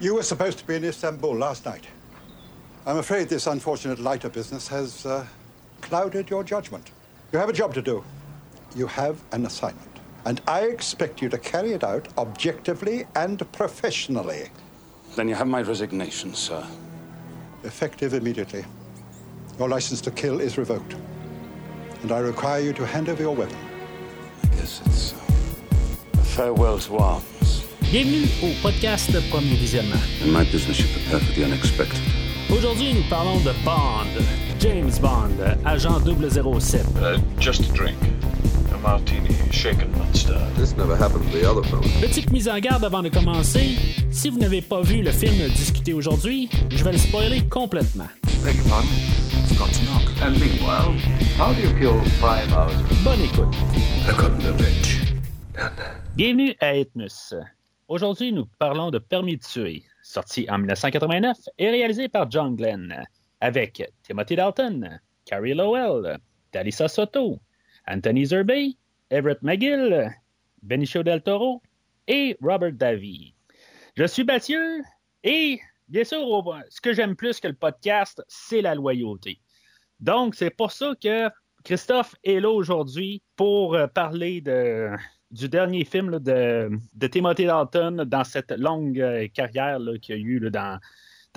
[0.00, 1.84] You were supposed to be in Istanbul last night.
[2.86, 5.26] I'm afraid this unfortunate lighter business has uh,
[5.80, 6.92] clouded your judgment.
[7.32, 8.04] You have a job to do.
[8.76, 9.90] You have an assignment.
[10.24, 14.50] And I expect you to carry it out objectively and professionally.
[15.16, 16.64] Then you have my resignation, sir.
[17.64, 18.64] Effective immediately.
[19.58, 20.94] Your license to kill is revoked.
[22.02, 23.58] And I require you to hand over your weapon.
[24.44, 27.47] I guess it's uh, a farewell to arms.
[27.90, 29.96] Bienvenue au podcast Premier Visionnement.
[30.22, 31.98] In my business, you prepare for the unexpected.
[32.50, 34.04] Aujourd'hui, nous parlons de Bond,
[34.60, 36.84] James Bond, agent 007.
[36.98, 37.96] Uh, just a drink.
[38.74, 40.54] A martini, shaken not stirred.
[40.56, 41.82] This never happened to the other fellow.
[41.98, 43.78] Petite mise en garde avant de commencer.
[44.10, 48.08] Si vous n'avez pas vu le film discuté aujourd'hui, je vais le spoiler complètement.
[48.44, 48.88] Beg your pardon?
[49.56, 50.04] Got to knock.
[50.20, 50.92] And meanwhile,
[51.38, 52.76] how do you kill five hours?
[53.02, 53.56] Bonne écoute.
[54.06, 54.98] I've gotten the bitch.
[56.14, 57.32] Bienvenue à Ethnos.
[57.88, 63.02] Aujourd'hui, nous parlons de Permis de tuer, sorti en 1989 et réalisé par John Glenn,
[63.40, 66.18] avec Timothy Dalton, Carrie Lowell,
[66.50, 67.40] Talisa Soto,
[67.86, 68.74] Anthony Zerbe,
[69.08, 70.10] Everett McGill,
[70.60, 71.62] Benicio del Toro
[72.06, 73.34] et Robert Davy.
[73.96, 74.82] Je suis Mathieu
[75.24, 79.40] et, bien sûr, ce que j'aime plus que le podcast, c'est la loyauté.
[79.98, 81.30] Donc, c'est pour ça que
[81.64, 84.90] Christophe est là aujourd'hui pour euh, parler de,
[85.30, 86.70] du dernier film de,
[87.10, 90.78] Timothy Dalton dans cette longue euh, carrière qu'il y a eu dans,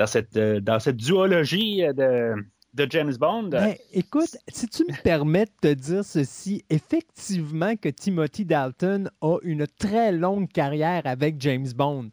[0.06, 2.36] cette, euh, dans cette duologie euh,
[2.74, 3.50] de, James Bond.
[3.50, 9.38] Ben, écoute, si tu me permets de te dire ceci, effectivement que Timothy Dalton a
[9.44, 12.10] une très longue carrière avec James Bond.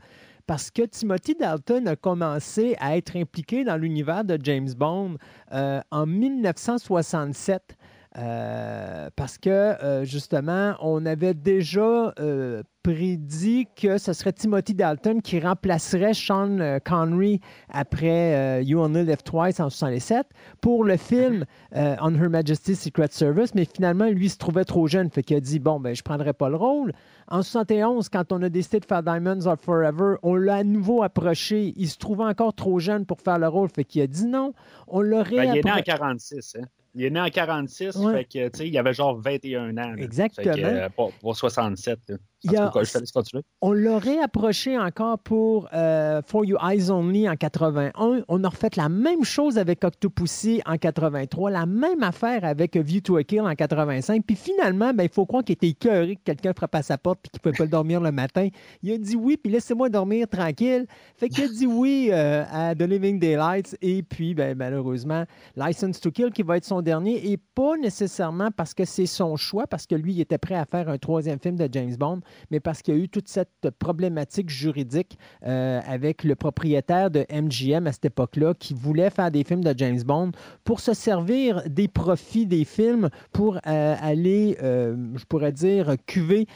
[0.47, 5.19] Parce que Timothy Dalton a commencé à être impliqué dans l'univers de James Bond
[5.53, 7.77] en 1967.
[8.17, 15.21] Euh, parce que euh, justement, on avait déjà euh, prédit que ce serait Timothy Dalton
[15.21, 20.27] qui remplacerait Sean Connery après You Only Live Twice en 67
[20.63, 25.11] pour le film On Her Majesty's Secret Service, mais finalement, lui, se trouvait trop jeune,
[25.11, 26.93] fait qu'il a dit bon, ben, je prendrai pas le rôle.
[27.31, 31.03] En 71, quand on a décidé de faire Diamonds Are Forever, on l'a à nouveau
[31.03, 31.75] approché.
[31.77, 34.55] Il se trouvait encore trop jeune pour faire le rôle, fait qu'il a dit non.
[34.87, 36.57] On l'aurait Ben, il est né en appro- 46.
[36.59, 36.65] Hein?
[36.95, 38.13] Il est né en 46, Ouais.
[38.13, 39.93] fait que, tu sais, il avait genre 21 ans.
[39.93, 40.03] là.
[40.03, 40.55] Exactement.
[40.55, 41.99] Fait que, euh, pas, pas 67.
[42.09, 42.17] là.
[42.45, 43.39] Il a- cas, je.
[43.63, 48.23] On l'aurait approché encore pour euh, For You Eyes Only en 81.
[48.29, 53.01] On a refait la même chose avec Octopussy en 83, la même affaire avec View
[53.01, 54.25] to a Kill en 85.
[54.25, 57.19] Puis finalement, ben, il faut croire qu'il était écœuré que quelqu'un frappe à sa porte
[57.27, 58.49] et qu'il ne pouvait pas dormir le matin.
[58.83, 60.87] Il a dit oui, puis laissez-moi dormir tranquille.
[61.17, 63.77] Fait qu'il a dit oui euh, à The Living Daylights.
[63.83, 65.25] Et puis, ben, malheureusement,
[65.57, 69.35] License to Kill qui va être son dernier et pas nécessairement parce que c'est son
[69.37, 72.21] choix, parce que lui, il était prêt à faire un troisième film de James Bond
[72.51, 77.27] mais parce qu'il y a eu toute cette problématique juridique euh, avec le propriétaire de
[77.33, 80.33] MGM à cette époque-là qui voulait faire des films de James Bond
[80.65, 86.47] pour se servir des profits des films pour euh, aller, euh, je pourrais dire, cuver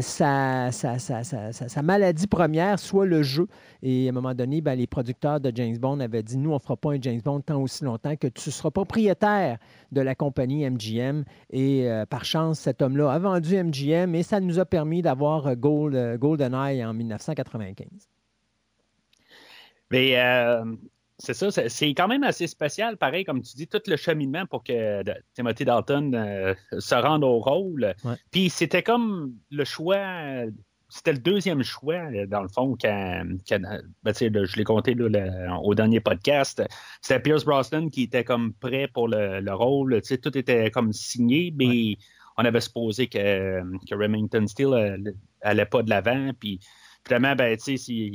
[0.00, 3.46] sa, sa, sa, sa- maladie première, soit le jeu.
[3.82, 6.54] Et à un moment donné, ben, les producteurs de James Bond avaient dit, nous, on
[6.54, 9.58] ne fera pas un James Bond tant aussi longtemps que tu seras propriétaire
[9.92, 11.24] de la compagnie MGM.
[11.50, 15.54] Et par chance, cet homme-là a vendu MGM et ça nous a permis d'avoir euh,
[15.56, 17.86] Gold, euh, GoldenEye en 1995.
[19.90, 20.64] Mais euh,
[21.18, 24.62] c'est ça, c'est- quand même assez spécial, pareil, comme tu dis, tout le cheminement pour
[24.62, 25.02] que
[25.34, 27.94] Timothy Dalton euh, se rende au rôle.
[28.04, 28.14] Ouais.
[28.30, 30.44] Puis c'était comme le choix,
[30.88, 31.98] c'était le deuxième choix,
[32.28, 36.62] dans le fond, quand, quand- ben, je l'ai compté là, le- au dernier podcast.
[37.02, 40.00] C'était Pierce Brosnan qui était comme prêt pour le, le rôle.
[40.22, 41.96] Tout était comme signé, mais
[42.40, 45.12] on avait supposé que, que Remington Steele euh,
[45.42, 46.30] allait pas de l'avant.
[46.38, 46.60] Puis
[47.06, 48.10] finalement, ben, tu sais,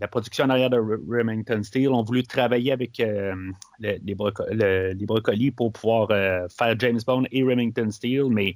[0.00, 3.34] la production en arrière de Re- Remington Steele ont voulu travailler avec euh,
[3.78, 8.28] le- les, broco- le- les brocolis pour pouvoir euh, faire James Bond et Remington Steele,
[8.30, 8.54] mais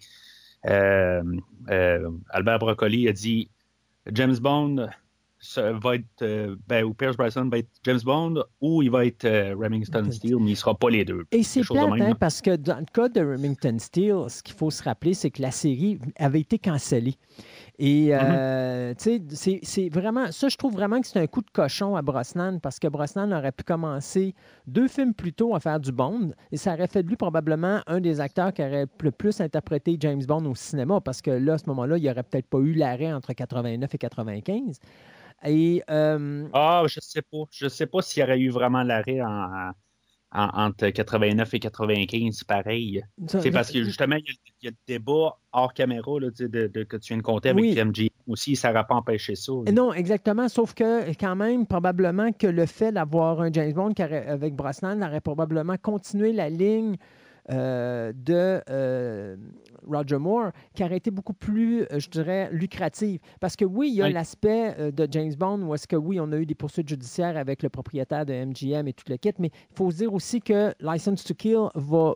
[2.31, 3.51] Albert Broccoli a dit
[4.12, 4.89] James Bond
[5.56, 9.25] va être, euh, ben, ou Pierce Brosnan va être James Bond ou il va être
[9.25, 11.25] euh, Remington Steele, mais il ne sera pas les deux.
[11.32, 14.55] Et c'est de plate, hein, parce que dans le cas de Remington Steele, ce qu'il
[14.55, 17.17] faut se rappeler, c'est que la série avait été cancellée.
[17.79, 21.41] Et, euh, tu sais, c'est- c'est vraiment, ça, je trouve vraiment que c'est un coup
[21.43, 24.35] de cochon à Brosnan, parce que Brosnan aurait pu commencer
[24.69, 27.81] deux films plus tôt à faire du Bond, et ça aurait fait de lui probablement
[27.88, 31.55] un des acteurs qui aurait le plus interprété James Bond au cinéma, parce que là,
[31.55, 34.79] à ce moment-là, il n'y aurait peut-être pas eu l'arrêt entre 89 et 95.
[35.44, 37.38] Et euh, Ah, je sais pas.
[37.50, 39.73] Je sais pas s'il y aurait eu vraiment l'arrêt en,
[40.35, 43.03] en- entre 89 et 95, pareil.
[43.27, 46.29] C'est parce que justement, il y, a, il y a le débat hors caméra là,
[46.39, 47.75] de, de- que tu viens de compter avec Oui.
[47.79, 49.53] MG aussi, ça n'aurait pas empêché ça.
[49.73, 50.49] Non, exactement.
[50.49, 55.21] Sauf que, quand même, probablement que le fait d'avoir un James Bond avec Brosnan aurait
[55.21, 56.97] probablement continué la ligne
[57.50, 59.37] euh, de euh,
[59.87, 63.20] Roger Moore qui aurait été beaucoup plus, euh, je dirais, lucrative.
[63.38, 66.32] Parce que oui, il y a l'aspect de James Bond où est-ce que oui, on
[66.32, 69.50] a eu des poursuites judiciaires avec le propriétaire de MGM et tout le kit, mais
[69.70, 72.14] il faut se dire aussi que License to Kill va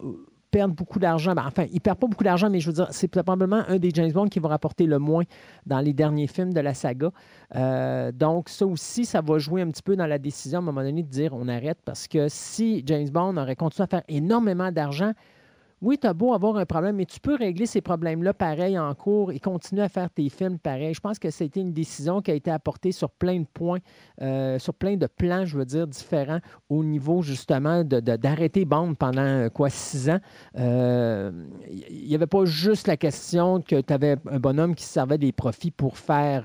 [0.50, 1.34] perdre beaucoup d'argent.
[1.34, 3.78] Ben, enfin, il ne perd pas beaucoup d'argent, mais je veux dire, c'est probablement un
[3.78, 5.24] des James Bond qui va rapporter le moins
[5.66, 7.10] dans les derniers films de la saga.
[7.56, 10.64] Euh, donc, ça aussi, ça va jouer un petit peu dans la décision à un
[10.64, 14.02] moment donné de dire on arrête parce que si James Bond aurait continué à faire
[14.08, 15.12] énormément d'argent,
[15.80, 18.92] oui, tu as beau avoir un problème, mais tu peux régler ces problèmes-là pareil en
[18.94, 20.92] cours et continuer à faire tes films pareil.
[20.92, 23.78] Je pense que c'était une décision qui a été apportée sur plein de points,
[24.20, 28.94] euh, sur plein de plans, je veux dire, différents au niveau justement d'arrêter de, Bond
[28.94, 30.18] pendant euh, quoi, six ans.
[30.54, 31.30] Il euh,
[31.90, 35.70] n'y avait pas juste la question que tu avais un bonhomme qui servait des profits
[35.70, 36.44] pour faire,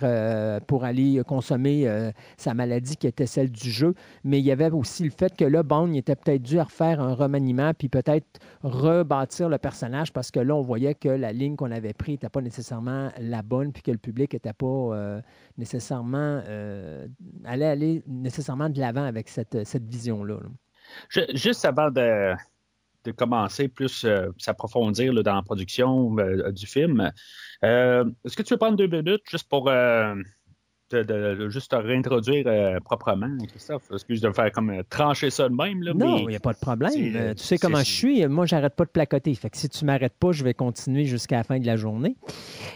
[0.67, 5.03] pour aller consommer sa maladie qui était celle du jeu, mais il y avait aussi
[5.03, 8.25] le fait que là, Bond il était peut-être dû à refaire un remaniement puis peut-être
[9.49, 12.41] le personnage parce que là, on voyait que la ligne qu'on avait prise n'était pas
[12.41, 15.21] nécessairement la bonne, puis que le public n'était pas euh,
[15.57, 17.07] nécessairement euh,
[17.45, 20.37] allait aller nécessairement de l'avant avec cette, vision-là.
[21.33, 22.33] Juste avant de,
[23.17, 26.15] commencer plus euh, s'approfondir dans la production
[26.51, 27.11] du film,
[27.61, 29.69] est-ce que tu veux prendre deux minutes juste pour
[30.93, 33.83] de, juste te réintroduire euh, proprement, Christophe.
[33.91, 35.83] Excuse de me faire comme euh, trancher ça de même.
[35.83, 36.91] Là, non, il n'y a pas de problème.
[37.15, 38.25] Euh, tu sais comment je suis.
[38.27, 39.33] Moi, j'arrête pas de placoter.
[39.35, 42.15] Fait que si tu m'arrêtes pas, je vais continuer jusqu'à la fin de la journée.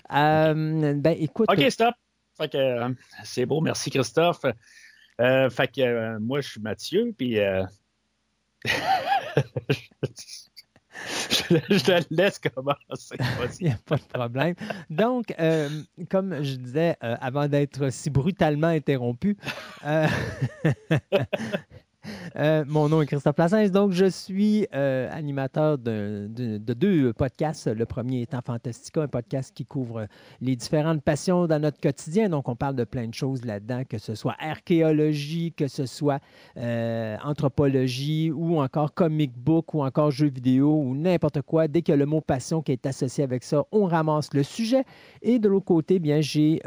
[0.09, 1.47] ben, écoute.
[1.49, 1.93] OK, stop.
[2.37, 2.93] Fait que
[3.23, 3.61] c'est beau.
[3.61, 4.41] Merci, Christophe.
[5.19, 7.37] fait que moi, je suis Mathieu, puis.
[11.49, 13.15] je te laisse commencer.
[13.59, 14.55] Il n'y a pas de problème.
[14.89, 15.69] Donc, euh,
[16.09, 19.37] comme je disais, euh, avant d'être si brutalement interrompu,
[19.85, 20.07] euh,
[22.35, 27.67] Euh, mon nom est Christophe Plassens, donc je suis euh, animateur de, deux podcasts.
[27.67, 30.07] Le premier étant Fantastica, un podcast qui couvre
[30.41, 32.29] les différentes passions dans notre quotidien.
[32.29, 36.19] Donc, on parle de plein de choses là-dedans, que ce soit archéologie, que ce soit
[36.57, 41.67] euh, anthropologie ou encore comic book ou encore jeux vidéo ou n'importe quoi.
[41.67, 44.83] Dès a le mot passion qui est associé avec ça, on ramasse le sujet.
[45.21, 46.61] Et de l'autre côté, bien, j'ai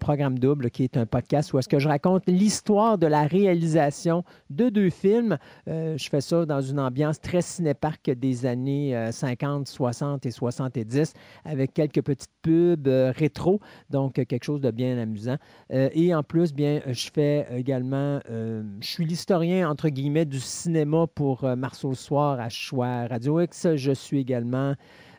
[0.00, 4.24] Programme Double, qui est un podcast où est-ce que je raconte l'histoire de la réalisation
[4.50, 5.38] de deux film.
[5.68, 10.30] Euh, je fais ça dans une ambiance très cinéparque des années 50, euh, 60 et
[10.30, 11.12] 70,
[11.44, 13.60] avec quelques petites pubs euh, rétro,
[13.90, 15.36] donc quelque chose de bien amusant.
[15.70, 21.44] et en plus, bien, je fais également, je suis l'historien, entre guillemets, du cinéma pour
[21.56, 23.74] Marceau Soir à Choix Radio X.
[23.76, 24.74] Je suis également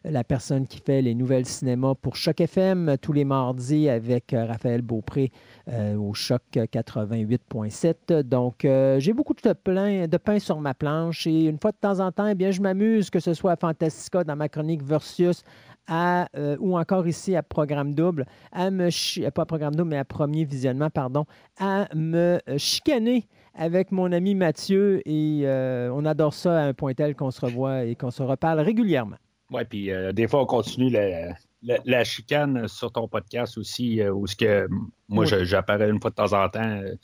[0.10, 4.46] la personne qui fait les nouvelles cinémas pour Choc FM tous les mardis avec euh,
[4.46, 5.32] Raphaël Beaupré
[5.70, 8.22] euh, au Choc 88.7.
[8.24, 12.12] Donc, euh, j'ai beaucoup de, pain sur ma planche et une fois de temps en
[12.12, 15.44] temps, eh bien, je m'amuse, que ce soit à Fantastica dans ma chronique Versus
[15.88, 18.90] ou encore ici à Programme Double, à me
[19.30, 21.26] pas Programme Double, mais à Premier Visionnement, pardon,
[21.60, 25.46] à me chicaner avec mon ami Mathieu et
[25.94, 29.18] on adore ça à un point tel qu'on se revoit et qu'on se reparle régulièrement.
[29.52, 34.28] Oui, puis euh, des fois, on continue la, chicane sur ton podcast aussi, euh, où
[34.28, 34.68] ce que
[35.08, 36.96] moi, j'apparais une fois de temps en temps euh,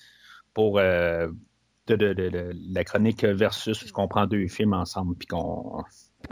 [0.54, 5.84] pour de, la chronique versus ce qu'on prend deux films ensemble, puis qu'on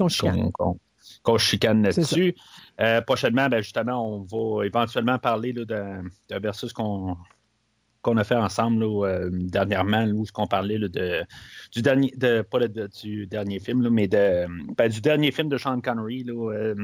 [0.07, 0.51] chicane.
[1.23, 2.35] Qu'on chicane là-dessus.
[3.05, 5.65] prochainement, ben, justement, on va éventuellement parler de,
[6.29, 7.17] versus qu'on
[8.01, 11.25] qu'on a fait ensemble euh, dernièrement, où ce qu'on parlait de,
[11.71, 15.81] du dernier, de, pas du dernier film, mais de, ben, du dernier film de Sean
[15.81, 16.75] Connery, euh,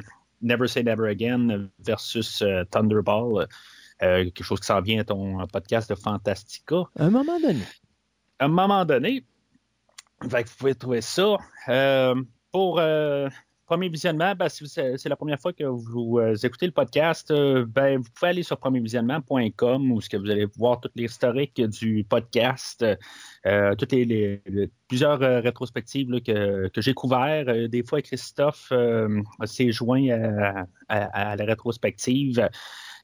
[0.42, 3.48] Never Say Never Again versus euh, Thunderball,
[4.00, 6.84] quelque chose qui s'en vient à ton podcast de Fantastica.
[6.98, 7.64] À un moment donné.
[8.40, 9.26] À un moment donné,
[10.22, 11.38] vous pouvez trouver ça.
[12.52, 12.82] pour
[13.66, 17.66] Premier visionnement, ben, si c'est la première fois que vous euh, écoutez le podcast, euh,
[17.68, 22.86] ben, vous pouvez aller sur premiervisionnement.com où que vous allez voir toute l'historique du podcast,
[23.48, 24.40] euh, toutes les,
[24.88, 27.50] plusieurs rétrospectives que, j'ai couvertes.
[27.50, 28.72] des fois, Christophe
[29.46, 30.10] s'est joint
[30.88, 32.48] à, la rétrospective.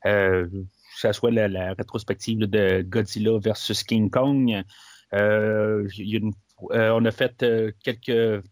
[0.04, 0.48] que
[0.96, 4.64] ce soit la, rétrospective de Godzilla versus King Kong.
[5.12, 7.46] on a fait
[7.84, 8.44] quelques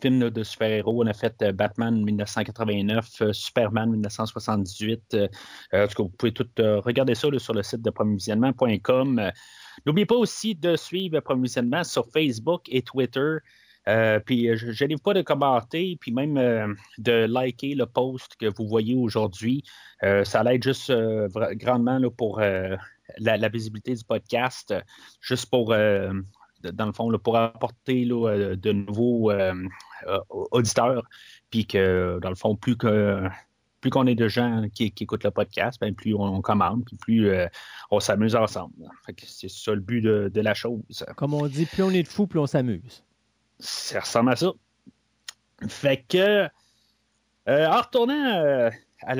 [0.00, 1.02] film de super-héros.
[1.02, 5.14] On a fait euh, Batman 1989, euh, Superman 1978.
[5.14, 5.28] Euh,
[5.72, 9.30] en tout cas, vous pouvez tout regarder ça sur le site de promovisionnement.com.
[9.86, 13.36] N'oubliez pas aussi de suivre Promovisionnement sur Facebook et Twitter.
[14.26, 18.94] Puis je n'arrive pas de commenter, puis même de liker le post que vous voyez
[18.94, 19.62] aujourd'hui.
[20.02, 20.92] ça l'aide juste
[21.52, 24.74] grandement pour la, visibilité du podcast,
[25.22, 25.74] juste pour,
[26.62, 29.32] dans le fond, pour apporter de nouveaux
[30.28, 31.02] auditeurs.
[31.50, 33.28] Puis que, dans le fond, plus que
[33.80, 37.30] plus qu'on est de gens qui, écoutent le podcast, ben, plus on, commande, puis plus
[37.30, 37.46] euh,
[37.90, 38.74] on s'amuse ensemble.
[39.24, 41.04] c'est ça le but de, la chose.
[41.16, 43.04] Comme on dit, plus on est de fous, plus on s'amuse.
[43.58, 44.52] Ça ressemble à ça.
[45.68, 46.48] Fait que,
[47.48, 48.70] euh, en retournant euh,
[49.02, 49.14] à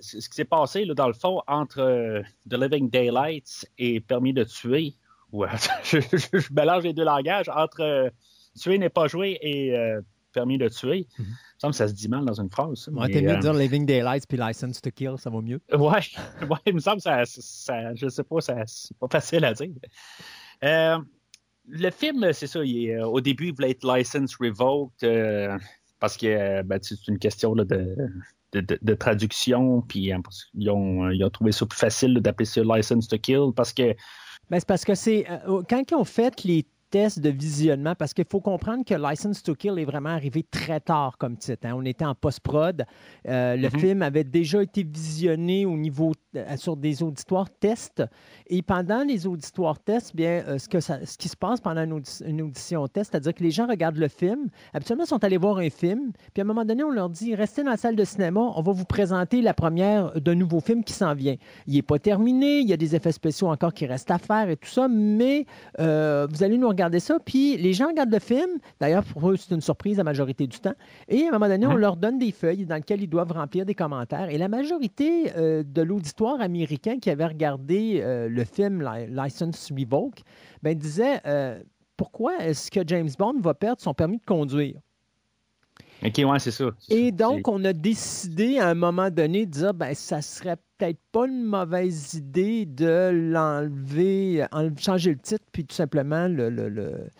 [0.00, 4.94] ce qui s'est passé, dans le fond, entre The Living Daylights et Permis de tuer,
[5.84, 8.10] je, mélange les deux langages, entre
[8.58, 9.74] Tuer n'est pas joué et
[10.32, 11.08] Permis de tuer.
[11.18, 11.24] Mm-hmm
[11.60, 12.88] semble que ça se dit mal dans une phrase.
[12.92, 15.60] Ouais, t'es mieux de euh, dire Living Daylights puis License to Kill, ça va mieux.
[15.72, 16.00] Ouais,
[16.48, 19.52] ouais il me semble que ça, ça je sais pas, ça, c'est pas facile à
[19.52, 19.68] dire.
[20.64, 20.98] Euh,
[21.68, 25.06] le film, c'est ça, il euh, au début, il voulait être License Revoked
[25.98, 27.94] parce que ben, c'est une question là, de,
[28.52, 30.10] de, de, traduction, puis
[30.54, 33.94] ils ont, ils, ont, trouvé ça plus facile d'appeler ça License to Kill parce que.
[34.50, 35.24] Ben, c'est parce que c'est.
[35.68, 39.54] quand ils ont fait les test de visionnement parce qu'il faut comprendre que License to
[39.54, 41.66] Kill est vraiment arrivé très tard comme titre.
[41.66, 41.74] Hein.
[41.76, 42.84] On était en post-prod.
[43.28, 43.80] Euh, le mhm.
[43.80, 48.02] film avait déjà été visionné au niveau euh, sur des auditoires tests.
[48.48, 51.84] Et pendant les auditoires tests, bien, euh, ce, que ça, ce qui se passe pendant
[51.84, 54.48] une, audition test, c'est-à-dire que les gens regardent le film.
[54.74, 56.12] Habituellement, ils sont allés voir un film.
[56.34, 58.62] Puis à un moment donné, on leur dit restez dans la salle de cinéma, on
[58.62, 61.36] va vous présenter la première d'un nouveau film qui s'en vient.
[61.66, 64.48] Il n'est pas terminé, il y a des effets spéciaux encore qui restent à faire
[64.48, 65.46] et tout ça, mais
[65.78, 68.58] vous allez nous regarder regarder ça, puis les gens regardent le film.
[68.80, 70.74] D'ailleurs, pour eux, c'est une surprise la majorité du temps.
[71.08, 73.66] Et à un moment donné, on leur donne des feuilles dans lesquelles ils doivent remplir
[73.66, 74.30] des commentaires.
[74.30, 80.22] Et la majorité euh, de l'auditoire américain qui avait regardé euh, le film License Revoke
[80.62, 81.60] ben, disait euh,
[81.98, 84.80] Pourquoi est-ce que James Bond va perdre son permis de conduire
[86.02, 86.64] OK, ouais, c'est ça.
[86.88, 91.00] Et donc, on a décidé à un moment donné de dire, ben, ça serait peut-être
[91.12, 94.46] pas une mauvaise idée de l'enlever,
[94.78, 97.10] changer le titre, puis tout simplement le, le, le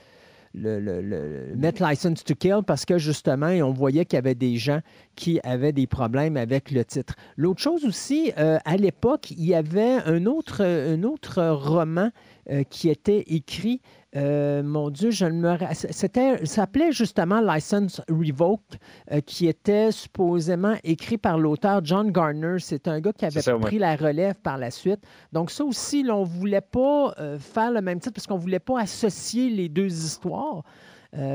[1.56, 4.80] mettre License to Kill parce que justement, on voyait qu'il y avait des gens
[5.14, 7.14] qui avaient des problèmes avec le titre.
[7.37, 12.10] L'autre chose aussi, euh, à l'époque, il y avait un autre, un autre roman
[12.49, 13.82] euh, qui était écrit
[14.16, 18.78] euh, mon Dieu, je me c'était, ça s'appelait justement License Revoked,
[19.12, 22.56] euh, qui était supposément écrit par l'auteur John Garner.
[22.59, 25.00] C'est un gars qui avait pris la relève par la suite.
[25.32, 28.59] Donc ça aussi, on ne voulait pas faire le même titre parce qu'on ne voulait
[28.59, 30.62] pas associer les deux histoires.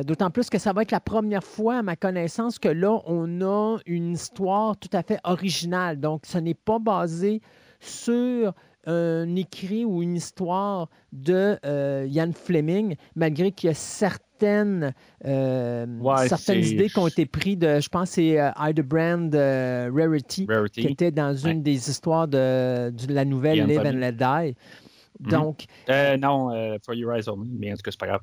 [0.06, 3.42] D'autant plus que ça va être la première fois, à ma connaissance, que là, on
[3.42, 6.00] a une histoire tout à fait originale.
[6.00, 7.42] Donc, ce n'est pas basé
[7.80, 8.54] sur
[8.86, 14.94] un écrit ou une histoire de euh, Ian Fleming, malgré qu'il y a certaines,
[15.26, 15.86] euh,
[16.28, 18.52] certaines idées qui ont été prises de, je pense, c'est euh,
[18.84, 24.14] Brand euh, Rarity, qui était dans une des histoires de, la nouvelle Live and Let
[24.14, 24.56] Die.
[25.22, 25.30] Mhm.
[25.30, 25.66] Donc.
[26.20, 28.22] non, For Your Eyes Only, mais en tout cas, c'est pas grave.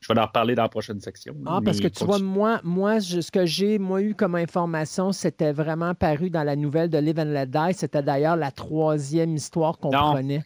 [0.00, 1.36] Je vais en reparler dans la prochaine section.
[1.44, 5.52] Ah, parce que tu vois, moi, moi ce que j'ai moi, eu comme information, c'était
[5.52, 7.74] vraiment paru dans la nouvelle de Live and Let Die.
[7.74, 10.42] C'était d'ailleurs la troisième histoire qu'on prenait.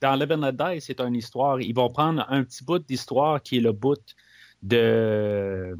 [0.00, 1.60] Dans Live and Let Die, c'est une histoire.
[1.60, 3.98] Ils vont prendre un petit bout d'histoire qui est le bout
[4.62, 5.76] de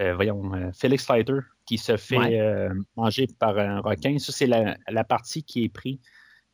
[0.00, 4.18] euh, voyons, euh, Felix Fighter qui se fait euh, manger par un requin.
[4.18, 5.98] Ça, c'est la, la, partie qui est prise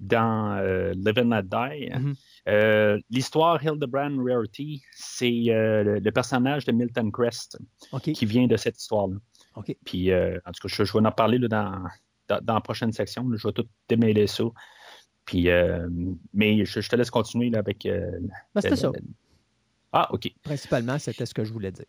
[0.00, 0.60] dans
[0.94, 1.90] Live and Let Die.
[1.90, 2.14] Mm-hmm.
[2.48, 7.58] Euh, l'histoire Hildebrand Rarity, c'est euh, le, personnage de Milton Crest
[8.02, 9.16] qui vient de cette histoire-là.
[9.84, 11.82] Puis, euh, en tout cas, je, vais en parler dans,
[12.28, 13.28] dans, la prochaine section.
[13.36, 14.44] je vais tout démêler ça.
[15.26, 15.48] Puis,
[16.32, 17.84] mais je, te laisse continuer avec.
[17.84, 18.92] Ben, c'était ça.
[19.92, 20.30] Ah, OK.
[20.42, 21.86] Principalement, c'était ce que je voulais dire.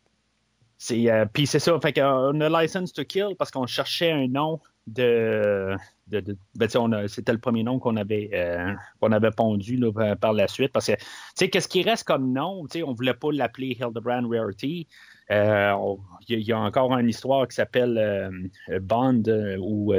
[1.34, 5.76] Puis c'est ça, fait qu'on a License to Kill parce qu'on cherchait un nom de.
[6.08, 9.80] Ben, c'était le premier nom qu'on avait, euh, qu'on avait pondu
[10.20, 10.72] par la suite.
[10.72, 12.66] Parce que, qu'est-ce qui reste comme nom?
[12.76, 14.88] On ne voulait pas l'appeler Hildebrand Rarity.
[15.32, 15.96] Euh,
[16.28, 19.24] il y, a encore une histoire qui s'appelle euh, Bond
[19.60, 19.94] ou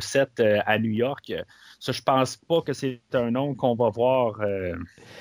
[0.00, 1.32] 007 à New York.
[1.78, 4.40] Ça, je pense pas que c'est un nom qu'on va voir.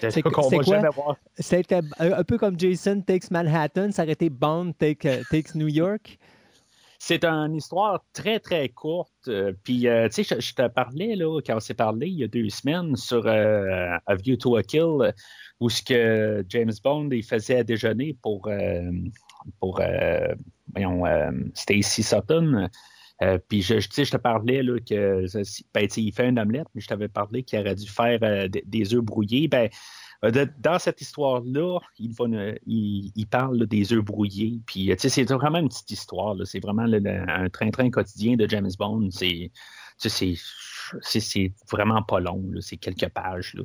[0.02, 1.16] c'est qu'on va jamais voir.
[1.38, 6.18] C'était un peu comme Jason Takes Manhattan, ça aurait été Bond Takes New York.
[7.04, 9.28] C'est une histoire très, très courte.
[9.28, 12.24] Euh, puis, euh, tu sais, je, te parlais, là, quand on s'est parlé il y
[12.24, 15.12] a deux semaines sur euh, A View to a Kill,
[15.60, 18.48] où ce que James Bond il faisait à déjeuner pour,
[19.60, 19.82] pour
[20.74, 21.04] voyons,
[21.54, 22.70] Stacy Sutton.
[23.48, 25.26] puis je, te parlais là, que
[25.74, 28.20] ben, il fait une omelette, mais je t'avais parlé qu'il aurait dû faire
[28.50, 29.48] des œufs brouillés.
[29.48, 29.70] Ben,
[30.24, 34.62] Euh, dans cette histoire-là, il, parle des œufs brouillés.
[34.66, 36.36] Puis, c'est vraiment une petite histoire.
[36.46, 39.10] C'est vraiment un train-train quotidien de James Bond.
[39.12, 39.52] C'est
[39.98, 42.44] c'est vraiment pas long.
[42.60, 43.56] C'est quelques pages.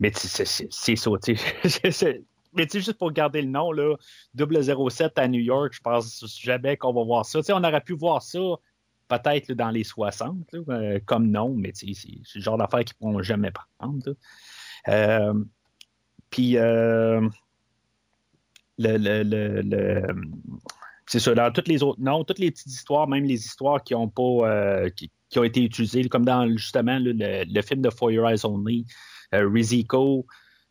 [0.00, 1.10] Mais c'est ça.
[2.56, 3.96] Mais juste pour garder le nom, là,
[4.34, 7.40] 007 à New York, je pense jamais qu'on va voir ça.
[7.50, 8.38] on aurait pu voir ça
[9.08, 13.22] peut-être dans les 60, euh, comme nom, mais c'est le genre d'affaires qu'ils ne pourront
[13.22, 14.16] jamais prendre.
[14.88, 15.34] Euh,
[16.30, 17.28] puis, euh,
[18.78, 20.02] le,
[21.06, 23.94] c'est ça, dans toutes les autres noms, toutes les petites histoires, même les histoires qui
[23.94, 28.44] ont pas qui, ont été utilisées, comme dans justement le, film de For Your Eyes
[28.44, 28.86] Only,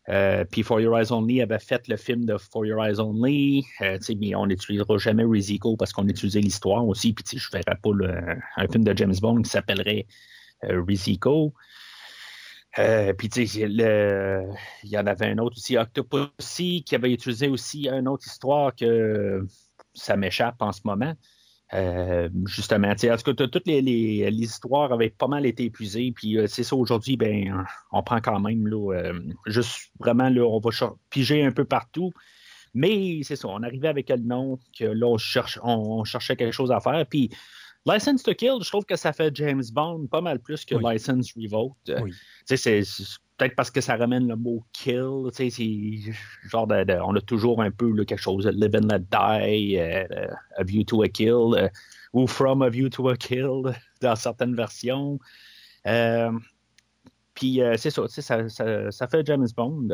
[0.09, 3.65] Riziko, puis For Your Eyes Only avait fait le film de For Your Eyes Only.
[4.19, 7.13] mais on n'utilisera jamais Riziko parce qu'on utilisait l'histoire aussi.
[7.13, 10.05] Puis je ne verrais pas un film de James Bond qui s'appellerait
[10.63, 11.53] Riziko.
[12.77, 18.07] Euh, puis, il y en avait un autre aussi, Octopussy, qui avait utilisé aussi une
[18.07, 19.45] autre histoire que
[19.93, 21.13] ça m'échappe en ce moment.
[21.73, 23.81] Euh, justement, tu sais, que toutes les,
[24.29, 28.39] histoires avaient pas mal été épuisées, puis euh, c'est ça aujourd'hui, ben, on prend quand
[28.39, 29.13] même, là,
[29.47, 30.69] juste vraiment, là, on va
[31.09, 32.11] piger un peu partout.
[32.75, 36.51] Mais c'est ça, on arrivait avec le nom que là, on, cherche, on cherchait quelque
[36.53, 37.29] chose à faire, puis
[37.85, 41.31] License to Kill, je trouve que ça fait James Bond pas mal plus que License
[41.35, 41.75] Revolt.
[42.01, 42.11] Oui.
[42.45, 42.81] C'est
[43.37, 45.29] peut-être parce que ça ramène le mot kill.
[45.33, 45.49] C'est
[46.49, 50.27] genre de, on a toujours un peu quelque chose de live and let die, euh,
[50.57, 51.69] a view to a kill, euh,
[52.13, 55.19] ou from a view to a kill dans certaines versions.
[55.85, 56.31] Euh,
[57.35, 59.89] puis c'est ça, ça, ça, ça, fait James Bond.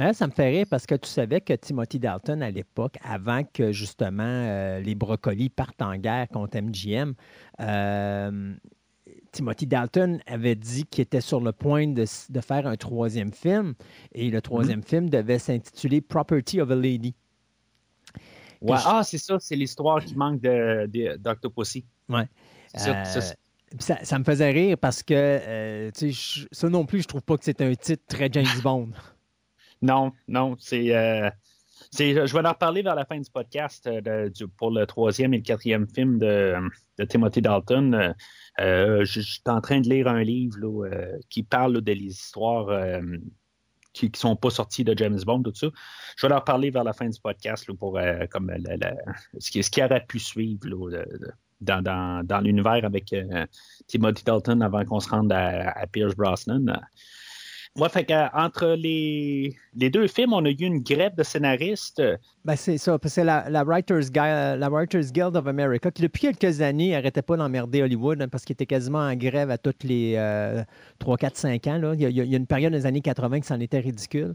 [0.00, 3.42] Hein, ça me fait rire parce que tu savais que Timothy Dalton, à l'époque, avant
[3.42, 7.14] que justement euh, les brocolis partent en guerre contre MGM,
[7.60, 8.54] euh,
[9.32, 12.04] Timothy Dalton avait dit qu'il était sur le point de,
[12.40, 13.74] faire un troisième film
[14.12, 17.14] et le troisième film devait s'intituler Property of a Lady.
[18.68, 21.84] Ah, c'est ça, c'est l'histoire qui manque d'Octopussy.
[22.08, 22.28] De, ouais.
[22.86, 23.04] Euh,
[23.78, 25.90] ça, ça, me faisait rire parce que
[26.52, 28.90] ça non plus, je trouve pas que c'est un titre très James Bond.
[29.82, 30.94] Non, non, c'est.
[30.96, 31.30] Euh,
[31.96, 35.42] je vais en reparler vers la fin du podcast euh, pour le troisième et le
[35.42, 36.56] quatrième film de,
[37.08, 38.14] Timothy Dalton.
[38.60, 40.58] Euh, je, suis en train de lire un livre
[41.30, 43.00] qui parle des histoires
[43.92, 45.68] qui ne sont pas sorties de James Bond, tout ça.
[46.16, 47.98] Je vais en reparler vers la fin du podcast pour
[48.30, 48.52] comme
[49.38, 50.60] ce, qui, aurait pu suivre
[51.60, 53.14] dans, l'univers avec
[53.86, 56.80] Timothy Dalton avant qu'on se rende à Pierce Brosnan.
[57.76, 62.02] Ouais, fait entre les, les, deux films, on a eu une grève de scénaristes.
[62.44, 66.60] Ben, c'est ça, c'est la, la, Writers la Writers Guild of America qui, depuis quelques
[66.60, 70.14] années, n'arrêtait pas d'emmerder Hollywood hein, parce qu'il était quasiment en grève à toutes les
[70.98, 71.92] 3, 4, 5 ans.
[71.94, 74.34] Il, y a, une période des années 80 que c'en était ridicule.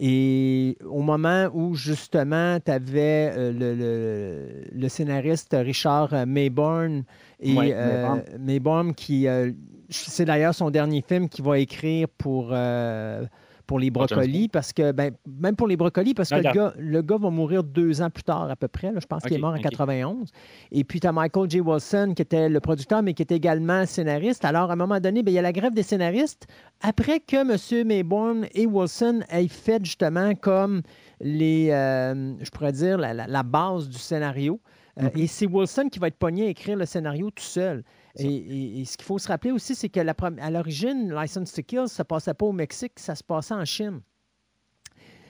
[0.00, 7.02] Et au moment où justement tu avais euh, le, le, scénariste Richard Mayborn
[7.40, 9.50] et euh, Mayborn qui euh,
[9.90, 13.24] c'est d'ailleurs son dernier film qu'il va écrire pour, euh,
[13.68, 17.02] pour les brocolis, parce que, ben, même pour les brocolis, parce que le gars, le
[17.02, 18.92] gars, va mourir deux ans plus tard à peu près.
[18.98, 20.32] je pense qu'il est mort en 91.
[20.72, 21.60] Et puis, tu as Michael J.
[21.60, 24.46] Wilson, qui était le producteur, mais qui était également scénariste.
[24.46, 26.46] Alors, à un moment donné, ben, il y a la grève des scénaristes.
[26.80, 27.86] Après que M.
[27.86, 30.80] Mayborn et Wilson aient fait justement comme
[31.20, 34.60] les, euh, je pourrais dire, la, base du scénario.
[34.98, 35.10] Euh.
[35.14, 37.84] Et c'est Wilson qui va être pogné à écrire le scénario tout seul.
[38.16, 42.02] Et, ce qu'il faut se rappeler aussi, c'est que à l'origine, License to Kill, ça
[42.02, 44.00] ne passait pas au Mexique, ça se passait en Chine.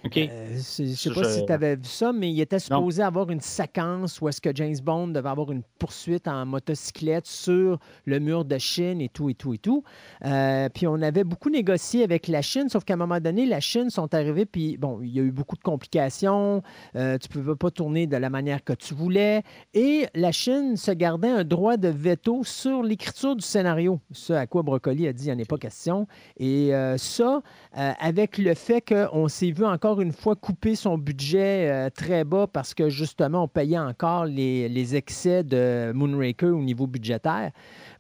[0.05, 3.31] Euh, je ne sais pas si tu avais vu ça, mais il était supposé avoir
[3.31, 8.19] une séquence où est-ce que James Bond devait avoir une poursuite en motocyclette sur le
[8.19, 9.83] mur de Chine et tout, et tout, et tout.
[10.25, 13.61] Euh, puis on avait beaucoup négocié avec la Chine, sauf qu'à un moment donné, la
[13.61, 16.63] Chine sont arrivés, puis bon, il y a eu beaucoup de complications.
[16.97, 19.43] Euh, tu ne pouvais pas tourner de la manière que tu voulais.
[19.75, 24.01] Et la Chine se gardait un droit de veto sur l'écriture du scénario.
[24.13, 26.07] Ce à quoi Brocoli a dit, il n'y en a pas question.
[26.39, 31.91] Et ça, avec le fait qu'on s'est vu encore une fois couper son budget euh,
[31.91, 37.51] très bas parce que justement, on payait encore les, excès de Moonraker au niveau budgétaire.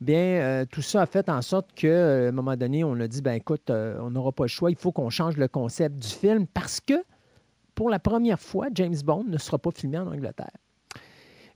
[0.00, 3.08] Bien, euh, tout ça a fait en sorte qu'à euh, un moment donné, on a
[3.08, 6.08] dit ben écoute, on n'aura pas le choix, il faut qu'on change le concept du
[6.08, 7.02] film parce que
[7.74, 10.50] pour la première fois, James Bond ne sera pas filmé en Angleterre.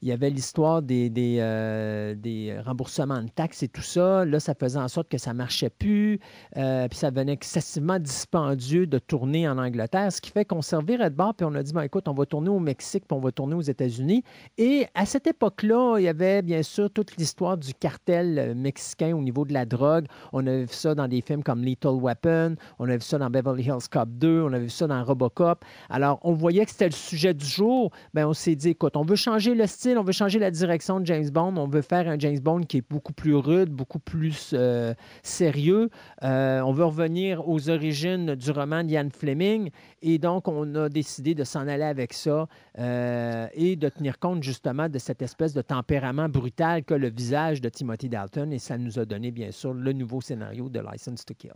[0.03, 4.25] Il y avait l'histoire des, euh, des, remboursements de taxes et tout ça.
[4.25, 6.19] Là, ça faisait en sorte que ça ne marchait plus,
[6.57, 11.11] euh, puis ça devenait excessivement dispendieux de tourner en Angleterre, ce qui fait qu'on servirait
[11.11, 13.21] de bord, puis on a dit, ben, écoute, on va tourner au Mexique, puis on
[13.21, 14.25] va tourner aux États-Unis.
[14.59, 19.15] Et à cette époque-là, il y avait bien sûr toute l'histoire du cartel euh, mexicain
[19.17, 20.07] au niveau de la drogue.
[20.33, 23.31] On a vu ça dans des films comme Lethal Weapon, on a vu ça dans
[23.31, 25.65] Beverly Hills Cop 2, on a vu ça dans Robocop.
[25.91, 27.93] Alors, on voyait que c'était le sujet du jour.
[28.15, 31.01] Bien, on s'est dit, écoute, on veut changer le style, on veut changer la direction
[31.01, 33.99] de James Bond, on veut faire un James Bond qui est beaucoup plus rude, beaucoup
[33.99, 35.91] plus euh, sérieux.
[36.23, 39.71] Euh, on veut revenir aux origines du roman d'Ian Fleming.
[40.03, 44.43] Et donc, on a décidé de s'en aller avec ça euh, et de tenir compte
[44.43, 48.53] justement de cette espèce de tempérament brutal que le visage de Timothy Dalton.
[48.53, 51.53] Et ça nous a donné, bien sûr, le nouveau scénario de License to Kill.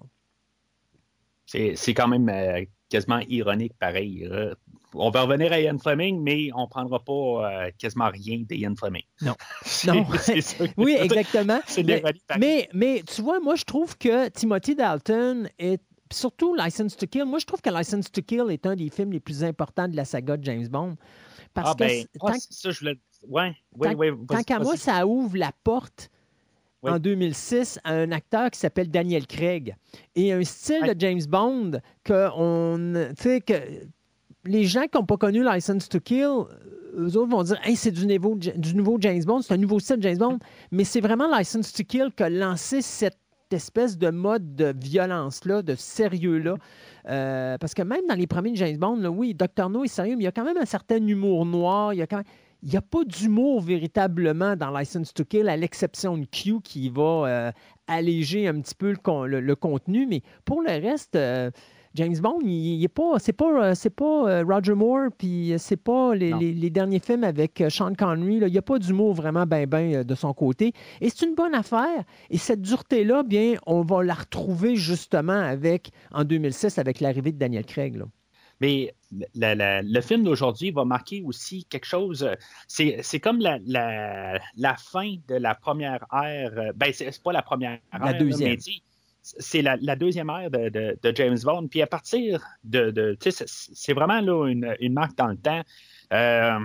[1.46, 2.28] C'est quand même
[2.88, 4.28] quasiment ironique, pareil.
[4.94, 8.74] on va revenir à Ian Fleming, mais on ne prendra pas euh, quasiment rien d'Ian
[8.76, 9.04] Fleming.
[9.22, 9.34] Non.
[9.86, 10.06] non.
[10.76, 11.60] oui, exactement.
[12.38, 17.24] mais, mais, tu vois, moi, je trouve que Timothy Dalton est surtout License to Kill.
[17.24, 19.96] Moi, je trouve que License to Kill est un des films les plus importants de
[19.96, 20.96] la saga de James Bond.
[21.54, 22.98] Parce ah, que ben, tant, ça, je voulais...
[23.28, 23.56] ouais,
[24.28, 26.10] tant qu'à moi, ça ouvre la porte
[26.82, 29.74] en 2006 à un acteur qui s'appelle Daniel Craig
[30.14, 33.54] et un style de James Bond que on, que
[34.44, 36.44] les gens qui n'ont pas connu License to Kill,
[36.96, 39.80] eux autres vont dire hey, c'est du, nouveau, du nouveau James Bond, c'est un nouveau
[39.80, 40.38] style de James Bond,
[40.70, 43.18] mais c'est vraiment License to Kill qui a lancé cette
[43.50, 46.56] espèce de mode de violence-là, de sérieux-là.
[47.08, 49.70] Euh, parce que même dans les premiers James Bond, oui, Dr.
[49.70, 51.94] No est sérieux, mais il y a quand même un certain humour noir.
[51.94, 52.26] Il y a quand même
[52.62, 56.88] il n'y a pas d'humour véritablement dans License to Kill, à l'exception de Q qui
[56.88, 57.52] va euh,
[57.86, 58.94] alléger un petit peu
[59.26, 60.06] le, contenu.
[60.06, 61.50] Mais pour le reste, euh,
[61.94, 66.14] James Bond, il, n'est pas, c'est pas, euh, c'est pas Roger Moore, puis c'est pas
[66.14, 68.36] les, derniers films avec Sean Connery.
[68.36, 70.72] Il n'y a pas d'humour vraiment ben ben de son côté.
[71.00, 72.04] Et c'est une bonne affaire.
[72.30, 77.38] Et cette dureté-là, bien, on va la retrouver justement avec, en 2006 avec l'arrivée de
[77.38, 78.02] Daniel Craig.
[78.60, 78.94] Mais
[79.34, 82.28] le film d'aujourd'hui va marquer aussi quelque chose.
[82.68, 86.52] C'est comme la, fin de la première ère.
[86.56, 88.56] Euh, ben, c'est pas la première la Deuxième.
[89.22, 91.68] c'est la, deuxième ère de, James Bond.
[91.68, 93.16] Puis à partir de.
[93.20, 95.62] c'est vraiment là, une, marque dans le temps.
[96.12, 96.58] Euh,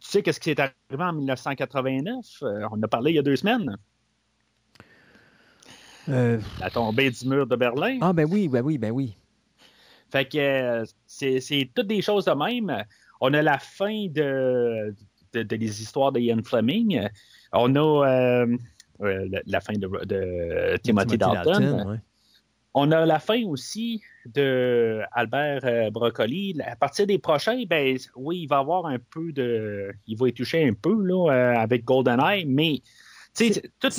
[0.00, 2.24] tu sais, qu'est-ce qui s'est arrivé en 1989?
[2.42, 3.76] Euh, on a parlé il y a deux semaines.
[6.08, 7.98] La tombée du mur de Berlin.
[8.00, 9.14] Ah, ben oui, ben oui, ben oui.
[10.10, 12.84] Fait que euh, c'est toutes des choses de même.
[13.20, 14.94] On a la fin de,
[15.32, 17.08] de, les histoires de Ian Fleming.
[17.52, 18.56] On a euh,
[19.02, 22.00] euh, la, fin de, Timothy, Dalton.
[22.72, 26.56] On a la fin aussi de Albert Broccoli.
[26.64, 29.92] À partir des prochains, ben oui, il va avoir un peu de.
[30.06, 32.80] Il va y toucher un peu là, avec GoldenEye, mais
[33.48, 33.98] toute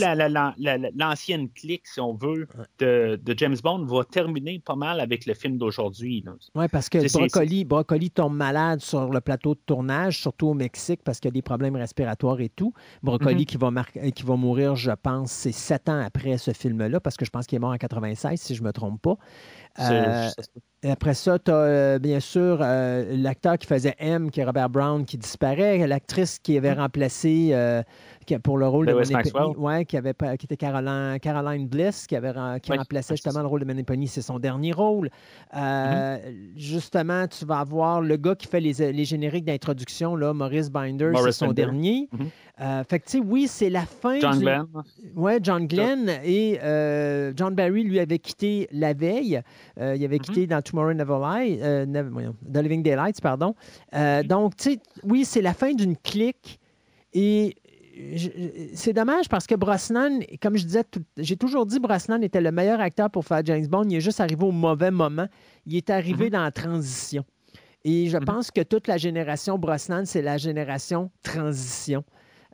[0.96, 2.48] l'ancienne clique, si on veut,
[2.80, 6.24] de, James Bond va terminer pas mal avec le film d'aujourd'hui.
[6.56, 11.02] Oui, parce que Broccoli, Broccoli tombe malade sur le plateau de tournage, surtout au Mexique,
[11.04, 12.74] parce qu'il y a des problèmes respiratoires et tout.
[13.04, 13.46] Broccoli mm-hmm.
[13.46, 17.26] qui, va qui va mourir, je pense, c'est sept ans après ce film-là, parce que
[17.26, 19.18] je pense qu'il est mort en 96, si je ne me trompe pas.
[19.80, 20.30] Euh,
[20.84, 24.70] après ça, tu as euh, bien sûr euh, l'acteur qui faisait M, qui est Robert
[24.70, 27.56] Brown, qui disparaît, l'actrice qui avait remplacé
[28.44, 32.34] pour le rôle de Maniponi, ouais, qui, avait, qui était Caroline, Caroline Bliss, qui, avait,
[32.62, 34.08] qui remplaçait justement le rôle de Maniponi.
[34.08, 35.10] C'est son dernier rôle.
[35.54, 36.20] Mm-hmm.
[36.56, 41.12] Justement, tu vas avoir le gars qui fait les, les génériques d'introduction, là, Maurice Binder,
[41.24, 42.10] c'est son dernier.
[42.14, 42.28] Mm-hmm.
[42.62, 44.20] Euh, fait que, tu sais, oui, c'est la fin.
[44.20, 44.66] John Glenn.
[45.16, 46.12] Oui, John Glenn.
[46.24, 49.42] Et euh, John Barry, lui, avait quitté la veille.
[49.78, 50.20] il avait mm-hmm.
[50.20, 53.56] quitté dans Tomorrow Never Lie, The Living Daylights, pardon.
[54.26, 56.60] Donc, tu sais, oui, c'est la fin d'une clique.
[57.14, 57.56] Et
[58.74, 60.84] c'est dommage parce que Brosnan, comme je disais,
[61.18, 63.86] j'ai toujours dit Brosnan était le meilleur acteur pour faire James Bond.
[63.90, 65.28] Il est juste arrivé au mauvais moment.
[65.66, 66.32] Il est arrivé mm-hmm.
[66.32, 67.26] dans la transition.
[67.84, 68.26] Et je mm-hmm.
[68.26, 72.04] pense que toute la génération Brosnan, c'est la génération transition.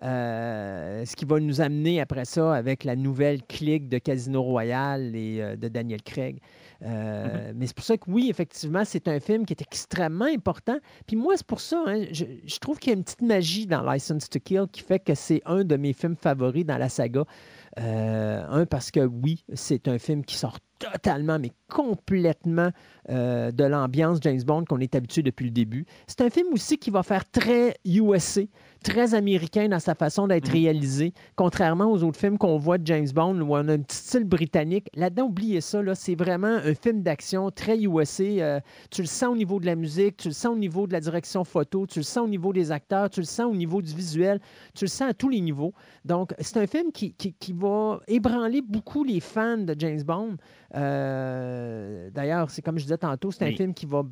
[0.03, 5.15] Euh, ce qui va nous amener après ça avec la nouvelle clique de Casino Royale
[5.15, 6.39] et euh, de Daniel Craig.
[6.83, 10.77] Euh, mais c'est pour ça que oui, effectivement, c'est un film qui est extrêmement important.
[11.07, 13.81] Puis moi, c'est pour ça, hein, je, trouve qu'il y a une petite magie dans
[13.81, 17.23] License to Kill qui fait que c'est un de mes films favoris dans la saga.
[17.77, 22.69] un, parce que oui, c'est un film qui sort totalement, mais complètement
[23.09, 25.85] euh, de l'ambiance James Bond qu'on est habitué depuis le début.
[26.07, 28.41] C'est un film aussi qui va faire très USA,
[28.83, 30.53] très américain dans sa façon d'être mhm.
[30.53, 33.97] réalisé, contrairement aux autres films qu'on voit de James Bond où on a un petit
[33.97, 34.89] style britannique.
[34.95, 38.23] Là-dedans, oubliez ça, là, c'est vraiment un film d'action très USA.
[38.23, 38.59] Euh,
[38.91, 40.99] tu le sens au niveau de la musique, tu le sens au niveau de la
[40.99, 43.93] direction photo, tu le sens au niveau des acteurs, tu le sens au niveau du
[43.93, 44.39] visuel,
[44.75, 45.73] tu le sens à tous les niveaux.
[46.05, 50.37] Donc, c'est un film qui, qui, qui va ébranler beaucoup les fans de James Bond.
[50.75, 54.03] Euh, d'ailleurs, c'est comme je disais tantôt, c'est un film qui va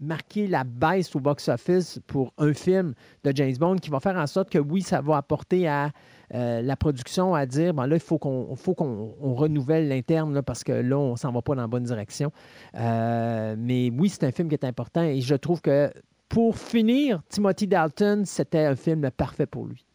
[0.00, 2.94] marquer la baisse au box-office pour un film
[3.24, 5.90] de James Bond qui va faire en sorte que oui, ça va apporter à
[6.34, 10.62] euh, la production à dire bon là, il faut qu'on faut qu'on renouvelle l'interne parce
[10.62, 12.30] que là, on s'en va pas dans la bonne direction.
[12.76, 15.92] Euh, mais oui, c'est un film qui est important et je trouve que
[16.28, 19.87] pour finir, Timothy Dalton, c'était un film parfait pour lui.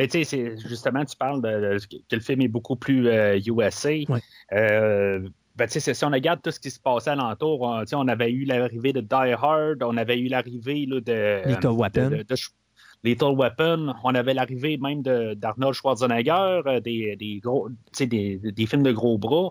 [0.00, 3.06] Mais tu sais, justement, tu parles de, que le film est beaucoup plus
[3.46, 3.90] USA.
[5.56, 8.94] Ben, si on regarde tout ce qui se passait alentour, on, on avait eu l'arrivée
[8.94, 12.22] de Die Hard, on avait eu l'arrivée de Little Weapon.
[13.04, 18.84] Little Weapon, on avait l'arrivée même d'Arnold Schwarzenegger, euh, des, des, gros, des, des, films
[18.84, 19.50] de gros bras.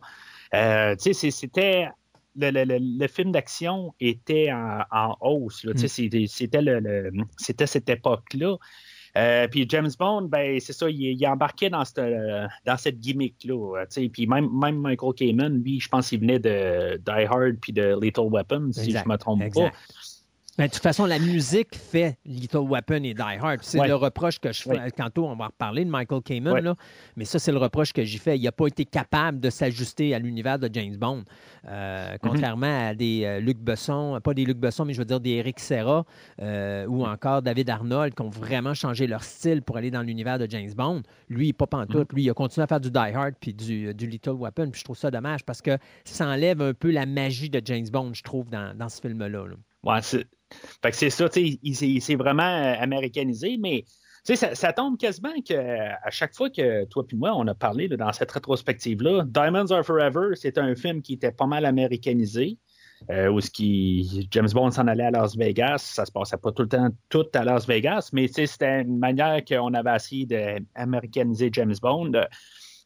[0.56, 1.90] Euh, c'était
[2.36, 5.64] le, le, le, film d'action était en, en hausse.
[5.64, 5.78] Mm.
[7.38, 8.58] C'était cette époque-là.
[9.20, 12.02] Euh, puis James Bond, ben, c'est ça, il, il embarquait dans cette,
[12.66, 13.86] dans cette gimmick-là.
[14.12, 17.98] Puis même, même Michael Kamen, lui, je pense qu'il venait de Die Hard puis de
[18.02, 19.72] Lethal Weapon, si je ne me trompe pas.
[20.58, 23.60] Ben, de toute façon, la musique fait Little Weapon et Die Hard.
[23.62, 24.92] C'est le reproche que je fais.
[24.92, 26.76] Tantôt, on va reparler de Michael Kamen, là,
[27.16, 28.38] mais ça, c'est le reproche que j'ai fait.
[28.38, 31.24] Il n'a pas été capable de s'ajuster à l'univers de James Bond.
[31.68, 32.18] Euh, mhm.
[32.22, 35.32] contrairement à des euh, Luc Besson, pas des Luc Besson, mais je veux dire des
[35.32, 36.06] Eric Serra
[36.42, 40.40] euh, ou encore David Arnold qui ont vraiment changé leur style pour aller dans l'univers
[40.40, 41.04] de James Bond.
[41.28, 42.12] Lui, pas pantoute.
[42.12, 42.16] Mhm.
[42.16, 44.70] Lui, il a continué à faire du Die Hard puis du, du Little Weapon.
[44.72, 47.88] Puis je trouve ça dommage parce que ça enlève un peu la magie de James
[47.92, 49.28] Bond, je trouve, dans, dans ce film-là.
[49.28, 49.56] Là.
[49.84, 50.02] Ouais,
[50.82, 53.86] fait que c'est ça, il, s'est vraiment euh, américanisé, mais
[54.24, 58.12] ça, ça tombe quasiment qu'à chaque fois que toi et moi, on a parlé dans
[58.12, 62.58] cette rétrospective-là, Diamonds Are Forever, c'est un film qui était pas mal américanisé.
[63.10, 66.52] Euh, où ce qui, James Bond s'en allait à Las Vegas, ça se passait pas
[66.52, 71.50] tout le temps tout à Las Vegas, mais c'était une manière qu'on avait essayé d'américaniser
[71.54, 72.12] James Bond.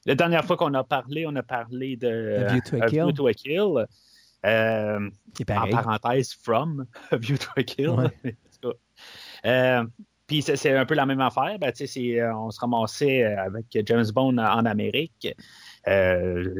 [0.06, 2.46] La dernière fois qu'on a parlé, on a parlé de
[2.92, 3.88] View to a Kill.
[4.46, 5.10] Euh,
[5.50, 8.12] en parenthèse, From View to a Kill?
[9.46, 9.84] Euh,
[10.26, 11.60] puis c'est un peu la même affaire.
[11.60, 15.28] Ben, euh, on se ramassait avec James Bond en Amérique.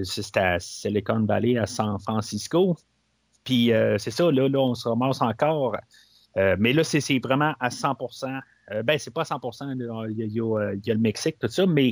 [0.04, 2.76] C'était à Silicon Valley, à San Francisco.
[3.46, 5.78] Puis c'est ça, là, là, on se ramasse encore.
[6.36, 8.42] mais là, c'est vraiment à 100%
[8.84, 11.92] ben, c'est pas à 100% il y, a, le Mexique, tout ça, mais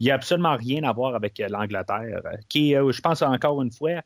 [0.00, 4.02] il n'y a absolument rien à voir avec l'Angleterre, qui je pense encore une fois,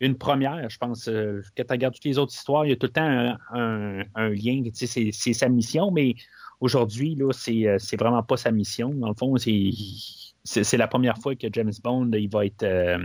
[0.00, 1.08] une première, je pense.
[1.08, 4.28] Euh, quand tu regardes toutes les autres histoires, il y a tout le temps un,
[4.30, 4.62] lien.
[4.72, 6.14] C'est, sa mission, mais
[6.60, 8.90] aujourd'hui, là, c'est, euh, c'est vraiment pas sa mission.
[8.94, 12.98] Dans le fond, c'est, la première fois que James Bond il va être euh,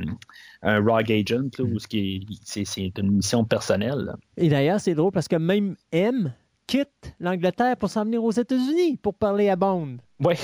[0.61, 4.13] un Rogue Agent, là, où c'est, une mission personnelle.
[4.37, 6.33] Et d'ailleurs, c'est drôle parce que même M
[6.65, 9.97] quitte l'Angleterre pour s'en venir aux États-Unis pour parler à Bond.
[10.21, 10.35] Oui.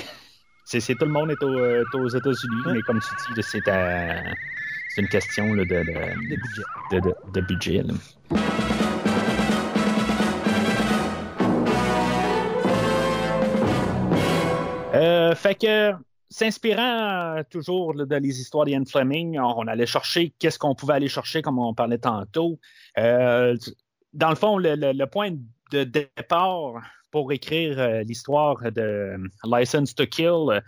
[0.64, 4.22] C'est, tout le monde est, aux États-Unis, mais comme tu dis, c'est à
[4.94, 7.82] c'est une question de, de, budget.
[14.94, 15.92] Euh, fait que,
[16.28, 21.08] s'inspirant euh, toujours de les histoires d'Ian Fleming, on, allait chercher qu'est-ce qu'on pouvait aller
[21.08, 22.58] chercher, comme on parlait tantôt.
[22.98, 23.56] Euh,
[24.12, 25.30] dans le fond, le, point
[25.72, 26.74] de départ
[27.10, 30.62] pour écrire l'histoire de License to Kill,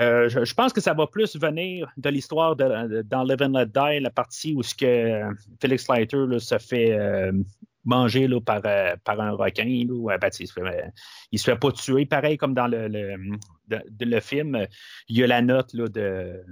[0.00, 4.00] euh, je, pense que ça va plus venir de l'histoire dans Live and Let Die,
[4.00, 5.22] la partie où ce que
[5.60, 7.32] Felix Leiter se fait euh,
[7.84, 9.64] manger par, euh, un requin.
[9.64, 10.92] Ben, il, se fait,
[11.36, 12.04] se fait pas tuer.
[12.04, 14.66] Pareil comme dans le, film,
[15.08, 16.42] il y a la note de,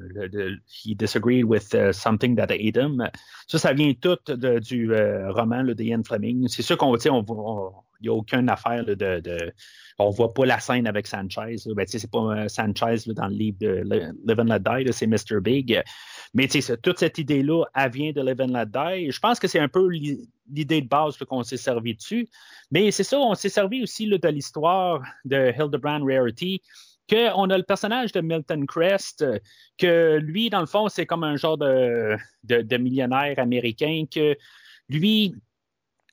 [0.68, 3.08] He disagreed with something that ate him.
[3.48, 4.18] Ça, ça vient tout
[4.60, 6.46] du roman de Ian Fleming.
[6.46, 9.52] C'est sûr qu'on on, il n'y a aucune affaire de, de,
[9.98, 11.56] On voit pas la scène avec Sanchez.
[11.74, 13.82] Ben, c'est pas euh, Sanchez dans le livre de
[14.26, 15.40] Live and Let Die, c'est Mr.
[15.40, 15.82] Big.
[16.34, 16.48] Mais
[16.82, 19.10] toute cette idée-là, elle vient de Live and Let Die.
[19.10, 22.28] Je pense que c'est un peu l'idée de base qu'on s'est servi dessus.
[22.70, 26.62] Mais c'est ça, on s'est servi aussi de l'histoire de Hildebrand Rarity
[27.08, 29.24] qu'on a le personnage de Milton Crest,
[29.78, 34.36] que lui, dans le fond, c'est comme un genre de, de millionnaire américain que
[34.88, 35.34] lui,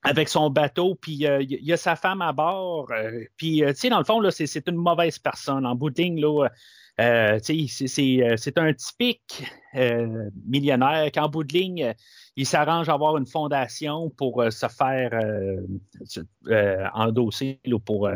[0.06, 2.92] avec son bateau, puis il y a sa femme à bord.
[3.38, 5.66] puis, tu sais, dans le fond, là, c'est, une mauvaise personne.
[5.66, 6.48] En de ligne, là,
[7.02, 9.44] euh, c'est un typique
[9.76, 11.94] euh, millionnaire qu'en bout de ligne,
[12.38, 15.12] il s'arrange à avoir une fondation pour euh, se faire
[16.94, 18.10] endosser pour,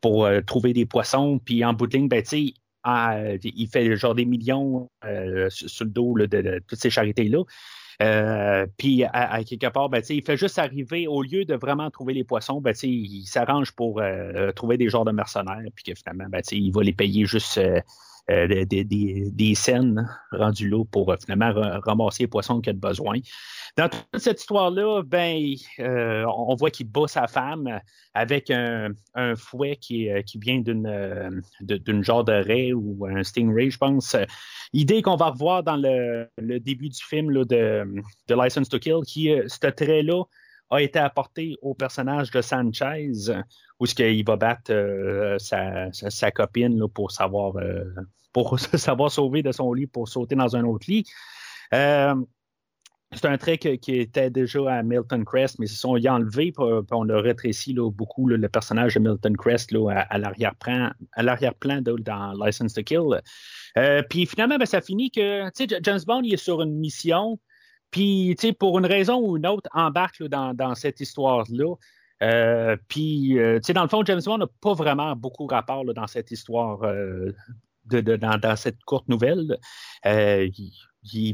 [0.00, 1.38] pour trouver des poissons.
[1.44, 4.90] Puis en bout de ligne, ben, il fait genre des millions
[5.48, 7.42] sur le dos de, toutes ces charités-là.
[8.02, 12.14] Euh, puis à, quelque part, ben, il fait juste arriver, au lieu de vraiment trouver
[12.14, 16.26] les poissons, ben, il s'arrange pour euh, trouver des genres de mercenaires, puis que finalement,
[16.28, 17.80] ben, il va les payer juste euh,
[18.28, 18.84] des, des,
[19.30, 21.52] des, scènes rendues là pour finalement
[21.84, 23.18] ramasser les poissons qu'il a besoin.
[23.76, 27.80] Dans toute cette histoire-là, ben, euh, on voit qu'il bat sa femme
[28.14, 28.94] avec un,
[29.36, 34.16] fouet qui, qui vient d'une, euh, d'une genre de raie ou un stingray, je pense.
[34.72, 39.00] Idée qu'on va revoir dans le, début du film là, de, de, License to Kill,
[39.06, 40.24] qui, euh, ce trait-là,
[40.70, 43.12] a été apporté au personnage de Sanchez,
[43.78, 47.54] où ce qu'il va battre sa, sa, copine pour savoir
[48.32, 51.04] pour savoir sauver de son lit pour sauter dans un autre lit.
[53.12, 56.84] C'est un trait qui était déjà à Milton Crest, mais on y a enlevé, puis
[56.90, 60.90] on a rétréci beaucoup le personnage de Milton Crest à, l'arrière-plan
[61.82, 63.22] dans License to Kill.
[63.78, 65.48] Euh, puis finalement, ben, ça finit que
[65.82, 67.38] James Bond il est sur une mission,
[67.90, 71.74] puis pour une raison ou une autre, embarque dans, cette histoire-là.
[72.22, 76.30] Euh, puis, euh, dans le fond, James Bond n'a pas vraiment beaucoup rapport dans cette
[76.30, 79.58] histoire, de, dans, cette courte nouvelle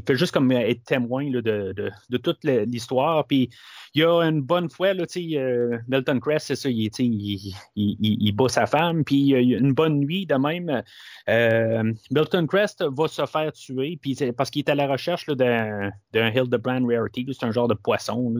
[0.05, 3.25] fait juste comme être témoin de, toute l'histoire.
[3.27, 3.49] Puis
[3.95, 7.97] il y a une bonne fois, là, euh, Milton Crest, c'est ça, il, il, il,
[7.99, 10.83] il, bat sa femme, puis il une bonne nuit de même.
[11.29, 15.91] Euh, Milton Crest va se faire tuer, puis parce qu'il est à la recherche d'un
[16.13, 18.33] Hildebrand Rarity, c'est un genre de poisson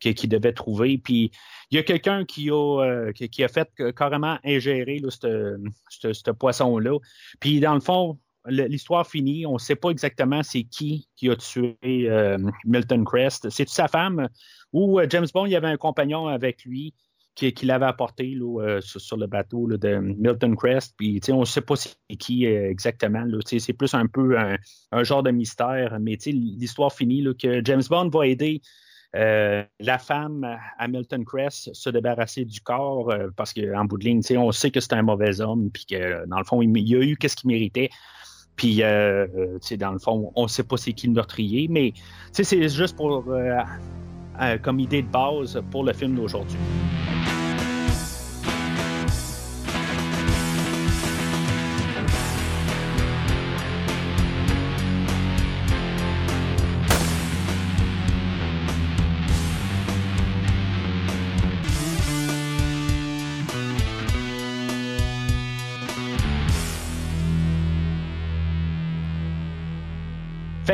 [0.00, 0.98] qu'il devait trouver.
[0.98, 1.30] Puis
[1.70, 6.98] il y a quelqu'un qui, a euh, qui, a fait carrément ingérer ce poisson-là.
[7.40, 9.46] Puis dans le fond, l'histoire finie.
[9.46, 13.50] On ne sait pas exactement c'est qui qui a tué euh, Milton Crest.
[13.50, 14.28] C'est sa femme
[14.72, 16.94] ou euh, James Bond, il y avait un compagnon avec lui
[17.34, 20.94] qui, l'avait apporté euh, sur, le bateau de Milton Crest.
[20.98, 23.24] Puis, on ne sait pas c'est qui exactement.
[23.46, 25.98] C'est plus un peu un, genre de mystère.
[25.98, 28.60] Mais l'histoire finit que James Bond va aider
[29.14, 34.52] la femme à Milton Crest se débarrasser du corps parce qu'en bout de ligne, on
[34.52, 37.16] sait que c'est un mauvais homme, puis que dans le fond, il, y a eu
[37.16, 37.88] qu'est-ce qu'il méritait.
[38.56, 41.92] Puis, euh, euh dans le fond, on ne sait pas c'est qui le meurtrier, mais
[42.32, 43.58] c'est juste pour euh,
[44.40, 46.58] euh, comme idée de base pour le film d'aujourd'hui.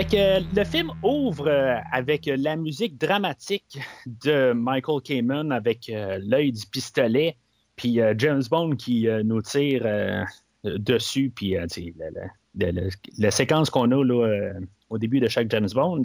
[0.01, 6.65] Le film ouvre euh, avec la musique dramatique de Michael Kamen avec euh, l'œil du
[6.67, 7.37] pistolet,
[7.75, 10.25] puis euh, James Bond qui nous tire
[10.63, 11.57] dessus, puis
[13.19, 14.53] la, séquence qu'on a
[14.89, 16.03] au début de chaque James Bond.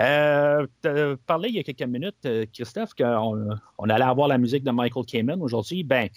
[0.00, 3.48] Euh, tu parlé il y a quelques minutes, Christophe, qu'on
[3.78, 5.84] on allait avoir la musique de Michael Kamen aujourd'hui.
[5.84, 6.08] Ben,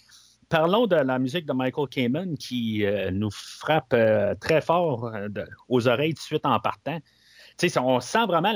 [0.49, 5.27] parlons de la musique de Michael Kamen qui euh, nous frappe euh, très fort euh,
[5.67, 6.99] aux oreilles tout de suite en partant.
[7.77, 8.53] on sent vraiment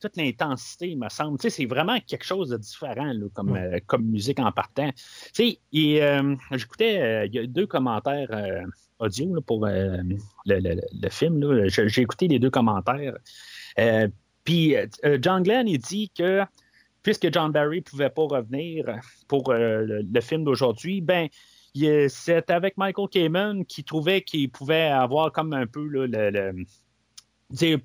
[0.00, 1.38] toute l'intensité, il me semble.
[1.40, 4.90] C'est vraiment quelque chose de différent comme, comme musique en partant.
[5.34, 8.28] J'écoutais, il y a deux commentaires
[8.98, 11.68] audio pour le, film.
[11.68, 13.16] J'ai écouté les deux commentaires.
[14.44, 14.74] Puis
[15.20, 16.44] John Glenn, il dit que
[17.06, 18.84] puisque John Barry ne pouvait pas revenir
[19.28, 21.28] pour euh, le, film d'aujourd'hui, ben
[22.08, 26.66] c'est avec Michael Kamen qui trouvait qu'il pouvait avoir comme un peu le,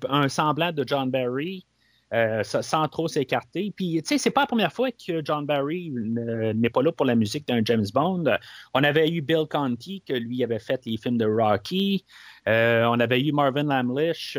[0.08, 1.64] un semblant de John Barry.
[2.12, 3.72] Euh, sans trop s'écarter.
[3.74, 7.06] Puis, tu sais, c'est pas la première fois que John Barry n'est pas là pour
[7.06, 8.24] la musique d'un James Bond.
[8.74, 12.04] On avait eu Bill Conti, que lui avait fait les films de Rocky.
[12.48, 14.38] Euh, on avait eu Marvin Lamlish,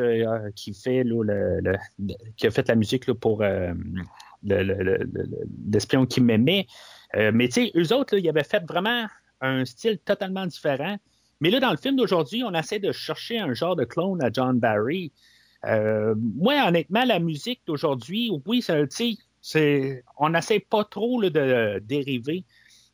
[0.55, 1.63] qui, fait, le,
[2.37, 3.41] qui a fait la musique pour
[4.43, 6.67] l'espion qui m'aimait.
[7.15, 9.08] Euh, mais tu sais, eux autres, ils avaient fait vraiment
[9.41, 10.97] un style totalement différent.
[11.41, 14.29] Mais là, dans le film d'aujourd'hui, on essaie de chercher un genre de clone à
[14.32, 15.12] John Barry.
[15.65, 18.63] Euh, moi, honnêtement, la musique d'aujourd'hui, oui,
[19.41, 22.45] c'est, on n'essaie pas trop de dériver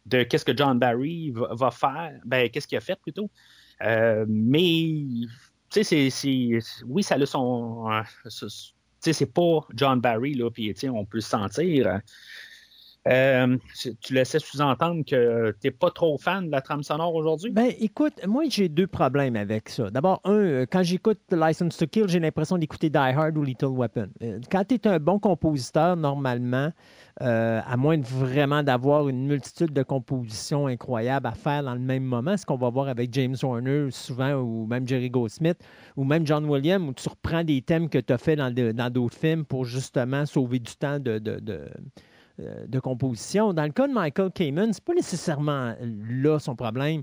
[0.05, 3.29] de qu'est-ce que John Barry va, faire, ben, qu'est-ce qu'il a fait plutôt.
[3.83, 5.05] Euh, mais,
[5.69, 6.09] tu sais,
[6.85, 7.87] oui, ça a son,
[9.01, 12.01] c'est pas John Barry, là, puis on peut le sentir.
[13.09, 13.57] Euh,
[14.01, 17.51] tu laissais sous-entendre que tu n'es pas trop fan de la trame sonore aujourd'hui?
[17.51, 19.89] Ben, écoute, moi, j'ai deux problèmes avec ça.
[19.89, 23.67] D'abord, un, euh, quand j'écoute License to Kill, j'ai l'impression d'écouter Die Hard ou Little
[23.67, 24.09] Weapon.
[24.21, 26.71] Euh, quand tu es un bon compositeur, normalement,
[27.21, 32.03] à moins de vraiment d'avoir une multitude de compositions incroyables à faire dans le même
[32.03, 35.57] moment, ce qu'on va voir avec James Horner souvent, ou même Jerry Goldsmith,
[35.97, 39.17] ou même John Williams, où tu reprends des thèmes que tu as fait dans, d'autres
[39.17, 41.65] films pour justement sauver du temps de euh, de
[42.81, 43.53] composition.
[43.53, 45.75] Dans le cas de Michael Kamen, c'est pas nécessairement
[46.09, 47.01] là son problème,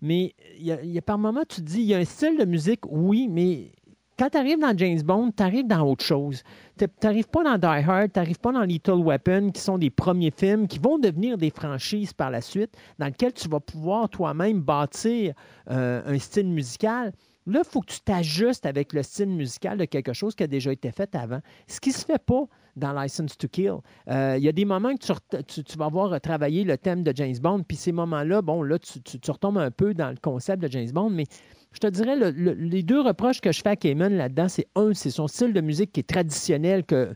[0.00, 2.44] mais il y, a, par moments, tu te dis, il y a un style de
[2.44, 3.72] musique, oui, mais
[4.18, 6.42] quand tu arrives dans James Bond, tu arrives dans autre chose.
[6.76, 9.90] Tu n'arrives pas dans Die Hard, tu n'arrives pas dans Little Weapon, qui sont des
[9.90, 14.08] premiers films qui vont devenir des franchises par la suite, dans lesquels tu vas pouvoir
[14.08, 15.34] toi-même bâtir
[15.70, 17.12] euh, un style musical.
[17.46, 20.48] Là, il faut que tu t'ajustes avec le style musical de quelque chose qui a
[20.48, 21.40] déjà été fait avant.
[21.66, 22.44] Ce qui ne se fait pas
[22.78, 23.76] dans License to Kill.
[24.08, 27.36] Euh, il y a des moments que tu, vas voir travailler le thème de James
[27.40, 29.00] Bond, puis ces moments-là, bon, là, tu,
[29.30, 31.24] retombes un peu dans le concept de James Bond, mais
[31.72, 35.10] je te dirais, les deux reproches que je fais à Cayman là-dedans, c'est un, c'est
[35.10, 37.14] son style de musique qui est traditionnel, que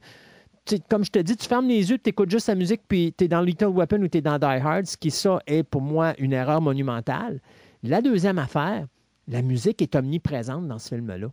[0.89, 3.25] comme je te dis, tu fermes les yeux, tu écoutes juste la musique, puis tu
[3.25, 5.83] es dans Little Weapon ou tu es dans Die Hard, ce qui, ça, est pour
[5.83, 7.41] moi une erreur monumentale.
[7.83, 8.87] La deuxième affaire,
[9.27, 11.29] la musique est omniprésente dans ce film-là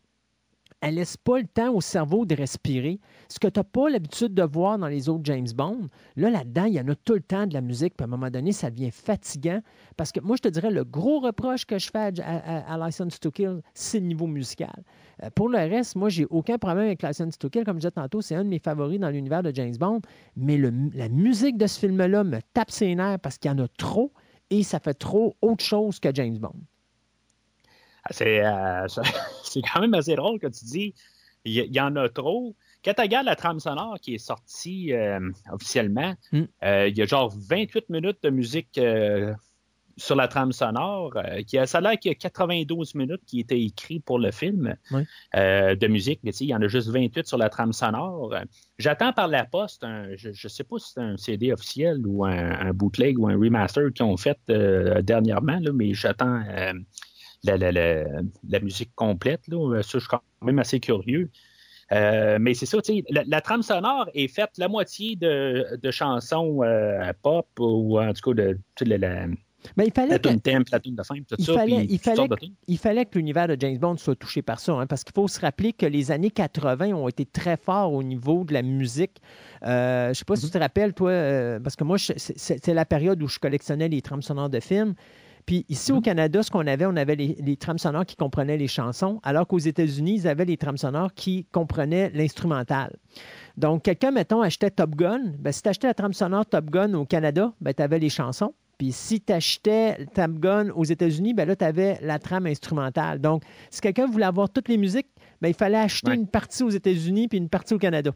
[0.81, 2.99] elle laisse pas le temps au cerveau de respirer.
[3.27, 6.65] Ce que tu n'as pas l'habitude de voir dans les autres James Bond, là, là-dedans,
[6.65, 8.51] il y en a tout le temps de la musique, puis à un moment donné,
[8.51, 9.61] ça devient fatigant.
[9.97, 13.31] Parce que moi, je te dirais, le gros reproche que je fais à, License to
[13.31, 14.83] Kill, c'est le niveau musical.
[15.23, 17.65] Euh, pour le reste, moi, j'ai aucun problème avec License to Kill.
[17.65, 20.01] Comme je disais tantôt, c'est un de mes favoris dans l'univers de James Bond.
[20.37, 23.67] Mais la musique de ce film-là me tape ses nerfs parce qu'il y en a
[23.67, 24.13] trop
[24.49, 26.55] et ça fait trop autre chose que James Bond.
[28.21, 28.87] Euh,
[29.43, 30.93] c'est quand même assez drôle que tu dis
[31.45, 32.55] il y, en a trop.
[32.83, 35.19] Quand tu regardes la trame sonore qui est sortie euh,
[35.51, 36.43] officiellement, hmm.
[36.63, 38.79] euh, il y a genre 28 minutes de musique
[39.95, 41.13] sur la trame sonore.
[41.47, 44.31] qui a, ça a l'air qu'il y a 92 minutes qui étaient écrits pour le
[44.31, 44.75] film
[45.33, 48.35] de musique, mais il y en a juste 28 sur la trame sonore.
[48.77, 49.85] J'attends par la poste,
[50.17, 53.93] je ne sais pas si c'est un CD officiel ou un, bootleg ou un remaster
[53.93, 54.39] qu'ils ont fait
[55.03, 56.43] dernièrement, mais j'attends
[57.43, 59.47] la, musique complète.
[59.47, 59.81] Là.
[59.81, 61.29] Ça, je suis quand même assez curieux.
[61.91, 62.77] Euh, mais c'est ça,
[63.09, 68.33] la, la, trame sonore est faite la moitié de, chansons euh, pop ou en tout
[68.33, 69.25] cas de, la,
[69.75, 70.19] mais il fallait la
[70.71, 71.53] la tune de fin, tout il ça.
[71.53, 72.27] Fallait, il, fallait,
[72.67, 75.27] il fallait que l'univers de James Bond soit touché par ça, hein, parce qu'il faut
[75.27, 79.17] se rappeler que les années 80 ont été très forts au niveau de la musique.
[79.63, 80.47] Euh, je ne sais pas si mm-hmm.
[80.47, 84.21] tu te rappelles, toi, parce que moi, c'est la période où je collectionnais les trames
[84.21, 84.93] sonores de films.
[85.45, 86.01] Puis ici au mhm.
[86.01, 89.57] Canada, ce qu'on avait, on avait les, trames sonores qui comprenaient les chansons, alors qu'aux
[89.57, 92.95] États-Unis, ils avaient les trames sonores qui comprenaient l'instrumental.
[93.57, 95.33] Donc, quelqu'un, mettons, achetait Top Gun.
[95.39, 98.09] Ben, si tu achetais la trame sonore Top Gun au Canada, ben, tu avais les
[98.09, 98.53] chansons.
[98.77, 103.19] Puis si tu achetais Top Gun aux États-Unis, ben là, tu avais la trame instrumentale.
[103.19, 105.09] Donc, si quelqu'un voulait avoir toutes les musiques,
[105.41, 108.11] ben, il fallait acheter une partie aux États-Unis puis une partie au Canada.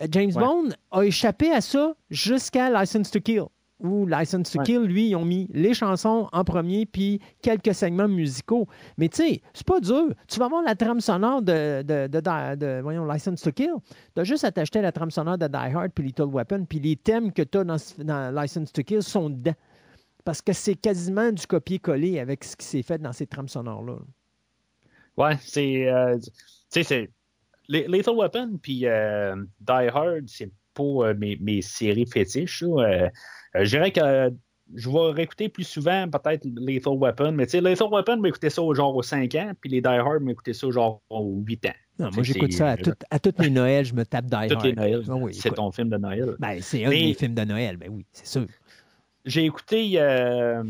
[0.00, 3.44] Euh, James Bond a échappé à ça jusqu'à License to Kill
[3.80, 8.08] ou License to Kill, lui, ils ont mis les chansons en premier, puis quelques segments
[8.08, 8.66] musicaux.
[8.98, 10.14] Mais tu sais, c'est pas dur.
[10.28, 13.74] Tu vas avoir la trame sonore de, de, de, voyons, License to Kill.
[14.14, 16.78] Tu as juste à t'acheter la trame sonore de Die Hard puis Little Weapon, puis
[16.78, 19.54] les thèmes que tu as dans, License to Kill sont dedans.
[20.24, 23.96] Parce que c'est quasiment du copier-coller avec ce qui s'est fait dans ces trames sonores-là.
[25.16, 25.88] Ouais, c'est.
[25.88, 26.30] Euh, tu
[26.68, 27.10] sais, c'est.
[27.68, 30.50] Lethal Weapon puis euh, Die Hard, c'est
[30.80, 32.62] euh, mes, mes, séries fétiches.
[32.62, 33.08] Euh,
[33.54, 34.32] je dirais que
[34.74, 38.62] je vais réécouter plus souvent peut-être Lethal Weapon, mais tu sais, Lethal Weapon m'écoutait ça
[38.62, 41.66] au genre aux 5 ans, puis les Die Hard m'écoutaient ça au genre aux 8
[41.66, 41.70] ans.
[41.98, 44.48] Non, moi, j'écoute ça à, tout, à toutes les Noëls, je me tape Die Hard.
[44.48, 45.04] Toutes les Noëls.
[45.08, 46.36] Ah c'est ton film de Noël.
[46.38, 48.46] Ben, c'est un des films de Noël, ben oui, c'est sûr.
[49.24, 50.62] J'ai écouté euh,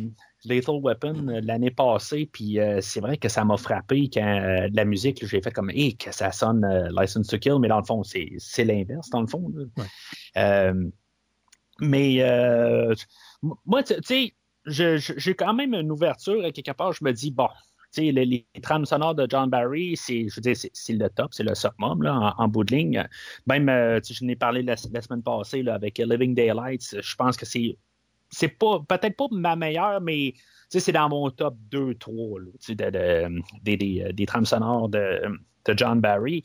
[0.45, 5.27] Lethal Weapon euh, l'année passée, puis c'est vrai que ça m'a frappé quand la musique,
[5.27, 6.67] j'ai fait comme, hé, que ça sonne
[6.99, 9.53] License to Kill, mais dans le fond, c'est l'inverse, dans le fond.
[11.81, 12.95] Mais euh,
[13.65, 14.35] moi, tu sais,
[14.67, 16.93] j'ai quand même une ouverture à quelque part.
[16.93, 17.49] Je me dis, bon,
[17.93, 21.33] tu sais, les, trames sonores de John Barry, c'est, je veux dire, c'est le top,
[21.33, 23.09] c'est le summum là, en, bout de ligne.
[23.47, 26.97] Même, euh, je n'ai parlé la, semaine passée là, avec Living Daylights.
[27.01, 27.77] Je pense que c'est,
[28.31, 30.35] c'est pas, peut-être pas ma meilleure, mais
[30.69, 35.21] c'est dans mon top 2-3 de, des, des, trames sonores de,
[35.77, 36.43] John Barry.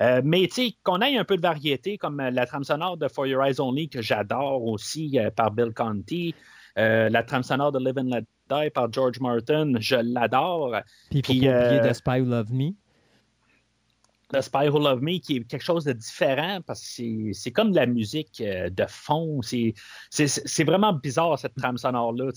[0.00, 0.48] Euh, mais
[0.82, 3.60] qu'on ait un peu de variété, comme euh, la trame sonore de For Your Eyes
[3.60, 6.34] Only, que j'adore aussi euh, par Bill Conti.
[6.76, 10.76] la trame sonore de Live and Let Die par George Martin, je l'adore.
[11.10, 12.72] Puis il faut pas oublier The Spy Who Loved Me.
[14.34, 17.70] The Spy Who Loved Me, qui est quelque chose de différent parce que c'est comme
[17.70, 19.40] de la musique euh, de fond.
[19.42, 22.30] C'est vraiment bizarre, cette trame sonore-là.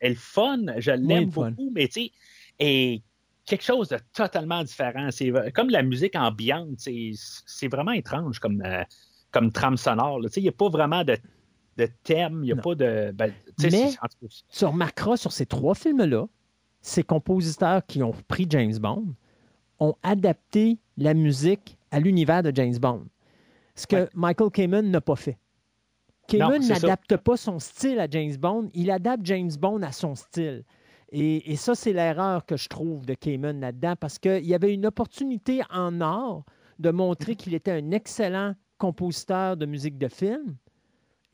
[0.00, 2.10] Elle est fun, je l'aime beaucoup, mais tu sais,
[2.58, 3.02] et
[3.46, 5.08] quelque chose de totalement différent.
[5.10, 6.78] C'est comme la musique ambiante.
[6.78, 8.84] C'est vraiment étrange comme, euh,
[9.30, 10.20] comme trame sonore.
[10.36, 11.16] Il n'y a pas vraiment de,
[11.78, 13.10] de thème, il n'y a pas de.
[13.14, 13.92] Ben, mais
[14.50, 16.26] tu remarqueras sur ces trois films-là,
[16.82, 19.14] ces compositeurs qui ont pris James Bond
[19.78, 23.04] ont adapté la musique à l'univers de James Bond.
[23.74, 25.38] Ce que Michael Kamen n'a pas fait.
[26.28, 30.64] Kamen n'adapte pas son style à James Bond, il adapte James Bond à son style.
[31.14, 34.86] Et, ça, c'est l'erreur que je trouve de Kamen là-dedans, parce qu'il y avait une
[34.86, 36.44] opportunité en or
[36.78, 40.56] de montrer qu'il était un excellent compositeur de musique de film,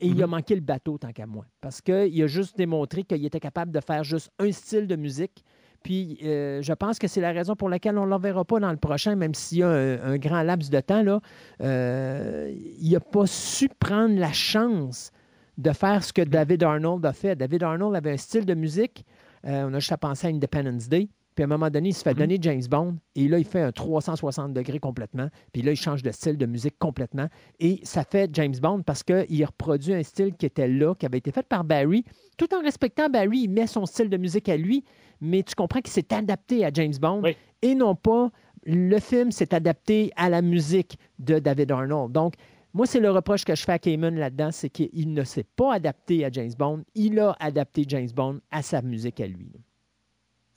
[0.01, 0.31] et il a mhm.
[0.31, 1.45] manqué le bateau tant qu'à moi.
[1.61, 5.45] Parce qu'il a juste démontré qu'il était capable de faire juste un style de musique
[5.83, 8.71] puis euh, je pense que c'est la raison pour laquelle on ne l'enverra pas dans
[8.71, 11.03] le prochain, même s'il y a un, grand laps de temps.
[11.03, 11.21] Là,
[11.61, 15.11] euh, il n'a pas su prendre la chance
[15.57, 17.35] de faire ce que David Arnold a fait.
[17.35, 19.05] David Arnold avait un style de musique.
[19.45, 21.09] Euh, on a juste à penser à Independence Day.
[21.39, 22.17] Puis à un moment donné, il se fait mm-hmm.
[22.17, 25.29] donner James Bond et là, il fait un 360 degrés complètement.
[25.53, 27.29] Puis là, il change de style de musique complètement.
[27.61, 31.19] Et ça fait James Bond parce qu'il reproduit un style qui était là, qui avait
[31.19, 32.03] été fait par Barry.
[32.37, 34.83] Tout en respectant Barry, il met son style de musique à lui,
[35.21, 37.21] mais tu comprends qu'il s'est adapté à James Bond
[37.61, 38.31] et non pas
[38.65, 42.11] le film s'est adapté à la musique de David Arnold.
[42.11, 42.33] Donc,
[42.73, 45.75] moi, c'est le reproche que je fais à Cayman là-dedans, c'est qu'il ne s'est pas
[45.75, 49.53] adapté à James Bond, il a adapté James Bond à sa musique à lui.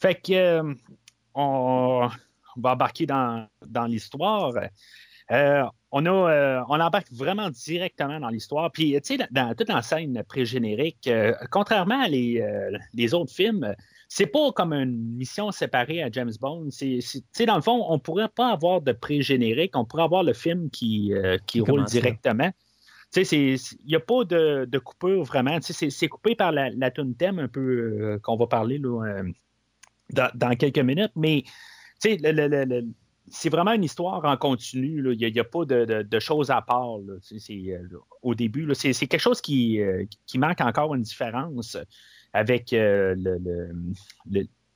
[0.03, 0.75] Fait que euh,
[1.37, 2.09] on,
[2.57, 3.47] va embarquer dans,
[3.87, 4.53] l'histoire.
[5.31, 8.73] Euh, on, a, euh, on embarque vraiment directement dans l'histoire.
[8.73, 11.09] Puis, tu sais, dans, toute la scène pré-générique,
[11.53, 12.45] contrairement à les,
[12.95, 13.77] les, autres films,
[14.09, 16.71] c'est pas comme une mission séparée à James Bond.
[16.73, 19.77] C'est, dans le fond, on pourrait pas avoir de pré-générique.
[19.77, 21.13] On pourrait avoir le film qui,
[21.47, 22.51] qui, roule directement.
[23.15, 25.59] Il n'y a pas de, de, coupure vraiment.
[25.61, 29.23] C'est coupé par la, la tune thème un peu qu'on va parler là,
[30.13, 31.45] dans, quelques minutes, mais
[31.99, 35.15] c'est vraiment une histoire en continu.
[35.15, 37.89] Il n'y a, pas de, choses à part euh,
[38.23, 38.69] au début.
[38.75, 41.77] C'est quelque chose qui, euh, qui, manque encore une différence
[42.33, 43.15] avec euh,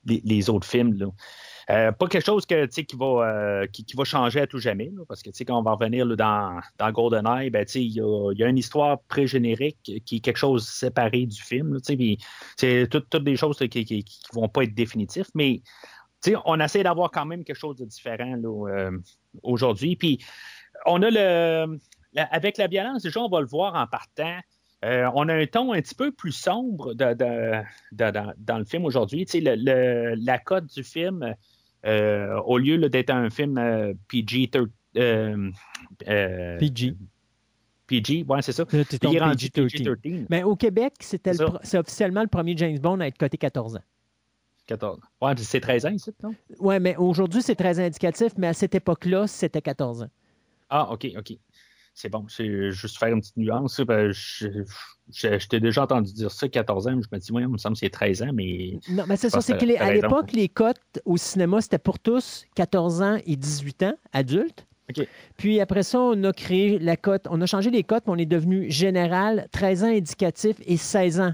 [0.07, 1.11] les, autres films.
[1.67, 5.59] pas quelque chose que, qui, va, qui, va changer à tout jamais, parce que quand
[5.59, 10.01] on va revenir dans, dans GoldenEye, ben, il y a, y a, une histoire pré-générique
[10.05, 11.77] qui est quelque chose séparé du film.
[11.83, 15.61] C'est toutes, toutes des choses qui ne vont pas être définitives, mais
[16.45, 18.91] on essaie d'avoir quand même quelque chose de différent euh,
[19.43, 19.95] aujourd'hui.
[19.95, 20.23] Puis
[20.85, 21.79] on a le.
[22.31, 24.39] Avec la violence, déjà, on va le voir en partant.
[24.85, 29.25] Euh, on a un ton un petit peu plus sombre dans le film aujourd'hui.
[29.33, 31.35] la cote du film,
[31.85, 34.51] euh, au lieu d'être un film PG,
[34.93, 36.95] PG.
[37.87, 38.65] PG, ouais, c'est ça.
[38.71, 40.25] Il est rendu PG-13.
[40.29, 43.83] Mais au Québec, c'est officiellement le premier James Bond à être coté 14 ans.
[44.67, 44.99] 14.
[45.21, 46.35] Ouais, c'est 13 ans ici, non?
[46.59, 50.09] Oui, mais aujourd'hui, c'est très indicatif, mais à cette époque-là, c'était 14 ans.
[50.69, 51.37] Ah, OK, OK.
[51.99, 53.81] C'est bon, c'est juste faire une petite nuance.
[53.81, 57.47] Ben, je, t'ai déjà entendu dire ça, 14 ans, mais je me dis, oui, il
[57.47, 58.79] me semble que c'est 13 ans, mais.
[58.87, 63.01] Non, mais c'est ça, c'est qu'à l'époque, les cotes au cinéma, c'était pour tous 14
[63.01, 64.67] ans et 18 ans, adultes.
[65.37, 68.27] Puis après ça, on a créé la cote, on a changé les cotes, on est
[68.27, 71.33] devenu général, 13 ans indicatif et 16 ans.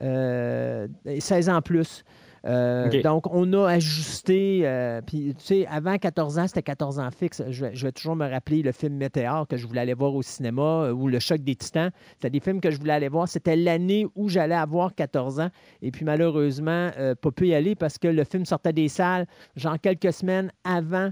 [0.00, 2.04] 16 euh, ans plus.
[2.46, 4.62] Euh, donc, on a ajusté.
[4.64, 7.42] Euh, puis, tu sais, avant 14 ans, c'était 14 ans fixe.
[7.48, 10.90] Je vais, toujours me rappeler le film Météor que je voulais aller voir au cinéma
[10.92, 11.90] ou Le Choc des Titans.
[12.14, 13.28] C'était des films que je voulais aller voir.
[13.28, 15.50] C'était l'année où j'allais avoir 14 ans.
[15.82, 16.90] Et puis, malheureusement,
[17.20, 19.26] pas pu y aller parce que le film sortait des salles,
[19.56, 21.10] genre quelques semaines avant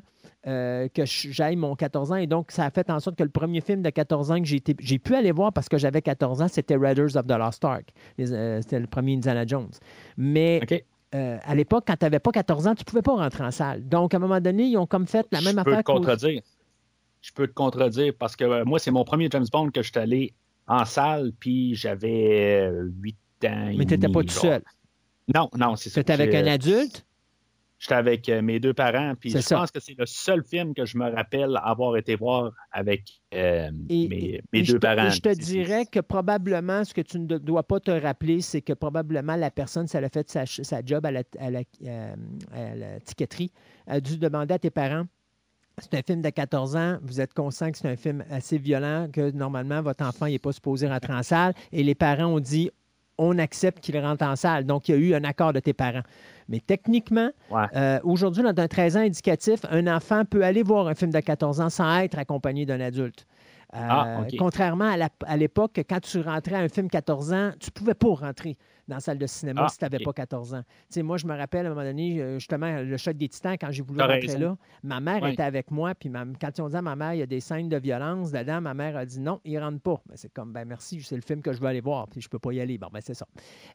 [0.48, 2.16] euh, que j'aille mon 14 ans.
[2.16, 4.44] Et donc, ça a fait en sorte que le premier film de 14 ans que
[4.44, 7.90] j'ai pu aller voir parce que j'avais 14 ans, c'était Raiders of the Lost Ark.
[8.18, 9.70] Euh, c'était le premier Indiana Jones.
[10.16, 10.60] Mais
[11.14, 13.50] euh, à l'époque, quand tu n'avais pas 14 ans, tu ne pouvais pas rentrer en
[13.50, 13.86] salle.
[13.86, 15.72] Donc, à un moment donné, ils ont comme fait la même affaire.
[15.72, 16.42] Je peux te contredire.
[17.20, 19.98] Je peux te contredire parce que moi, c'est mon premier James Bond que je suis
[20.00, 20.34] allé
[20.66, 23.72] en salle, puis j'avais 8 ans.
[23.76, 24.62] Mais tu n'étais pas tout seul.
[25.32, 25.94] Non, non, c'est ça.
[25.94, 27.04] Tu étais avec un adulte?
[27.82, 30.86] J'étais avec euh, mes deux parents, puis je pense que c'est le seul film que
[30.86, 33.02] je me rappelle avoir été voir avec
[33.34, 35.10] euh, mes, deux parents.
[35.10, 38.72] je te dirais que probablement, ce que tu ne dois pas te rappeler, c'est que
[38.72, 42.14] probablement la personne, si elle a fait sa, job à la, à, la, euh,
[42.52, 43.50] à la tiqueterie,
[43.88, 45.06] a dû demander à tes parents
[45.78, 46.98] c'est un film de 14 ans.
[47.02, 50.52] Vous êtes conscient que c'est un film assez violent, que normalement, votre enfant n'est pas
[50.52, 51.54] supposé rentrer en salle.
[51.72, 52.70] Et les parents ont dit
[53.18, 54.64] on accepte qu'il rentre en salle.
[54.64, 56.02] Donc, il y a eu un accord de tes parents.
[56.48, 57.30] Mais techniquement,
[57.76, 61.20] euh, aujourd'hui, dans un 13 ans indicatif, un enfant peut aller voir un film de
[61.20, 63.26] 14 ans sans être accompagné d'un adulte.
[63.72, 64.94] Ah, euh, contrairement
[65.26, 68.58] à l'époque, quand tu rentrais à un film 14 ans, tu ne pouvais pas rentrer
[68.88, 70.62] dans la salle de cinéma ah, si tu n'avais pas 14 ans.
[70.96, 73.70] moi, je me rappelle à un moment donné, euh, justement, le choc des titans, quand
[73.70, 76.82] j'ai voulu rentrer là, ma mère était avec moi, puis quand ils ont dit à
[76.82, 79.40] ma mère, il y a des scènes de violence dedans, ma mère a dit non,
[79.44, 80.02] il ne rentre pas.
[80.06, 82.26] Ben, c'est comme, ben merci, c'est le film que je veux aller voir, puis je
[82.26, 82.78] ne peux pas y aller.
[82.78, 83.26] Bon, ben c'est ça.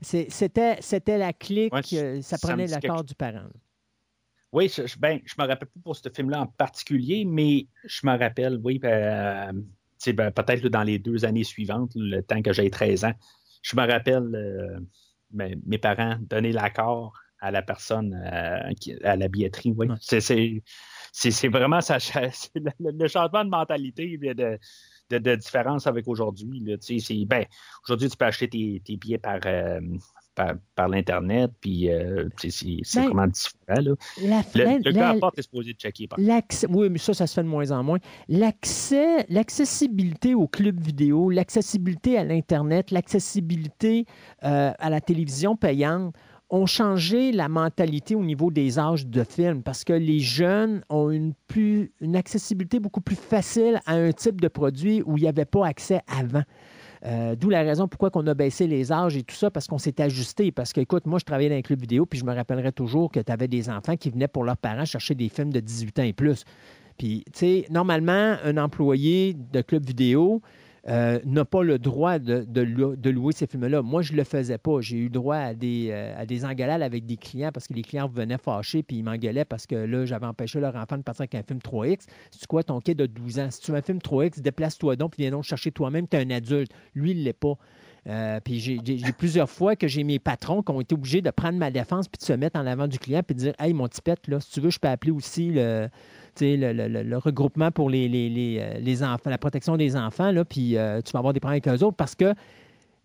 [0.02, 1.74] C'était la clique,
[2.22, 3.48] ça prenait l'accord du parent.
[4.54, 8.18] Oui, je, ben, je me rappelle pas pour ce film-là en particulier, mais je me
[8.18, 9.66] rappelle, oui, ben,
[10.06, 13.14] ben, peut-être dans les deux années suivantes, le temps que j'ai 13 ans,
[13.68, 14.80] je me rappelle euh,
[15.66, 18.72] mes, parents donner l'accord à la personne euh,
[19.04, 19.74] à la billetterie.
[19.76, 19.88] Oui.
[21.12, 21.98] C'est vraiment ça,
[22.80, 24.58] le, changement de mentalité de,
[25.10, 26.64] de, différence avec aujourd'hui.
[27.26, 27.46] Ben,
[27.84, 29.82] aujourd'hui, tu peux acheter tes, billets par, euh,
[30.76, 32.52] par, l'Internet, puis euh, c'est
[32.96, 33.96] ben, vraiment différent.
[34.22, 34.44] Là.
[34.54, 36.08] le, gars à porte est supposé checker.
[36.08, 37.98] Par oui, mais ça, ça se fait de moins en moins.
[38.28, 44.06] L'accès, l'accessibilité au club vidéo, l'accessibilité à l'Internet, l'accessibilité
[44.44, 46.14] euh, à la télévision payante
[46.50, 51.10] ont changé la mentalité au niveau des âges de films parce que les jeunes ont
[51.10, 55.28] une, plus, une accessibilité beaucoup plus facile à un type de produit où il n'y
[55.28, 56.44] avait pas accès avant.
[57.08, 59.78] Euh, d'où la raison pourquoi on a baissé les âges et tout ça, parce qu'on
[59.78, 60.52] s'est ajusté.
[60.52, 63.12] Parce que, écoute, moi, je travaillais dans un club vidéo, puis je me rappellerai toujours
[63.12, 66.00] que tu avais des enfants qui venaient pour leurs parents chercher des films de 18
[66.00, 66.44] ans et plus.
[66.98, 70.42] Puis, tu sais, normalement, un employé de club vidéo,
[70.90, 73.82] euh, n'a pas le droit de, louer ces films-là.
[73.82, 74.80] Moi, je ne le faisais pas.
[74.80, 77.82] J'ai eu droit à des, euh, à des engueulades avec des clients parce que les
[77.82, 81.24] clients venaient fâchés puis ils m'engueulaient parce que là, j'avais empêché leur enfant de partir
[81.24, 82.06] avec un film 3X.
[82.32, 83.52] C'est quoi ton kid de 12 ans?
[83.52, 86.08] Si tu veux un film 3X, déplace-toi donc puis viens donc chercher toi-même.
[86.08, 86.72] Tu es un adulte.
[86.96, 87.58] Lui, il ne l'est pas.
[88.08, 91.58] Euh, puis j'ai plusieurs fois que j'ai mes patrons qui ont été obligés de prendre
[91.58, 93.90] ma défense puis de se mettre en avant du client puis de dire Hey, mon
[93.90, 95.90] tipette, là, si tu veux, je peux appeler aussi le,
[96.42, 101.12] le, regroupement pour les, les, euh, enfants, la protection des enfants, là, puis euh, tu
[101.12, 102.34] vas avoir des problèmes avec eux autres parce que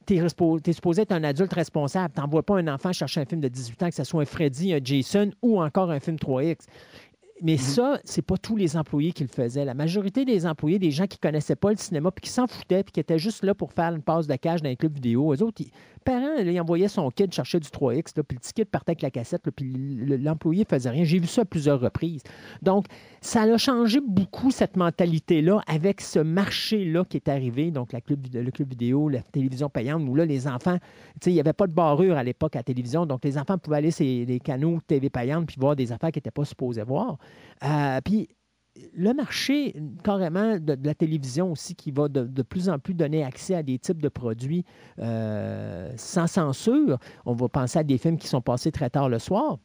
[0.07, 2.13] tu es, supposé être un adulte responsable.
[2.15, 4.27] Tu n'envoies pas un enfant chercher un film de 18 ans, que ce soit un
[4.27, 6.67] Freddy, un Jason ou encore un film 3X.
[7.41, 7.59] Mais mm-hmm.
[7.59, 9.65] ça, c'est pas tous les employés qui le faisaient.
[9.65, 12.85] La majorité des employés, des gens qui connaissaient pas le cinéma, puis qui s'en foutaient,
[12.85, 15.33] puis qui étaient juste là pour faire une passe de cage dans un club vidéo,
[15.35, 15.63] eux autres,
[16.03, 19.03] parents, là, il envoyait son kid chercher du 3X, puis le petit kid partait avec
[19.03, 19.73] la cassette, puis
[20.19, 21.05] l'employé faisait rien.
[21.05, 22.23] J'ai vu ça à plusieurs reprises.
[22.61, 22.87] Donc,
[23.21, 28.51] ça a changé beaucoup cette mentalité-là avec ce marché-là qui est arrivé, donc la le
[28.51, 30.79] club vidéo, la télévision payante, où là, les enfants,
[31.27, 33.79] il n'y avait pas de barrure à l'époque à la télévision, donc les enfants pouvaient
[33.79, 37.19] aller sur les canaux TV payantes puis voir des affaires qu'ils n'étaient pas supposés voir.
[37.65, 38.29] Euh, puis
[38.95, 43.55] le marché carrément de, la télévision aussi qui va de, plus en plus donner accès
[43.55, 44.65] à des types de produits
[44.99, 46.99] euh, sans censure.
[47.27, 49.59] On va penser à des films qui sont passés très tard le soir.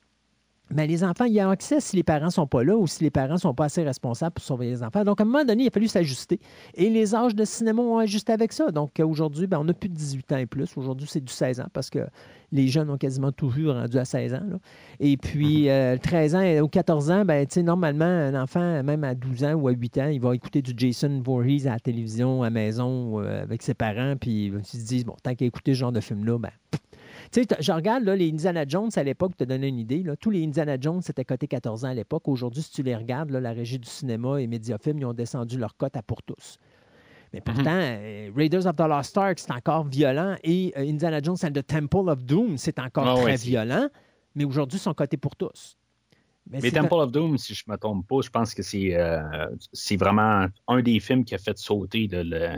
[0.73, 2.87] Mais les enfants, il y a accès si les parents ne sont pas là ou
[2.87, 5.03] si les parents ne sont pas assez responsables pour surveiller les enfants.
[5.05, 6.39] Donc, à un moment donné, il a fallu s'ajuster.
[6.75, 8.69] Et les âges de cinéma ont ajusté avec ça.
[8.71, 10.75] Donc, aujourd'hui, ben, on n'a plus de 18 ans et plus.
[10.75, 11.99] Aujourd'hui, c'est du 16 ans parce que
[12.51, 14.59] les jeunes ont quasiment toujours rendu à 16 ans.
[14.99, 15.67] Et puis,
[16.01, 16.41] 13 mhm.
[16.41, 19.71] euh, ans ou 14 ans, ben, normalement, un enfant, même à 12 ans ou à
[19.71, 23.43] 8 ans, il va écouter du Jason Voorhees à la télévision, à la maison, euh,
[23.43, 24.15] avec ses parents.
[24.19, 26.51] Puis, ils se disent, bon, tant qu'à écouter ce genre de film-là, ben,
[27.31, 30.03] tu sais, je regarde là, les Indiana Jones à l'époque, pour te donner une idée.
[30.03, 32.27] Là, tous les Indiana Jones, c'était coté 14 ans à l'époque.
[32.27, 35.75] Aujourd'hui, si tu les regardes, la régie du cinéma et Mediafilm, ils ont descendu leur
[35.75, 36.57] cote à pour tous.
[37.33, 37.53] Mais mhm.
[37.53, 40.35] pourtant, euh, Raiders of the Lost Ark, c'est encore violent.
[40.43, 43.89] Et euh, Indiana Jones and the Temple of Doom, c'est encore ah très violent.
[44.35, 45.77] Mais aujourd'hui, ils sont cotés pour tous.
[46.49, 49.19] Mais, Temple of Doom, si je ne me trompe pas, je pense que c'est euh,
[49.97, 52.55] vraiment un des films qui a fait sauter le,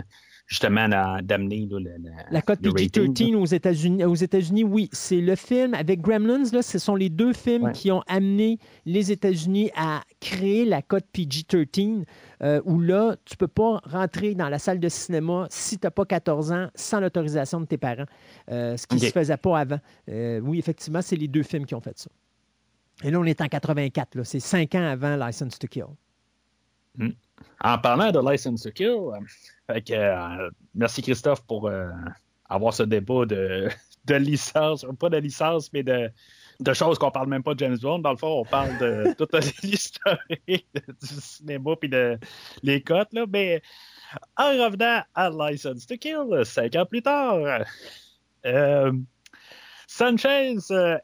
[0.50, 0.90] justement
[1.22, 4.04] d'amener la, la cote PG-13 aux États-Unis.
[4.04, 6.52] Aux États-Unis, oui, c'est le film avec Gremlins.
[6.52, 11.06] Là, ce sont les deux films qui ont amené les États-Unis à créer la cote
[11.14, 12.04] PG-13,
[12.42, 15.86] euh, où là, tu ne peux pas rentrer dans la salle de cinéma si tu
[15.86, 18.06] n'as pas 14 ans sans l'autorisation de tes parents,
[18.50, 19.80] euh, ce qui ne se faisait pas avant.
[20.10, 22.10] Euh, oui, effectivement, c'est les deux films qui ont fait ça.
[23.04, 24.24] Et là, on est en 84.
[24.24, 25.86] C'est cinq ans avant License to Kill.
[26.98, 27.10] Hmm.
[27.62, 29.12] En parlant de License to Kill,
[29.70, 31.90] euh, merci Christophe pour euh,
[32.50, 33.70] avoir ce débat de,
[34.06, 36.10] de, licence, pas de licence, mais de,
[36.60, 38.00] de choses qu'on parle même pas de James Bond.
[38.00, 39.34] Dans le fond, on parle de toute
[39.64, 42.18] l'historique du cinéma puis de
[42.64, 43.14] les cotes.
[43.14, 43.26] Là.
[43.28, 43.62] Mais
[44.38, 47.64] en revenant à License to Kill, cinq ans plus tard,
[48.46, 48.92] euh,
[49.92, 50.56] Sanchez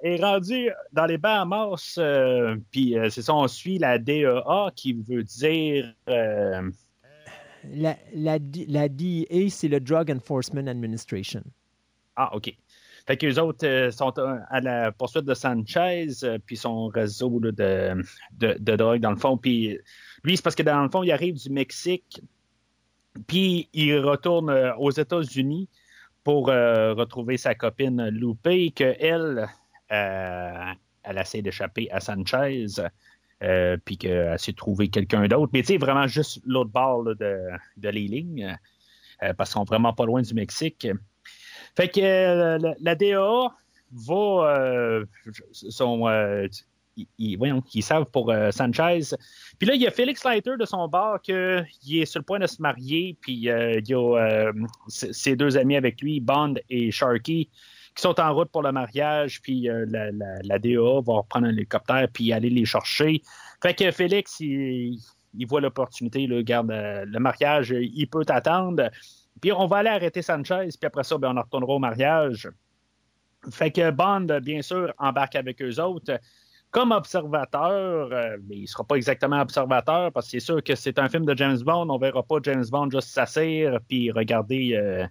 [0.03, 1.99] est rendu dans les Bahamas,
[2.71, 5.91] puis c'est ça, on suit la DEA qui veut dire
[7.73, 11.43] la, la, DEA, c'est le Drug Enforcement Administration.
[12.15, 12.55] Ah, OK.
[13.07, 17.51] Fait qu'eux autres euh, sont à la poursuite de Sanchez, euh, puis son réseau de,
[18.39, 19.37] de, drogue, dans le fond.
[19.37, 19.77] Puis
[20.23, 22.21] lui, c'est parce que dans le fond, il arrive du Mexique,
[23.27, 25.69] puis il retourne aux États-Unis
[26.25, 29.47] pour retrouver sa copine Loupé, qu'elle,
[29.87, 32.65] elle essaie d'échapper à Sanchez.
[33.85, 35.51] puis qu'elle s'est trouvé quelqu'un d'autre.
[35.53, 37.15] Mais tu sais, vraiment juste l'autre bord de,
[37.77, 38.57] de, les lignes,
[39.37, 40.87] parce qu'ils sont vraiment pas loin du Mexique.
[41.75, 43.53] Fait que euh, la, DA
[43.91, 44.59] va.
[44.59, 45.05] Euh,
[45.51, 46.07] son,
[46.97, 47.37] euh, ils,
[47.73, 49.15] ils pour Sanchez.
[49.59, 52.39] Puis là, il y a Félix Leiter de son bar qui est sur le point
[52.39, 53.17] de se marier.
[53.21, 54.51] Puis il y a
[54.87, 57.49] ses deux amis avec lui, Bond et Sharky,
[57.95, 59.41] qui sont en route pour le mariage.
[59.41, 63.21] Puis la, DA va reprendre un hélicoptère puis aller les chercher.
[63.61, 64.99] Fait que Félix, il,
[65.47, 68.89] voit l'opportunité, le garde le mariage, il peut attendre.
[69.41, 72.49] Puis on va aller arrêter Sanchez, puis après ça, ben, on retournera au mariage.
[73.51, 76.19] Fait que Bond, bien sûr, embarque avec eux autres.
[76.75, 80.75] Comme observateur, euh, mais il ne sera pas exactement observateur parce que c'est sûr que
[80.75, 81.89] c'est un film de James Bond.
[81.89, 85.07] On ne verra pas James Bond juste s'asseoir puis regarder euh,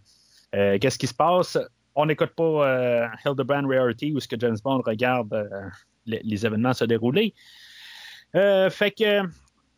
[0.54, 1.56] euh, qu'est-ce qui se passe.
[1.94, 5.34] On n'écoute pas Hildebrand Rarity où ce que James Bond regarde
[6.04, 7.32] les, les, événements se dérouler.
[8.34, 9.22] fait que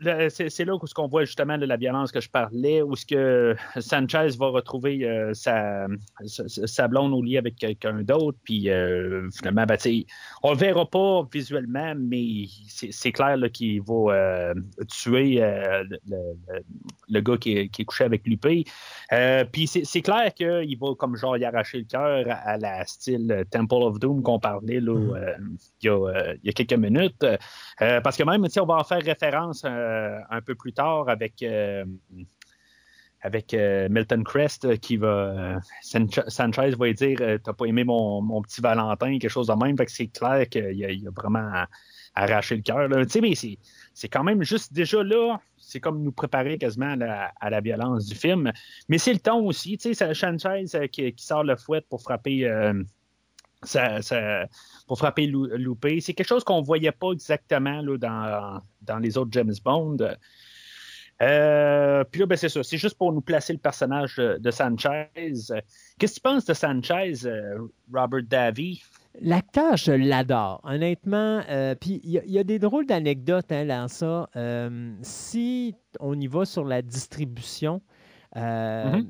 [0.01, 4.37] c'est là où on voit justement la violence que je parlais, où ce que Sanchez
[4.39, 5.87] va retrouver euh, sa,
[6.27, 9.79] sa, blonde au lit avec quelqu'un d'autre, puis euh, finalement, ben,
[10.43, 14.55] on le verra pas visuellement, mais c'est clair qu'il va euh,
[14.89, 15.43] tuer
[17.09, 18.65] le, gars qui est, couché avec Lupé.
[19.53, 23.83] puis c'est clair qu'il va comme genre y arracher le cœur à, la style Temple
[23.83, 25.59] of Doom qu'on parlait là, mm-hmm.
[25.83, 27.25] il, y a, il, y a, quelques minutes,
[27.79, 29.65] parce que même si on va en faire référence
[30.31, 31.85] un peu plus tard avec euh,
[33.23, 35.59] avec euh, Milton Crest qui va.
[35.83, 39.77] Sanchez va dire T'as pas aimé mon, petit Valentin, quelque chose de même.
[39.77, 41.65] Fait que c'est clair qu'il a, vraiment
[42.15, 42.89] arraché le cœur.
[42.89, 43.05] Mais
[43.95, 46.95] c'est quand même juste déjà là, c'est comme nous préparer quasiment
[47.41, 48.53] à la, violence du film.
[48.89, 49.77] Mais c'est le ton aussi.
[49.81, 52.47] C'est Sanchez qui, qui, sort le fouet pour frapper.
[53.67, 54.47] Ça,
[54.87, 56.01] pour frapper loupé.
[56.01, 59.99] C'est quelque chose qu'on ne voyait pas exactement là, dans, dans les autres James Bond.
[61.23, 62.63] Euh, puis là, ben, c'est ça.
[62.63, 65.09] C'est juste pour nous placer le personnage de, Sanchez.
[65.15, 65.53] Qu'est-ce
[65.99, 67.59] que tu penses de Sanchez, euh,
[67.93, 68.83] Robert Davy?
[69.21, 71.43] L'acteur, je l'adore, honnêtement.
[71.49, 74.29] Euh, puis il y, a des drôles d'anecdotes hein, dans ça.
[75.03, 77.81] si on y va sur la distribution,
[78.35, 79.07] mm-hmm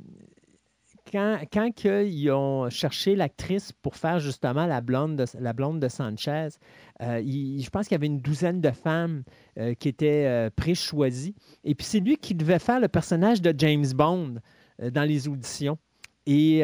[1.16, 6.48] quand, ils ont cherché l'actrice pour faire justement la blonde de, la blonde de Sanchez,
[7.02, 9.22] euh, je pense qu'il y avait une douzaine de femmes
[9.58, 11.34] euh, qui étaient euh, pré-choisies.
[11.64, 14.36] Et puis c'est lui qui devait faire le personnage de James Bond
[14.92, 15.78] dans les auditions.
[16.26, 16.58] Et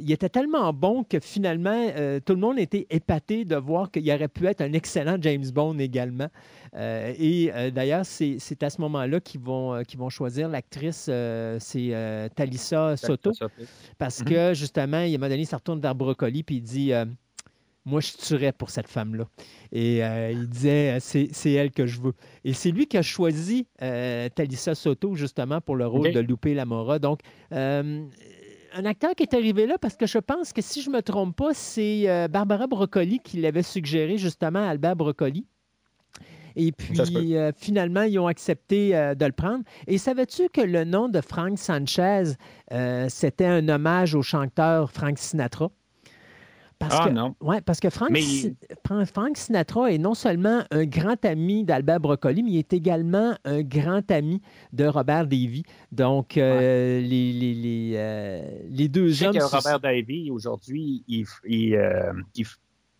[0.00, 1.88] il était tellement bon que finalement,
[2.24, 5.78] tout le monde était épaté de voir qu'il aurait pu être un excellent James Bond
[5.78, 6.28] également.
[6.76, 11.10] Euh, et euh, d'ailleurs, c'est à ce moment-là qu'ils vont, euh, vont choisir l'actrice,
[11.58, 13.32] c'est Talissa Soto.
[13.98, 14.26] Parce mhm.
[14.26, 16.92] que justement, il m'a donné, il se retourne vers Brocoli, puis il dit
[17.84, 19.26] Moi, je tuerais pour cette femme-là.
[19.72, 22.14] Et il disait C'est elle que je veux.
[22.44, 26.98] Et c'est lui qui a choisi Talissa Soto, justement, pour le rôle de Loupé Lamora.
[26.98, 27.20] Donc,
[28.76, 31.02] un acteur qui est arrivé là parce que je pense que si je ne me
[31.02, 35.46] trompe pas, c'est Barbara Broccoli qui l'avait suggéré justement à Albert Broccoli.
[36.56, 39.62] Et puis, euh, finalement, ils ont accepté euh, de le prendre.
[39.86, 42.32] Et savais-tu que le nom de Frank Sanchez,
[42.72, 45.70] euh, c'était un hommage au chanteur Frank Sinatra?
[46.78, 47.34] Parce ah que, non.
[47.40, 48.10] Ouais, parce que Frank,
[49.06, 53.62] Frank, Sinatra est non seulement un grand ami d'Albert Broccoli, mais il est également un
[53.62, 55.62] grand ami de Robert Davy.
[55.90, 59.32] Donc, les, les, les, deux Je hommes.
[59.32, 62.46] Sais que Robert Davy, aujourd'hui, il, il,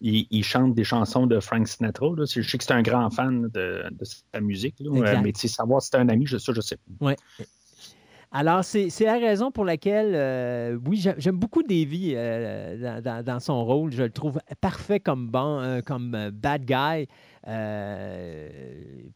[0.01, 2.07] il, chante des chansons de Frank Sinatra.
[2.19, 3.85] Je sais que c'est un grand fan de,
[4.33, 7.07] sa musique, là, mais savoir si c'est un ami, je, ça, je sais pas.
[7.07, 7.17] Ouais.
[8.33, 13.93] Alors, c'est la raison pour laquelle, euh, oui, j'aime beaucoup Davy euh, dans, son rôle.
[13.93, 17.07] Je le trouve parfait comme, bon, euh, comme bad guy.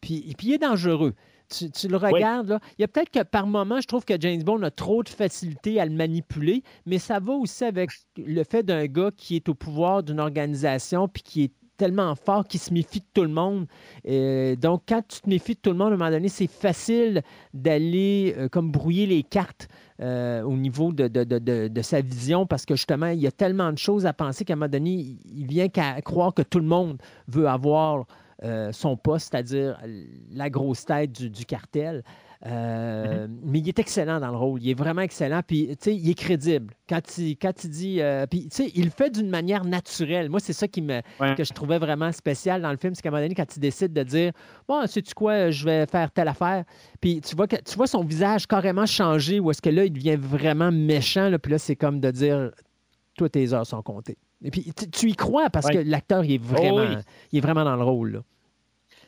[0.01, 1.13] puis, puis, il est dangereux
[1.51, 4.41] tu, le regardes, là, il y a peut-être que par moment, je trouve que James
[4.43, 8.63] Bond a trop de facilité à le manipuler, mais ça va aussi avec le fait
[8.63, 12.71] d'un gars qui est au pouvoir d'une organisation puis qui est tellement fort qu'il se
[12.71, 13.65] méfie de tout le monde.
[14.07, 16.45] Euh, donc, quand tu te méfies de tout le monde, à un moment donné, c'est
[16.45, 17.23] facile
[17.55, 19.67] d'aller euh, comme brouiller les cartes
[19.99, 23.79] euh, au niveau de, de, sa vision parce que justement, il y a tellement de
[23.79, 27.01] choses à penser qu'à un moment donné, il vient qu'à croire que tout le monde
[27.27, 28.05] veut avoir
[28.71, 29.79] son poste, c'est-à-dire
[30.31, 32.03] la grosse tête du, cartel.
[32.47, 34.63] Euh, mais il est excellent dans le rôle.
[34.63, 35.41] Il est vraiment excellent.
[35.45, 36.73] Puis, tu sais, il est crédible.
[36.89, 38.01] Quand il, quand il dit.
[38.01, 40.29] euh, puis, tu sais, il le fait d'une manière naturelle.
[40.29, 41.35] Moi, c'est ça qui me, Ouais.
[41.35, 42.95] que je trouvais vraiment spécial dans le film.
[42.95, 44.31] C'est qu'à un moment donné, quand il décide de dire
[44.67, 46.63] Bon, sais-tu quoi, je vais faire telle affaire.
[46.99, 49.93] Puis, tu vois, que, tu vois son visage carrément changer, où est-ce que là, il
[49.93, 51.29] devient vraiment méchant.
[51.29, 52.51] Là, puis là, c'est comme de dire
[53.17, 54.17] Toi, tes heures sont comptées.
[54.43, 55.73] Et puis, tu, tu y crois parce Ouais.
[55.83, 57.01] que l'acteur, il est vraiment, Oh oui.
[57.31, 58.11] il est vraiment dans le rôle.
[58.13, 58.19] là.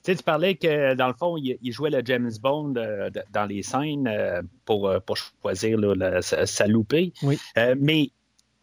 [0.03, 3.09] Tu sais, tu parlais que dans le fond, il, il jouait le James Bond euh,
[3.31, 7.13] dans les scènes euh, pour, euh, pour choisir là, la- sa, sa loupée.
[7.21, 7.37] Oui.
[7.79, 8.09] Mais,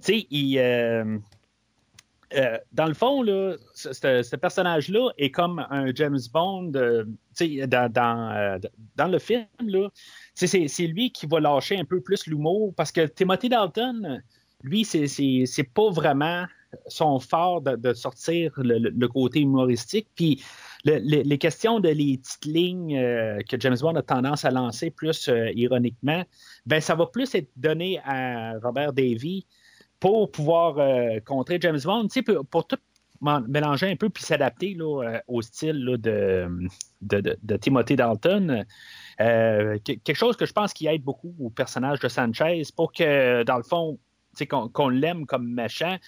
[0.03, 0.59] tu sais, il.
[0.59, 1.18] euh,
[2.72, 6.72] dans le fond, là, ce, ce- ce personnage-là est comme un James Bond.
[6.74, 7.05] euh,
[7.66, 8.59] dans, dans, euh,
[8.97, 9.47] dans le film,
[10.34, 14.22] c'est lui qui va lâcher un peu plus l'humour parce que Timothy Dalton,
[14.62, 16.45] lui, c'est- pas vraiment
[16.86, 20.07] son fort de, de sortir le, le- le côté humoristique.
[20.14, 20.45] Puis
[20.85, 24.51] le- le- les questions de les petites lignes euh, que James Bond a tendance à
[24.51, 26.24] lancer plus euh, ironiquement,
[26.66, 29.47] ben ça va plus être donné à Robert Davy
[29.99, 32.78] pour pouvoir euh, contrer James Bond, pour, pour tout
[33.49, 34.78] mélanger un peu puis s'adapter
[35.28, 38.64] au style là, de, Timothy Dalton.
[39.18, 43.43] Que- quelque chose que je pense qui aide beaucoup au personnage de Sanchez pour que,
[43.43, 43.99] dans le fond,
[44.72, 45.99] qu'on l'aime comme méchant.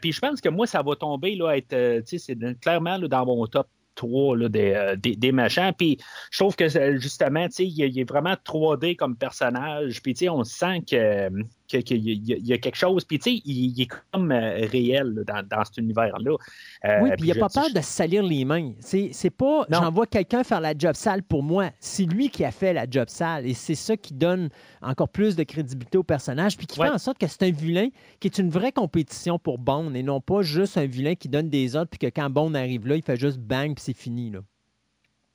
[0.00, 3.44] Puis je pense que moi, ça va tomber là, être, c'est clairement là, dans mon
[3.48, 5.72] top 3 là, des, euh, des, des méchants.
[5.76, 5.98] Puis
[6.30, 10.02] je trouve que euh, justement, il, il est vraiment 3D comme personnage.
[10.02, 11.44] Puis on sent que, que-
[11.80, 13.04] qu'il y, a- il y a quelque chose.
[13.04, 16.36] Puis tu sais, il, il est comme euh, réel là, dans, dans cet univers-là.
[16.84, 18.72] Euh, Oui, puis il n'a pas peur de salir les mains.
[18.80, 21.70] C'est c'est pas j'envoie quelqu'un faire la job sale pour moi.
[21.80, 23.46] C'est lui qui a fait la job sale.
[23.46, 24.48] Et c'est ça qui donne
[24.82, 26.88] encore plus de crédibilité au personnage, puis qui Ouais.
[26.88, 27.88] fait en sorte que c'est un vilain
[28.20, 31.48] qui est une vraie compétition pour Bond et non pas juste un vilain qui donne
[31.48, 34.30] des ordres, puis que quand Bond arrive là, il fait juste bang, puis c'est fini.
[34.30, 34.40] Là.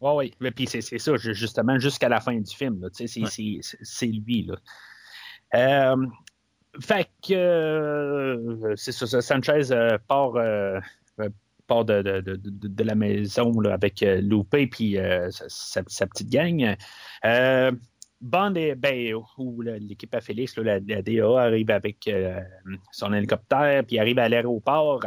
[0.01, 0.33] Oui, oui.
[0.39, 2.83] Mais puis c'est c'est ça, ju- justement, jusqu'à la fin du film.
[2.83, 2.89] Ouais.
[3.61, 4.43] c'est lui.
[4.43, 4.55] Là.
[5.55, 6.05] Euh,
[6.81, 10.79] fait que euh, c'est ça, Sanchez euh, part, euh,
[11.67, 14.97] part de, de- de- de- la maison là, avec Loupé puis
[15.49, 16.75] sa, petite gang.
[18.21, 22.39] Bond est, ben, où l'équipe à Félix, là, la, la DA arrive avec euh,
[22.91, 25.05] son hélicoptère, puis arrive à l'aéroport.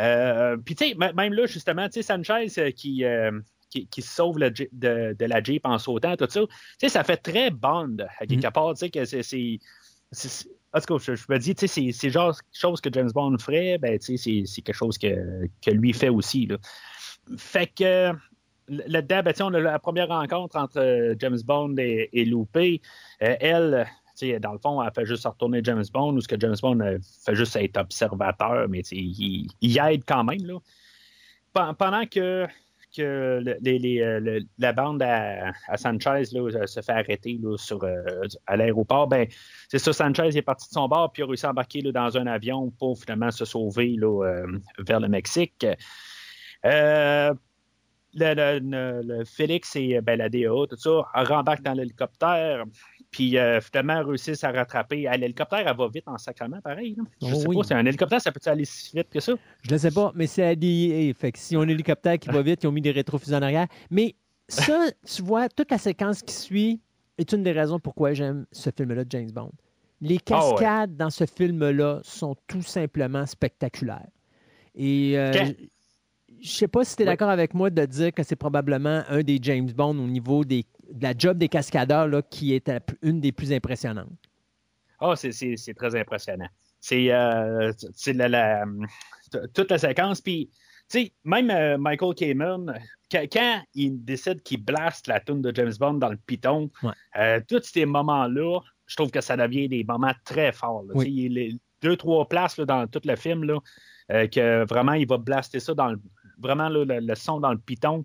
[0.00, 3.38] Euh, puis tu sais, même là, justement, tu sais, Sanchez qui, euh,
[3.70, 4.66] qui, qui se sauve le de,
[5.16, 6.48] de la Jeep en sautant, tout ça, tu
[6.78, 9.58] sais, ça fait très Bond, à quelque part, tu sais, que c'est...
[10.74, 14.16] En tout cas, je, me dis, c'est- genre chose que James Bond ferait, ben, c'est-
[14.16, 16.48] quelque chose que, que lui fait aussi.
[17.36, 18.12] Fait que
[18.68, 22.80] là-dedans, ben, la première rencontre entre euh, James Bond et, et Loupé.
[23.22, 23.86] Euh, elle,
[24.40, 26.98] dans le fond, elle fait juste retourner James Bond, ou ce que James Bond euh,
[27.24, 30.58] fait juste être observateur, mais il, aide quand même.
[31.52, 32.46] Pendant que,
[32.96, 38.02] que euh, la bande à, Sanchez là, se fait arrêter là, sur, euh,
[38.46, 39.26] à l'aéroport, ben,
[39.68, 42.16] c'est ça, Sanchez est parti de son bord puis a réussi à embarquer là, dans
[42.16, 44.46] un avion pour finalement se sauver euh,
[44.78, 45.66] vers le Mexique.
[48.14, 52.64] Le Félix et ben, la DA, tout ça, rembarquent dans l'hélicoptère,
[53.12, 55.06] puis euh, finalement réussissent à rattraper.
[55.06, 56.96] Ah, L'hélicoptère, elle va vite en sacrement, pareil.
[56.96, 57.04] là.
[57.20, 57.56] Je Oh sais oui.
[57.56, 59.34] pas, c'est un hélicoptère, ça peut aller si vite que ça?
[59.62, 61.12] Je ne sais pas, mais c'est à DEA.
[61.14, 63.36] Fait que si on a un hélicoptère qui va vite, ils ont mis des rétrofusées
[63.36, 63.68] en arrière.
[63.90, 64.16] Mais
[64.48, 66.80] ça, tu vois, toute la séquence qui suit
[67.18, 69.52] est une des raisons pourquoi j'aime ce film-là de James Bond.
[70.00, 70.54] Les Ah ouais.
[70.56, 74.08] cascades dans ce film-là sont tout simplement spectaculaires.
[74.74, 75.32] Et euh,
[76.42, 77.12] je sais pas si tu es Oui.
[77.12, 80.64] d'accord avec moi de dire que c'est probablement un des James Bond au niveau des,
[80.90, 82.70] de la job des cascadeurs là, qui est
[83.02, 84.08] une des plus impressionnantes.
[85.00, 86.48] Ah, c'est- très impressionnant.
[86.80, 87.72] C'est euh,
[88.14, 88.64] la,
[89.54, 90.20] toute la séquence.
[90.20, 90.50] Puis,
[90.88, 92.72] tu sais, même euh, Michael Kamen,
[93.10, 96.92] quand, quand il décide qu'il blaste la tune de James Bond dans le piton, Ouais.
[97.18, 100.82] euh, tous ces moments-là, je trouve que ça devient des moments très forts.
[100.84, 100.92] là.
[100.94, 101.06] Oui.
[101.08, 103.58] Il y a les deux, trois places là, dans tout le film, là,
[104.28, 106.00] que vraiment, il va blaster ça dans le,
[106.42, 108.04] vraiment là, le, le son dans le piton.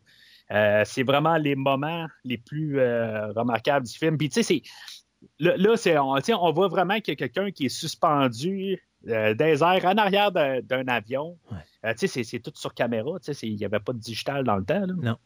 [0.52, 4.18] Euh, c'est vraiment les moments les plus euh, remarquables du film.
[4.18, 4.62] Puis, tu sais,
[5.40, 9.86] Là, c'est, on, voit vraiment qu'il y a quelqu'un qui est suspendu euh, des airs
[9.86, 11.38] en arrière d'un, avion.
[11.52, 11.58] Ouais.
[11.86, 13.18] Euh, tu sais, c'est, tout sur caméra.
[13.20, 14.86] tu sais, c'est- Il n'y avait pas de digital dans le temps.
[14.86, 15.18] là.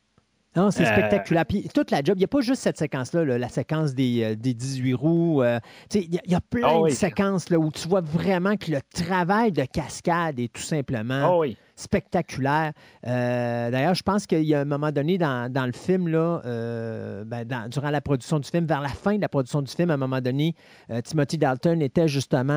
[0.55, 1.45] Non, c'est spectaculaire.
[1.45, 4.35] Puis toute la job, il n'y a pas juste cette séquence-là, là, la séquence des,
[4.35, 5.43] des 18 roues.
[5.43, 5.59] euh,
[5.89, 6.89] tu sais, il y, a- il y a plein Ah oui.
[6.91, 11.21] de séquences là, où tu vois vraiment que le travail de cascade est tout simplement
[11.23, 11.57] Ah oui.
[11.81, 12.71] Spectaculaire.
[13.07, 17.23] Euh, d'ailleurs, je pense qu'il y a un moment donné dans, le film, là, euh,
[17.25, 19.95] ben, durant la production du film, vers la fin de la production du film, à
[19.95, 20.55] un moment donné,
[21.03, 22.51] Timothy Dalton était justement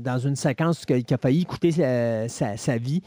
[0.00, 3.02] dans une séquence qui a failli coûter sa, vie.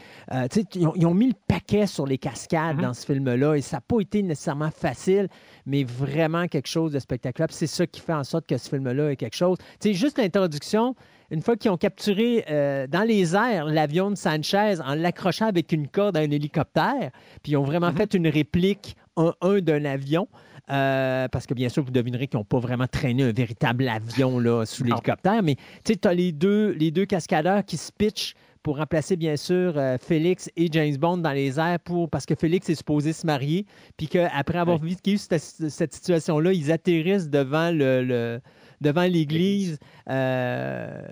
[0.74, 2.82] Ils ont, mis le paquet sur les cascades mm-hmm.
[2.82, 5.28] dans ce film-là et ça n'a pas été nécessairement facile,
[5.66, 7.48] mais vraiment quelque chose de spectaculaire.
[7.50, 9.58] C'est ça qui fait en sorte que ce film-là est quelque chose.
[9.80, 10.94] C'est juste l'introduction
[11.30, 15.72] une fois qu'ils ont capturé euh, dans les airs l'avion de Sanchez en l'accrochant avec
[15.72, 17.10] une corde à un hélicoptère,
[17.42, 17.96] puis ils ont vraiment mhm.
[17.96, 20.28] fait une réplique un, un d'un avion.
[20.70, 24.38] Euh, parce que bien sûr, vous devinerez qu'ils n'ont pas vraiment traîné un véritable avion
[24.38, 28.76] là, sous l'hélicoptère, mais tu as les deux, les deux cascadeurs qui se pitchent pour
[28.76, 32.68] remplacer bien sûr euh, Félix et James Bond dans les airs pour parce que Félix
[32.68, 33.64] est supposé se marier,
[33.96, 38.40] puis qu'après avoir vécu cette, cette situation-là, ils atterrissent devant le,
[38.80, 39.78] devant l'église.
[40.08, 41.02] Euh,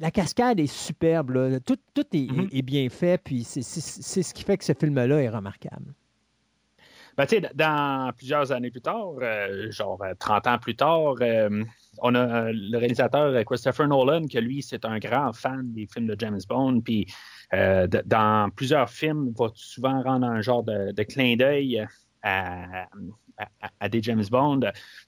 [0.00, 1.60] la cascade est superbe.
[1.64, 2.48] Tout, mm-hmm.
[2.52, 3.20] est, bien fait.
[3.22, 5.94] Puis c'est ce qui fait que ce film-là est remarquable.
[7.16, 11.14] Ben, dans plusieurs années plus tard, euh, genre 30 euh, ans plus tard,
[12.00, 16.14] on a le réalisateur Christopher Nolan, que lui, c'est un grand fan des films de
[16.16, 16.80] James Bond.
[16.80, 17.12] Puis
[17.50, 21.84] dans plusieurs films, il va souvent rendre un genre de, de clin d'œil
[22.22, 22.86] à,
[23.80, 24.60] à, des James Bond.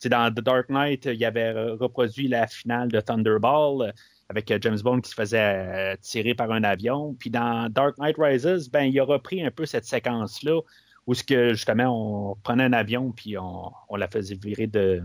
[0.05, 3.93] Dans The Dark Knight, il avait reproduit la finale de Thunderball
[4.28, 7.14] avec James Bond qui se faisait euh, tirer par un avion.
[7.18, 10.61] Puis dans Dark Knight Rises, ben, il a repris un peu cette séquence-là
[11.07, 15.03] où ce que justement on prenait un avion puis on, la faisait virer de.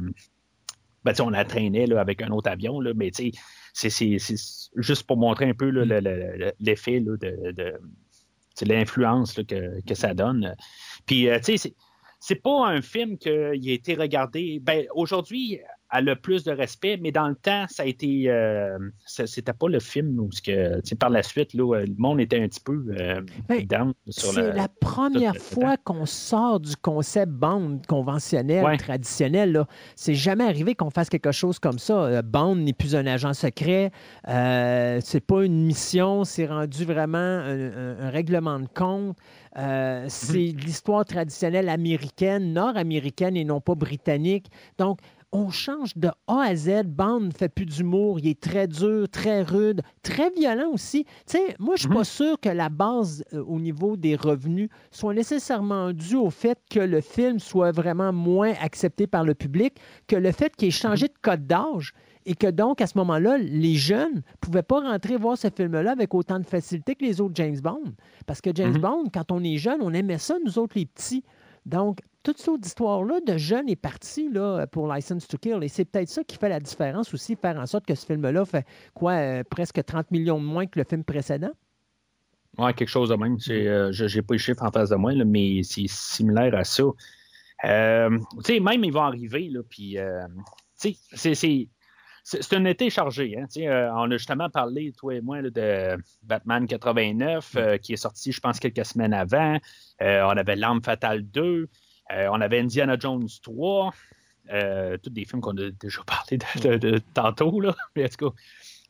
[1.03, 3.31] Ben, on la traînait là, avec un autre avion, là, mais c'est,
[4.75, 7.79] juste pour montrer un peu l'effet de, de
[8.61, 10.55] l'influence que, que, ça donne.
[11.05, 11.73] Puis, euh, tu sais,
[12.27, 14.59] c'est pas un film qui a été regardé.
[14.59, 15.59] Ben, aujourd'hui,
[15.89, 18.25] a le plus de respect, mais dans le temps, ça a été.
[18.27, 22.47] Euh, c'était pas le film où, que, par la suite, là, le monde était un
[22.47, 29.65] petit peu euh, ben, C'est la première fois qu'on sort du concept bande conventionnel, traditionnel.
[29.95, 31.93] C'est jamais arrivé qu'on fasse quelque chose comme ça.
[31.93, 33.91] Euh, bande n'est plus un agent secret.
[34.25, 36.23] c'est pas une mission.
[36.23, 39.17] C'est rendu vraiment un, règlement de compte.
[39.55, 40.09] Mhm.
[40.09, 44.47] c'est l'histoire traditionnelle américaine, nord-américaine et non pas britannique.
[44.77, 44.99] Donc,
[45.31, 46.83] on change de A à Z.
[46.85, 48.19] Bond ne fait plus d'humour.
[48.19, 51.03] Il est très dur, très rude, très violent aussi.
[51.03, 52.03] Tu sais, moi, je suis pas mhm.
[52.03, 56.79] sûr que la base euh, au niveau des revenus soit nécessairement due au fait que
[56.79, 59.75] le film soit vraiment moins accepté par le public
[60.07, 61.13] que le fait qu'il ait changé mhm.
[61.13, 61.93] de code d'âge
[62.25, 65.91] et que donc, à ce moment-là, les jeunes ne pouvaient pas rentrer voir ce film-là
[65.91, 67.93] avec autant de facilité que les autres James Bond.
[68.25, 68.81] Parce que James mhm.
[68.81, 71.23] Bond, quand on est jeune, on aimait ça, nous autres, les petits.
[71.65, 75.59] Donc, toute cette histoire-là de jeunes est partie là, pour License to Kill.
[75.61, 78.45] Et c'est peut-être ça qui fait la différence aussi, faire en sorte que ce film-là
[78.45, 81.51] fait quoi, euh, presque 30 millions de moins que le film précédent?
[82.57, 83.37] Oui, quelque chose de même.
[83.49, 86.83] Euh, je n'ai pas les chiffres en face de moi, mais c'est similaire à ça.
[87.63, 89.97] Euh, tu sais, même ils vont arriver, là, puis,
[90.81, 91.67] tu sais, c'est
[92.53, 93.37] un été chargé.
[93.37, 93.47] Hein,
[93.95, 98.59] on a justement parlé, toi et moi, de Batman 89, qui est sorti, je pense,
[98.59, 99.57] quelques semaines avant.
[100.01, 101.69] on avait L'Arme fatale 2.
[102.11, 103.93] Euh, on avait Indiana Jones 3,
[104.51, 106.37] euh, tous des films qu'on a déjà parlé
[106.77, 107.75] de, tantôt, là.
[107.95, 108.33] Mais en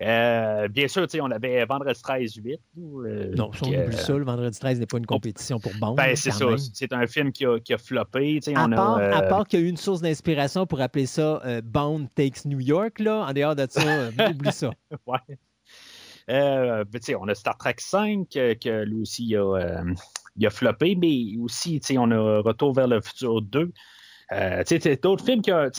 [0.02, 2.60] euh, bien sûr, on avait Vendredi 13 8.
[2.76, 4.14] non, on oublie ça.
[4.14, 5.96] Le Vendredi 13 n'est pas une compétition pour Bond.
[5.96, 6.46] Ben, c'est ça.
[6.74, 8.39] C'est un film qui a, qui a floppé.
[8.56, 12.08] À, part, à part qu'il y a eu une source d'inspiration pour appeler ça Bond
[12.16, 13.26] Takes New York, là.
[13.28, 14.72] En dehors de ça, oublie ça.
[15.06, 15.38] ouais.
[16.28, 16.86] Ben,
[17.20, 19.84] on a Star Trek 5, que lui aussi a,
[20.38, 23.72] il a floppé, mais aussi, on a Retour vers le futur 2.
[24.32, 25.70] Euh, c'est d'autres films qui ont.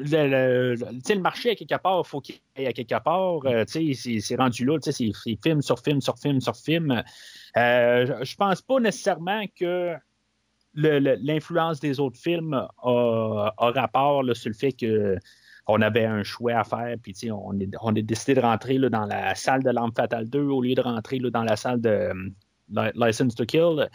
[0.00, 3.40] Le, le, marché à quelque part, il faut qu'il aille à quelque part.
[3.44, 7.02] Euh, c'est rendu là, c'est film sur film sur film sur film.
[7.56, 9.94] Euh, je pense pas nécessairement que
[10.74, 15.18] l'influence des autres films a, rapport sur le fait que
[15.66, 19.04] on avait un choix à faire, puis on on est décidé de rentrer là, dans
[19.04, 22.12] la salle de L'Arme Fatale 2 au lieu de rentrer là, dans la salle de,
[22.94, 23.88] License to Kill.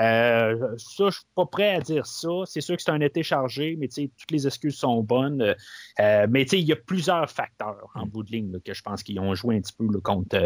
[0.00, 2.28] Euh, ça, je suis pas prêt à dire ça.
[2.46, 5.54] C'est sûr que c'est un été chargé, mais toutes les excuses sont bonnes.
[6.00, 9.20] Euh, mais il y a plusieurs facteurs en bout de ligne que je pense qu'ils
[9.20, 10.36] ont joué un petit peu contre,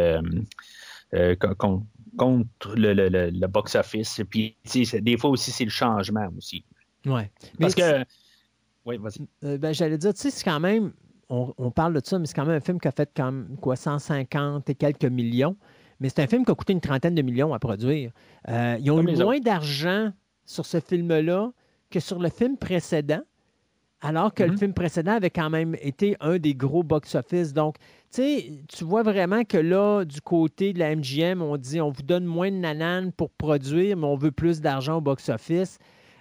[1.14, 4.20] euh, contre, le, box-office.
[4.28, 4.56] Puis
[5.00, 6.64] des fois aussi, c'est le changement aussi.
[7.06, 7.30] Ouais.
[7.58, 8.04] Parce que.
[8.84, 9.58] Oui, vas-y.
[9.58, 10.92] Ben, J'allais dire, tu sais, c'est quand même.
[11.30, 13.58] On, on, parle de ça, mais c'est quand même un film qui a fait comme
[13.60, 15.58] quoi 150 et quelques millions
[16.00, 18.12] mais c'est un film qui a coûté une trentaine de millions à produire.
[18.48, 20.10] Euh, ils ont eu moins d'argent
[20.44, 21.50] sur ce film-là
[21.90, 23.20] que sur le film précédent.
[24.00, 24.58] alors que le Mhm.
[24.58, 27.52] film précédent avait quand même été un des gros box-office.
[27.52, 31.80] Donc, tu sais, tu vois vraiment que là, du côté de la MGM, on dit
[31.80, 35.78] on vous donne moins de nananes pour produire, mais on veut plus d'argent au box-office.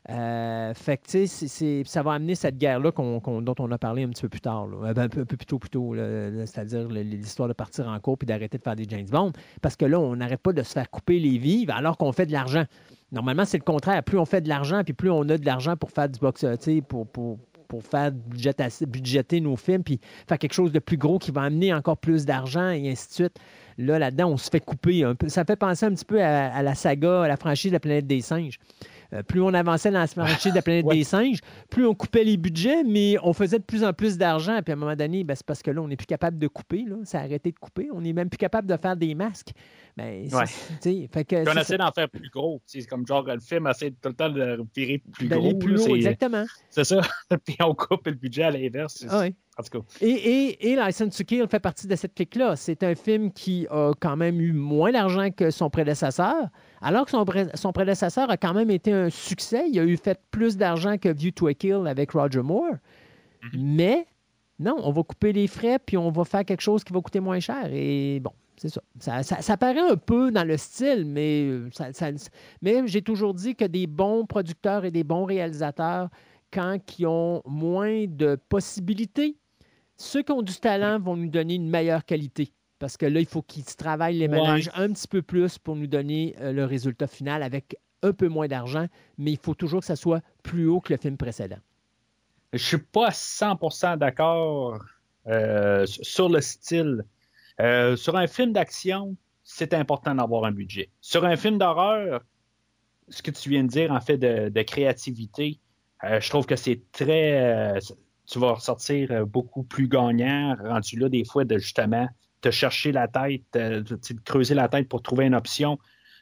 [0.09, 4.29] Euh, fait que, ça va amener cette guerre-là dont on a parlé un petit peu
[4.29, 4.67] plus tard.
[4.83, 5.95] Euh, ben, un, peu, plus tôt,
[6.45, 9.33] c'est-à-dire l'histoire de partir en cours puis d'arrêter de faire des James Bond.
[9.61, 12.25] Parce que là, on n'arrête pas de se faire couper les vives alors qu'on fait
[12.25, 12.63] de l'argent.
[13.11, 14.01] Normalement, c'est le contraire.
[14.03, 16.45] Plus on fait de l'argent, puis plus on a de l'argent pour faire du box,
[16.59, 17.37] sais, pour, pour,
[17.81, 21.97] faire budgéter nos films, puis faire quelque chose de plus gros qui va amener encore
[21.97, 23.39] plus d'argent et ainsi de suite.
[23.77, 25.27] Là, là-dedans, on se fait couper un peu.
[25.27, 27.81] Ça fait penser un petit peu à, à la saga, à la franchise de la
[27.81, 28.57] planète des singes.
[29.13, 30.95] Euh, plus on avançait dans la franchise de la planète Ouais.
[30.95, 31.39] des singes,
[31.69, 34.59] plus on coupait les budgets, mais on faisait de plus en plus d'argent.
[34.63, 36.47] Puis à un moment donné, ben, c'est parce que là, on n'est plus capable de
[36.47, 36.83] couper.
[36.87, 36.95] Là.
[37.03, 37.89] Ça a arrêté de couper.
[37.93, 39.51] On n'est même plus capable de faire des masques.
[39.95, 40.45] Ben, Ouais.
[41.11, 42.61] fait que on essaie d'en faire plus gros.
[42.65, 45.55] C'est comme genre le film essaie tout le temps de virer plus gros.
[45.55, 46.45] plus là, haut, c'est- exactement.
[46.69, 47.01] C'est ça.
[47.45, 49.05] Puis on coupe le budget à l'inverse.
[49.09, 49.33] Ah ouais.
[49.57, 49.85] En tout cas.
[50.01, 52.55] Et, et, et License to Kill fait partie de cette clique-là.
[52.55, 56.35] C'est un film qui a quand même eu moins d'argent que son prédécesseur,
[56.81, 59.65] alors que son, pré- son prédécesseur a quand même été un succès.
[59.69, 62.75] Il a eu fait plus d'argent que View to a Kill avec Roger Moore.
[63.53, 64.05] Mais
[64.59, 67.19] non, on va couper les frais puis on va faire quelque chose qui va coûter
[67.19, 67.69] moins cher.
[67.71, 68.81] Et bon, c'est ça.
[68.99, 71.91] Ça, ça- ça paraît un peu dans le style, mais, euh, ça-
[72.61, 76.09] mais j'ai toujours dit que des bons producteurs et des bons réalisateurs,
[76.51, 79.37] quand ils ont moins de possibilités,
[79.97, 82.53] ceux qui ont du talent vont nous donner une meilleure qualité.
[82.79, 84.39] Parce que là, il faut qu'ils travaillent les Ouais.
[84.39, 88.27] ménages un petit peu plus pour nous donner euh, le résultat final avec un peu
[88.27, 88.85] moins d'argent,
[89.17, 91.57] mais il faut toujours que ça soit plus haut que le film précédent.
[92.53, 94.79] Je suis pas 100% d'accord
[95.27, 97.03] euh, sur le style.
[97.59, 100.89] Euh, sur un film d'action, c'est important d'avoir un budget.
[101.01, 102.21] Sur un film d'horreur,
[103.09, 105.59] ce que tu viens de dire en fait de, de créativité,
[106.03, 107.73] euh, je trouve que c'est très.
[108.27, 112.07] tu vas ressortir beaucoup plus gagnant, rendu là des fois de justement
[112.41, 115.77] te chercher la tête, euh, de, creuser la tête pour trouver une option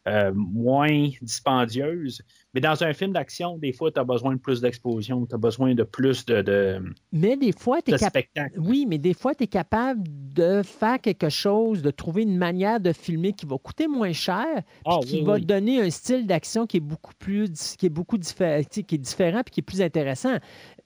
[0.08, 2.22] euh, moins dispendieuse.
[2.54, 5.38] Mais dans un film d'action, des fois, tu as besoin de plus d'explosion, tu as
[5.40, 6.80] besoin de plus de, de,
[7.12, 8.54] Mais des fois, de spectacle.
[8.60, 12.80] Oui, mais des fois, tu es capable de faire quelque chose, de trouver une manière
[12.80, 15.46] de filmer qui va coûter moins cher, puis Ah, qui oui, va oui.
[15.46, 19.42] donner un style d'action qui est beaucoup plus qui est beaucoup diffé- qui est différent
[19.44, 20.38] puis qui est plus intéressant.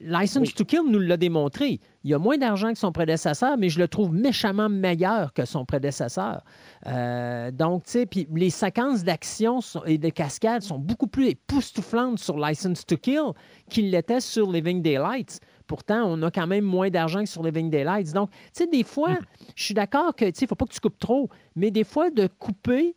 [0.01, 0.53] License Oui.
[0.53, 1.79] to Kill nous l'a démontré.
[2.03, 5.65] Il a moins d'argent que son prédécesseur, mais je le trouve méchamment meilleur que son
[5.65, 6.43] prédécesseur.
[6.87, 12.19] Euh, donc, tu sais, puis les séquences d'action et de cascades sont beaucoup plus époustouflantes
[12.19, 13.33] sur License to Kill
[13.69, 15.41] qu'il l'était sur Living Daylights.
[15.67, 18.13] Pourtant, on a quand même moins d'argent que sur Living Daylights.
[18.13, 19.17] Donc, tu sais, des fois,
[19.55, 21.71] je suis d'accord que, tu sais, il ne faut pas que tu coupes trop, mais
[21.71, 22.95] des fois, de couper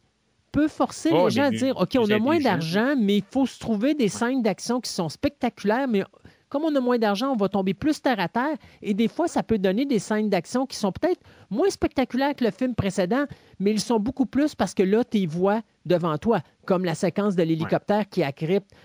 [0.52, 3.46] peut forcer Oh, les gens à dire, OK, on a moins d'argent, mais il faut
[3.46, 6.04] se trouver des scènes d'action qui sont spectaculaires, mais
[6.52, 8.58] comme on a moins d'argent, on va tomber plus terre à terre.
[8.82, 12.44] Et des fois, ça peut donner des scènes d'action qui sont peut-être moins spectaculaires que
[12.44, 13.24] le film précédent,
[13.58, 16.94] mais ils sont beaucoup plus parce que là, tu les vois devant toi, comme la
[16.94, 18.22] séquence de l'hélicoptère qui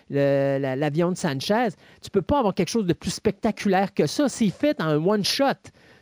[0.10, 1.68] la- l'avion de Sanchez.
[2.02, 4.30] Tu peux pas avoir quelque chose de plus spectaculaire que ça.
[4.30, 5.46] C'est fait en one-shot.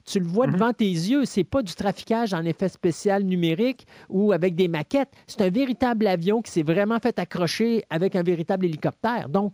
[0.05, 1.25] Tu le vois devant tes yeux.
[1.25, 5.09] C'est pas du traficage en effet spécial numérique ou avec des maquettes.
[5.25, 9.29] C'est un véritable avion qui s'est vraiment fait accrocher avec un véritable hélicoptère.
[9.29, 9.53] Donc,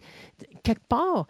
[0.62, 1.26] quelque part,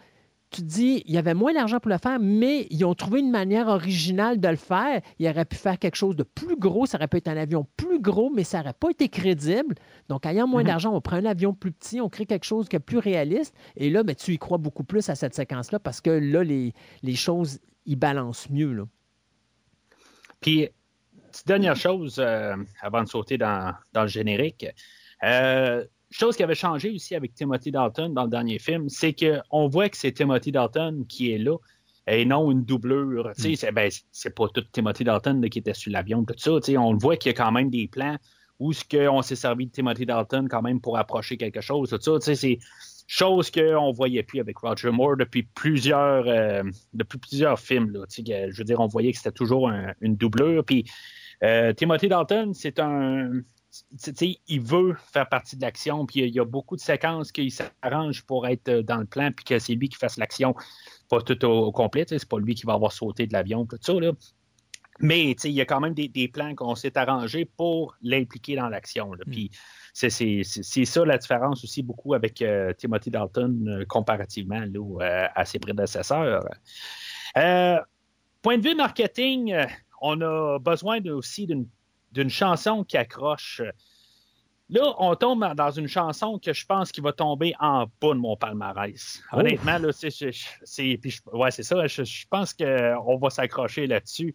[0.52, 3.20] tu te dis, il y avait moins d'argent pour le faire, mais ils ont trouvé
[3.20, 5.00] une manière originale de le faire.
[5.18, 6.86] Ils auraient pu faire quelque chose de plus gros.
[6.86, 9.74] Ça aurait pu être un avion plus gros, mais ça n'aurait pas été crédible.
[10.08, 12.76] Donc, ayant moins d'argent, on prend un avion plus petit, on crée quelque chose qui
[12.76, 13.54] est plus réaliste.
[13.76, 16.74] Et là, ben, tu y crois beaucoup plus à cette séquence-là parce que là, les,
[17.02, 18.72] les choses, ils balancent mieux.
[18.72, 18.84] Là.
[20.40, 20.68] Puis,
[21.30, 24.66] petite dernière chose euh, avant de sauter dans, dans le générique.
[25.24, 29.68] Euh, chose qui avait changé aussi avec Timothy Dalton dans le dernier film, c'est qu'on
[29.68, 31.56] voit que c'est Timothy Dalton qui est là
[32.06, 33.30] et non une doublure.
[33.34, 33.90] Sais, c'est ben,
[34.36, 36.50] pas tout Timothy Dalton qui était sur l'avion, tout ça.
[36.60, 38.16] Tu sais, on voit qu'il y a quand même des plans
[38.58, 38.84] où ce
[39.22, 41.90] s'est servi de Timothy Dalton quand même pour approcher quelque chose.
[41.90, 42.58] Tout ça, c'est
[43.06, 46.62] chose qu'on voyait plus avec Roger Moore depuis plusieurs, euh,
[46.94, 47.92] depuis plusieurs films.
[48.16, 50.64] Je veux dire, on voyait que c'était toujours un- une doublure.
[50.64, 50.84] Puis
[51.42, 53.40] euh, Timothy Dalton, c'est un.
[54.48, 56.80] Il veut faire partie de l'action, puis il y a- il y a beaucoup de
[56.80, 60.16] séquences qu'il s'arrange pour être euh, dans le plan, puis que c'est lui qui fasse
[60.18, 60.54] l'action,
[61.08, 63.78] pas tout au, au complet, c'est pas lui qui va avoir sauté de l'avion, tout
[63.80, 64.12] ça, là.
[65.00, 68.68] Mais il y a quand même des, des plans qu'on s'est arrangés pour l'impliquer dans
[68.68, 69.10] l'action.
[69.30, 69.50] Puis
[69.94, 70.44] c'est-
[70.84, 76.44] ça la différence aussi beaucoup avec euh, Timothy Dalton euh, comparativement là, à ses prédécesseurs.
[77.38, 77.78] Euh,
[78.42, 79.56] point de vue marketing,
[80.02, 81.66] on a besoin de- aussi d'une
[82.12, 83.62] d'une chanson qui accroche.
[84.68, 88.18] Là, on tombe dans une chanson que je pense qu'il va tomber en bas de
[88.18, 89.22] mon palmarès.
[89.32, 89.38] Oh.
[89.38, 91.00] Honnêtement, là, c'est, c'est,
[91.32, 91.86] ouais, c'est ça.
[91.86, 94.34] Je, je pense qu'on va s'accrocher là-dessus.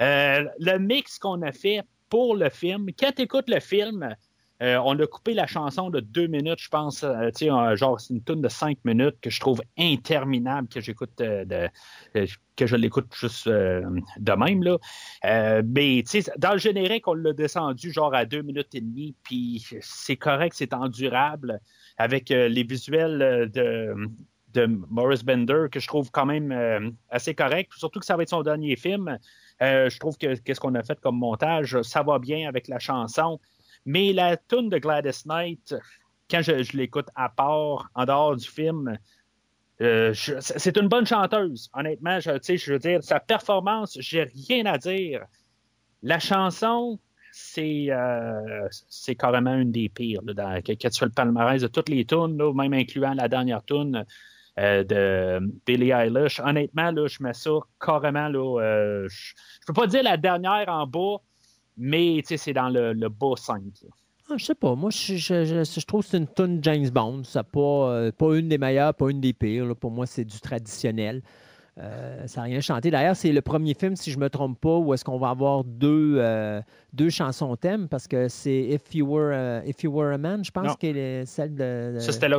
[0.00, 4.16] Euh, le mix qu'on a fait pour le film, quand tu écoutes le film,
[4.62, 7.04] euh, on a coupé la chanson de deux minutes, je pense.
[7.04, 11.68] euh, genre, c'est une tune de cinq minutes que je trouve interminable, que j'écoute euh,
[12.56, 14.62] que je l'écoute juste de même.
[14.62, 14.78] Là.
[15.62, 16.02] Mais
[16.38, 20.54] dans le générique, on l'a descendu genre à deux minutes et demie, puis c'est correct,
[20.56, 21.60] c'est endurable
[21.98, 23.94] avec les visuels de,
[24.54, 27.72] de Morris Bender que je trouve quand même assez correct.
[27.76, 29.18] Surtout que ça va être son dernier film.
[29.60, 33.38] Je trouve que qu'est-ce qu'on a fait comme montage, ça va bien avec la chanson.
[33.86, 35.74] Mais la tune de Gladys Knight,
[36.28, 38.98] quand je, l'écoute à part, en dehors du film,
[39.80, 41.70] euh, c'est une bonne chanteuse.
[41.72, 45.24] Honnêtement, je, je veux dire, sa performance, j'ai rien à dire.
[46.02, 46.98] La chanson,
[47.32, 48.68] c'est euh,
[49.18, 50.20] carrément une des pires.
[50.24, 53.62] Là, dans, que tu fais le palmarès de toutes les tunes, même incluant la dernière
[53.64, 54.04] tune
[54.58, 56.40] euh, de Billie Eilish.
[56.40, 58.28] Honnêtement, là, je mets ça carrément.
[58.28, 61.18] Là, je, je peux pas dire la dernière en bas,
[61.76, 63.62] mais c'est dans le, le bas 5.
[63.82, 63.88] là.
[64.28, 64.74] Ah, je sais pas.
[64.74, 67.22] Moi, je, je- je- trouve que c'est une tune James Bond.
[67.24, 67.60] C'est pas,
[67.92, 69.76] euh, pas une des meilleures, pas une des pires.
[69.76, 71.22] Pour moi, c'est du traditionnel.
[71.78, 72.90] Euh, ça n'a rien chanté.
[72.90, 75.28] D'ailleurs, c'est le premier film, si je ne me trompe pas, où est-ce qu'on va
[75.28, 76.62] avoir deux, euh,
[76.94, 80.42] deux chansons thème, parce que c'est If You Were, a- If you were a Man,
[80.42, 81.92] je pense qu'elle est celle de.
[81.96, 82.30] de- Ça, c'était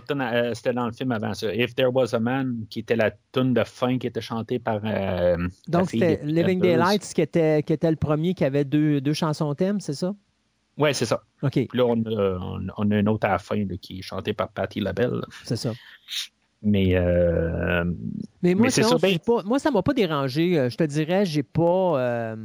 [0.00, 1.54] tune, euh, c'était dans le film avant ça.
[1.54, 4.80] If There Was a Man, qui était la tune de fin qui était chantée par.
[4.84, 5.36] euh,
[5.68, 6.60] Donc, c'était Living.
[6.60, 10.12] Daylights qui était, qui était le premier qui avait deux, deux chansons thème, c'est ça?
[10.76, 11.22] Ouais, c'est ça.
[11.42, 14.00] OK, Puis là, on a, on, on a une autre à la fin là, qui
[14.00, 15.20] est chantée par Patti LaBelle.
[15.44, 15.72] c'est ça.
[16.62, 16.94] Mais.
[16.94, 17.84] euh,
[18.42, 20.58] Mais moi, Mais c'est sinon, ça, ben- pas- moi ça ne m'a pas dérangé.
[20.58, 21.98] Euh, Je te dirais, j'ai pas.
[22.00, 22.36] euh,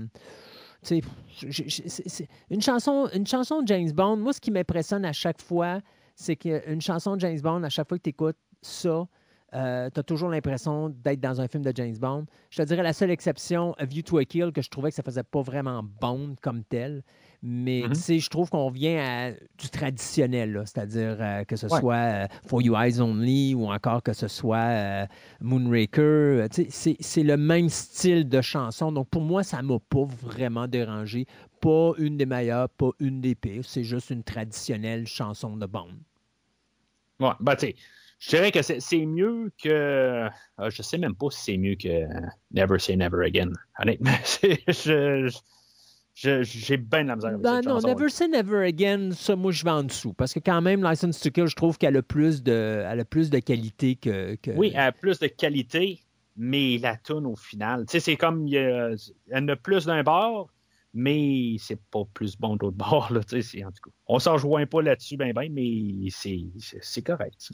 [2.49, 5.81] une, chanson, une chanson de James Bond, moi, ce qui m'impressionne à chaque fois,
[6.15, 9.07] c'est qu'une chanson de James Bond, à chaque fois que tu écoutes ça,
[9.52, 12.26] tu as toujours l'impression d'être dans un film de James Bond.
[12.49, 14.95] Je te dirais la seule exception, A View to a Kill, que je trouvais que
[14.95, 17.03] ça faisait pas vraiment Bond comme tel.
[17.43, 21.80] Mais tu sais, je trouve qu'on vient à du traditionnel, c'est-à-dire euh, que ce Ouais.
[21.80, 25.05] soit euh, For You Eyes Only ou encore que ce soit euh,
[25.41, 26.01] Moonraker.
[26.01, 28.91] euh, tu sais, C'est le même style de chanson.
[28.91, 31.27] Donc pour moi, ça m'a pas vraiment dérangé.
[31.61, 33.64] Pas une des meilleures, pas une des pires.
[33.65, 35.89] C'est juste une traditionnelle chanson de Bond.
[37.19, 37.76] ouais, ben, tu sais,
[38.19, 40.27] je dirais que c'est mieux que.
[40.69, 42.05] je sais même pas si c'est mieux que
[42.51, 43.51] Never Say Never Again.
[43.80, 44.09] Honnêtement,
[44.41, 44.57] je-
[45.30, 45.38] je-
[46.19, 47.88] j'ai bien de la misère avec Ben cette non, chanson.
[47.89, 50.14] Never Say Never Again, ça, moi, je vais en dessous.
[50.14, 53.06] Parce que quand même, License to Kill, je trouve qu'elle a plus de, elle a
[53.06, 54.35] plus de qualité que.
[54.35, 55.99] que- Oui, elle a plus de qualité,
[56.35, 58.98] mais la tune au final, tu sais, c'est comme elle
[59.31, 60.49] en a plus d'un bord,
[60.94, 63.91] mais c'est pas plus bon d'autre bord, là, tu sais, en tout cas.
[64.07, 67.52] On s'en rejoint pas là-dessus, ben ben, mais c'est correct.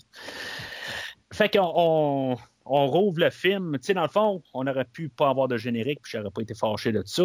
[1.34, 3.74] Fait qu'on on, on rouvre le film.
[3.80, 6.42] Tu sais, dans le fond, on aurait pu pas avoir de générique, puis j'aurais pas
[6.42, 7.24] été fâché de ça.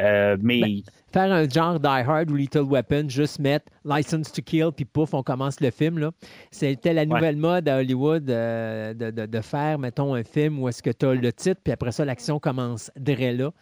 [0.00, 0.80] Euh, mais Ben,
[1.12, 5.14] Faire un genre Die Hard ou Little Weapon, juste mettre License to Kill, puis pouf,
[5.14, 5.98] on commence le film.
[5.98, 6.10] là.
[6.50, 10.68] C'était la nouvelle mode à Hollywood euh, de, de- de faire, mettons, un film où
[10.68, 13.52] est-ce que tu as le titre, puis après ça, l'action commence dès là.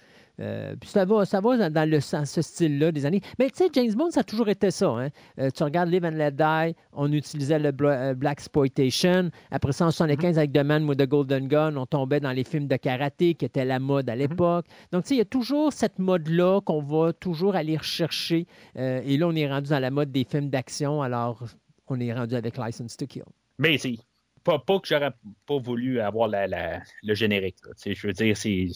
[0.40, 3.20] Euh, puis ça va, ça va dans, le, ce style-là des années.
[3.38, 4.88] Mais tu sais, James Bond, ça a toujours été ça.
[4.88, 5.08] hein.
[5.38, 9.30] Euh, tu regardes Live and Let Die, on utilisait le Black Exploitation.
[9.50, 12.44] Après ça, en 75, avec The Man with the Golden Gun, on tombait dans les
[12.44, 14.66] films de karaté, qui était la mode à l'époque.
[14.90, 18.46] Donc, tu sais, il y a toujours cette mode-là qu'on va toujours aller rechercher.
[18.76, 21.44] Euh, et là, on est rendu dans la mode des films d'action, alors
[21.88, 23.24] on est rendu avec License to Kill.
[23.58, 23.96] Mais c'est
[24.44, 25.12] pas, pas que j'aurais
[25.46, 27.56] pas voulu avoir la, la- le générique.
[27.84, 28.68] Je veux dire, c'est.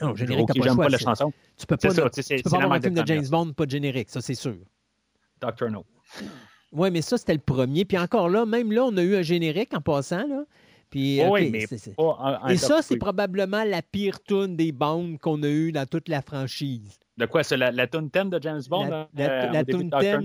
[0.00, 1.32] Non, le générique, pas le j'aime choix, pas la chanson.
[1.56, 3.26] Tu peux pas, ça, tu peux pas avoir un film de James.
[3.28, 4.56] Bond, pas de générique, ça c'est sûr.
[5.40, 5.84] Doctor No.
[6.72, 7.84] Oui, mais ça, c'était le premier.
[7.84, 10.26] Puis encore là, même là, on a eu un générique en passant.
[10.26, 10.44] Là.
[10.90, 15.48] Puis, Oui, mais pas Et ça, c'est probablement la pire tune des bandes qu'on a
[15.48, 16.98] eu dans toute la franchise.
[17.18, 17.42] De quoi?
[17.42, 18.88] C'est la, la tune thème de James Bond?
[18.88, 20.22] la, euh, la début tune de thème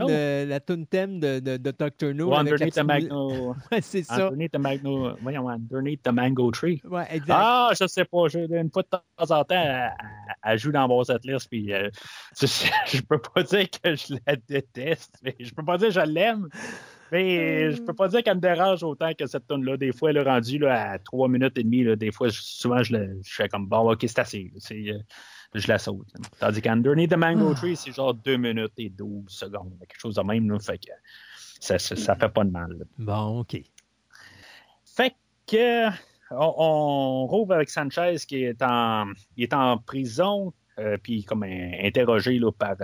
[0.47, 2.21] la tune thème de, de, de.
[2.23, 2.83] Ou Underneath the.
[3.71, 4.27] Ouais, c'est ça.
[4.27, 5.15] Underneath the Mango.
[5.21, 6.81] Voyons, Underneath the Mango Tree.
[6.85, 7.33] Ouais, exact.
[7.35, 8.27] Ah, je sais pas.
[8.27, 9.91] Je, une fois de temps en temps, elle,
[10.43, 11.89] elle- joue dans Boss Atlas, puis euh,
[12.39, 15.93] je, je peux pas dire que je la déteste, mais je peux pas dire que
[15.95, 16.47] je l'aime.
[17.11, 20.09] Mais je peux pas dire qu'elle me dérange autant que cette tune là Des fois,
[20.09, 21.83] elle est rendue là, à 3 minutes et demie.
[21.83, 24.51] Là, des fois, je- souvent, je, le- je fais comme bon, ok, c'est assez.
[24.57, 24.97] C'est, euh,
[25.53, 26.07] je la saute.
[26.15, 26.21] là.
[26.39, 27.55] Tandis qu'Underneath the Mango Ah.
[27.55, 29.73] Tree, c'est genre 2 minutes et 12 secondes.
[29.79, 30.49] Quelque chose de même.
[30.49, 30.91] Là, fait que
[31.59, 32.71] ça, ça, ça fait pas de mal.
[32.77, 32.85] là.
[32.97, 33.57] Bon, OK.
[34.85, 35.15] Fait
[35.47, 35.89] que
[36.31, 39.05] on, on rouvre avec Sanchez qui est en,
[39.37, 42.75] il est en prison, euh, puis comme euh, interrogé là, par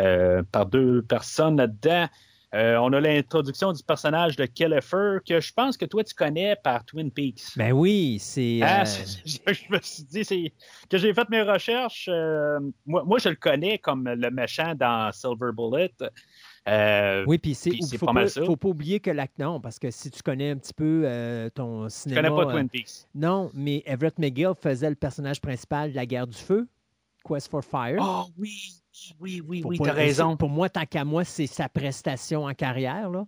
[0.00, 2.08] euh, par deux personnes là-dedans.
[2.54, 6.84] On a l'introduction du personnage de Kellefer que je pense que toi tu connais par
[6.84, 7.56] Twin Peaks.
[7.56, 8.60] Ben oui, c'est.
[8.62, 8.84] Ah,
[9.24, 10.52] je me suis dit
[10.88, 12.08] que j'ai fait mes recherches.
[12.86, 15.92] moi, moi, je le connais comme le méchant dans Silver Bullet.
[16.66, 20.22] Euh, oui, puis c'est faut, pas, faut pas oublier que l'acteur, parce que si tu
[20.22, 22.22] connais un petit peu euh, ton cinéma.
[22.22, 23.06] Je connais pas Twin euh, Peaks.
[23.14, 26.66] non, mais Everett McGill faisait le personnage principal de la guerre du feu,
[27.22, 27.98] Quest for Fire.
[28.00, 28.72] Oh oui,
[29.20, 30.36] oui, oui, oui, t'as raison.
[30.36, 33.26] Pour moi, tant qu'à moi, c'est sa prestation en carrière, là.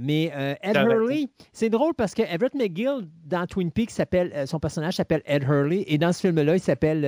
[0.00, 0.32] mais
[0.62, 5.22] Ed Hurley, c'est drôle parce que Everett McGill, dans Twin Peaks, s'appelle, son personnage s'appelle
[5.26, 7.04] Ed Hurley et dans ce film-là, il s'appelle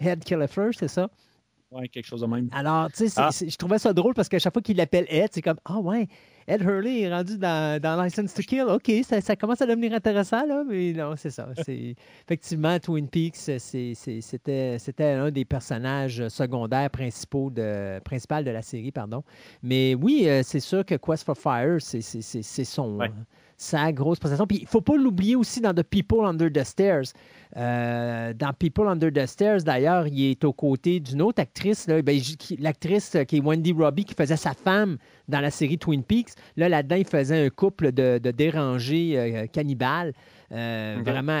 [0.00, 1.08] Head Killer First, c'est ça?
[1.82, 2.48] Quelque chose de même.
[2.52, 3.30] Alors, tu sais, ah.
[3.30, 6.08] je trouvais ça drôle parce qu'à chaque fois qu'il l'appelle Ed, c'est comme Ah ouais,
[6.46, 8.64] Ed Hurley est rendu dans, dans License to Kill.
[8.68, 11.48] OK, ça, commence à devenir intéressant, là, mais non, c'est ça.
[12.26, 19.22] Effectivement, Twin Peaks, c'était un des personnages secondaires principaux de, principal de la série, pardon.
[19.62, 22.98] Mais oui, euh, c'est sûr que Quest for Fire, c'est son
[23.64, 24.46] sa grosse prestation.
[24.46, 27.12] Puis il ne faut pas l'oublier aussi dans The People Under the Stairs.
[27.56, 32.20] Euh, dans People Under the Stairs, d'ailleurs, il est aux côtés d'une autre actrice, ben,
[32.58, 36.30] l'actrice qui est Wendy Robbie, qui faisait sa femme dans la série Twin Peaks.
[36.56, 40.12] Là, là-dedans, il faisait un couple de, dérangés euh, cannibales,
[40.52, 41.40] euh, vraiment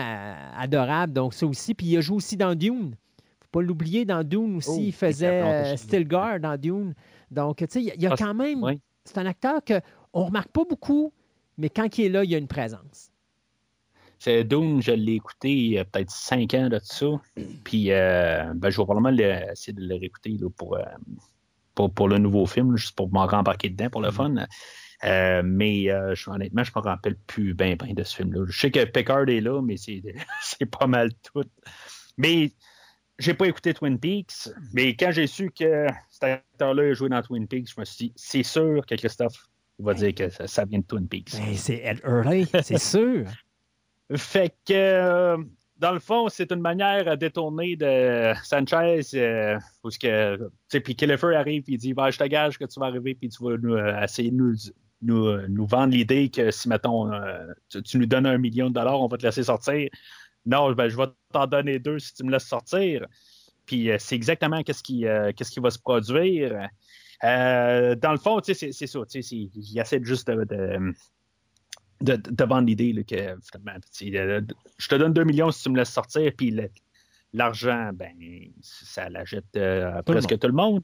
[0.56, 1.12] adorable.
[1.12, 1.74] Donc, ça aussi.
[1.74, 2.94] Puis il a joué aussi dans Dune.
[3.40, 6.94] faut pas l'oublier, dans Dune aussi, oh, il faisait Stilgar dans Dune.
[7.30, 8.64] Donc, tu sais, il y, a, quand même...
[9.04, 11.12] C'est un acteur qu'on ne remarque pas beaucoup
[11.58, 13.10] mais quand il est là, il y a une présence.
[14.18, 17.06] C'est Doom, je l'ai écouté il y a peut-être cinq ans de ça.
[17.64, 19.10] Puis euh, ben, je vais probablement
[19.52, 20.82] essayer de le réécouter pour, euh,
[21.74, 24.12] pour, pour, le nouveau film, juste pour m'en rembarquer dedans pour le mm-hmm.
[24.12, 24.46] fun.
[25.04, 28.46] Euh, mais honnêtement, je ne me rappelle plus bien ben de ce film-là.
[28.48, 29.76] Je sais que Pickard est là, mais
[30.42, 31.44] c'est pas mal tout.
[32.16, 32.52] Mais
[33.18, 37.46] j'ai pas écouté Twin Peaks, mais quand j'ai su que cet acteur-là joué dans Twin
[37.46, 39.48] Peaks, je me suis dit, c'est sûr que Christophe
[39.78, 41.32] il va dire que ça, vient de Twin Peaks.
[41.32, 43.26] Ben, c'est Ed Hurley, c'est sûr.
[44.16, 45.36] Fait que, euh,
[45.78, 51.62] dans le fond, c'est une manière détournée de Sanchez, euh, parce que, puis Killefer arrive,
[51.62, 53.74] puis il dit, bah, je te gage que tu vas arriver, puis tu vas nous,
[53.74, 54.54] euh, essayer de nous,
[55.02, 57.10] nous, nous vendre l'idée que si, mettons,
[57.68, 59.88] tu, nous donnes un million de dollars, on va te laisser sortir.
[60.46, 63.06] Non, ben, je vais t'en donner deux si tu me laisses sortir.
[63.66, 65.06] Puis c'est exactement qu'est-ce qui,
[65.36, 66.68] qu'est-ce qui va se produire.
[67.22, 68.98] Euh, dans le fond, c'est ça.
[69.14, 70.44] Il essaie juste de,
[72.00, 74.40] de, de, vendre l'idée que euh,
[74.78, 76.54] je te donne 2 millions si tu me laisses sortir, puis
[77.32, 78.12] l'argent, ben,
[78.60, 80.82] ça la jette euh, presque tout le monde.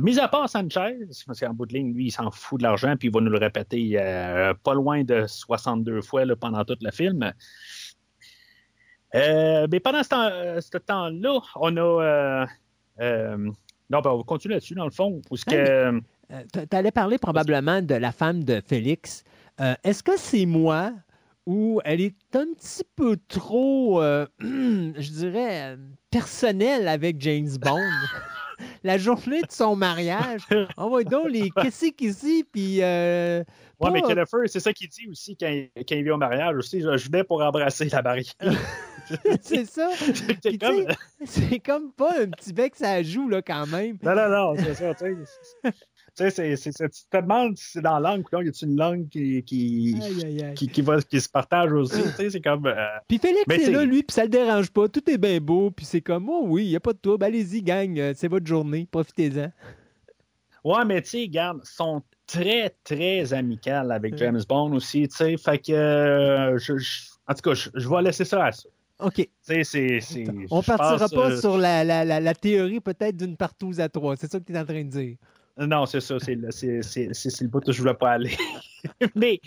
[0.00, 2.96] mis à part Sanchez, parce qu'en bout de ligne, lui, il s'en fout de l'argent,
[2.96, 3.94] puis il va nous le répéter
[4.64, 7.32] pas loin de 62 fois pendant tout le film.
[9.14, 12.46] mais pendant ce temps-là, on a
[13.90, 15.20] non, ben, on va continuer là-dessus, dans le fond.
[15.30, 15.54] que...
[15.54, 16.00] Euh,
[16.52, 19.24] tu allais parler probablement de la femme de Félix.
[19.60, 20.92] Euh, est-ce que c'est moi
[21.46, 25.78] ou elle est un petit peu trop, euh, je dirais,
[26.10, 27.80] personnelle avec James Bond?
[28.82, 30.42] la journée de son mariage,
[30.76, 32.82] on va donc les qu'est-ce ici, puis.
[32.82, 33.42] Euh,
[33.80, 36.80] ouais, mais Kellefer, c'est ça qu'il dit aussi quand, quand, il vient au mariage aussi.
[36.80, 38.34] Je, je venais pour embrasser la barrière.
[39.40, 39.90] c'est ça.
[40.40, 40.86] C'est comme...
[41.64, 41.92] comme...
[41.92, 43.98] pas un petit bec ça joue, là, quand même.
[44.02, 44.94] Non, non, non, c'est ça,
[46.18, 46.72] tu sais.
[46.72, 49.96] tu te demandes si c'est dans la langue, là, y a une langue qui, qui,
[50.54, 52.66] qui, qui, va, qui se partage aussi, tu sais, c'est comme...
[52.66, 52.74] Euh,
[53.06, 55.86] puis Félix est, là, lui, puis ça le dérange pas, tout est bien beau, puis
[55.86, 58.46] c'est comme, oh oui, il n'y a pas de trouble, allez-y, gang, euh, c'est votre
[58.46, 59.52] journée, profitez-en.
[60.64, 65.36] Ouais, mais tu sais, regarde, sont très, très amicales avec James Bond aussi, tu sais,
[65.36, 66.74] fait que, euh, je,
[67.26, 68.68] en tout cas, je, je vais laisser ça à ça.
[69.00, 69.28] OK.
[69.42, 69.62] C'est,
[70.50, 74.16] On partira pas euh, sur la, la, la, théorie peut-être d'une partouze à trois.
[74.16, 75.16] C'est ça que tu es en train de dire.
[75.58, 76.18] Non, c'est ça.
[76.18, 78.36] C'est, le bout où je voulais pas aller.
[79.14, 79.40] Mais,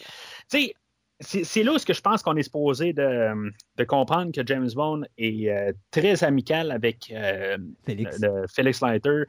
[0.50, 0.74] tu
[1.20, 5.04] sais, c'est là où je pense qu'on est supposé de, de, comprendre que James Bond
[5.20, 8.82] est euh, très amical avec euh, Félix.
[8.82, 9.24] Leiter,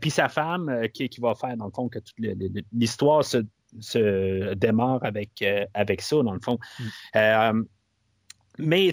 [0.00, 2.14] puis sa femme qui, qui, va faire, dans le fond, que toute
[2.72, 3.38] l'histoire se,
[3.80, 5.44] se démarre avec,
[5.74, 6.58] avec ça, dans le fond.
[6.78, 7.64] Mm.
[8.58, 8.92] Mais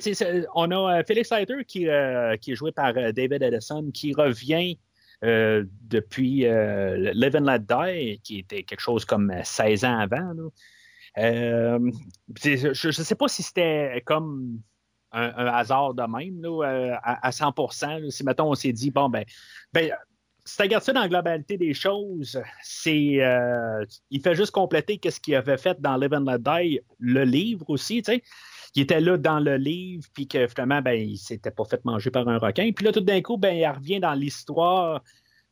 [0.55, 4.13] on a euh, Felix Leiter qui, euh, qui est joué par euh, David Edison qui
[4.13, 4.77] revient
[5.21, 10.33] depuis Live and Let Die, qui était quelque chose comme 16 ans avant.
[11.15, 11.77] je
[12.87, 14.59] ne sais pas si c'était comme
[15.11, 16.43] un, hasard de même
[17.03, 19.25] à, 100% Si, mettons, on s'est dit, bon, ben,
[19.73, 19.91] ben
[20.43, 23.19] si tu regardes ça dans la globalité des choses, c'est
[24.09, 27.69] il fait juste compléter ce qu'il avait fait dans Live and Let Die, le livre
[27.69, 28.23] aussi, tu sais
[28.73, 32.09] qui était là dans le livre, puis que finalement, ben, il s'était pas fait manger
[32.09, 32.71] par un requin.
[32.71, 35.03] Puis là, tout d'un coup, ben, il revient dans l'histoire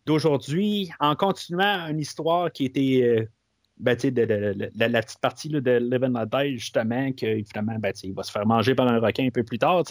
[0.05, 3.01] d'aujourd'hui en continuant une histoire qui était.
[3.03, 3.25] Euh,
[3.77, 8.23] ben, de, la petite partie de Live and Die, justement, que évidemment, ben, il va
[8.23, 9.83] se faire manger par un requin un peu plus tard.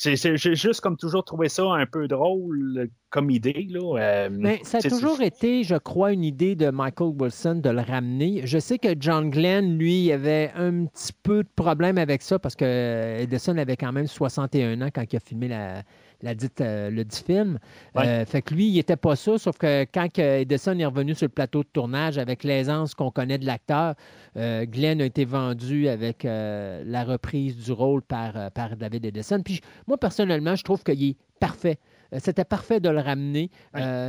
[0.00, 3.66] J'ai juste comme toujours trouvé ça un peu drôle comme idée.
[3.68, 3.98] Là.
[3.98, 7.80] Euh, Mais ça a toujours été, je crois, une idée de Michael Wilson de le
[7.80, 8.42] ramener.
[8.44, 12.54] Je sais que John Glenn, lui, avait un petit peu de problème avec ça parce
[12.54, 15.82] que Edison avait quand même 61 ans quand il a filmé la,
[16.22, 17.58] la dite, euh, le dit film.
[17.96, 21.26] Euh, fait que lui, il n'était pas ça, sauf que quand Edison est revenu sur
[21.26, 23.94] le plateau de tournage avec l'aisance qu'on connaît de l'acteur,
[24.36, 29.40] euh, Glenn a été vendu avec la reprise du rôle par, par David Edison.
[29.42, 31.78] Puis moi, personnellement, je trouve qu'il est parfait.
[32.18, 33.50] C'était parfait de le ramener.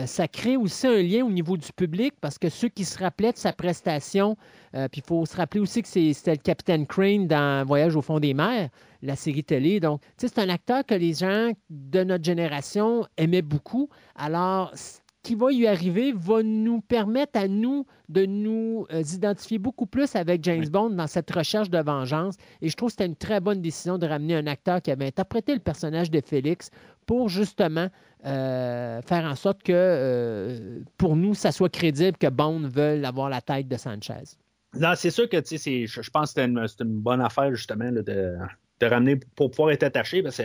[0.06, 3.34] ça crée aussi un lien au niveau du public parce que ceux qui se rappelaient
[3.34, 4.38] de sa prestation,
[4.72, 8.20] puis il faut se rappeler aussi que c'était le capitaine Crane dans Voyage au fond
[8.20, 8.70] des mers
[9.02, 9.80] la série télé.
[9.80, 13.90] Donc, c'est un acteur que les gens de notre génération aimaient beaucoup.
[14.16, 19.60] Alors, ce qui va lui arriver va nous permettre à nous de nous euh, identifier
[19.60, 22.36] beaucoup plus avec James Bond dans cette recherche de vengeance.
[22.62, 25.08] Et je trouve que c'était une très bonne décision de ramener un acteur qui avait
[25.08, 26.70] interprété le personnage de Félix
[27.06, 27.90] pour justement
[28.26, 33.30] euh, faire en sorte que, euh, pour nous, ça soit crédible que Bond veuille avoir
[33.30, 34.36] la tête de Sanchez.
[34.76, 38.38] Non, c'est sûr que je, je pense que c'est une, bonne affaire, justement, de,
[38.80, 40.24] de ramener pour pouvoir être attaché.
[40.24, 40.44] Parce que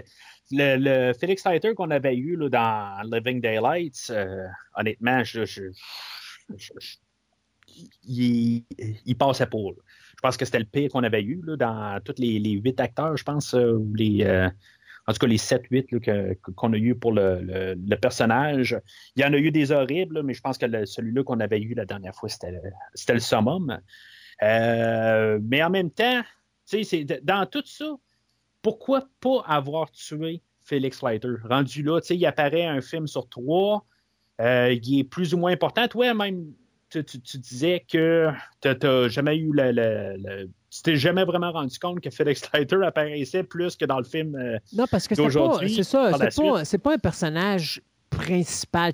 [0.50, 4.46] le, Felix Leiter qu'on avait eu là, dans Living Daylights, euh,
[4.76, 5.22] honnêtement,
[8.04, 8.64] il,
[9.04, 9.74] il, passait pour.
[10.16, 13.16] Je pense que c'était le pire qu'on avait eu là, dans tous les, huit acteurs,
[13.16, 14.24] je pense, euh, ou les.
[14.24, 14.48] Euh,
[15.06, 18.78] en tout cas, les 7-8 qu'on a eu pour le, personnage.
[19.16, 21.74] Il y en a eu des horribles, mais je pense que celui-là qu'on avait eu
[21.74, 23.78] la dernière fois, c'était le summum.
[24.40, 26.22] mais en même temps,
[27.22, 27.94] dans tout ça,
[28.64, 31.34] pourquoi pas avoir tué Félix Leiter?
[31.48, 33.84] Rendu là, il apparaît un film sur trois,
[34.40, 35.86] euh, il est plus ou moins important.
[35.86, 36.46] Toi, même,
[36.88, 37.02] tu,
[37.38, 38.30] disais que
[38.62, 43.42] tu n'as jamais eu le, tu t'es jamais vraiment rendu compte que Felix Leiter apparaissait
[43.42, 46.12] plus que dans le film euh, Non, parce que c'est ça,
[46.64, 48.92] c'est pas, pas, un personnage principal.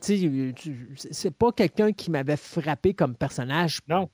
[0.97, 3.78] C'est pas quelqu'un qui m'avait frappé comme personnage.
[3.88, 4.10] Non.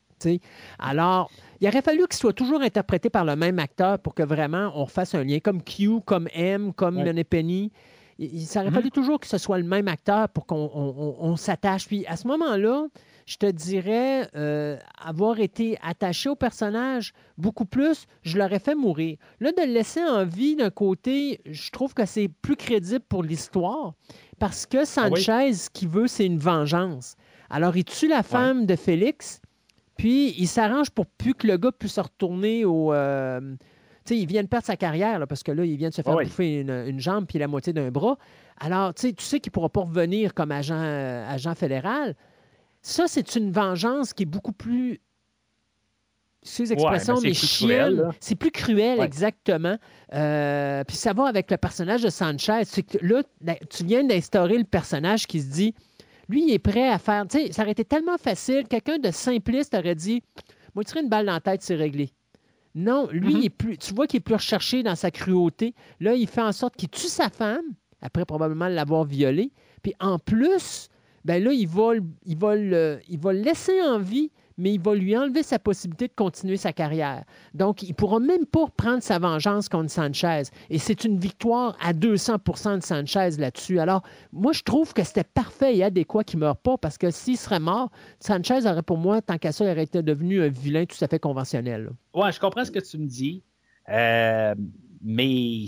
[0.78, 1.30] Alors,
[1.60, 4.86] il aurait fallu qu'il soit toujours interprété par le même acteur pour que vraiment on
[4.86, 7.24] fasse un lien, comme Q, comme M, comme ouais.
[7.24, 7.72] Penny.
[8.18, 8.74] Il, ça aurait mm-hmm.
[8.74, 11.86] fallu toujours que ce soit le même acteur pour qu'on s'attache.
[11.86, 12.86] Puis à ce moment-là,
[13.26, 19.18] je te dirais, euh, avoir été attaché au personnage beaucoup plus, je l'aurais fait mourir.
[19.40, 23.22] Là, de le laisser en vie d'un côté, je trouve que c'est plus crédible pour
[23.22, 23.94] l'histoire
[24.38, 27.16] parce que ah Sanchez, ce qu'il veut, c'est une vengeance.
[27.50, 29.40] Alors, il tue la femme de Félix,
[29.96, 32.92] puis, il s'arrange pour plus que le gars puisse se retourner au.
[32.92, 33.40] Euh,
[34.04, 36.02] tu sais, il vient de perdre sa carrière, parce que là, il vient de se
[36.02, 38.18] faire bouffer une, jambe puis la moitié d'un bras.
[38.60, 42.14] Alors, tu sais, tu sais qu'il ne pourra pas revenir comme agent, euh, agent fédéral.
[42.82, 45.00] Ça, c'est une vengeance qui est beaucoup plus
[46.42, 48.10] ces expressions, mais chiennes.
[48.20, 49.76] C'est plus cruel, exactement.
[50.14, 52.62] Euh, puis ça va avec le personnage de Sanchez.
[52.64, 53.22] Que là,
[53.68, 55.74] tu viens d'instaurer le personnage qui se dit
[56.28, 57.26] lui, il est prêt à faire.
[57.28, 58.66] Tu sais, ça aurait été tellement facile.
[58.68, 60.22] Quelqu'un de simpliste aurait dit
[60.74, 62.10] Moi, tirer une balle dans la tête, c'est réglé.
[62.74, 63.38] Non, lui, mm-hmm.
[63.38, 65.74] il est plus, tu vois qu'il est plus recherché dans sa cruauté.
[66.00, 67.64] Là, il fait en sorte qu'il tue sa femme,
[68.02, 69.50] après probablement l'avoir violée.
[69.82, 70.88] Puis en plus,
[71.24, 71.94] ben là, il va,
[72.26, 76.08] il, va il va le laisser en vie mais il va lui enlever sa possibilité
[76.08, 77.24] de continuer sa carrière.
[77.54, 80.42] Donc, il ne pourra même pas prendre sa vengeance contre Sanchez.
[80.70, 83.78] Et c'est une victoire à 200% de Sanchez là-dessus.
[83.78, 84.02] Alors,
[84.32, 87.36] moi, je trouve que c'était parfait et adéquat qu'il ne meure pas parce que s'il
[87.36, 90.84] serait mort, Sanchez aurait pour moi, tant qu'à ça, il aurait été devenu un vilain
[90.86, 91.90] tout à fait conventionnel.
[92.14, 93.42] Oui, je comprends ce que tu me dis.
[93.88, 94.54] Euh,
[95.02, 95.66] mais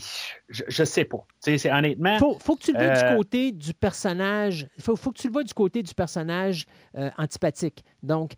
[0.49, 1.25] je, ne sais pas.
[1.39, 2.19] C'est honnêtement.
[2.19, 4.69] Faut, faut que tu le vois du côté du personnage.
[4.81, 6.67] Faut, faut que tu le vois du côté du personnage
[6.97, 7.85] euh, antipathique.
[8.03, 8.33] Donc,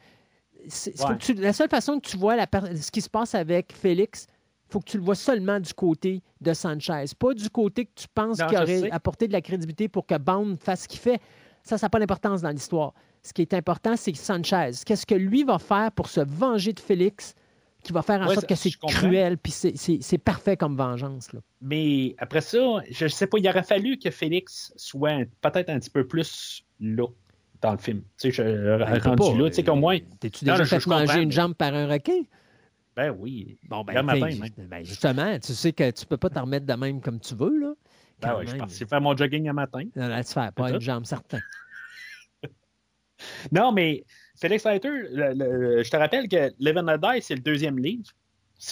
[1.39, 4.27] la seule façon que tu vois ce qui se passe avec Félix,
[4.69, 7.91] il faut que tu le vois seulement du côté de Sanchez, pas du côté que
[7.95, 11.20] tu penses qu'il aurait apporté de la crédibilité pour que Bond fasse ce qu'il fait.
[11.62, 12.95] Ça, ça n'a pas d'importance dans l'histoire.
[13.23, 14.70] Ce qui est important, c'est Sanchez.
[14.87, 17.35] Qu'est-ce que lui va faire pour se venger de Félix
[17.82, 21.31] qui va faire en sorte que c'est cruel, puis c'est parfait comme vengeance.
[21.61, 22.59] Mais après ça,
[22.91, 26.65] je ne sais pas, il aurait fallu que Félix soit peut-être un petit peu plus
[26.78, 27.07] là
[27.61, 28.03] dans le film.
[28.19, 29.95] Tu sais, je ben, rendu là, tu sais, comme moi.
[30.19, 32.23] T'es-tu déjà fait manger une jambe par un requin?
[32.97, 33.59] Ben oui.
[33.69, 37.01] Bon, ben, matin, ben, justement, tu sais que tu peux pas t'en remettre de même
[37.01, 37.73] comme tu veux, là.
[38.20, 39.85] Ben oui, je suis faire mon jogging un matin.
[39.97, 41.39] Non, là, tu fais pas une jambe, certain.
[43.53, 44.05] non, mais
[44.39, 48.11] Félix Leiter, je te rappelle que Live and Die, c'est le deuxième livre.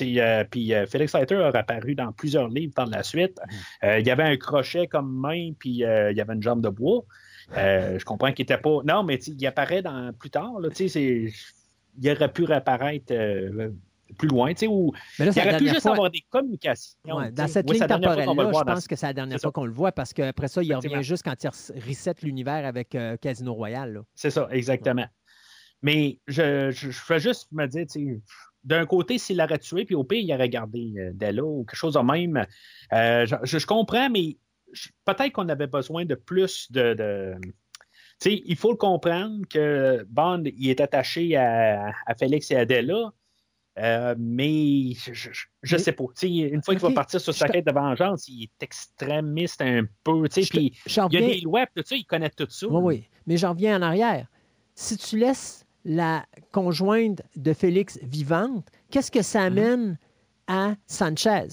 [0.02, 3.40] Euh, puis euh, Félix Leiter a apparu dans plusieurs livres par la suite.
[3.82, 6.68] Euh, il y avait un crochet comme main, puis il y avait une jambe de
[6.68, 7.04] bois.
[7.54, 8.78] Je comprends qu'il n'était pas.
[8.84, 10.12] Non, mais il apparaît dans...
[10.12, 10.60] plus tard.
[10.60, 13.12] Là, il aurait pu réapparaître
[14.16, 16.96] plus loin, tu sais, où mais là, il aurait pu juste fois- avoir des communications.
[17.04, 19.66] Ouais, dans cette Oui, ligne temporelle-là, le je pense que c'est la dernière fois qu'on
[19.66, 23.16] le voit parce qu'après ça, il revient juste quand il res- reset l'univers avec euh,
[23.18, 24.00] Casino Royale.
[24.14, 25.04] C'est ça, exactement.
[25.82, 27.84] Mais je, je, je fais juste me dire,
[28.64, 31.76] d'un côté, s'il l'aurait tué, puis au pire, il aurait gardé euh, Della ou quelque
[31.78, 32.44] chose de même.
[32.94, 34.38] Euh, je, comprends, mais
[35.04, 36.94] peut-être qu'on avait besoin de plus de.
[36.94, 37.34] de-
[38.20, 42.56] tu sais, il faut le comprendre que Bond, il est attaché à, à Félix et
[42.56, 43.12] à Della.
[43.78, 45.12] euh, mais je,
[45.62, 46.04] je, Mais- sais pas.
[46.22, 50.22] Une fois qu'il va partir sur sa quête de vengeance, il est extrémiste un peu.
[50.28, 52.66] Puis il y a des lois, tout ça, il connaît tout ça.
[52.66, 53.04] Oui, oui.
[53.28, 54.26] Mais j'en reviens en arrière.
[54.74, 59.96] Si tu laisses la conjointe de Félix vivante, qu'est-ce que ça amène
[60.48, 61.46] à Sanchez?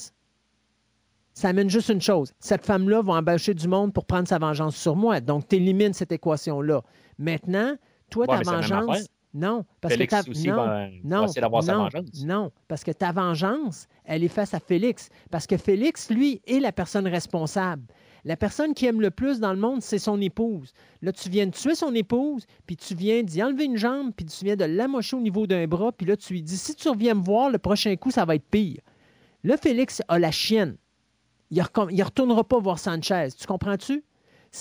[1.36, 2.32] Ça amène juste une chose.
[2.40, 5.20] Cette femme-là va embaucher du monde pour prendre sa vengeance sur moi.
[5.20, 6.82] Donc, tu élimines cette équation-là.
[7.20, 7.76] Maintenant,
[8.10, 9.10] toi, Ouais, ta vengeance.
[9.34, 10.32] Non, parce Félix que ta...
[10.32, 12.24] aussi non, va, va non, essayer d'avoir sa vengeance.
[12.24, 15.10] Non, parce que ta vengeance, elle est face à Félix.
[15.30, 17.84] Parce que Félix, lui, est la personne responsable.
[18.24, 20.72] La personne qui aime le plus dans le monde, c'est son épouse.
[21.02, 24.26] Là, tu viens de tuer son épouse, puis tu viens d'y enlever une jambe, puis
[24.26, 26.88] tu viens de l'amocher au niveau d'un bras, puis là, tu lui dis, si tu
[26.88, 28.80] reviens me voir, le prochain coup, ça va être pire.
[29.44, 30.78] Là, Félix a la chienne.
[31.52, 33.30] Il ne retournera pas voir Sanchez.
[33.38, 34.04] Tu comprends-tu?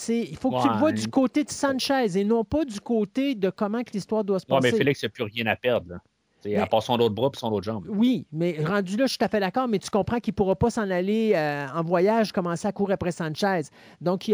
[0.09, 3.33] Il faut que tu le vois du côté de Sanchez et non pas du côté
[3.33, 4.71] de comment que l'histoire doit se passer.
[4.71, 5.89] mais Félix n'a plus rien à perdre.
[5.91, 5.97] Là.
[6.43, 7.85] Mais- À part son autre bras et son autre jambe.
[7.89, 10.35] Oui, mais rendu là, je suis tout à fait d'accord, mais tu comprends qu'il ne
[10.35, 13.61] pourra pas s'en aller euh, en voyage, commencer à courir après Sanchez.
[13.99, 14.31] Donc, il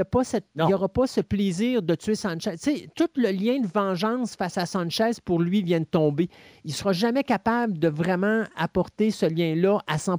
[0.58, 2.52] n'y aura pas ce plaisir de tuer Sanchez.
[2.54, 6.28] Tu sais, tout le lien de vengeance face à Sanchez, pour lui, vient de tomber.
[6.66, 10.18] Il ne sera jamais capable de vraiment apporter ce lien-là à 100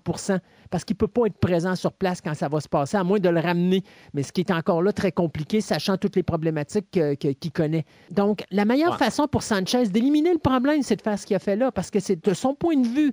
[0.72, 3.04] parce qu'il ne peut pas être présent sur place quand ça va se passer, à
[3.04, 3.82] moins de le ramener.
[4.14, 7.52] Mais ce qui est encore là très compliqué, sachant toutes les problématiques que- que- qu'il
[7.52, 7.84] connaît.
[8.10, 8.98] Donc, la meilleure Ouais.
[8.98, 11.90] façon pour Sanchez d'éliminer le problème, c'est de faire ce qu'il a fait là, parce
[11.90, 13.12] que c'est de son point de vue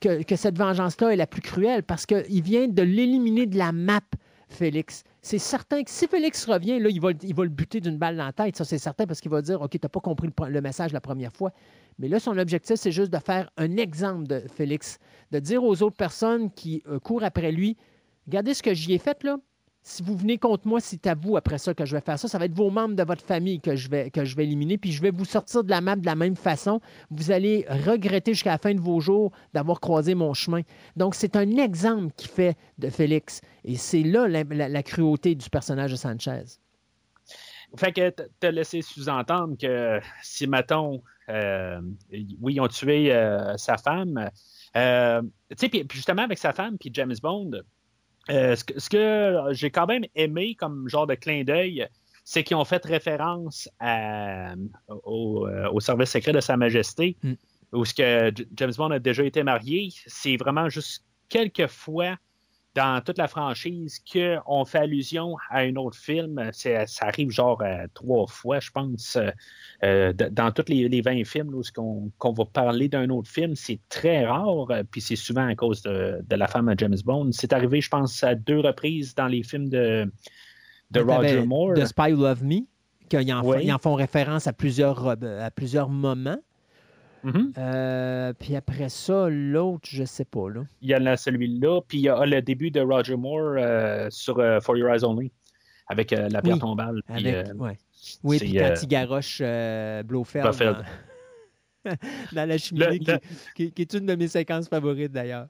[0.00, 3.72] que, que cette vengeance-là est la plus cruelle, parce qu'il vient de l'éliminer de la
[3.72, 4.00] map,
[4.48, 5.02] Félix.
[5.26, 8.32] C'est certain que si Félix revient, là, il va, le- buter d'une balle dans la
[8.32, 10.92] tête, ça c'est certain, parce qu'il va dire, OK, tu n'as pas compris le message
[10.92, 11.50] la première fois.
[11.98, 15.00] Mais là, son objectif, c'est juste de faire un exemple de Félix,
[15.32, 17.76] de dire aux autres personnes qui euh, courent après lui,
[18.28, 19.38] regardez ce que j'y ai fait, là.
[19.88, 22.26] Si vous venez contre moi, c'est à vous après ça que je vais faire ça.
[22.26, 24.78] Ça va être vos membres de votre famille que je vais, que je vais éliminer,
[24.78, 26.80] puis je vais vous sortir de la map de la même façon.
[27.12, 30.62] Vous allez regretter jusqu'à la fin de vos jours d'avoir croisé mon chemin.
[30.96, 33.40] Donc, c'est un exemple qui fait de Félix.
[33.62, 36.58] Et c'est là la, cruauté du personnage de Sanchez.
[37.76, 38.10] Fait que
[38.40, 41.80] t'as laissé sous-entendre que si, mettons, euh,
[42.40, 44.30] oui, ils ont tué euh, sa femme,
[44.74, 47.52] euh, tu sais, puis justement avec sa femme, puis James Bond,
[48.30, 51.86] euh, ce que, ce que j'ai quand même aimé comme genre de clin d'œil,
[52.24, 54.54] c'est qu'ils ont fait référence à-
[55.04, 57.32] au, euh, au service secret de Sa Majesté, Mm.
[57.72, 59.90] où ce que James Bond a déjà été marié.
[60.06, 62.16] C'est vraiment juste quelques fois
[62.76, 66.50] dans toute la franchise qu'on fait allusion à un autre film.
[66.52, 69.30] Ça arrive genre euh, trois fois, je pense, euh,
[69.82, 73.30] euh, dans tous les, les 20 films là, où qu'on qu'on va parler d'un autre
[73.30, 73.56] film.
[73.56, 77.30] C'est très rare, puis c'est souvent à cause de, de la femme à James Bond.
[77.32, 80.12] C'est arrivé, je pense, à deux reprises dans les films de,
[80.90, 81.74] de Roger Moore.
[81.74, 82.60] De Spy Who Love Me,
[83.08, 83.58] qu'ils en, Oui.
[83.62, 86.38] ils en font référence à plusieurs, à plusieurs moments.
[87.26, 87.52] Mhm.
[87.58, 90.48] Euh, puis après ça, l'autre, je sais pas.
[90.48, 90.62] Là.
[90.80, 94.06] Il y en a celui-là, puis il y a le début de Roger Moore euh,
[94.10, 95.32] sur euh, For Your Eyes Only,
[95.88, 97.00] avec la pierre Oui, tombale.
[97.06, 97.78] puis, Avec, ouais.
[98.22, 99.42] Oui, puis quand il garoche
[100.04, 100.44] Blofeld.
[101.84, 101.92] Dans,
[102.32, 103.18] dans la cheminée, Le- qui, le-
[103.54, 105.48] qui- qui est une de mes séquences favorites d'ailleurs.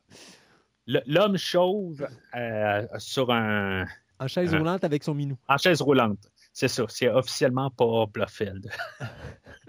[0.86, 2.06] le- L'homme chauve
[2.98, 3.84] sur un,
[4.18, 4.58] En chaise Ah.
[4.58, 5.36] roulante avec son minou.
[5.48, 6.30] en chaise roulante.
[6.54, 8.70] C'est ça, c'est officiellement pas Blofeld.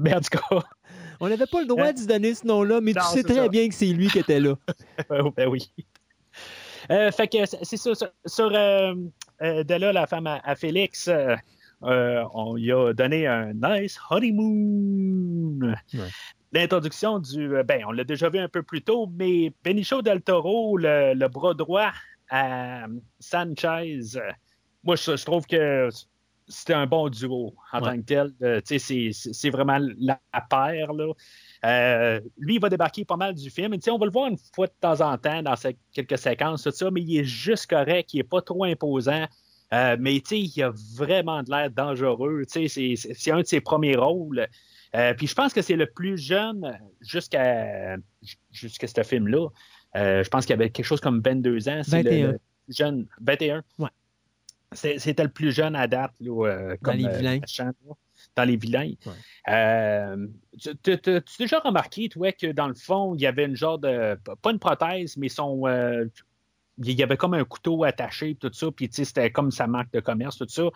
[0.00, 0.62] Mais en tout cas,
[1.20, 3.34] On n'avait pas le droit de se donner ce nom-là, mais non, tu sais très
[3.34, 3.48] ça.
[3.48, 4.54] bien que c'est lui qui était là.
[5.36, 5.72] ben oui.
[6.90, 7.94] Euh, fait que c'est ça.
[7.94, 8.94] Sur, sur, euh,
[9.42, 11.08] euh, de là, la femme à, à Félix,
[11.80, 15.74] on lui a donné un nice honeymoon.
[15.94, 16.08] Ouais.
[16.52, 17.48] L'introduction du.
[17.64, 21.28] Ben, on l'a déjà vu un peu plus tôt, mais Benicio del Toro, le, le
[21.28, 21.92] bras droit
[22.30, 22.86] à
[23.20, 24.00] Sanchez,
[24.84, 25.88] moi, je, je trouve que
[26.48, 27.88] c'était un bon duo en Ouais.
[27.90, 28.32] tant que tel.
[28.42, 30.20] Euh, c'est- vraiment la
[30.50, 31.12] paire, là.
[31.64, 33.74] Euh, lui, il va débarquer pas mal du film.
[33.74, 36.64] Et, on va le voir une fois de temps en temps dans ces- quelques séquences,
[36.64, 39.26] tout ça, mais il est juste correct, il n'est pas trop imposant.
[39.72, 42.42] Euh, mais il a vraiment de l'air dangereux.
[42.46, 44.46] C'est- un de ses premiers rôles.
[45.16, 47.96] Puis je pense que c'est le plus jeune jusqu'à
[48.50, 49.48] jusqu'à ce film-là.
[49.94, 51.80] Je pense qu'il avait quelque chose comme 22 ans.
[51.84, 52.32] C'est le- 21.
[52.32, 52.38] le
[52.68, 53.06] jeune.
[53.20, 53.62] 21.
[53.78, 53.88] Ouais.
[54.72, 57.40] C'était le plus jeune à date, là, comme, dans les vilains.
[58.36, 58.92] dans les vilains.
[59.06, 60.16] Ouais.
[60.82, 64.18] tu as déjà remarqué, toi, que dans le fond, il y avait une genre de.
[64.40, 65.66] Pas une prothèse, mais son
[66.78, 70.00] il y avait comme un couteau attaché, tout ça, puis c'était comme sa marque de
[70.00, 70.62] commerce, tout ça.
[70.62, 70.70] Euh,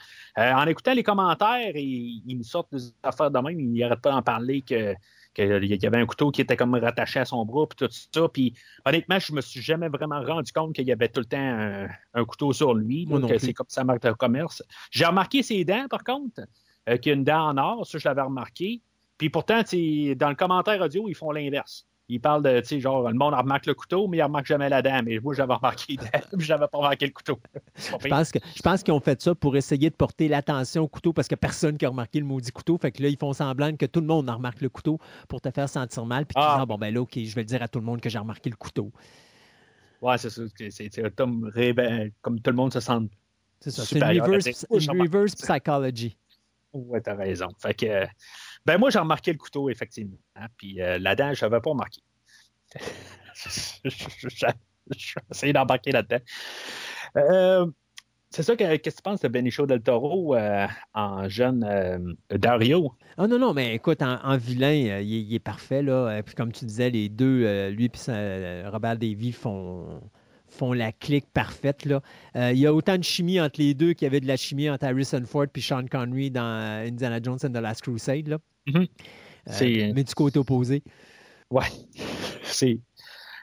[0.52, 4.22] en écoutant les commentaires, ils, me sortent des affaires de même, ils n'arrêtent pas d'en
[4.22, 4.94] parler que
[5.36, 8.28] qu'il y avait un couteau qui était comme rattaché à son bras, puis tout ça.
[8.28, 8.54] Puis
[8.86, 12.24] honnêtement, je me suis jamais vraiment rendu compte qu'il y avait tout le temps un,
[12.24, 13.04] couteau sur lui.
[13.04, 14.62] Donc, c'est comme sa marque de commerce.
[14.90, 16.40] J'ai remarqué ses dents, par contre,
[16.88, 18.80] euh, qu'il y a une dent en or, ça, je l'avais remarqué.
[19.18, 23.08] Puis pourtant, dans le commentaire audio, ils font l'inverse il parle de, tu sais, genre,
[23.08, 25.08] le monde remarque le couteau, mais il remarque jamais la dame.
[25.08, 27.38] Et moi, j'avais remarqué la dame, je n'avais pas remarqué le couteau.
[27.76, 30.88] je pense, que, je pense qu'ils ont fait ça pour essayer de porter l'attention au
[30.88, 32.78] couteau parce a personne qui a remarqué le maudit couteau.
[32.78, 35.50] Fait que là, ils font semblant que tout le monde remarque le couteau pour te
[35.50, 36.26] faire sentir mal.
[36.26, 36.64] Puis ah.
[36.66, 38.50] bon, ben là, OK, je vais le dire à tout le monde que j'ai remarqué
[38.50, 38.92] le couteau.
[40.00, 40.42] Ouais, c'est ça.
[40.70, 41.50] C'est comme,
[42.22, 43.08] comme tout le monde se sent.
[43.60, 43.84] C'est ça.
[43.84, 46.16] C'est une reverse, reverse psychology.
[46.72, 47.48] Ouais, t'as raison.
[47.58, 48.06] Fait que.
[48.66, 50.18] Ben moi, j'ai remarqué le couteau, effectivement.
[50.34, 52.00] Hein, puis euh, la dent, je n'avais pas remarqué.
[54.96, 56.20] J'ai essayé d'embarquer là-dedans.
[57.16, 57.66] Euh,
[58.30, 62.92] c'est ça, qu'est-ce que tu penses de Benicio del Toro euh, en jeune Dario?
[63.16, 65.82] Ah non, non, mais écoute, en, vilain, il, est parfait.
[65.82, 66.22] Là.
[66.22, 70.00] Puis comme tu disais, les deux, lui et Robert Davy font,
[70.48, 71.84] font la clique parfaite.
[71.84, 72.00] Là.
[72.52, 74.70] il y a autant de chimie entre les deux qu'il y avait de la chimie
[74.70, 78.28] entre Harrison Ford et Sean Connery dans Indiana Jones and the Last Crusade.
[78.28, 78.38] Là.
[78.66, 78.88] Mm-hmm.
[79.48, 80.82] Euh, mais du côté opposé.
[81.50, 81.66] Ouais.
[82.42, 82.80] c'est.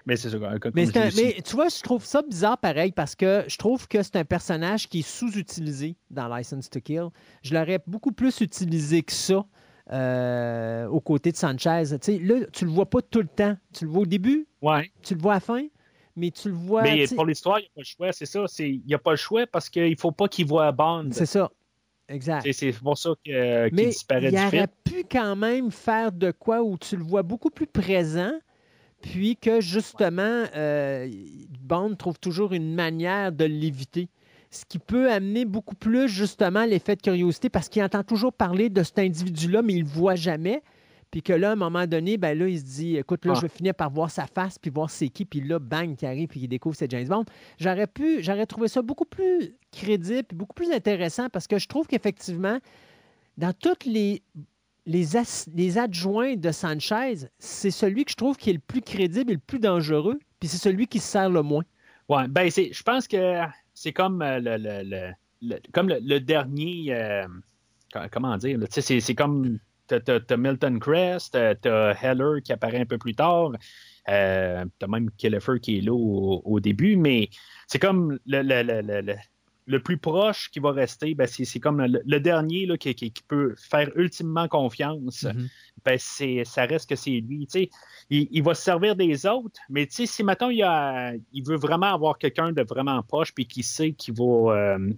[0.05, 0.37] Mais c'est ça.
[0.75, 4.17] Mais, mais, tu vois, je trouve ça bizarre pareil parce que je trouve que c'est
[4.17, 7.07] un personnage qui est sous-utilisé dans License to Kill.
[7.41, 9.45] Je l'aurais beaucoup plus utilisé que ça
[9.91, 11.83] euh, aux côtés de Sanchez.
[11.85, 13.55] Là, tu le vois pas tout le temps.
[13.73, 14.91] Tu le vois au début, ouais.
[15.03, 15.65] tu le vois à la fin,
[16.17, 16.83] mais tu le vois.
[16.83, 18.45] Mais pour l'histoire, il n'y a pas le choix, c'est ça.
[18.59, 21.09] Il n'y a pas le choix parce qu'il ne faut pas qu'il voit Bond.
[21.11, 21.49] C'est ça.
[22.13, 22.47] Exact.
[22.51, 24.49] C'est pour ça qu'il disparaît du film.
[24.51, 28.33] Il aurait pu quand même faire de quoi où tu le vois beaucoup plus présent,
[29.01, 31.09] puis que justement, euh,
[31.61, 34.09] Bond trouve toujours une manière de l'éviter.
[34.51, 38.69] Ce qui peut amener beaucoup plus justement l'effet de curiosité parce qu'il entend toujours parler
[38.69, 40.61] de cet individu-là, mais il ne le voit jamais.
[41.13, 43.41] Puis que là, à un moment donné, ben là, il se dit écoute, là, je
[43.41, 46.27] vais finir par voir sa face, puis voir c'est qui, puis là, bang, qui arrive,
[46.27, 47.25] puis il découvre c'est James Bond.
[47.59, 51.67] J'aurais pu, j'aurais trouvé ça beaucoup plus crédible, puis beaucoup plus intéressant, parce que je
[51.67, 52.57] trouve qu'effectivement,
[53.37, 54.23] dans toutes les,
[54.87, 55.05] les,
[55.53, 59.35] les adjoints de Sanchez, c'est celui que je trouve qui est le plus crédible et
[59.35, 61.63] le plus dangereux, puis c'est celui qui se sert le moins.
[62.09, 63.43] Oui, ben je pense que
[63.75, 66.87] c'est comme euh, le, comme le, dernier.
[66.89, 67.27] Euh,
[68.11, 68.57] comment dire?
[68.71, 73.51] C'est comme T'as Milton Crest, t'as Heller qui apparaît un peu plus tard,
[74.09, 77.29] euh, t'as même Killefer qui est là au, début, mais
[77.67, 83.13] c'est comme le, plus proche qui va rester, ben c'est comme le, dernier là, qui,
[83.27, 85.23] peut faire ultimement confiance.
[85.23, 85.49] Mm-hmm.
[85.85, 87.47] ben ça reste que c'est lui.
[88.09, 92.17] Il, il, va se servir des autres, mais si maintenant il, il veut vraiment avoir
[92.17, 94.77] quelqu'un de vraiment proche puis qui sait qu'il va.
[94.77, 94.93] Euh,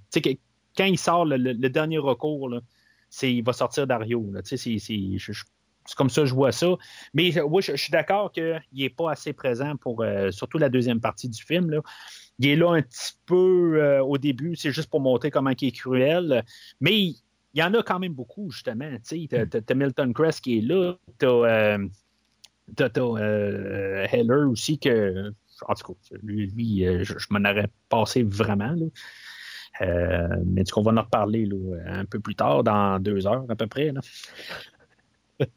[0.76, 2.60] quand il sort le, dernier recours, là,
[3.24, 4.32] il va sortir Dario.
[5.86, 6.68] C'est comme ça que je vois ça.
[7.14, 11.00] Mais oui, je, suis d'accord qu'il n'est pas assez présent pour euh, surtout la deuxième
[11.00, 11.82] partie du film.
[12.40, 15.68] Il est là un petit peu euh, au début, c'est juste pour montrer comment il
[15.68, 16.44] est cruel.
[16.82, 17.16] Mais il,
[17.54, 18.90] y en a quand même beaucoup, justement.
[19.08, 20.96] Tu as, Milton Crest qui est là.
[21.20, 21.78] Tu as,
[22.98, 25.32] euh, Heller aussi, que,
[25.68, 28.76] en tout cas, lui, je, m'en aurais passé vraiment.
[29.82, 31.50] Euh, mais du coup, on va en reparler
[31.88, 33.92] un peu plus tard, dans deux heures à peu près.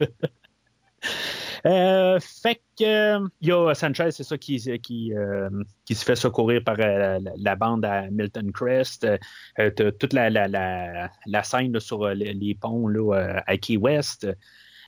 [1.65, 5.49] Euh, fait que il y a Sanchez, c'est ça qui, qui, euh,
[5.83, 9.05] qui, se fait secourir par la, bande à Milton Crest.
[9.75, 14.25] toute la, la, la, scène sur les, ponts là, à Key West.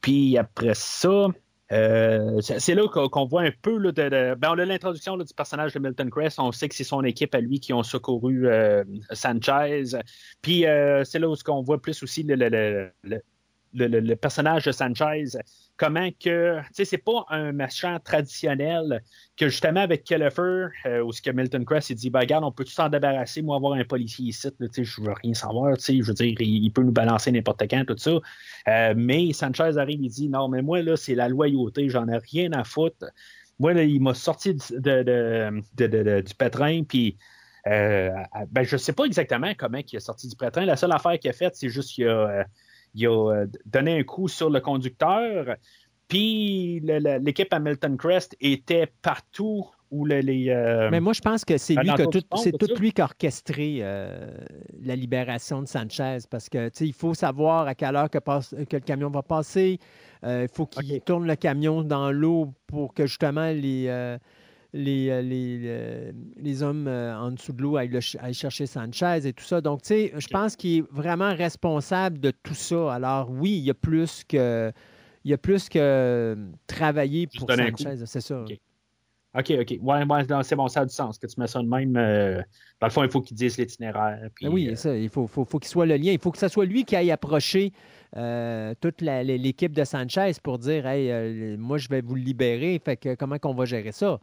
[0.01, 1.27] Puis après ça,
[1.71, 5.79] euh, c'est là qu'on voit un peu de, ben on a l'introduction du personnage de
[5.79, 6.39] Milton Crest.
[6.39, 9.83] On sait que c'est son équipe à lui qui ont secouru euh, Sanchez.
[10.41, 12.35] Puis euh, c'est là où on voit plus aussi le,
[13.03, 13.21] le,
[14.21, 15.37] personnage de Sanchez,
[15.77, 19.01] comment que, tu sais, c'est pas un machin traditionnel
[19.35, 22.51] que justement avec Kellefer, euh, où ce que Milton Crest, il dit, ben, regarde, on
[22.51, 25.77] peut tout s'en débarrasser, moi, avoir un policier ici, tu sais, je veux rien savoir,
[25.77, 28.11] tu sais, je veux dire, il, peut nous balancer n'importe quand, tout ça.
[28.67, 32.17] Euh, mais Sanchez arrive, il dit, non, mais moi, là, c'est la loyauté, j'en ai
[32.17, 33.05] rien à foutre.
[33.59, 37.17] Moi, là, il m'a sorti de, du pétrin, puis
[37.67, 38.09] euh,
[38.49, 40.65] ben, je sais pas exactement comment il est sorti du pétrin.
[40.65, 42.45] La seule affaire qu'il a faite, c'est juste qu'il a
[42.95, 45.55] il a euh, donné un coup sur le conducteur.
[46.07, 50.49] Puis l'équipe Hamilton Crest était partout ou les.
[50.49, 52.91] euh, Mais moi, je pense que c'est lui, qui a l'entour tout, c'est tout lui
[52.91, 54.29] qui a orchestré euh,
[54.83, 58.77] la libération de Sanchez parce que il faut savoir à quelle heure que, passe- que
[58.77, 59.79] le camion va passer.
[60.23, 63.87] Euh, il faut qu'il tourne le camion dans l'eau pour que justement les,
[64.73, 69.27] les, euh, les, euh, les hommes euh, en dessous de l'eau ch- aillent chercher Sanchez
[69.27, 69.61] et tout ça.
[69.61, 72.93] Donc, tu sais, je pense qu'il est vraiment responsable de tout ça.
[72.93, 74.71] Alors, oui, il y a plus que.
[75.23, 76.35] Il y a plus que
[76.65, 77.55] travailler Juste pour.
[77.55, 78.41] Sanchez, c'est ça.
[78.41, 78.57] Ok.
[79.33, 79.77] OK, OK.
[79.81, 81.95] Ouais, ouais, c'est bon, ça a du sens que tu mets ça de même.
[81.95, 82.41] euh,
[82.81, 84.29] dans le fond, il faut qu'ils disent l'itinéraire.
[84.41, 86.11] Ben oui, euh, ça, il faut, faut, faut qu'il soit le lien.
[86.11, 87.71] Il faut que ce soit lui qui aille approcher
[88.17, 92.81] euh, toute l'équipe de Sanchez pour dire Hey, moi, je vais vous le libérer.
[92.83, 94.19] Fait que comment qu'on va gérer ça?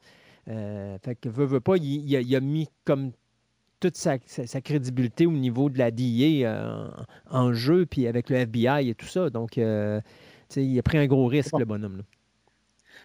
[0.48, 3.12] Euh, fait que veut, veut pas, il, il a, il a mis comme
[3.80, 6.88] toute sa, sa- sa crédibilité au niveau de la DIA euh,
[7.30, 9.30] en, jeu, puis avec le FBI et tout ça.
[9.30, 10.00] Donc, euh,
[10.48, 11.58] tu sais, il a pris un gros risque, bon.
[11.58, 11.96] le bonhomme.
[11.98, 12.02] là.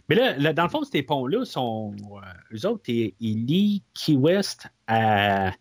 [0.10, 1.94] Mais là, là, dans le fond, ces ponts-là sont.
[2.16, 5.52] euh, eux autres, ils, ils lient Key West à-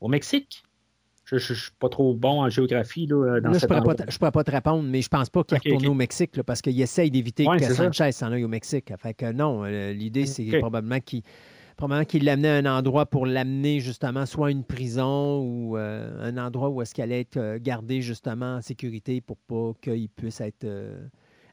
[0.00, 0.62] au Mexique.
[1.30, 3.94] Je ne suis pas trop bon en géographie là, dans Là, je ne pourrais, pas
[4.04, 5.90] te- je pourrais pas te répondre, mais je pense pas qu'il Ok, retourne ok.
[5.90, 7.64] au Mexique là, parce qu'il essaye d'éviter Ouais, que.
[7.64, 8.92] Sanchez s'en aille au Mexique.
[8.98, 11.22] Fait que non, euh, l'idée, c'est probablement qu'il
[11.76, 16.10] probablement qu'il l'amenait à un endroit pour l'amener justement soit à une prison ou euh,
[16.20, 20.08] un endroit où est-ce qu'elle allait être euh, gardée justement en sécurité pour pas qu'il
[20.08, 21.06] puisse être, euh,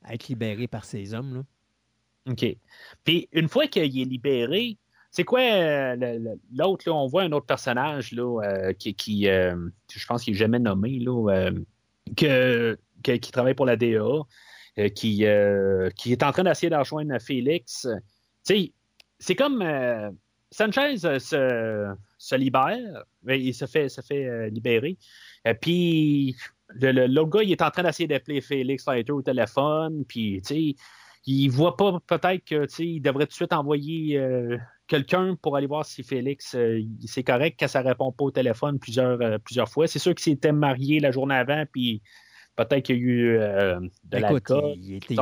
[0.09, 1.35] être libéré par ses hommes.
[1.35, 2.31] là.
[2.31, 2.57] OK.
[3.03, 4.77] Puis une fois qu'il est libéré,
[5.15, 6.91] c'est quoi euh, l'autre?
[6.91, 9.55] On voit un autre personnage là, euh, qui, euh,
[9.89, 11.51] je pense qu'il n'est jamais nommé, là, euh,
[12.17, 17.87] que, qui travaille pour la euh, qui, est en train d'essayer de rejoindre Félix.
[18.43, 19.63] C'est comme
[20.51, 24.97] Sanchez se, libère, il se fait, se fait libérer.
[25.61, 26.35] Puis
[26.81, 30.75] l'autre gars, il est en train d'essayer d'appeler Félix Leiter au téléphone, puis tu sais,
[31.25, 34.57] il voit pas peut-être que tu sais, il devrait tout de suite envoyer euh,
[34.87, 38.77] quelqu'un pour aller voir si Félix euh, c'est correct que ça répond pas au téléphone
[38.79, 39.87] plusieurs, euh, plusieurs fois.
[39.87, 42.01] C'est sûr qu'il s'était marié la journée avant, puis
[42.55, 43.37] peut-être qu'il y a eu
[44.05, 45.19] de Écoute, il, il il il-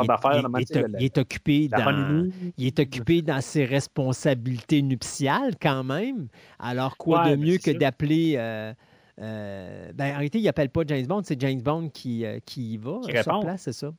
[0.57, 2.29] il est- la- il est occupé la dans, honeymoon.
[2.57, 6.27] il est occupé dans ses responsabilités nuptiales quand même.
[6.59, 8.35] Alors, quoi Ouais, de ben, mieux que d'appeler.
[8.35, 8.75] ben,
[9.17, 13.11] en réalité, il n'appelle pas James Bond, c'est James Bond qui, qui y va Qui
[13.11, 13.39] sur répond.
[13.41, 13.93] place, c'est ça?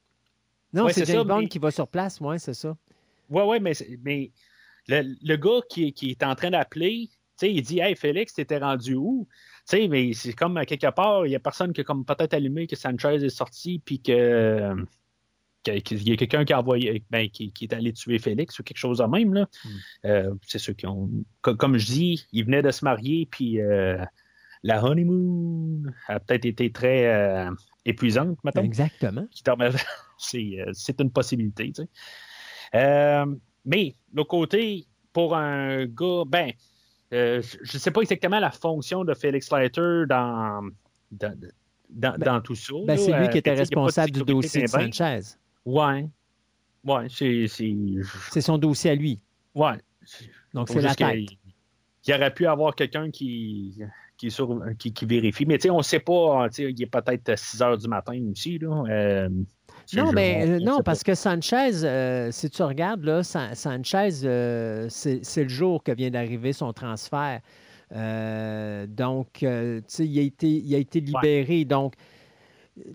[0.74, 2.76] Non, Ouais, c'est James ça, Bond mais- qui va sur place, oui, c'est ça.
[3.30, 3.72] Ouais, ouais, mais,
[4.02, 4.30] mais
[4.88, 8.34] le, le gars qui, qui est en train d'appeler, tu sais, il dit Hey Félix,
[8.34, 9.26] t'étais rendu où?
[9.68, 12.04] Tu sais, mais c'est comme à quelque part, il y a personne qui a comme
[12.04, 14.74] peut-être allumé que Sanchez est sorti puis que
[15.62, 18.62] qu'il y a quelqu'un qui a envoyé ben, qui, qui est allé tuer Félix ou
[18.62, 19.32] quelque chose de même.
[19.32, 19.48] Là.
[19.64, 19.68] Hmm.
[20.04, 21.08] Euh, c'est ceux qui ont.
[21.40, 23.96] co- Comme je dis, il venait de se marier, puis euh,
[24.64, 27.50] la honeymoon a peut-être été très euh,
[27.84, 29.26] épuisante, maintenant Exactement.
[30.18, 31.70] c'est, euh, c'est une possibilité.
[31.70, 31.88] tu sais.
[32.74, 33.26] Euh,
[33.66, 36.50] mais, l'autre côté, pour un gars, ben,
[37.12, 40.68] euh, je ne sais pas exactement la fonction de Félix Leiter dans,
[41.12, 41.38] dans,
[41.90, 42.72] dans, Ben- dans tout ça.
[42.86, 44.66] Ben, c'est lui qui était il responsable du dossier de.
[44.66, 45.20] Sanchez.
[45.66, 46.08] Ouais.
[46.84, 47.46] Ouais, c'est.
[47.48, 49.20] c'est- son dossier à lui.
[49.54, 49.76] Ouais.
[50.54, 51.16] Donc, c'est la tête.
[51.28, 51.38] qu'il-
[52.02, 53.78] qu'il aurait pu avoir quelqu'un qui,
[54.16, 55.44] qui, est sur- qui, qui vérifie.
[55.46, 56.48] Mais tu sais, on ne sait pas.
[56.50, 58.58] sais, Il est peut-être 6 heures du matin aussi.
[58.58, 58.84] Là.
[58.88, 59.28] Euh,
[59.94, 63.54] Non, mais on- euh, on non, parce que Sanchez, euh, si tu regardes, là, San-
[63.54, 67.40] Sanchez, euh, c'est le jour que vient d'arriver son transfert.
[68.88, 71.64] Donc, il a été, il a été libéré.
[71.64, 71.94] Donc,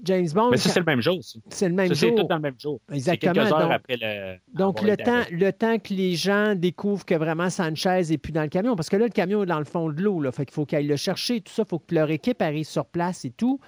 [0.03, 0.51] James Bond.
[0.51, 1.19] Mais ça, c'est le même jour.
[1.49, 2.17] c'est le même Ça, c'est jour.
[2.17, 2.79] tout dans le même jour.
[2.91, 4.37] Exactement, C'est quelques heures donc- après le.
[4.53, 8.49] Donc, temps, le temps que les gens découvrent que vraiment Sanchez est plus dans le
[8.49, 10.65] camion, parce que là, le camion est dans le fond de l'eau, fait qu'il faut
[10.65, 13.31] qu'ils aillent le chercher, tout ça, il faut que leur équipe arrive sur place et
[13.31, 13.59] tout.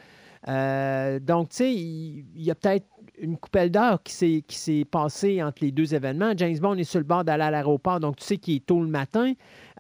[0.48, 2.86] Euh, donc, tu sais, il, y a peut-être
[3.20, 6.34] une coupelle d'heure qui s'est, passée entre les deux événements.
[6.36, 8.82] James Bond est sur le bord d'aller à l'aéroport, donc tu sais qu'il est tôt
[8.82, 9.34] le matin.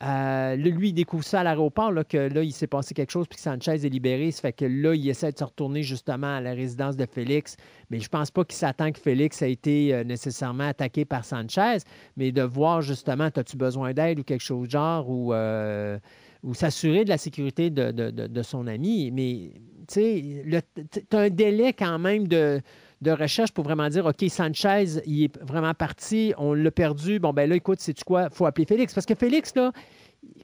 [0.04, 3.28] Euh, lui, il découvre ça à l'aéroport, là, que là, il s'est passé quelque chose,
[3.28, 4.32] puis que Sanchez est libéré.
[4.32, 7.58] Ça fait que là, il essaie de se retourner justement à la résidence de Félix.
[7.90, 11.78] Mais je pense pas qu'il s'attend que Félix a été euh, nécessairement attaqué par Sanchez,
[12.18, 15.98] mais de voir justement, as-tu besoin d'aide ou quelque chose de genre, ou, euh,
[16.44, 19.12] ou s'assurer de la sécurité de, de- de- de son ami.
[19.12, 19.52] Mais,
[19.88, 20.44] tu sais,
[20.92, 22.62] tu as un délai quand même de,
[23.02, 27.20] de recherche pour vraiment dire, OK, Sanchez, il est vraiment parti, on l'a perdu.
[27.20, 28.30] Bon, ben là, écoute, sais-tu quoi?
[28.32, 28.94] Il faut appeler Félix.
[28.94, 29.72] Parce que Félix, là,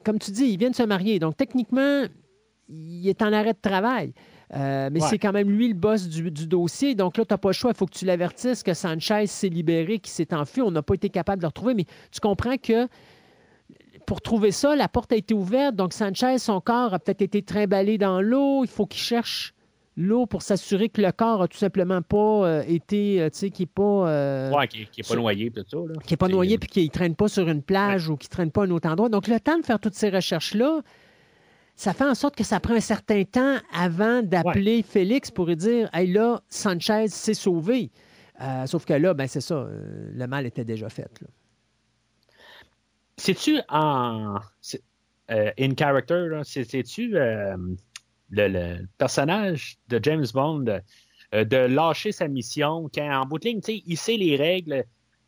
[0.04, 1.18] comme tu dis, il vient de se marier.
[1.18, 2.04] Donc, techniquement,
[2.68, 4.12] il est en arrêt de travail.
[4.56, 5.08] Euh, mais Ouais.
[5.10, 6.94] c'est quand même lui le boss du, du dossier.
[6.94, 7.70] Donc là, tu n'as pas le choix.
[7.70, 10.62] Il faut que tu l'avertisses que Sanchez s'est libéré, qu'il s'est enfui.
[10.62, 11.74] On n'a pas été capable de le retrouver.
[11.74, 12.88] Mais tu comprends que
[14.08, 15.76] pour trouver ça, la porte a été ouverte.
[15.76, 18.64] Donc Sanchez, son corps a peut-être été trimballé dans l'eau.
[18.64, 19.52] Il faut qu'il cherche
[19.98, 23.50] l'eau pour s'assurer que le corps a tout simplement pas euh, été, euh, tu sais,
[23.50, 24.08] qui n'est pas...
[24.08, 25.76] euh, Ouais, qui n'est pas noyé, tout ça.
[25.76, 26.00] Là.
[26.06, 28.30] qui n'est pas noyé puis qui ne traîne pas sur une plage ou qui ne
[28.30, 29.10] traîne pas à un autre endroit.
[29.10, 30.80] Donc, le temps de faire toutes ces recherches-là,
[31.76, 35.56] ça fait en sorte que ça prend un certain temps avant d'appeler Félix pour lui
[35.56, 37.90] dire Hey, là, Sanchez s'est sauvé.
[38.64, 39.68] Sauf que là, ben, c'est ça,
[40.14, 41.10] le mal était déjà fait.
[41.20, 41.26] là.
[43.18, 44.36] C'est-tu en.
[45.30, 47.56] euh, in character, c'est-tu euh,
[48.30, 50.64] le, personnage de James Bond
[51.34, 54.84] euh, de lâcher sa mission en bout de ligne, il sait les règles.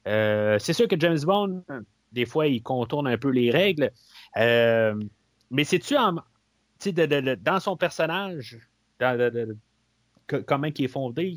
[0.07, 1.62] Euh, c'est sûr que James Bond,
[2.12, 3.91] des fois, il contourne un peu les règles.
[4.39, 4.95] Euh,
[5.51, 8.59] mais c'est-tu dans son personnage,
[8.99, 9.57] dans- de-
[10.47, 11.37] comment il est fondé,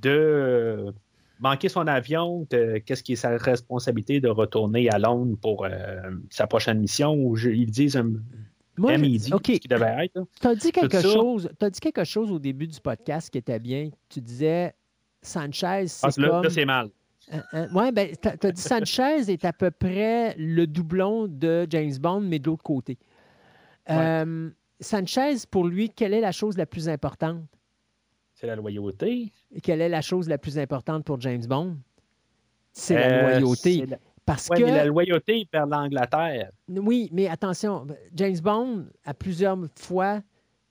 [0.00, 0.92] de euh,
[1.40, 5.70] manquer son avion, qu'est-ce qui est sa responsabilité de retourner à Londres pour euh,
[6.30, 8.12] sa prochaine mission, je- ils disent un
[8.76, 10.26] Moi, M, je- il dit OK, ce qu'il devait être.
[10.40, 11.50] tu as dit quelque chose.
[11.60, 13.90] Dit quelque chose au début du podcast qui était bien.
[14.08, 14.74] Tu disais
[15.22, 16.42] Sanchez, c'est Ah, comme.
[16.42, 16.88] là, c'est mal.
[17.74, 22.20] oui, ben, tu as dit Sanchez est à peu près le doublon de James Bond,
[22.22, 22.98] mais de l'autre côté.
[23.90, 24.50] Euh,
[24.80, 27.42] Sanchez, pour lui, quelle est la chose la plus importante?
[28.34, 29.30] C'est la loyauté.
[29.62, 31.76] Quelle est la chose la plus importante pour James Bond?
[32.72, 33.86] C'est la Euh, loyauté.
[33.86, 34.62] la- Parce Ouais, que.
[34.64, 36.50] mais la loyauté vers l'Angleterre.
[36.68, 40.20] Oui, mais attention, James Bond, à plusieurs fois,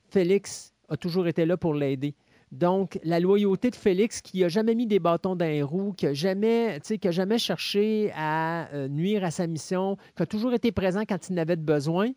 [0.09, 2.15] Félix a toujours été là pour l'aider.
[2.53, 6.05] Donc, la loyauté de Félix, qui n'a jamais mis des bâtons dans les roues, qui
[6.05, 10.53] n'a jamais, qui a jamais cherché à euh, nuire à sa mission, qui a toujours
[10.53, 12.11] été présent quand il n'avait de besoin,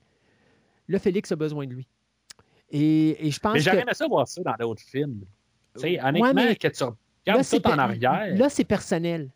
[0.88, 1.88] là, Félix a besoin de lui.
[2.70, 3.64] Et, et je pense Mais que...
[3.64, 5.22] j'aurais aimé ça voir ça dans d'autres films.
[5.76, 8.34] Sais, honnêtement, mais que tu regardes tout en arrière.
[8.36, 9.30] Là, c'est personnel.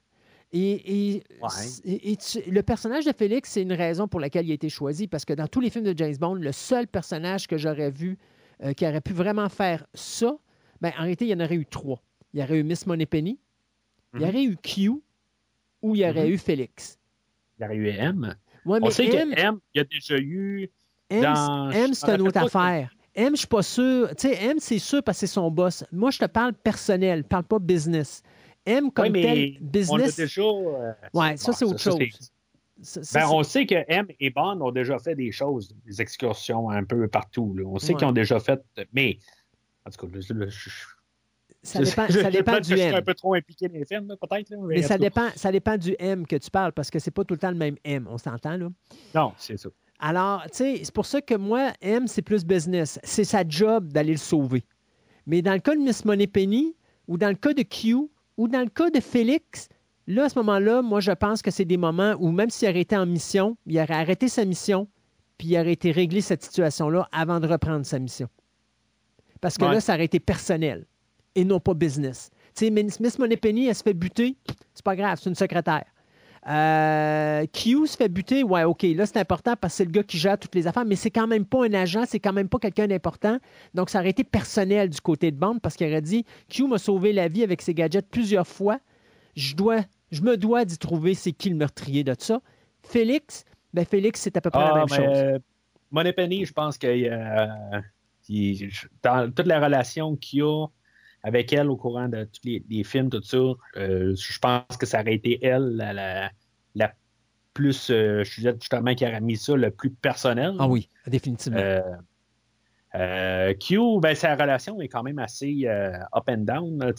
[0.53, 1.49] Et, et- Ouais.
[1.85, 4.69] et- et tu- le personnage de Félix, c'est une raison pour laquelle il a été
[4.69, 7.91] choisi, parce que dans tous les films de James Bond, le seul personnage que j'aurais
[7.91, 8.17] vu
[8.65, 10.35] euh, qui aurait pu vraiment faire ça,
[10.81, 12.03] ben, en réalité, il y en aurait eu trois.
[12.33, 13.39] Il y aurait eu Miss Moneypenny,
[14.15, 14.29] il y Mhm.
[14.31, 14.89] aurait eu Q,
[15.83, 16.33] ou il y aurait Mhm.
[16.33, 16.99] eu Félix.
[17.59, 18.35] Il y aurait eu M.
[18.65, 20.71] Ouais, On mais sait M, que M, il y a déjà eu.
[21.11, 22.96] M, dans- M, c'est une autre affaire.
[23.17, 24.09] M, je suis pas sûr.
[24.17, 25.85] Tu sais, M, c'est sûr parce que c'est son boss.
[25.91, 28.23] Moi, je te parle personnel, je parle pas business.
[28.67, 30.17] M, comme mais tel, on business.
[30.17, 30.43] déjà.
[30.43, 31.99] euh, Ouais, ça, c'est autre chose.
[32.83, 36.69] Ça- Ben, on sait que M et Bond ont déjà fait des choses, des excursions
[36.69, 37.55] un peu partout.
[37.57, 37.65] là.
[37.67, 37.99] On sait Ouais.
[37.99, 38.61] qu'ils ont déjà fait.
[38.93, 39.19] Mais,
[39.87, 40.71] en tout cas, je, je-
[41.63, 42.95] Ça dépend, je- ça dépend du que Je suis M.
[42.97, 44.53] un peu trop impliqué dans les films, peut-être.
[44.69, 47.25] Mais en ça dépend, ça dépend du M que tu parles parce que c'est pas
[47.25, 48.07] tout le temps le même M.
[48.11, 48.69] On s'entend, là?
[49.15, 49.69] Non, c'est ça.
[49.99, 52.99] Alors, tu sais, c'est pour ça que moi, M, c'est plus business.
[53.03, 54.65] C'est sa job d'aller le sauver.
[55.27, 56.75] Mais dans le cas de Miss Moneypenny,
[57.09, 57.95] ou dans le cas de Q,
[58.37, 59.69] ou dans le cas de Félix,
[60.07, 62.81] là, à ce moment-là, moi, je pense que c'est des moments où même s'il aurait
[62.83, 64.87] été en mission, il aurait arrêté sa mission,
[65.39, 68.29] puis il aurait été réglé cette situation-là avant de reprendre sa mission.
[69.41, 69.73] Parce que Ouais.
[69.75, 70.87] là, ça aurait été personnel
[71.35, 72.31] et non pas business.
[72.55, 74.37] Tu sais, Miss Miss Moneypenny, elle se fait buter,
[74.75, 75.85] c'est pas grave, c'est une secrétaire.
[76.49, 80.05] Euh, Q se fait buter, ouais, OK, là, c'est important parce que c'est le gars
[80.05, 82.49] qui gère toutes les affaires, mais c'est quand même pas un agent, c'est quand même
[82.49, 83.39] pas quelqu'un d'important.
[83.75, 86.79] Donc, ça aurait été personnel du côté de bande parce qu'il aurait dit Q m'a
[86.79, 88.79] sauvé la vie avec ses gadgets plusieurs fois.
[89.35, 89.81] Je dois,
[90.13, 92.41] je me dois d'y trouver c'est qui le meurtrier de ça?
[92.83, 93.45] Félix,
[93.75, 95.19] ben Félix, c'est à peu près la Ah, même mais, chose.
[95.19, 95.39] euh,
[95.91, 97.81] Moneypenny, je pense que euh,
[98.29, 98.71] il-
[99.03, 100.67] dans toute la relation qu'il y a
[101.27, 103.37] avec elle au courant de tous les, les films, tout ça,
[103.77, 106.31] euh, je pense que ça aurait été elle la, la,
[106.77, 106.93] la
[107.53, 110.55] plus, euh, je disais justement, qui aurait mis ça le plus personnel.
[110.61, 111.81] Ah oui, définitivement.
[112.95, 116.79] Euh, Q, ben, sa relation est quand même assez up and down.
[116.79, 116.93] là,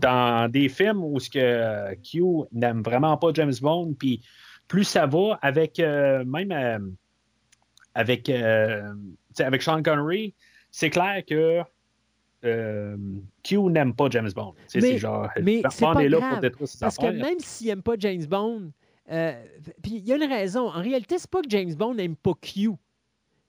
[0.00, 4.22] dans des films où ce que Q n'aime vraiment pas James Bond, puis
[4.66, 6.96] plus ça va avec même
[7.94, 10.34] avec avec Sean Connery,
[10.72, 11.62] c'est clair que
[12.44, 12.96] euh,
[13.42, 14.54] Q n'aime pas James Bond?
[14.68, 16.96] Tu sais, Mais- c'est genre mais c'est pas est là grave, pour détruire ses Parce
[16.98, 18.70] que même s'il n'aime pas James Bond,
[19.10, 19.44] euh,
[19.82, 20.68] puis il y a une raison.
[20.68, 22.70] En réalité, c'est pas que James Bond n'aime pas Q.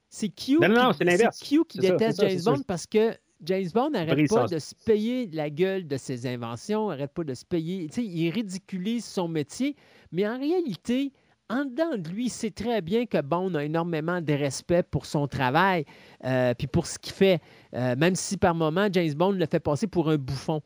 [0.10, 1.40] C'est Q, Non, non, non, qui- c'est l'inverse.
[1.40, 2.52] Q qui C'est ça, déteste ça, James ça.
[2.52, 6.90] Bond parce que James Bond n'arrête pas de se payer la gueule de ses inventions,
[6.90, 7.90] n'arrête pas de se payer.
[7.98, 9.76] Il ridiculise son métier,
[10.12, 11.12] mais en réalité,
[11.54, 15.06] en dedans de lui, il sait très bien que Bond a énormément de respect pour
[15.06, 15.86] son travail,
[16.26, 17.40] euh, puis pour ce qu'il fait,
[17.76, 20.62] Euh, même si par moment, James Bond le fait passer pour un bouffon.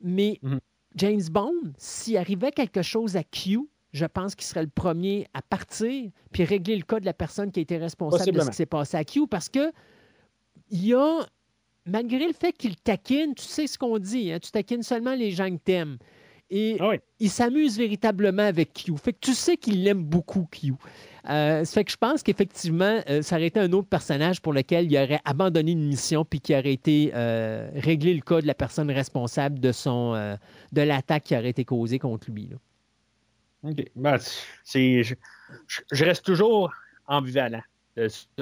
[0.00, 0.60] Mais Mhm.
[0.96, 5.42] James Bond, s'il arrivait quelque chose à Q, je pense qu'il serait le premier à
[5.42, 8.56] partir puis régler le cas de la personne qui a été responsable de ce qui
[8.56, 9.72] s'est passé à Q parce que
[10.70, 11.26] il y a,
[11.84, 15.30] malgré le fait qu'il taquine, tu sais ce qu'on dit, hein, tu taquines seulement les
[15.32, 15.98] gens que t'aimes.
[16.54, 16.96] Et Ah oui.
[17.18, 18.94] il s'amuse véritablement avec Q.
[18.98, 20.74] Fait que tu sais qu'il aime beaucoup Q.
[21.30, 24.52] Euh, ça fait que je pense qu'effectivement, euh, ça aurait été un autre personnage pour
[24.52, 28.46] lequel il aurait abandonné une mission puis qui aurait été euh, réglé le cas de
[28.46, 30.36] la personne responsable de son euh,
[30.72, 32.48] de l'attaque qui aurait été causée contre lui.
[32.50, 33.70] là.
[33.70, 33.84] OK.
[33.96, 34.18] Ben,
[34.64, 35.14] c'est, je,
[35.92, 36.70] je- reste toujours
[37.06, 37.62] ambivalent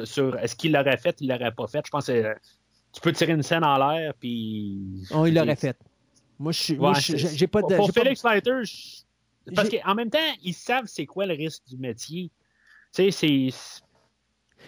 [0.05, 1.83] sur- est-ce qu'il l'aurait fait, il l'aurait pas fait.
[1.85, 2.35] Je pense que
[2.93, 5.05] tu peux tirer une scène en l'air, puis.
[5.15, 5.77] Oh, il l'aurait fait.
[6.41, 7.77] Moi, je Ouais, j'ai pas de.
[7.77, 11.63] Pour pas- Félix Leiter, je- parce qu'en même temps, ils savent c'est quoi le risque
[11.69, 12.31] du métier.
[12.95, 13.83] Tu sais, c'est,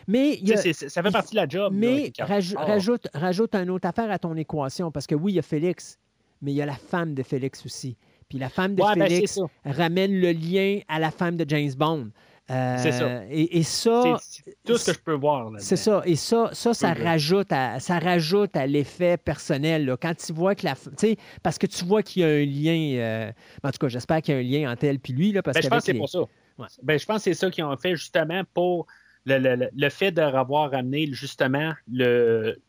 [0.07, 1.73] Mais il a- ça fait partie de la job.
[1.75, 2.65] Mais raj- Ah.
[2.67, 5.99] rajoute, rajoute une autre affaire à ton équation, parce que oui, il y a Félix,
[6.43, 7.97] mais il y a la femme de Félix aussi.
[8.29, 11.73] Puis la femme de Ouais, ben, Félix ramène le lien à la femme de James
[11.77, 12.11] Bond.
[12.53, 13.25] Euh, C'est ça.
[13.31, 15.51] Et, et ça, C'est- tout ce que je peux voir.
[15.59, 16.03] c'est ça.
[16.05, 19.87] Et ça, ça, ça rajoute à, ça rajoute à l'effet personnel.
[19.87, 19.97] là.
[19.97, 20.75] Quand tu vois que la.
[20.75, 23.01] f- Tu sais, parce que tu vois qu'il y a un lien.
[23.01, 25.33] euh, en tout cas, j'espère qu'il y a un lien entre elle puis lui.
[25.33, 26.21] Là, parce Ben, je pense que c'est les- pour ça.
[26.59, 26.67] Ouais.
[26.83, 28.87] Ben, je pense que c'est ça qu'ils ont fait justement pour
[29.25, 32.61] le, le- le- le fait d'avoir amené justement le,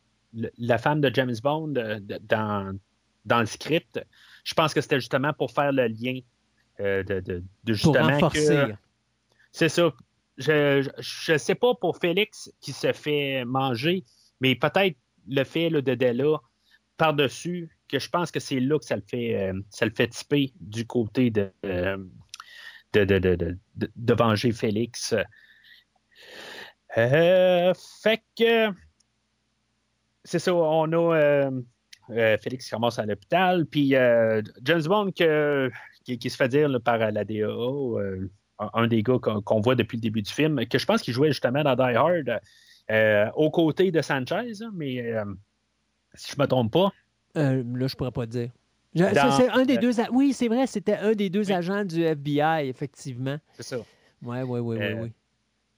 [0.60, 2.78] la femme de James Bond euh, de- dans,
[3.26, 4.00] dans le script.
[4.46, 6.20] Je pense que c'était justement pour faire le lien
[6.80, 8.74] euh, de, de- de Pour justement renforcer.
[9.54, 9.94] C'est ça.
[10.38, 14.04] Je, je sais pas pour Félix qui se fait manger,
[14.42, 14.98] mais peut-être
[15.28, 16.40] le fait de Della
[16.98, 20.10] par-dessus, que je pense que c'est là que ça le fait, euh, ça le fait
[20.60, 21.98] du côté de, euh,
[22.94, 23.58] de, de, de, de,
[23.96, 25.16] de- venger Félix.
[26.98, 28.70] Euh, fait que
[30.24, 36.30] c'est ça, on a euh, Félix qui commence à l'hôpital, puis James Bond qui, qui
[36.30, 38.00] se fait dire par la DAO,
[38.60, 41.30] un, des gars qu'on voit depuis le début du film, que je pense qu'il jouait
[41.30, 42.40] justement dans Die Hard
[42.92, 45.24] euh, aux côtés de Sanchez, hein, mais euh,
[46.14, 46.92] si je me trompe pas.
[47.38, 48.50] Euh, là, je pourrais pas te dire.
[48.96, 49.92] Je- Dans- c'est- c'est un des deux.
[50.12, 51.54] Oui, c'est vrai, c'était un des deux Oui.
[51.54, 53.38] agents du FBI, effectivement.
[53.54, 53.78] C'est ça.
[54.22, 55.12] Oui, oui, oui, oui, oui.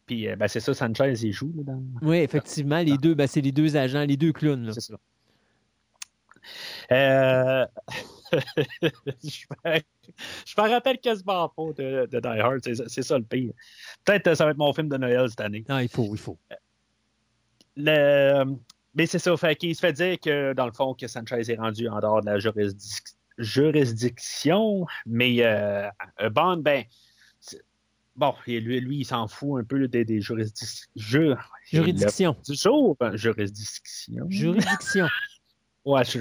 [0.05, 3.41] Puis ben, c'est ça, Sanchez, il joue là, dans, Oui, effectivement, les deux, ben, c'est
[3.41, 4.65] les deux agents, les deux clowns.
[4.65, 4.73] là.
[4.73, 4.95] C'est ça.
[6.91, 7.65] Euh...
[8.33, 9.79] je me
[10.45, 13.51] je me rappelle quasiment pas de, de Die Hard, c'est ça le pire.
[14.03, 15.63] Peut-être que ça va être mon film de Noël cette année.
[15.69, 16.37] Ah, il faut, il faut.
[17.75, 18.45] Le...
[18.93, 21.57] Mais c'est ça, fait qu'il se fait dire que dans le fond, que Sanchez est
[21.57, 22.39] rendu en dehors de la
[23.37, 25.89] juridiction, mais euh,
[26.31, 26.85] Bond, ben,
[28.15, 30.87] bon, lui, lui, il s'en fout un peu des, des juridictions.
[31.65, 32.35] Juridiction.
[32.47, 34.25] Du jour, ben, juridiction.
[34.29, 35.07] Juridiction.
[35.85, 36.17] Ouais, je-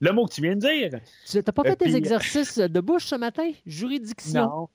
[0.00, 1.00] le mot que tu viens de dire.
[1.28, 3.50] Tu n'as pas Euh, fait tes puis- exercices de bouche ce matin?
[3.66, 4.42] Juridiction.
[4.46, 4.68] Non.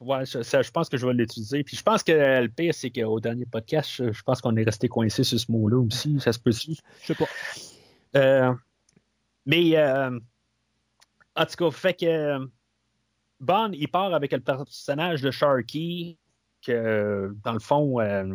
[0.00, 1.62] Ouais, je, ça, je pense que je vais l'utiliser.
[1.62, 4.56] Puis je pense que euh, le pire, c'est qu'au dernier podcast, je, je pense qu'on
[4.56, 6.18] est resté coincé sur ce mot-là aussi.
[6.20, 6.72] Ça se peut-tu?
[7.02, 7.26] Je sais pas.
[8.16, 8.54] Euh,
[9.44, 10.18] mais, euh,
[11.36, 12.46] en tout cas, fait que euh,
[13.40, 16.16] Bond, il part avec le personnage de Sharky,
[16.66, 18.34] que dans le fond, euh,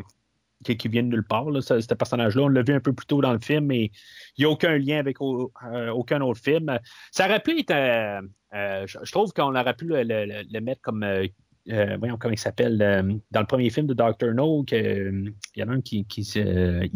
[0.63, 2.43] qui, qui vient de nulle part, là, ce, ce personnage-là.
[2.43, 3.91] On l'a vu un peu plus tôt dans le film, mais
[4.37, 6.79] il n'y a aucun lien avec au- euh, aucun autre film.
[7.11, 7.71] Ça aurait pu être.
[7.71, 8.21] euh,
[8.53, 11.05] euh, je, je trouve qu'on aurait pu le, le- le- le mettre comme.
[11.99, 12.77] voyons comment il s'appelle.
[13.31, 14.33] dans le premier film de Dr.
[14.33, 16.23] No, que, euh, il y en a un qui, il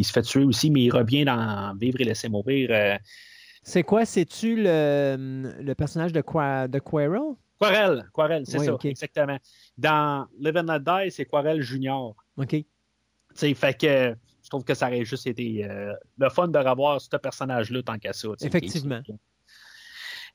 [0.06, 2.98] se fait tuer aussi, mais il revient dans Vivre et laisser mourir.
[3.62, 4.06] C'est quoi?
[4.06, 7.36] C'est-tu le, le personnage de, Qua, de Quirrell?
[7.60, 9.38] Quarel, Quarel, c'est Oui, ça, exactement.
[9.78, 12.16] Dans Live and Not Die, c'est Quarel Junior.
[12.38, 12.56] OK.
[13.34, 16.58] Tu sais, fait que je trouve que ça aurait juste été euh, le fun de
[16.58, 18.30] revoir ce personnage-là tant qu'à ça.
[18.42, 19.02] Effectivement.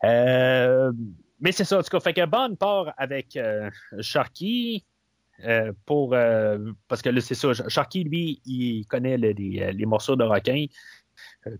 [0.05, 0.93] Euh,
[1.41, 4.85] mais c'est ça, en tout cas, fait que Bond part avec euh, Sharky
[5.85, 6.11] pour
[6.89, 10.67] parce que là, c'est ça, Sharky, lui, il connaît le- les, les morceaux de requin.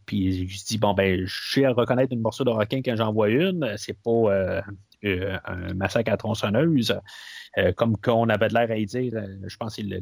[0.07, 3.13] Puis il se dit bon ben je sais reconnaître une morceau de requin quand j'en
[3.13, 4.63] vois une, c'est pas
[5.05, 6.99] euh, un massacre à tronçonneuse.
[7.57, 10.01] Euh, comme qu'on avait de l'air à y dire, euh, je pense que c'est le,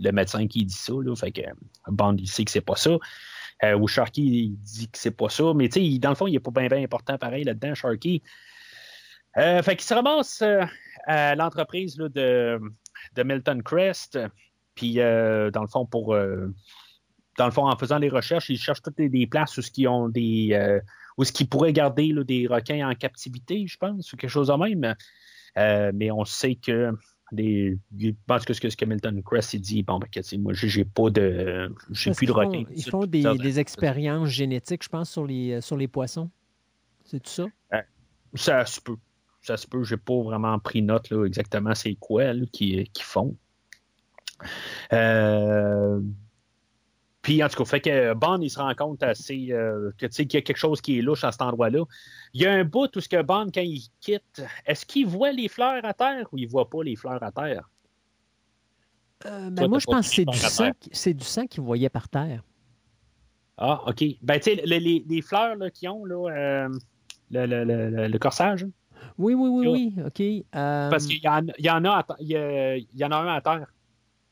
[0.00, 1.42] le- médecin qui dit ça, là, fait que
[1.88, 2.96] Bond il sait que c'est pas ça.
[3.78, 6.32] Ou Sharky il dit que c'est pas ça, mais tu sais, dans le fond, il
[6.32, 8.22] n'est pas bien bien important pareil là-dedans, Sharky.
[9.34, 10.42] Fait qu'il se ramasse
[11.06, 12.08] à l'entreprise de,
[13.14, 14.18] de Milton Crest,
[14.74, 16.16] puis dans le fond, pour
[17.38, 19.86] dans le fond, en faisant les recherches, ils cherchent toutes des, places où ce qui
[19.86, 20.80] ont des euh,
[21.16, 24.48] où ce qu'ils pourraient garder là, des requins en captivité, je pense, ou quelque chose
[24.48, 24.94] de même.
[25.58, 26.92] Euh, mais on sait que
[27.32, 27.78] des.
[27.98, 30.08] Je pense que ce que, Milton Crest dit, bon, ben,
[30.38, 31.74] moi, j'ai pas de.
[31.90, 32.64] J'ai Parce plus de qu'ils font- requins.
[32.74, 36.30] Ils font des, des expériences génétiques, je pense, sur les, sur les poissons.
[37.04, 37.46] C'est tout ça?
[38.34, 38.96] Ça se peut.
[39.40, 39.82] Ça se peut.
[39.84, 43.36] J'ai pas vraiment pris note là, exactement c'est quoi qu'ils qu'ils font.
[44.92, 46.00] Euh,
[47.26, 50.32] Puis en tout cas, fait que Bond, il se rend compte assez euh, que, qu'il
[50.32, 51.82] y a quelque chose qui est louche à cet endroit-là.
[52.34, 55.32] Il y a un bout où ce que Bond, quand il quitte, est-ce qu'il voit
[55.32, 57.68] les fleurs à terre ou il voit pas les fleurs à terre?
[59.26, 62.08] Euh, ben moi, je pense que c'est du, sang, c'est du sang qu'il voyait par
[62.08, 62.44] terre.
[63.58, 64.04] Ah, OK.
[64.22, 66.68] Ben, tu sais, les, les, fleurs qu'ils ont, là, euh,
[67.32, 68.64] le, le, le, le, corsage.
[69.18, 70.04] Oui, oui, oui, oui.
[70.06, 70.20] OK.
[70.20, 70.90] Euh...
[70.90, 73.66] Parce qu'il y, en, il y, en a il y, en a un à terre.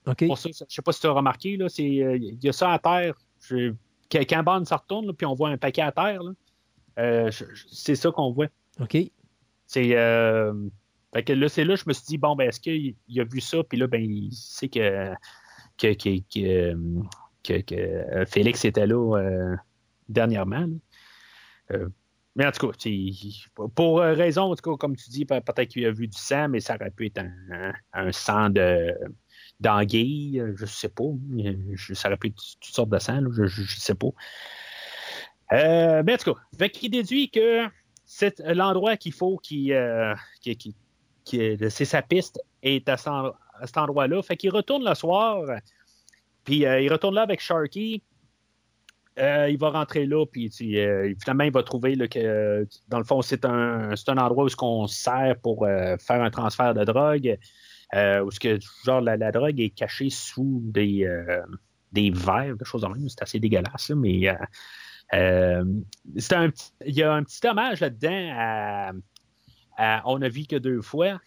[0.04, 2.48] Pour ça, je ne sais pas si tu as remarqué, là, c'est, euh, il y
[2.48, 3.14] a ça à terre.
[3.40, 3.72] Je,
[4.10, 6.32] quand Bond se retourne, là, puis on voit un paquet à terre, là,
[6.98, 7.30] euh,
[7.70, 8.48] c'est ça qu'on voit.
[8.80, 8.96] OK.
[9.66, 9.96] C'est.
[9.96, 10.52] Euh,
[11.12, 13.40] fait que là, c'est là, je me suis dit, bon, ben, est-ce qu'il a vu
[13.40, 15.12] ça, puis là, ben, il sait que,
[15.78, 16.18] que, que,
[17.42, 19.56] que, que euh, Félix était là euh,
[20.08, 20.66] dernièrement.
[22.36, 22.88] Mais en tout cas,
[23.76, 26.58] pour raison, en tout cas, comme tu dis, peut-être qu'il a vu du sang, mais
[26.58, 28.92] ça aurait pu être un, un sang de
[29.64, 31.04] d'anguille, je ne sais pas.
[31.94, 34.08] Ça aurait pu être toutes sortes de sang, je ne sais pas.
[35.52, 37.66] Euh, mais en tout cas, fait qu'il déduit que
[38.04, 40.14] c'est l'endroit qu'il faut euh,
[41.70, 44.22] c'est sa piste est à, cet endroit-là.
[44.22, 45.42] Fait qu'il retourne le soir,
[46.44, 48.02] puis euh, il retourne là avec Sharky.
[49.18, 53.22] Euh, il va rentrer là, puis euh, finalement, il va trouver que, dans le fond,
[53.22, 57.38] c'est un, un endroit où on sert pour faire un transfert de drogue,
[57.92, 61.08] où ce que, genre, la, la, drogue est cachée sous des,
[61.92, 63.08] des verres, des choses en même.
[63.08, 64.28] C'est assez dégueulasse, mais
[65.12, 65.64] un,
[66.86, 68.30] il y a un petit hommage là-dedans
[69.76, 71.20] à on n'a vu que deux fois.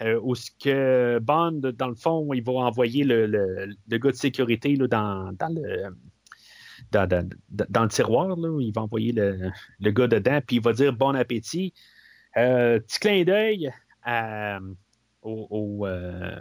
[0.00, 4.16] Euh, où ce que Bond, dans le fond, il va envoyer le, le, gars de
[4.16, 5.94] sécurité là, dans, dans, le,
[6.90, 8.36] dans, le tiroir.
[8.36, 11.72] Là, il va envoyer le, le, gars dedans, puis il va dire bon appétit.
[12.36, 13.70] Euh, petit clin d'œil
[15.22, 16.40] au, au euh,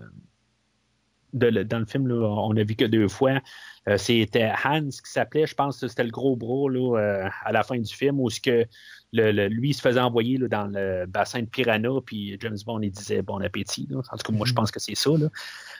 [1.33, 3.39] de, dans le film, là, on a vu que deux fois.
[3.87, 7.51] Euh, c'était Hans qui s'appelait, je pense que c'était le gros bras là, euh, à
[7.51, 8.65] la fin du film, où ce que
[9.13, 12.91] le, lui se faisait envoyer là, dans le bassin de Piranha, puis James Bond il
[12.91, 13.87] disait bon appétit.
[13.89, 14.01] Là.
[14.11, 15.29] En tout cas, moi je pense que c'est ça, là,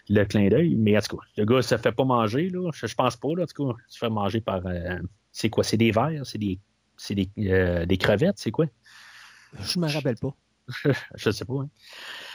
[0.09, 0.75] le clin d'œil.
[0.75, 2.71] Mais en tout cas, le gars se fait pas manger, là.
[2.73, 4.97] Je, je pense pas, là, en tout cas, il se fait manger par euh,
[5.31, 5.63] c'est quoi?
[5.63, 6.59] C'est des vers, c'est des,
[6.97, 7.29] c'est des,
[7.85, 8.65] des crevettes, c'est quoi?
[9.59, 10.35] Je me rappelle pas.
[11.15, 11.61] je sais pas.
[11.61, 11.69] Hein.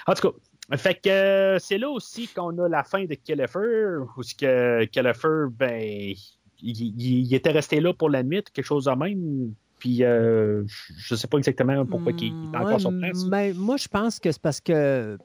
[0.07, 0.37] En tout cas,
[0.75, 5.47] fait que c'est là aussi qu'on a la fin de Kellefer, où ce que Kellefer,
[5.51, 6.15] ben,
[6.61, 9.53] il, était resté là pour la nuit, quelque chose de même.
[9.79, 10.65] Puis euh,
[10.97, 13.25] je sais pas exactement pourquoi il, est encore sur place.
[13.27, 15.19] Ben, moi, je pense que c'est parce que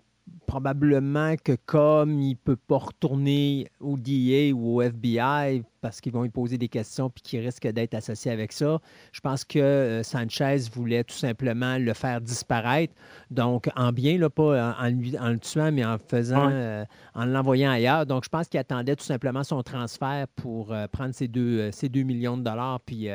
[0.47, 6.11] probablement que comme il ne peut pas retourner au DA ou au FBI parce qu'ils
[6.11, 8.79] vont lui poser des questions puis qu'il risque d'être associé avec ça,
[9.11, 12.93] je pense que euh, Sanchez voulait tout simplement le faire disparaître.
[13.29, 16.83] Donc, en bien, là, pas en, le tuant, mais en faisant, euh,
[17.15, 18.05] en l'envoyant ailleurs.
[18.05, 21.89] Donc, je pense qu'il attendait tout simplement son transfert pour euh, prendre ces deux, ces
[21.89, 23.07] 2 millions de dollars puis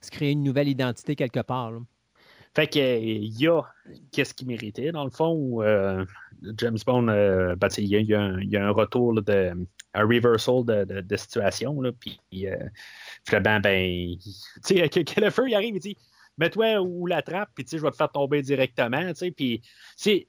[0.00, 1.72] se créer une nouvelle identité quelque part.
[2.58, 3.62] Fait qu'il y a
[4.10, 6.04] qu'est-ce qu'il méritait, dans le fond, euh,
[6.56, 9.52] James Bond, euh, ben, il, y a, un, retour de
[9.94, 12.18] un reversal de, situation, là, puis
[12.48, 12.56] euh,
[13.30, 14.30] ben, tu
[14.60, 15.96] sais, que, le feu, il arrive, il dit,
[16.36, 19.62] mets-toi où la trappe, puis je vais te faire tomber directement, puis,
[20.04, 20.26] il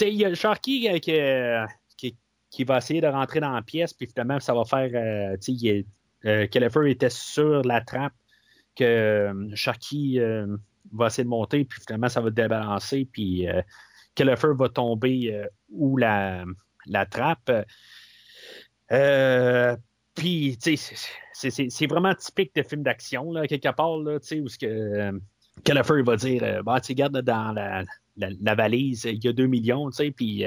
[0.00, 2.16] y a Sharky qui,
[2.48, 4.88] qui, va essayer de rentrer dans la pièce, puis finalement, ça va faire,
[5.38, 5.84] tu sais,
[6.24, 8.14] euh, était sur la trappe
[8.74, 10.18] que Sharky
[10.92, 13.62] va essayer de monter, puis finalement, ça va débalancer, puis euh,
[14.36, 16.44] feu va tomber euh, où la,
[16.86, 17.50] la trappe.
[18.92, 19.76] Euh,
[20.14, 24.40] puis, tu sais, c'est vraiment typique de film d'action, là, quelque part, là, tu sais,
[24.40, 25.12] où ce que euh,
[26.02, 27.84] va dire, bah, tu garde dans la,
[28.16, 30.44] la, valise, il y a 2 millions, tu sais, puis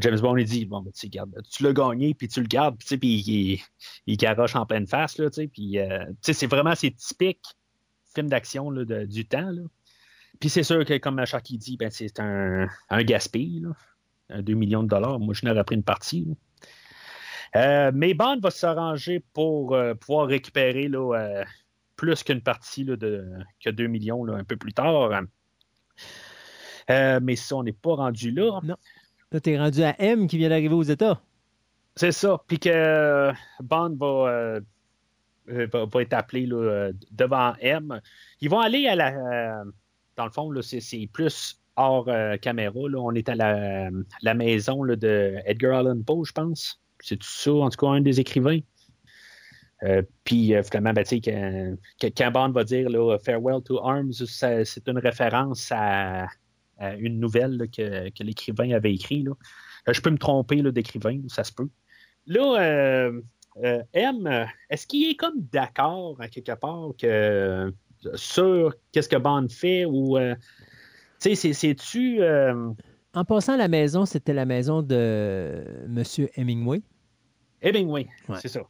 [0.00, 2.98] James Bond, il dit, bon, ben, tu tu l'as gagné, puis tu le gardes, puis
[3.02, 3.60] il,
[4.06, 7.42] il en pleine face, là, tu sais, puis, tu sais, c'est vraiment, c'est typique
[8.16, 9.52] film d'action du temps.
[10.40, 13.60] Puis c'est sûr que, comme Sharky dit, ben, c'est un, un gaspille.
[13.60, 14.42] Là.
[14.42, 15.18] 2 millions de dollars.
[15.18, 16.26] Moi, je n'aurais pris une partie.
[17.54, 21.44] Euh, mais Bond va s'arranger pour euh, pouvoir récupérer là, euh,
[21.94, 23.24] plus qu'une partie là, de,
[23.64, 25.22] que 2 millions un peu plus tard.
[26.88, 28.60] mais ça, on n'est pas rendu là.
[28.62, 28.76] Non.
[29.32, 31.20] Là, tu es rendu à M qui vient d'arriver aux États.
[31.94, 32.42] C'est ça.
[32.46, 34.60] Puis que Bond va
[35.48, 38.00] euh, va, être appelé euh, devant M.
[38.40, 39.60] Ils vont aller à la.
[39.60, 39.64] Euh,
[40.16, 42.08] dans le fond, c'est plus hors
[42.40, 42.74] caméra.
[42.74, 46.80] On est à la, maison de Edgar Allan Poe, je pense.
[47.00, 48.60] C'est tout ça, en tout cas, un des écrivains.
[50.24, 51.04] puis finalement, ben,
[52.00, 52.88] quand, Bond va dire
[53.22, 56.28] Farewell to Arms, c'est une référence à,
[56.98, 59.26] une nouvelle que, l'écrivain avait écrit.
[59.86, 61.68] Je peux me tromper d'écrivain, ça se peut.
[62.26, 63.10] Là,
[63.64, 67.72] euh, M, est-ce qu'il est comme d'accord à quelque part que
[68.14, 70.18] sur qu'est-ce que Bond fait ou
[71.20, 72.22] tu sais c'est-tu
[73.16, 76.02] en passant à la maison, c'était la maison de M.
[76.36, 76.82] Hemingway.
[77.62, 78.08] Hemingway,
[78.42, 78.60] c'est ça.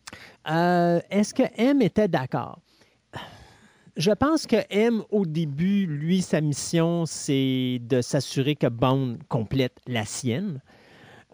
[1.10, 2.60] Est-ce que M était d'accord?
[3.96, 9.78] Je pense que M, au début, lui, sa mission, c'est de s'assurer que Bond complète
[9.86, 10.60] la sienne.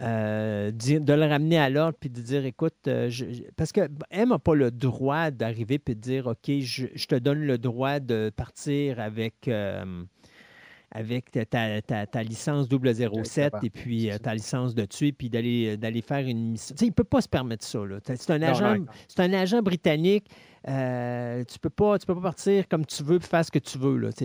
[0.03, 3.09] Euh, de le ramener à l'ordre puis de dire écoute, euh,
[3.57, 7.41] parce que M n'a pas le droit d'arriver puis de dire OK, je, te donne
[7.41, 10.03] le droit de partir avec, euh,
[10.91, 16.51] avec ta, licence 007 et puis ta licence de tuer puis d'aller, d'aller faire une
[16.51, 16.74] mission.
[16.81, 17.79] il ne peut pas se permettre ça.
[18.05, 20.27] C'est, un agent, c'est un agent britannique.
[20.69, 23.59] Euh, tu ne peux, pas, peux pas partir comme tu veux et faire ce que
[23.61, 24.11] tu veux.
[24.16, 24.24] Tu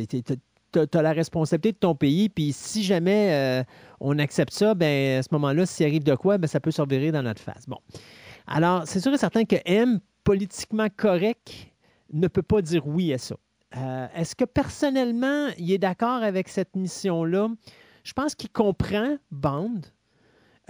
[0.79, 3.63] as, la responsabilité de ton pays, puis si jamais euh,
[3.99, 7.11] on accepte ça, ben, à ce moment-là, s'il arrive de quoi, ben, ça peut survivre
[7.11, 7.67] dans notre face.
[7.67, 7.77] Bon.
[8.47, 11.53] Alors, c'est sûr et certain que M, politiquement correct,
[12.13, 13.35] ne peut pas dire oui à ça.
[13.75, 17.49] Euh, est-ce que personnellement, il est d'accord avec cette mission-là?
[18.03, 19.81] Je pense qu'il comprend Bond.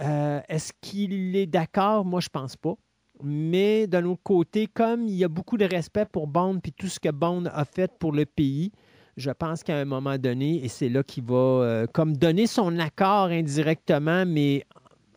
[0.00, 2.04] Est-ce qu'il est d'accord?
[2.04, 2.74] Moi, je pense pas.
[3.22, 6.88] Mais d'un autre côté, comme il y a beaucoup de respect pour Bond puis tout
[6.88, 8.72] ce que Bond a fait pour le pays,
[9.18, 12.78] je pense qu'à un moment donné, et c'est là qu'il va euh, comme donner son
[12.78, 14.64] accord indirectement, mais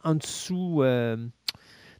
[0.04, 1.16] en dessous, euh,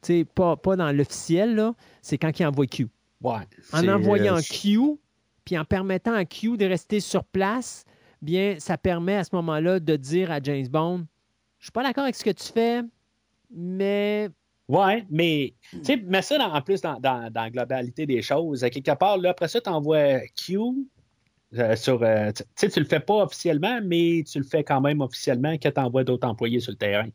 [0.02, 1.72] tu sais, pas, pas dans l'officiel,
[2.02, 2.88] c'est quand il envoie Q.
[3.22, 3.36] Ouais,
[3.72, 5.00] en envoyant euh, Q,
[5.46, 7.86] puis en permettant à Q de rester sur place,
[8.24, 11.06] bien, ça permet à ce moment-là de dire à James Bond,
[11.60, 12.82] je suis pas d'accord avec ce que tu fais,
[13.52, 14.30] mais
[14.68, 15.54] Ouais, mais
[15.86, 18.64] tu mets ça en plus dans, la globalité des choses.
[18.64, 20.58] À quelque part, là, après ça, tu envoies Q
[21.58, 22.02] euh, sur.
[22.04, 25.58] Euh, tu sais, tu le fais pas officiellement, mais tu le fais quand même officiellement
[25.58, 27.08] que tu envoies d'autres employés sur le terrain.
[27.08, 27.12] Tu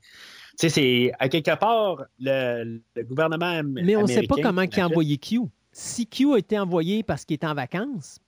[0.57, 3.63] sais, c'est à quelque part, le, gouvernement.
[3.65, 5.41] Mais on ne sait pas comment il a envoyé Q.
[5.73, 8.19] Si Q a été envoyé parce qu'il est en vacances,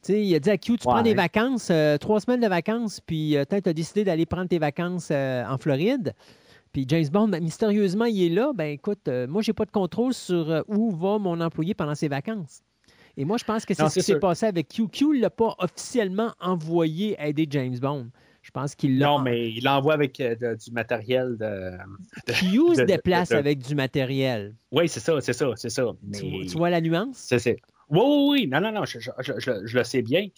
[0.00, 3.00] sais, il a dit à Q, tu prends des vacances, euh, trois semaines de vacances,
[3.00, 6.14] puis tu as décidé d'aller prendre tes vacances en Floride.
[6.74, 8.52] Puis James Bond, ben, mystérieusement, il est là.
[8.52, 11.72] Ben écoute, euh, moi, je n'ai pas de contrôle sur euh, où va mon employé
[11.72, 12.62] pendant ses vacances.
[13.16, 14.88] Et moi, je pense que c'est ce qui s'est passé avec Q.
[14.88, 18.08] Q ne l'a pas officiellement envoyé aider James Bond.
[18.42, 19.06] Je pense qu'il l'a.
[19.06, 21.72] Non, mais il l'envoie avec euh, du matériel de.
[22.26, 24.54] Q se déplace avec du matériel.
[24.70, 25.84] Oui, c'est ça, c'est ça, c'est ça.
[26.12, 27.16] Tu, vois la nuance?
[27.16, 27.50] C'est ça.
[27.88, 28.46] Oui, oui, oui.
[28.46, 30.28] Non, non, non, je, le sais bien.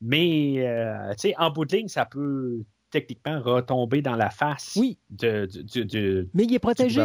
[0.00, 0.64] Mais,
[1.12, 4.98] tu sais, en bout de ligne, ça peut techniquement retomber dans la face oui.
[5.10, 7.04] de, du, Mais il est protégé.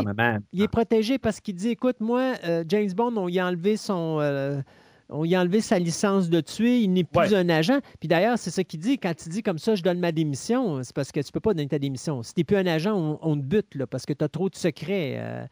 [0.54, 3.78] Il est protégé parce qu'il dit écoute, moi, euh, James Bond, on y a enlevé
[3.78, 4.20] son.
[4.20, 4.62] Euh,
[5.12, 7.80] on y a enlevé sa licence de tuer, il n'est plus un agent.
[8.00, 8.98] Puis d'ailleurs, c'est ce qu'il dit.
[8.98, 11.40] Quand il dit comme ça, je donne ma démission, c'est parce que tu ne peux
[11.40, 12.24] pas donner ta démission.
[12.24, 14.50] Si tu n'es plus un agent, on, te bute là, parce que tu as trop
[14.50, 15.16] de secrets.
[15.18, 15.46] Euh,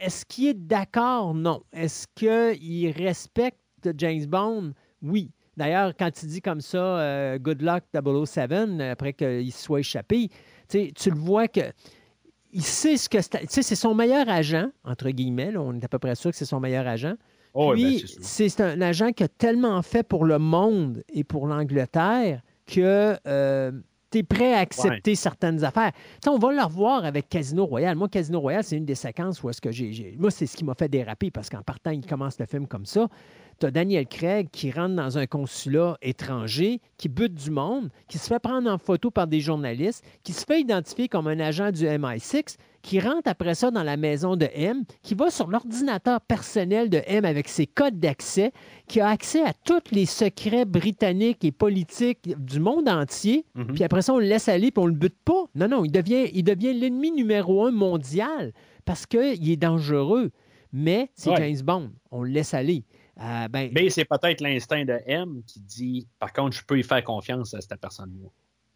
[0.00, 1.34] est-ce qu'il est d'accord?
[1.34, 1.62] Non.
[1.72, 3.58] Est-ce qu'il respecte
[3.96, 4.72] James Bond?
[5.02, 5.30] Oui.
[5.56, 10.30] D'ailleurs, quand il dit comme ça, euh, Good luck 007, après qu'il se soit échappé,
[10.68, 11.60] tu le vois que
[12.52, 13.62] il sait ce que c'est.
[13.62, 15.56] C'est son meilleur agent, entre guillemets.
[15.56, 17.14] on est à peu près sûr que c'est son meilleur agent.
[17.54, 21.46] Oh, Puis, ben, c'est un agent qui a tellement fait pour le monde et pour
[21.46, 23.72] l'Angleterre que euh,
[24.10, 25.92] tu es prêt à accepter certaines affaires.
[26.26, 27.96] on va le revoir avec Casino Royale.
[27.96, 30.16] Moi, Casino Royale, c'est une des séquences où est-ce que j'ai.
[30.18, 32.86] Moi, c'est ce qui m'a fait déraper parce qu'en partant, il commence le film comme
[32.86, 33.08] ça
[33.62, 38.18] tu as Daniel Craig qui rentre dans un consulat étranger, qui bute du monde, qui
[38.18, 41.70] se fait prendre en photo par des journalistes, qui se fait identifier comme un agent
[41.70, 46.20] du MI6, qui rentre après ça dans la maison de M, qui va sur l'ordinateur
[46.22, 48.50] personnel de M avec ses codes d'accès,
[48.88, 53.74] qui a accès à tous les secrets britanniques et politiques du monde entier, mhm.
[53.74, 55.44] puis après ça, on le laisse aller, puis on le bute pas.
[55.54, 58.52] Non, non, il devient, il devient l'ennemi numéro un mondial
[58.84, 60.32] parce qu'il est dangereux.
[60.72, 61.90] Mais c'est James Bond.
[62.10, 62.84] On le laisse aller.
[63.20, 66.82] Euh, ben, mais c'est peut-être l'instinct de M qui dit par contre, je peux y
[66.82, 68.28] faire confiance à cette personne-là.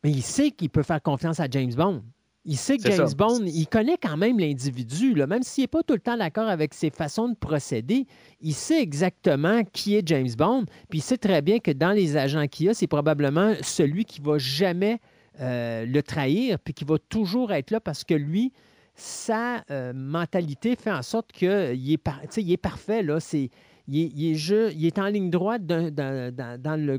[0.04, 2.02] Mais il sait qu'il peut faire confiance à James Bond.
[2.48, 5.94] Il sait que James Bond, il connaît quand même l'individu, même s'il n'est pas tout
[5.94, 8.06] le temps d'accord avec ses façons de procéder,
[8.40, 12.16] il sait exactement qui est James Bond, puis il sait très bien que dans les
[12.16, 15.00] agents qu'il a, c'est probablement celui qui va jamais
[15.40, 18.52] euh, le trahir, puis qui va toujours être là parce que lui,
[18.94, 23.02] sa euh, mentalité fait en sorte qu'il est, il est parfait.
[23.02, 23.18] Là.
[23.18, 23.50] C'est,
[23.88, 26.96] il est, en ligne droite dans,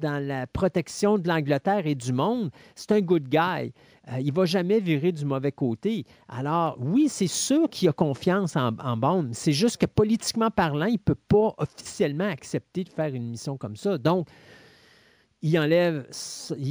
[0.00, 2.50] la protection de l'Angleterre et du monde.
[2.74, 3.72] C'est un good guy.
[4.08, 6.04] Euh, il ne va jamais virer du mauvais côté.
[6.28, 9.30] Alors, oui, c'est sûr qu'il a confiance en, Bond.
[9.32, 13.56] C'est juste que politiquement parlant, il ne peut pas officiellement accepter de faire une mission
[13.56, 13.98] comme ça.
[13.98, 14.28] Donc,
[15.42, 16.06] il enlève,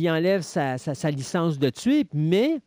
[0.07, 2.61] enlève sa, licence de tuer, mais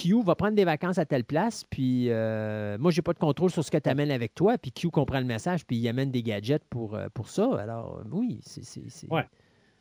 [0.00, 3.50] Q va prendre des vacances à telle place, puis euh, moi, j'ai pas de contrôle
[3.50, 6.10] sur ce que tu amènes avec toi, puis Q comprend le message, puis il amène
[6.10, 7.56] des gadgets pour, euh, pour ça.
[7.60, 9.10] Alors, oui, c'est.
[9.10, 9.26] Ouais.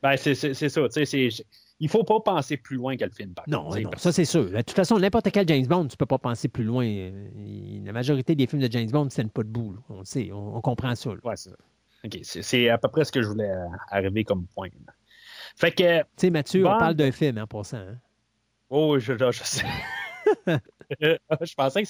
[0.04, 0.82] Ben, c'est ça.
[1.82, 3.34] Il ne faut pas penser plus loin que le film.
[3.48, 4.50] non, non ça c'est sûr.
[4.50, 6.86] De toute façon, n'importe quel James Bond, tu ne peux pas penser plus loin.
[7.86, 9.78] La majorité des films de James Bond ne tiennent pas debout.
[9.90, 11.12] On sait, on, comprend ça.
[11.24, 11.52] Ouais, c'est
[12.04, 13.52] OK, c'est à peu près ce que je voulais
[13.90, 14.70] arriver comme point.
[15.56, 16.00] Fait que.
[16.00, 17.78] Tu sais, Mathieu, on parle d'un film en passant.
[17.78, 17.98] Hein?
[18.70, 19.66] Oh, je, je sais.
[21.00, 21.90] je pensais que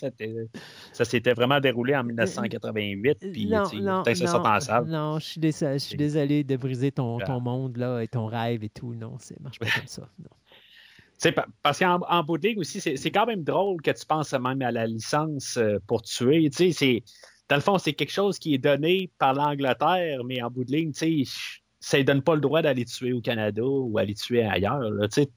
[0.94, 3.32] ça s'était vraiment déroulé en 1988.
[3.32, 7.20] Puis, non, non, ça non, non, je suis, désolé, je suis désolé de briser ton,
[7.20, 7.40] ton, ah.
[7.40, 8.94] monde là, et ton rêve et tout.
[8.94, 10.10] Non, ça marche pas comme ça.
[10.20, 11.32] Non.
[11.64, 14.72] parce qu'en bout de ligne aussi, c'est quand même drôle que tu penses même à
[14.72, 16.49] la licence euh, pour tuer.
[17.49, 20.72] Dans le fond, c'est quelque chose qui est donné par l'Angleterre, mais en bout de
[20.72, 24.14] ligne, tu sais ça ne donne pas le droit d'aller tuer au Canada ou aller
[24.14, 24.81] tuer ailleurs.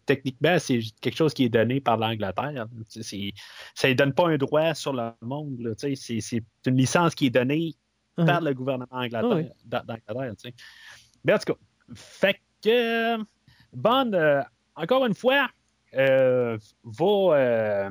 [0.06, 2.66] Techniquement, c'est quelque chose qui est donné par l'Angleterre.
[3.74, 5.74] Ça ne donne pas un droit sur le monde.
[5.77, 7.74] C'est une licence qui est donnée
[8.19, 8.27] uh-huh.
[8.27, 9.52] par le gouvernement d'Angleterre.
[11.24, 11.59] Mais en tout cas,
[11.94, 13.19] fait que
[13.73, 14.43] Bond, euh,
[14.74, 15.48] encore une fois,
[15.94, 17.90] euh, va euh,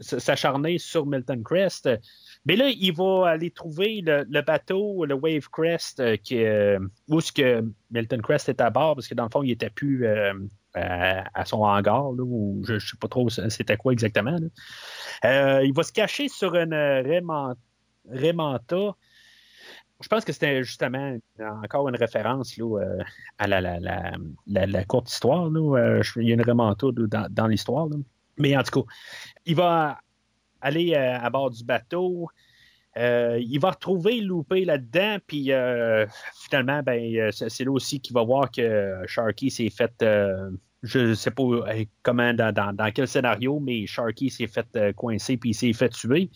[0.00, 1.88] s'acharner sur Milton Crest.
[2.46, 6.78] Mais là, il va aller trouver le, bateau, le Wave Crest, euh, qui, euh,
[7.08, 9.68] où ce que Milton Crest est à bord, parce que dans le fond, il n'était
[9.68, 10.32] plus euh,
[10.74, 14.36] à, son hangar, ou je ne sais pas trop c'était quoi exactement.
[15.24, 16.72] il va se cacher sur une
[18.08, 18.94] Remanta.
[19.98, 21.16] Je pense que c'était justement
[21.64, 22.60] encore une référence
[23.38, 25.48] à la, courte histoire.
[25.48, 27.88] il y a une Remanta dans, dans l'histoire.
[28.38, 28.88] Mais en tout cas,
[29.46, 29.98] il va
[30.60, 32.28] aller euh, à bord du bateau.
[32.96, 36.06] Euh, il va retrouver loupé là-dedans, puis euh,
[36.44, 39.92] finalement, ben, c'est là aussi qu'il va voir que Sharky s'est fait,
[40.82, 41.42] je ne sais pas
[42.02, 46.30] comment, dans, quel scénario, mais Sharky s'est fait coincer, puis il s'est fait tuer.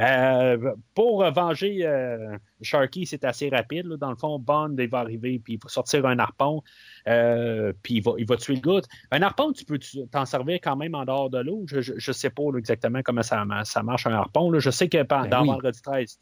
[0.00, 3.86] Euh, pour venger euh, Sharky, c'est assez rapide.
[3.86, 6.62] Dans le fond, Bond, il va arriver, puis il va sortir un harpon,
[7.08, 8.86] euh, puis il va, il va, tuer le gars.
[9.10, 9.78] Un harpon, tu peux
[10.10, 11.64] t'en servir quand même en dehors de l'eau.
[11.66, 14.58] Je ne sais pas exactement comment ça, ça, marche un harpon.
[14.58, 16.18] Je sais que ben dans Vendredi 13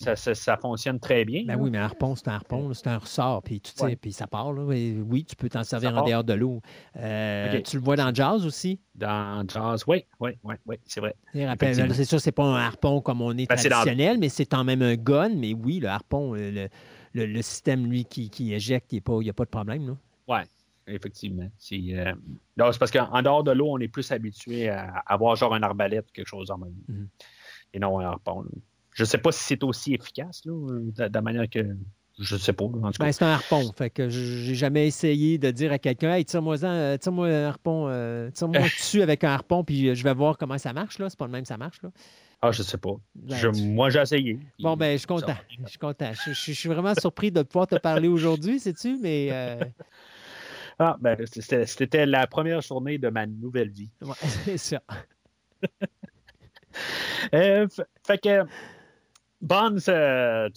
[0.00, 1.44] 3, ça, fonctionne très bien.
[1.44, 4.12] Ben oui, mais un harpon, c'est un harpon, c'est un ressort, puis tu sais, puis
[4.12, 4.52] ça part.
[4.52, 4.62] Là.
[4.62, 6.60] Oui, tu peux t'en servir en dehors de l'eau.
[6.96, 8.80] Euh, tu le vois dans Jazz aussi?
[8.94, 11.14] Dans Jazz, oui, oui, oui, oui c'est vrai.
[11.32, 14.82] C'est sûr, c'est pas un harpon comme on est ben, traditionnel, mais c'est quand même
[14.82, 15.30] un gun.
[15.30, 16.68] Mais oui, le harpon, euh,
[17.14, 19.96] le, système, lui, qui, qui éjecte, il n'y a pas de problème.
[20.28, 20.38] Oui,
[20.86, 21.48] effectivement.
[21.72, 22.14] Euh,
[22.72, 26.06] c'est parce qu'en dehors de l'eau, on est plus habitué à avoir genre un arbalète
[26.08, 26.74] ou quelque chose en même.
[26.88, 27.06] Mm-hmm.
[27.74, 28.44] Et non un harpon.
[28.98, 31.60] Je ne sais pas si c'est aussi efficace, de, la manière que.
[32.18, 32.64] Je ne sais pas.
[32.98, 33.70] Ben, c'est un harpon.
[33.76, 38.28] Fait que j'ai jamais essayé de dire à quelqu'un Hey, tire-moi euh, un harpon, euh,
[38.32, 40.98] tire-moi dessus avec un harpon, puis je vais voir comment ça marche.
[40.98, 41.08] là.
[41.08, 41.80] C'est pas le même ça marche.
[41.80, 41.90] Là.
[42.42, 42.96] Ah, je sais pas.
[43.14, 44.40] Ben, moi, j'ai essayé.
[44.58, 45.36] Bon, ben, je suis content.
[45.64, 46.10] Je suis content.
[46.26, 49.28] Je, suis vraiment surpris de pouvoir te parler aujourd'hui, sais-tu, mais.
[49.30, 49.64] Euh,
[50.80, 53.90] ah, ben, c'était la première journée de ma nouvelle vie.
[54.02, 54.82] Ouais, c'est ça.
[57.30, 58.44] fait que
[59.42, 60.48] Euh,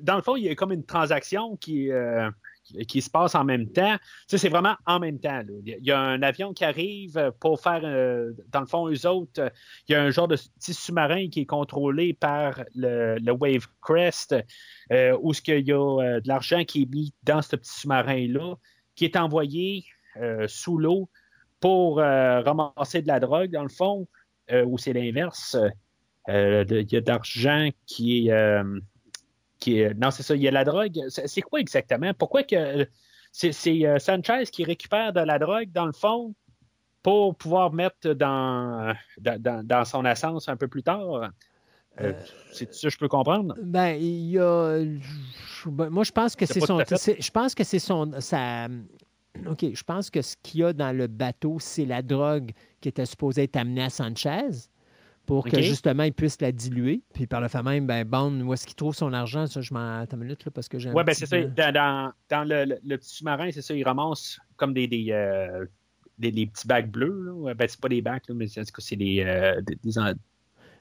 [0.00, 2.30] dans le fond, il y a comme une transaction qui, euh,
[2.64, 3.96] se passe en même temps.
[4.26, 5.42] C'est vraiment en même temps.
[5.66, 9.52] Il y a un avion qui arrive pour faire, euh, dans le fond, eux autres,
[9.86, 14.34] il y a un genre de petit sous-marin qui est contrôlé par le, Wave Crest,
[15.20, 18.54] où ce qu'il y a de l'argent qui est mis dans ce petit sous-marin-là,
[18.94, 19.84] qui est envoyé
[20.46, 21.10] sous l'eau
[21.60, 24.08] pour ramasser de la drogue, dans le fond,
[24.50, 25.58] ou c'est l'inverse.
[26.28, 28.32] Euh, il y a d'argent qui est.
[28.32, 28.80] Euh,
[29.58, 31.00] qui est non, c'est ça, il y a la drogue.
[31.08, 32.12] C'est quoi exactement?
[32.14, 32.86] Pourquoi que.
[33.32, 36.34] C'est euh, Sanchez qui récupère de la drogue, dans le fond,
[37.02, 41.30] pour pouvoir mettre dans, dans, son essence un peu plus tard?
[42.52, 43.54] c'est ça je peux comprendre?
[43.60, 44.84] Ben, il y a.
[45.66, 46.78] Ben, moi, je pense que c'est son.
[46.78, 48.12] Je pense que c'est son.
[48.20, 48.68] Ça,
[49.46, 52.88] OK, je pense que ce qu'il y a dans le bateau, c'est la drogue qui
[52.88, 54.68] était supposée être amenée à Sanchez
[55.26, 57.02] pour que justement il puisse la diluer.
[57.12, 59.46] Puis par le fait même, ben, Bond, où est-ce qu'il trouve son argent?
[59.46, 60.00] Ça, je m'en.
[60.00, 60.90] Attends une minute, là, parce que j'ai.
[60.90, 61.42] Oui, ben c'est ça.
[61.42, 65.64] Dans, dans, le, le, petit sous-marin, c'est ça, il ramasse comme des, des, euh,
[66.18, 67.24] des, petits bacs bleus.
[67.24, 67.54] Là.
[67.54, 69.92] Ben, c'est pas des bacs, là, mais c'est des, euh, des, des,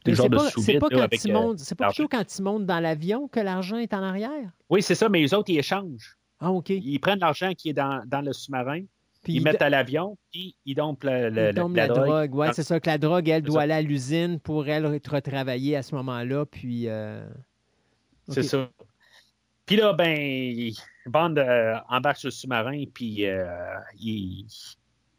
[0.05, 3.39] des C'est pas, quand avec, euh, c'est pas plutôt quand ils montent dans l'avion que
[3.39, 4.51] l'argent est en arrière?
[4.69, 6.17] Oui, c'est ça, mais les autres, ils échangent.
[6.39, 6.69] Ah, OK.
[6.69, 8.81] Ils prennent l'argent qui est dans, dans le sous-marin,
[9.27, 12.35] ils mettent à l'avion, puis ils dompent la, la, drogue.
[12.35, 15.75] Oui, c'est ça que la drogue, elle doit aller à l'usine pour elle être retravaillée
[15.75, 16.45] à ce moment-là.
[16.45, 16.87] Puis.
[16.87, 17.25] Euh,
[18.29, 18.69] c'est ça.
[19.65, 20.71] Puis là, ben,
[21.05, 23.45] Bond euh, embarque sur le sous-marin, puis euh,
[23.97, 24.45] il,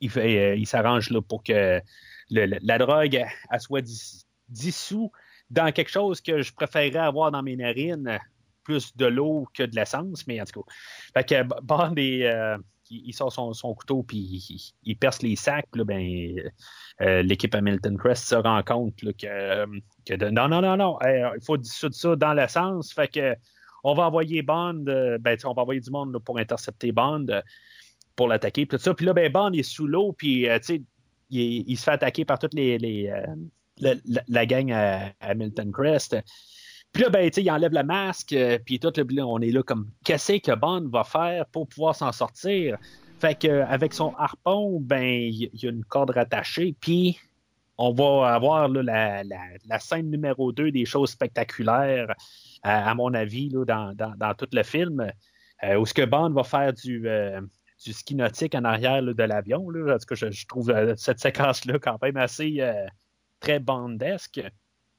[0.01, 1.81] il, il s'arrange là pour que
[2.31, 3.85] la drogue, elle soit
[4.49, 5.11] dissous
[5.51, 8.19] dans quelque chose que je préférerais avoir dans mes narines,
[8.65, 10.73] plus de l'eau que de l'essence, mais en tout cas.
[11.15, 12.59] Fait que Bond euh,
[12.91, 16.35] il, sort son, couteau puis il, perce les sacs, ben,
[17.01, 21.95] euh, l'équipe Hamilton Crest se rend compte que, non, non, non, non, il faut dissoudre
[21.95, 22.93] ça dans l'essence.
[22.93, 23.35] Fait que
[23.83, 27.27] on va envoyer Bond, euh, ben, on va envoyer du monde pour intercepter Bond
[28.17, 28.65] pour l'attaquer.
[28.65, 28.95] Puis ça.
[28.95, 32.55] Puis là, ben, Bond est sous l'eau, puis il, il, se fait attaquer par toutes
[32.55, 32.79] les,
[33.79, 36.17] la, gang à, Hamilton Crest.
[36.95, 40.35] Puis là, ben, il enlève le masque, euh, puis tout, on est là comme, qu'est-ce
[40.35, 42.79] que Bond va faire pour pouvoir s'en sortir?
[43.19, 47.19] Fait qu'avec son harpon, ben, il y, a une corde rattachée, puis
[47.79, 49.25] on va avoir la,
[49.81, 52.15] scène numéro 2 des choses spectaculaires,
[52.63, 55.11] à, mon avis, dans, tout le film,
[55.65, 57.41] euh, où ce que Bond va faire du, euh,
[57.85, 59.67] du ski nautique en arrière de l'avion.
[59.85, 62.61] Parce que je, trouve cette séquence-là quand même assez
[63.41, 64.41] très bandesque.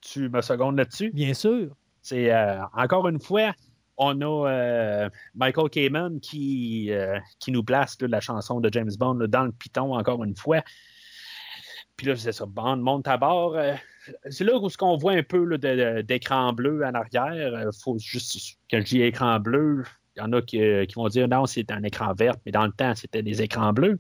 [0.02, 1.12] Tu me secondes là-dessus?
[1.12, 1.74] Bien sûr.
[2.14, 3.54] Euh, encore une fois,
[3.98, 9.44] on a euh, Michael Kamen qui, euh, nous place la chanson de James Bond dans
[9.44, 10.62] le piton encore une fois.
[11.98, 13.58] Puis là, c'est ça, Bond monte à bord.
[14.30, 15.58] c'est là où ce qu'on voit un peu
[16.04, 17.70] d'écran bleu en arrière.
[17.82, 19.84] faut juste quand je dis écran bleu,
[20.18, 22.66] il y en a qui, qui vont dire non, c'est un écran vert, mais dans
[22.66, 24.00] le temps, c'était des écrans bleus.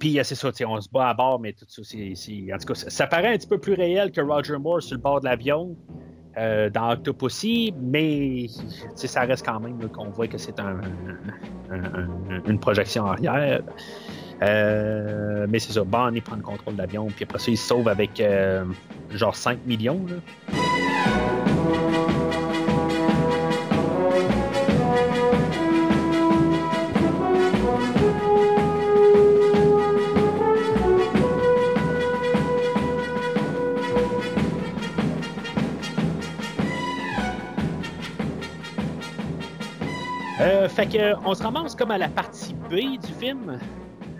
[0.00, 2.74] Puis c'est ça, on se bat à bord, mais tout ça, c'est, en tout cas,
[2.74, 5.76] ça, paraît un petit peu plus réel que Roger Moore sur le bord de l'avion
[6.36, 8.46] euh, dans Octopussy, mais
[8.94, 10.80] ça reste quand même qu'on voit que c'est un,
[12.46, 13.62] une projection arrière.
[14.42, 17.66] Euh, mais c'est ça, Bonnie prend le contrôle de l'avion, puis après ça, il se
[17.68, 18.64] sauve avec euh,
[19.10, 20.00] genre 5 millions.
[20.08, 20.63] Là.
[40.90, 43.58] Fait on se ramasse comme à la partie B du film,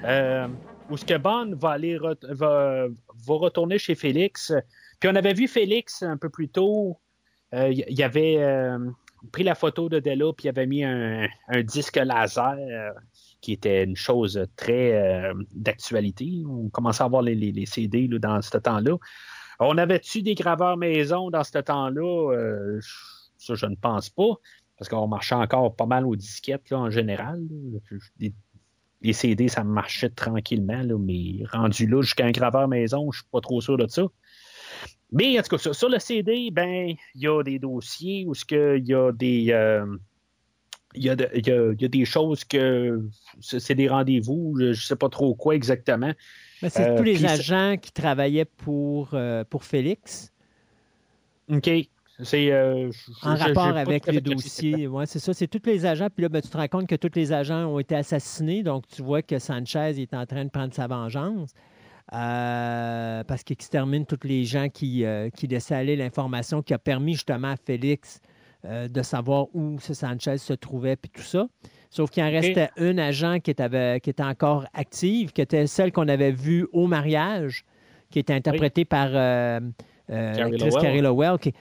[0.04, 0.48] euh,
[0.90, 2.86] où ce que Bond va aller va,
[3.28, 4.52] retourner chez Félix.
[5.00, 6.98] Puis on avait vu Félix un peu plus tôt.
[7.54, 8.78] Euh, il avait euh,
[9.32, 11.28] pris la photo de Della, puis il avait mis un,
[11.62, 12.56] disque laser
[13.40, 16.42] qui était une chose très d'actualité.
[16.48, 18.96] On commençait à avoir les, CD dans ce temps-là.
[19.60, 22.80] On avait-tu des graveurs maison dans ce temps-là?
[23.36, 24.38] ça, je ne pense pas
[24.84, 27.42] parce qu'on marchait encore pas mal aux disquettes en général.
[29.00, 33.40] Les, CD, ça marchait tranquillement, mais rendu là jusqu'à un graveur maison, je suis pas
[33.40, 34.02] trop sûr de ça.
[35.10, 38.86] Mais en tout cas, sur, le CD, ben, il y a des dossiers où il
[38.86, 39.52] y a des.
[39.52, 39.86] Euh,
[40.96, 43.08] il y, a des choses que
[43.40, 46.12] c'est des rendez-vous, je ne sais pas trop quoi exactement.
[46.62, 50.32] Mais c'est tous euh, les agents qui travaillaient pour, euh, pour Félix?
[51.50, 51.68] OK.
[52.20, 52.90] C'est euh,
[53.22, 54.86] en rapport avec les dossiers.
[54.86, 55.34] Oui, c'est ça.
[55.34, 56.08] C'est tous les agents.
[56.14, 58.62] Puis là, ben, tu te rends compte que tous les agents ont été assassinés.
[58.62, 61.50] Donc, tu vois que Sanchez est en train de prendre sa vengeance.
[62.12, 66.78] Euh, parce qu'il extermine tous les gens qui, euh, qui laissaient aller l'information qui a
[66.78, 68.20] permis justement à Félix
[68.66, 71.48] de savoir où ce Sanchez se trouvait, puis tout ça.
[71.90, 75.92] Sauf qu'il en restait un agent qui était, qui était encore active, qui était celle
[75.92, 77.66] qu'on avait vue au mariage,
[78.10, 79.10] qui était interprétée par
[80.08, 81.52] Carrie Lowell, qui,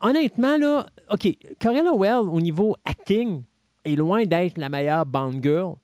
[0.00, 1.28] honnêtement, là, OK,
[1.60, 3.42] Corella Well, au niveau acting,
[3.86, 5.76] est loin d'être la meilleure Bond Girl,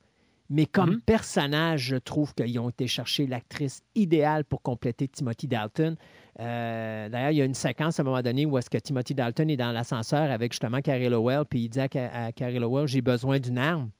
[0.51, 1.01] mais comme mm-hmm.
[1.02, 5.97] personnage, je trouve qu'ils ont été chercher l'actrice idéale pour compléter Timothy Dalton.
[6.40, 9.14] Euh, d'ailleurs, il y a une séquence à un moment donné où est-ce que Timothy
[9.14, 12.86] Dalton est dans l'ascenseur avec justement Carrie Lowell, puis il dit à, à Carrie Lowell,
[12.86, 13.90] j'ai besoin d'une arme.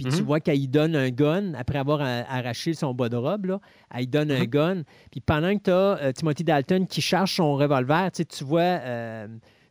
[0.00, 0.26] Puis tu mhm.
[0.26, 3.60] vois qu'elle donne un gun, après avoir arraché son bas de robe, là,
[3.94, 4.46] elle donne un mhm.
[4.46, 4.82] gun.
[5.10, 9.28] Puis pendant que tu as euh, Timothy Dalton qui charge son revolver, tu vois, euh,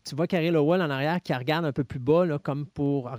[0.07, 3.09] tu vois Carrie Lowell en arrière qui regarde un peu plus bas, là, comme pour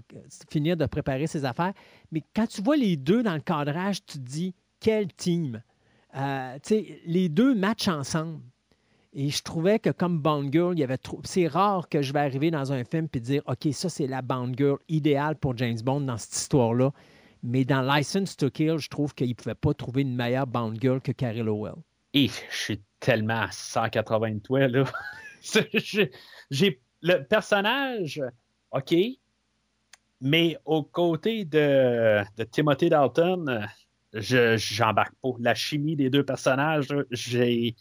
[0.48, 1.72] finir de préparer ses affaires.
[2.12, 5.60] Mais quand tu vois les deux dans le cadrage, tu te dis, quel team!
[6.16, 6.58] Euh,
[7.06, 8.38] les deux matchent ensemble.
[9.12, 11.20] Et je trouvais que comme Bond Girl, il y avait trop.
[11.24, 14.22] C'est rare que je vais arriver dans un film et dire OK, ça, c'est la
[14.22, 16.92] Bond Girl idéale pour James Bond dans cette histoire-là.
[17.42, 20.74] Mais dans License to Kill, je trouve qu'il ne pouvait pas trouver une meilleure Bond
[20.80, 21.74] Girl que Carrie Lowell.
[22.12, 24.84] Et je suis tellement à 183, là.
[26.50, 28.22] J'ai le personnage,
[28.72, 28.94] OK,
[30.20, 33.66] mais aux côtés de, de Timothy Dalton,
[34.12, 35.30] je j'embarque pas.
[35.38, 37.74] La chimie des deux personnages, j'ai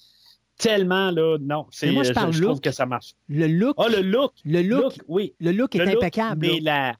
[0.60, 1.66] tellement, là, non.
[1.72, 3.16] C'est, moi, je, parle je, trouve que ça marche.
[3.28, 3.76] Le look.
[3.80, 4.34] Ah, le look.
[4.46, 5.34] Le look, oui.
[5.40, 6.42] Le look est impeccable.
[6.42, 6.96] mais, la,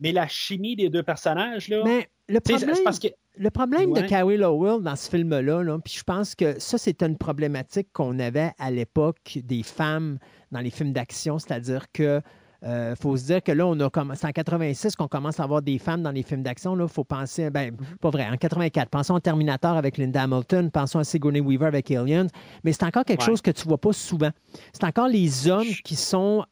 [0.00, 1.82] mais la chimie des deux personnages, là.
[1.84, 4.00] Mais le problème, c'est parce que le problème de.
[4.02, 8.18] Carrie Lowell dans ce film-là, là, puis je pense que ça, c'est une problématique qu'on
[8.18, 10.18] avait à l'époque des femmes
[10.50, 12.20] dans les films d'action, c'est-à-dire que
[12.64, 15.62] euh, faut se dire que là, on a c'est en 86 qu'on commence à avoir
[15.62, 16.78] des femmes dans les films d'action.
[16.78, 18.88] Il faut penser, ben, pas vrai, en 84.
[18.88, 22.28] Pensons à Terminator avec Linda Hamilton, pensons à Sigourney Weaver avec Aliens,
[22.64, 23.26] mais c'est encore quelque Ouais.
[23.26, 24.30] chose que tu vois pas souvent.
[24.72, 26.44] C'est encore les hommes qui sont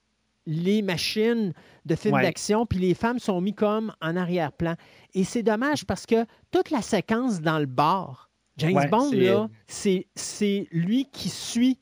[0.46, 1.52] les machines
[1.84, 2.22] de films Ouais.
[2.22, 4.74] d'action, puis les femmes sont mis comme en arrière-plan.
[5.14, 9.48] Et c'est dommage parce que toute la séquence dans le bar, James Ouais, Bond, là,
[9.68, 11.78] c'est lui qui suit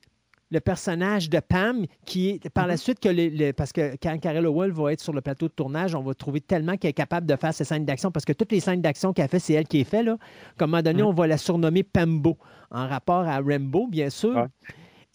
[0.51, 2.77] le personnage de Pam, qui est par la Mm-hmm.
[2.79, 5.95] suite que les- parce que quand Carol Howell va être sur le plateau de tournage,
[5.95, 8.53] on va trouver tellement qu'elle est capable de faire ces scènes d'action parce que toutes
[8.53, 10.17] les scènes d'action qu'elle fait, c'est elle qui les fait là.
[10.57, 11.07] Comme à un moment donné, Mm.
[11.07, 12.39] on va la surnommer Pambo
[12.71, 14.35] en rapport à Rambo, bien sûr.
[14.37, 14.47] Ouais.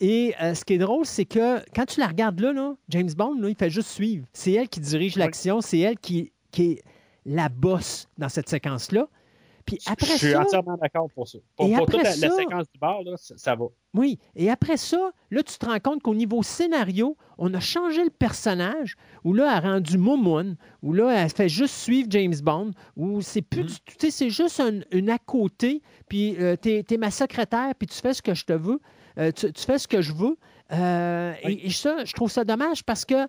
[0.00, 3.10] Et euh, ce qui est drôle, c'est que quand tu la regardes là, là, James
[3.16, 4.26] Bond, là, il fait juste suivre.
[4.32, 6.82] C'est elle qui dirige l'action, c'est elle qui, qui est
[7.26, 9.06] la bosse dans cette séquence-là.
[9.66, 11.38] Puis après je suis ça, entièrement d'accord pour ça.
[11.56, 13.64] Pour, pour toute la, la ça- séquence du bar, là, ça, ça va.
[13.94, 18.04] oui, et après ça, là, tu te rends compte qu'au niveau scénario, on a changé
[18.04, 22.34] le personnage, où là, elle a rendu Momoun, où là, elle fait juste suivre James
[22.42, 26.36] Bond, où c'est plus du tout, tu sais, c'est juste un- une à côté, puis
[26.38, 28.80] euh, t'es es ma secrétaire, puis tu fais ce que je te veux,
[29.18, 30.36] euh, tu, tu fais ce que je veux.
[30.72, 31.52] Euh, Oui.
[31.62, 33.28] et, et ça, je trouve ça dommage parce que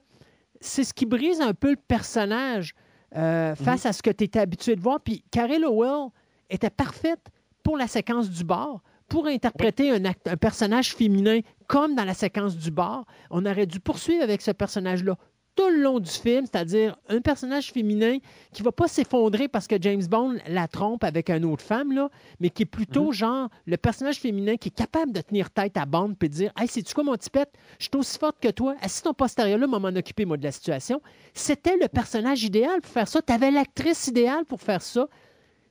[0.62, 2.74] c'est ce qui brise un peu le personnage
[3.16, 3.56] euh, Mhm.
[3.56, 5.00] face à ce que tu étais habitué de voir.
[5.00, 6.10] Puis Carrie Lowell
[6.50, 7.28] était parfaite
[7.64, 12.14] pour la séquence du bar, pour interpréter un, act- un personnage féminin comme dans la
[12.14, 13.06] séquence du bar.
[13.30, 15.16] On aurait dû poursuivre avec ce personnage-là
[15.56, 18.18] tout le long du film, c'est-à-dire un personnage féminin
[18.52, 22.10] qui va pas s'effondrer parce que James Bond la trompe avec une autre femme, là,
[22.42, 25.86] mais qui est plutôt genre le personnage féminin qui est capable de tenir tête à
[25.86, 27.48] Bond puis de dire Hey, sais-tu quoi, mon petit pet?
[27.80, 28.76] Je suis aussi forte que toi.
[28.82, 31.02] Assis ton postérieur là, m'en occuper, moi, de la situation.
[31.34, 33.22] C'était le personnage idéal pour faire ça.
[33.22, 35.08] Tu avais l'actrice idéale pour faire ça.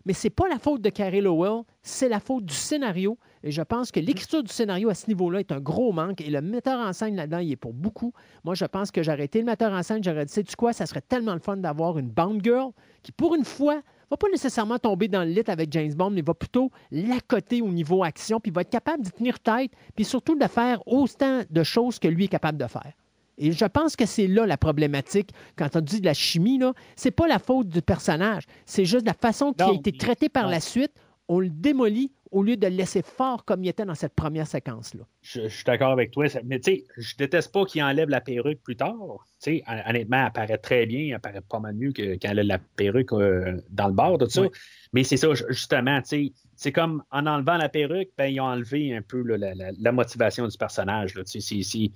[0.07, 3.19] Mais c'est pas la faute de Carrie Lowell, c'est la faute du scénario.
[3.43, 6.21] Et je pense que l'écriture du scénario à ce niveau-là est un gros manque.
[6.21, 8.13] Et le metteur en scène là-dedans, il est pour beaucoup.
[8.45, 10.87] Moi, je pense que j'aurais été le metteur en scène, j'aurais dit, sais-tu quoi, ça
[10.87, 12.71] serait tellement le fun d'avoir une Bond Girl
[13.03, 16.23] qui, pour une fois, va pas nécessairement tomber dans le lit avec James Bond, mais
[16.23, 20.37] va plutôt l'accoter au niveau action, puis va être capable de tenir tête, puis surtout
[20.37, 22.93] de faire autant de choses que lui est capable de faire.
[23.39, 25.31] Et je pense que c'est là la problématique.
[25.57, 28.45] Quand on dit de la chimie, là, c'est pas la faute du personnage.
[28.67, 30.51] C'est juste la façon qu'il a été puis- traité par non.
[30.51, 30.93] la suite.
[31.27, 34.47] On le démolit au lieu de le laisser fort comme il était dans cette première
[34.47, 35.05] séquence-là.
[35.23, 36.27] Je, je suis d'accord avec toi.
[36.45, 38.95] Mais tu sais, je déteste pas qu'il enlève la perruque plus tard.
[39.43, 41.15] Tu sais, hon- honnêtement, elle paraît très bien.
[41.15, 44.19] Elle paraît pas mal mieux que quand elle a la perruque euh, dans le bar,
[44.19, 44.43] tout ça.
[44.43, 44.49] Oui.
[44.93, 46.33] Mais c'est ça, ju- justement, tu sais.
[46.57, 49.73] C'est comme en enlevant la perruque, ben, ils ont enlevé un peu là, la, la-
[49.79, 51.15] la motivation du personnage.
[51.15, 51.25] là.
[51.25, 51.91] Tu sais,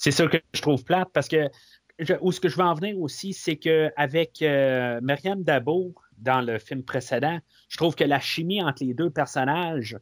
[0.00, 1.50] C'est ça que je trouve plate parce que
[1.98, 6.40] je- où ce que je veux en venir aussi, c'est qu'avec euh, Myriam Dabo dans
[6.40, 9.98] le film précédent, je trouve que la chimie entre les deux personnages,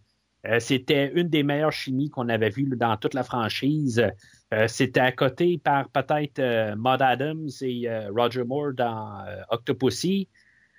[0.46, 4.00] euh, c'était une des meilleures chimies qu'on avait vues dans toute la franchise.
[4.54, 10.28] Euh, c'était à côté par peut-être euh, Maud Adams et Roger Moore dans Octopussy,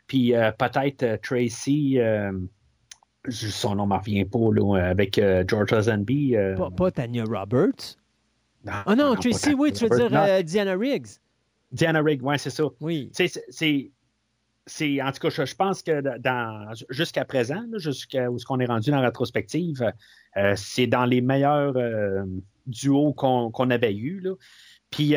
[0.08, 2.00] puis peut-être Tracy,
[3.30, 6.36] son nom ne revient pas, là, avec George Lazenby.
[6.56, 7.99] Pas, pas Tanya Roberts.
[8.66, 10.20] Non, Ah non, pas Tracy, oui, tu veux dire non.
[10.28, 11.08] euh, Diana Riggs.
[11.72, 12.64] Diana Rigg, ouais, c'est ça.
[12.82, 13.10] Oui.
[13.14, 18.60] C'est- En tout cas, je, je pense que dans, jusqu'à présent, jusqu'à où ce qu'on
[18.60, 19.92] est rendu dans la rétrospective,
[20.38, 22.24] euh, c'est dans les meilleurs euh,
[22.68, 24.20] duos qu'on qu'on avait eus.
[24.20, 24.34] là.
[24.92, 25.16] Puis,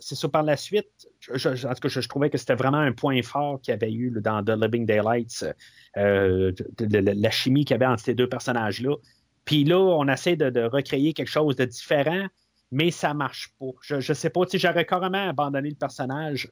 [0.00, 0.88] c'est ça, par la suite,
[1.20, 3.72] je- je- en tout cas, je, je trouvais que c'était vraiment un point fort qu'il
[3.72, 5.44] y avait eu là, dans The Living Daylights,
[5.96, 8.94] de- de- de- la chimie qu'il y avait entre ces deux personnages-là.
[9.44, 12.26] Puis là, on essaie de recréer quelque chose de différent,
[12.70, 13.70] mais ça marche pas.
[13.82, 16.50] Je, je sais pas, j'aurais carrément abandonné le personnage.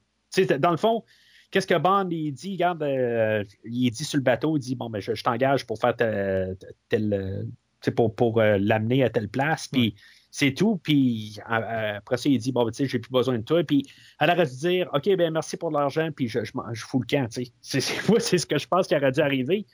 [0.58, 1.04] Dans le fond,
[1.50, 4.90] qu'est-ce que Bond, il dit, regarde, euh, il dit sur le bateau, il dit, bon,
[4.90, 6.56] ben, je, je t'engage pour faire tel,
[6.88, 9.94] tel, euh, pour, pour euh, l'amener à telle place, puis
[10.30, 13.38] c'est tout, puis euh, après ça, il dit, bon, ben, tu sais, j'ai plus besoin
[13.38, 13.86] de toi, puis
[14.20, 17.06] elle aurait dû dire, OK, ben, merci pour l'argent, puis je, je, je fous le
[17.06, 17.52] camp, tu sais.
[17.62, 19.64] C'est- c'est- Moi, c'est ce que je pense qui aurait dû arriver,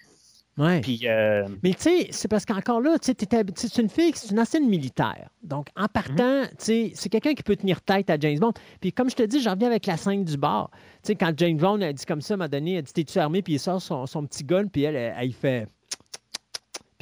[0.56, 0.80] Ouais.
[0.80, 1.00] puis...
[1.04, 3.12] euh, Mais tu sais, c'est parce qu'encore là, tu
[3.56, 5.28] c'est une fille, c'est une ancienne militaire.
[5.42, 8.52] Donc, en partant, tu sais, c'est quelqu'un qui peut tenir tête à James Bond.
[8.80, 10.70] Puis, comme je te dis, j'en reviens avec la scène du bar.
[10.72, 12.92] Tu sais, quand James Bond a dit comme ça, à un moment donné, elle dit
[12.92, 13.42] T'es-tu armé?
[13.42, 15.66] Puis il sort son, son petit gun, puis elle, elle, elle, fait.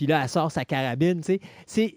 [0.02, 1.96] Puis là, elle sort sa carabine, tu sais.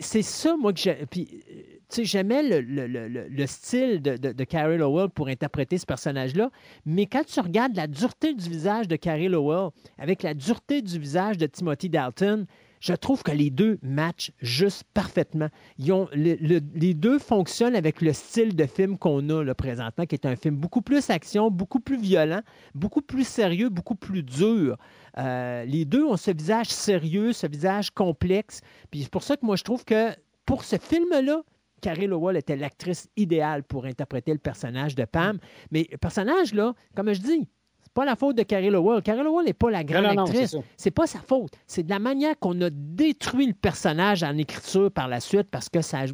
[0.00, 1.04] C'est ça, moi, que j'ai.
[1.10, 1.42] Puis, tu
[1.88, 5.76] sais, j'aimais le, le- le- le- le style de, de, de Carrie Lowell pour interpréter
[5.76, 6.50] ce personnage-là.
[6.86, 10.96] Mais quand tu regardes la dureté du visage de Carrie Lowell avec la dureté du
[11.00, 12.46] visage de Timothy Dalton,
[12.78, 15.48] je trouve que les deux matchent juste parfaitement.
[15.78, 20.14] Ils ont, les deux fonctionnent avec le style de film qu'on a là, présentement, qui
[20.14, 22.42] est un film beaucoup plus action, beaucoup plus violent,
[22.76, 24.76] beaucoup plus sérieux, beaucoup plus dur.
[25.18, 28.60] Euh, les deux ont ce visage sérieux, ce visage complexe.
[28.90, 30.10] Puis c'est pour ça que moi, je trouve que
[30.46, 31.42] pour ce film-là,
[31.80, 35.38] Carrie Lowell était l'actrice idéale pour interpréter le personnage de Pam.
[35.70, 37.48] Mais le personnage, là, comme je dis,
[37.82, 39.02] c'est pas la faute de Carrie Lowell.
[39.02, 40.56] Carrie Lowell n'est pas la grande actrice.
[40.76, 41.52] C'est pas sa faute.
[41.66, 45.68] C'est de la manière qu'on a détruit le personnage en écriture par la suite parce
[45.68, 46.04] que ça,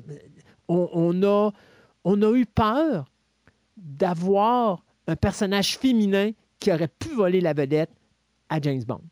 [0.68, 1.50] on, a,
[2.04, 3.04] on a eu peur
[3.76, 7.90] d'avoir un personnage féminin qui aurait pu voler la vedette
[8.48, 9.02] à James Bond.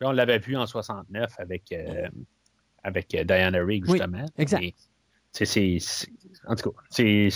[0.00, 2.08] on l'avait vu en 69 avec, euh,
[2.82, 4.24] avec Diana Rigg, justement.
[4.36, 4.74] exact
[5.42, 5.78] c'est,
[6.46, 7.28] en tout cas, c'est,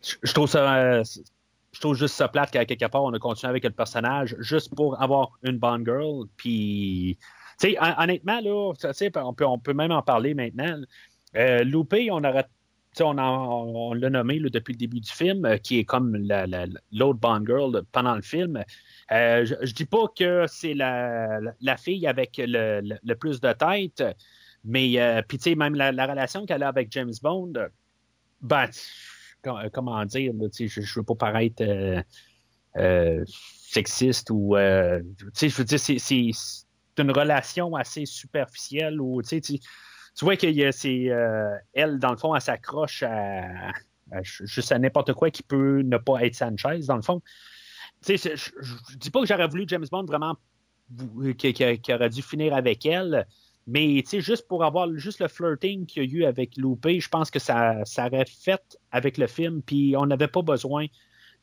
[0.00, 3.64] je trouve ça, je trouve juste ça plate qu'à quelque part on a continué avec
[3.64, 6.26] le personnage juste pour avoir une bonne girl.
[6.36, 7.18] Puis,
[7.60, 8.72] tu sais, honnêtement là,
[9.16, 10.80] on peut, on peut même en parler maintenant.
[11.36, 12.46] Euh, Loupé, on aurait
[13.00, 16.16] on, on l'a nommé depuis le début du film, euh, qui est comme
[16.92, 18.62] l'autre Bond Girl pendant le film.
[19.12, 24.02] Euh, je, dis pas que c'est la, fille avec le, plus de tête,
[24.64, 27.52] mais, euh, puis, tu sais, même la, relation qu'elle a avec James Bond,
[28.40, 28.68] ben,
[29.46, 31.62] euh, comment dire, je ne veux pas paraître
[32.76, 36.30] euh, sexiste ou, tu sais, je veux dire, c'est
[36.98, 39.60] une relation assez superficielle où, tu
[40.22, 41.10] vois que c'est
[41.74, 43.72] elle, dans le fond, elle s'accroche à,
[44.22, 47.20] juste à n'importe quoi qui peut ne pas être Sanchez, dans le fond.
[48.04, 48.50] Tu sais, je,
[48.94, 50.36] ne dis pas que j'aurais voulu James Bond vraiment
[51.38, 53.26] qui, qui, aurait dû finir avec elle,
[53.66, 57.30] mais juste pour avoir juste le flirting qu'il y a eu avec Loupé, je pense
[57.30, 60.86] que ça, ça aurait fait avec le film, puis on n'avait pas besoin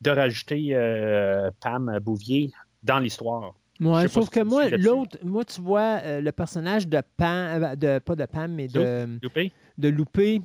[0.02, 2.52] de rajouter euh, Pam Bouvier
[2.84, 3.54] dans l'histoire.
[3.80, 8.00] Ouais, sauf que moi, l'autre, moi, tu vois, euh, le personnage de Pam, euh, de,
[8.00, 9.52] pas de Pam, mais de Loupé.
[9.80, 10.42] De Loupé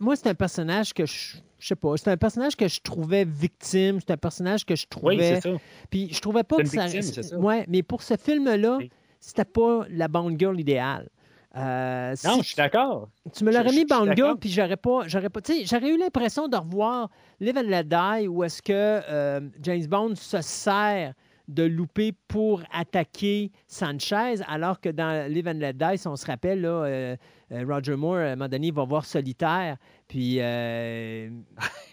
[0.00, 3.24] moi, c'est un personnage que je, je sais pas, c'est un personnage que je trouvais
[3.24, 5.16] victime, c'est un personnage que je trouvais.
[5.16, 5.56] Oui, c'est ça.
[5.90, 6.88] Puis je trouvais pas que ça.
[6.88, 7.38] ça.
[7.38, 8.78] Ouais, mais pour ce film-là,
[9.20, 11.08] c'était pas la Bond Girl idéale.
[11.56, 13.08] Euh, non, je suis d'accord.
[13.34, 16.56] Tu me l'aurais mis Bond Girl, puis j'aurais pas, j'aurais pas, j'aurais eu l'impression de
[16.56, 17.08] revoir
[17.40, 21.14] Live and Let Die, où est-ce que euh, James Bond se sert
[21.48, 26.26] de louper pour attaquer Sanchez, alors que dans Live and Let Die, si on se
[26.26, 27.16] rappelle, là, euh,
[27.52, 29.76] euh, Roger Moore, à un moment donné, il va voir Solitaire,
[30.08, 30.38] puis...
[30.40, 31.30] Euh,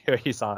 [0.25, 0.55] il s'en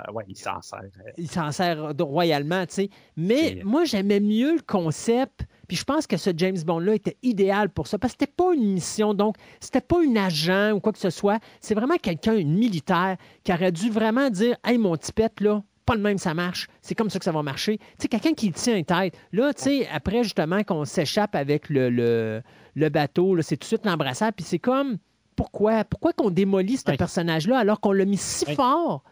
[0.61, 0.81] sert.
[1.17, 2.89] Il s'en sert royalement, tu sais.
[3.17, 7.69] Mais moi, j'aimais mieux le concept, puis je pense que ce James Bond-là était idéal
[7.69, 10.93] pour ça, parce que c'était pas une mission, donc c'était pas un agent ou quoi
[10.93, 14.95] que ce soit, c'est vraiment quelqu'un, une militaire, qui aurait dû vraiment dire «Hey, mon
[14.95, 16.67] tipette, là, pas le même, ça marche.
[16.81, 17.77] C'est comme ça que ça va marcher.
[17.77, 19.15] Tu sais, quelqu'un qui tient une tête.
[19.31, 23.85] Là, tu sais, après, justement, qu'on s'échappe avec le, le, bateau, c'est tout de suite
[23.85, 24.33] l'embrassade.
[24.35, 24.97] Puis c'est comme,
[25.35, 25.83] pourquoi?
[25.83, 29.03] Pourquoi qu'on démolit ce personnage-là alors qu'on l'a mis si fort?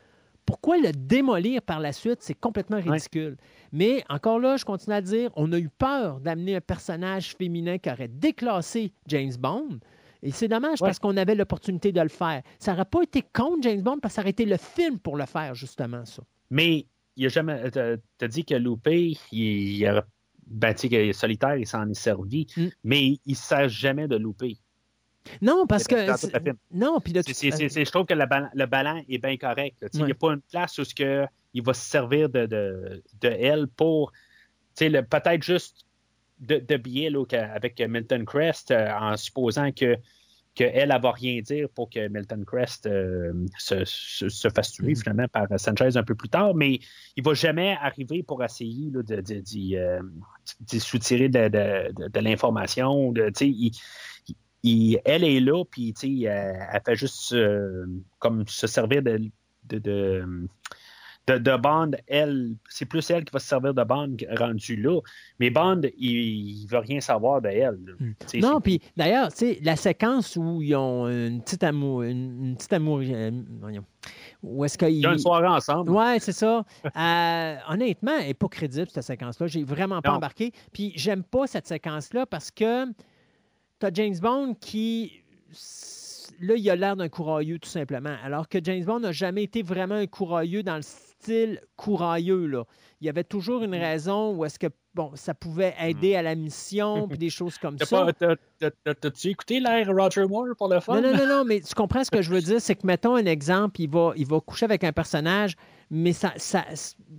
[0.45, 2.17] Pourquoi le démolir par la suite?
[2.21, 3.37] C'est complètement ridicule.
[3.71, 7.77] Mais encore là, je continue à dire, on a eu peur d'amener un personnage féminin
[7.77, 9.79] qui aurait déclassé James Bond.
[10.21, 12.41] Et c'est dommage parce qu'on avait l'opportunité de le faire.
[12.59, 15.17] Ça n'aurait pas été contre James Bond parce que ça aurait été le film pour
[15.17, 16.23] le faire, justement, ça.
[16.49, 17.71] Mais il a jamais.
[17.71, 20.05] T'as dit que Loupé, il, il a
[20.47, 22.67] ben, que solitaire, il s'en est servi, mm.
[22.83, 24.57] mais il ne sert jamais de louper.
[25.41, 25.95] Non, parce que.
[26.71, 29.77] Non, puis Je trouve que le, ballon, est bien correct.
[29.93, 33.27] Il n'y a pas une place où que il va se servir de, de, de
[33.27, 34.11] elle pour
[34.79, 35.85] peut-être juste
[36.39, 39.97] de, de biais avec Milton Crest, euh, en supposant que
[40.55, 43.83] qu'elle, elle va rien dire pour que Milton Crest euh, se,
[44.53, 44.99] fasse tuer mm-hmm.
[44.99, 46.79] finalement par Sanchez un peu plus tard, mais
[47.15, 50.01] il va jamais arriver pour essayer euh,
[50.79, 53.13] soutirer de, de, l'information.
[53.15, 53.31] elle
[55.23, 57.85] est là, puis elle, elle fait juste euh,
[58.19, 59.31] comme se servir de,
[61.27, 64.99] de, Bond, elle, c'est plus elle qui va se servir de Bond rendu là.
[65.39, 67.79] Mais Bond, il, ne veut rien savoir de elle.
[67.99, 68.13] Hmm.
[68.39, 69.29] Non, puis d'ailleurs,
[69.61, 73.31] la séquence où ils ont une petite amour, une, petite amour, euh,
[74.41, 75.05] où est-ce qu'ils.
[75.05, 75.91] Une soirée ensemble.
[75.91, 76.65] Ouais, c'est ça.
[76.85, 79.47] Euh, honnêtement, elle n'est pas crédible, cette séquence-là.
[79.47, 80.51] J'ai vraiment pas embarqué.
[80.73, 85.23] Puis j'aime pas cette séquence-là parce que tu as James Bond qui
[86.39, 88.15] là, il a l'air d'un courailleux, tout simplement.
[88.23, 90.81] Alors que James Bond n'a jamais été vraiment un courailleux dans le
[91.23, 92.45] style courailleux.
[92.47, 92.65] Là.
[93.01, 93.81] Il y avait toujours une mm.
[93.81, 95.85] raison où est-ce que bon, ça pouvait mm.
[95.85, 98.07] aider à la mission, puis des choses comme ça.
[98.59, 101.01] T'as-tu écouté l'air Roger Moore pour le fun?
[101.01, 103.15] Non, non, non, non, mais tu comprends ce que je veux dire, c'est que, mettons
[103.15, 105.55] un exemple, il va, il va coucher avec un personnage,
[105.89, 106.65] mais ça, ça,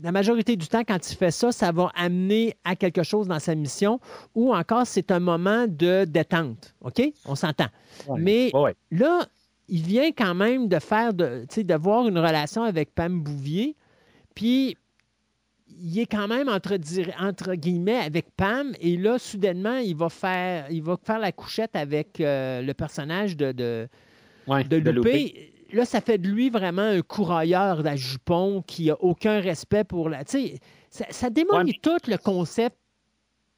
[0.02, 3.38] la majorité du temps, quand il fait ça, ça va amener à quelque chose dans
[3.38, 4.00] sa mission
[4.34, 6.74] ou encore c'est un moment de détente.
[6.80, 7.02] OK?
[7.24, 7.68] On s'entend.
[8.16, 8.50] Mais
[8.90, 9.26] là,
[9.68, 13.76] il vient quand même de faire, de, de une relation avec Pam Bouvier,
[14.34, 14.76] puis
[15.80, 16.78] il est quand même entre,
[17.20, 21.74] entre, guillemets avec Pam, et là, soudainement, il va faire, il va faire la couchette
[21.74, 23.88] avec euh, le personnage de, de,
[24.46, 25.52] Loupé.
[25.72, 30.08] Là, ça fait de lui vraiment un courailleur de jupon qui n'a aucun respect pour
[30.08, 30.24] la.
[30.24, 30.58] Tu sais,
[30.90, 32.76] ça, ça démolit tout le concept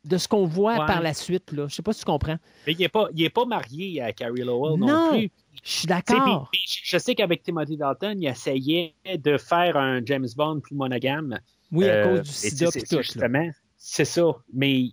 [0.06, 1.52] de ce qu'on voit par la suite.
[1.52, 1.62] Là.
[1.62, 2.36] Je ne sais pas si tu comprends.
[2.66, 5.30] Mais il n'est pas, pas marié à Carrie Lowell non, non plus.
[5.66, 6.48] Je suis d'accord.
[6.84, 11.40] Je sais qu'avec Timothy Dalton, il essayait de faire un James Bond plus monogame.
[11.72, 13.02] Oui, à cause du sida et tout.
[13.02, 14.26] Justement, c'est ça.
[14.52, 14.90] Mais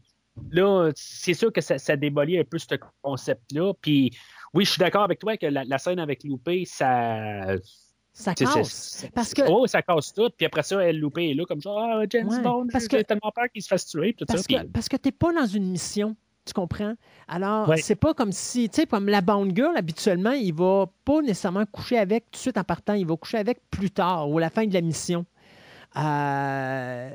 [0.50, 3.74] là, c'est sûr que ça, ça, démolit un peu ce concept-là.
[3.82, 4.18] Puis
[4.56, 7.56] oui, je suis d'accord avec toi que la, scène avec Loupé, ça.
[8.12, 9.08] Ça casse.
[9.14, 9.44] Parce que...
[9.48, 10.30] Oh, ça casse tout.
[10.36, 11.70] Puis après ça, elle Loupé est là comme ça.
[11.76, 13.02] Ah, James Bond, parce que...
[13.04, 14.14] tellement peur qu'il se fasse tuer.
[14.14, 16.16] Tout parce, ça, que, parce que t'es pas dans une mission.
[16.46, 16.96] Tu comprends?
[17.28, 21.22] Alors, c'est pas comme si, tu sais, comme la Bond Girl, habituellement, il va pas
[21.22, 22.94] nécessairement coucher avec tout de suite en partant.
[22.94, 25.26] Il va coucher avec plus tard ou à la fin de la mission.
[25.96, 27.10] Euh,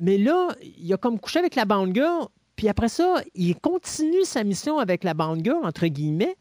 [0.00, 4.24] mais là, il a comme couché avec la Bond Girl, puis après ça, il continue
[4.24, 6.36] sa mission avec la Bond Girl, entre guillemets,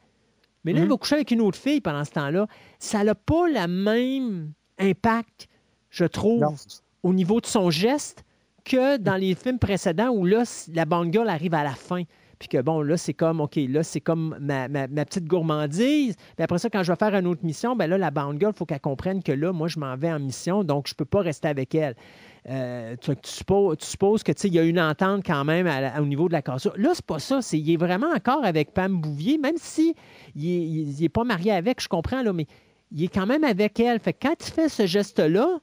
[0.64, 0.92] mais là, il mhm.
[0.92, 2.48] va coucher avec une autre fille pendant ce temps-là.
[2.80, 5.48] Ça n'a pas le même impact,
[5.90, 6.46] je trouve,
[7.04, 8.24] au niveau de son geste
[8.64, 10.44] que dans les films précédents où là,
[10.74, 12.04] la Bond Girl arrive à la fin.
[12.42, 16.16] Puis que bon, là, c'est comme, OK, là, c'est comme ma, petite gourmandise.
[16.16, 18.52] Puis après ça, quand je vais faire une autre mission, ben là, la Bond Girl,
[18.56, 20.96] il faut qu'elle comprenne que là, moi, je m'en vais en mission, donc je ne
[20.96, 21.94] peux pas rester avec elle.
[22.50, 26.34] Euh, tu, tu, supposes, que il y a une entente quand même au niveau de
[26.34, 26.74] la cassure.
[26.78, 27.44] Là, c'est pas ça.
[27.44, 29.94] C'est, il est vraiment encore avec Pam Bouvier, même si
[30.36, 32.48] il n'est pas marié avec, je comprends, là, mais
[32.92, 34.00] il est quand même avec elle.
[34.00, 35.60] Fait quand il fait ce geste-là,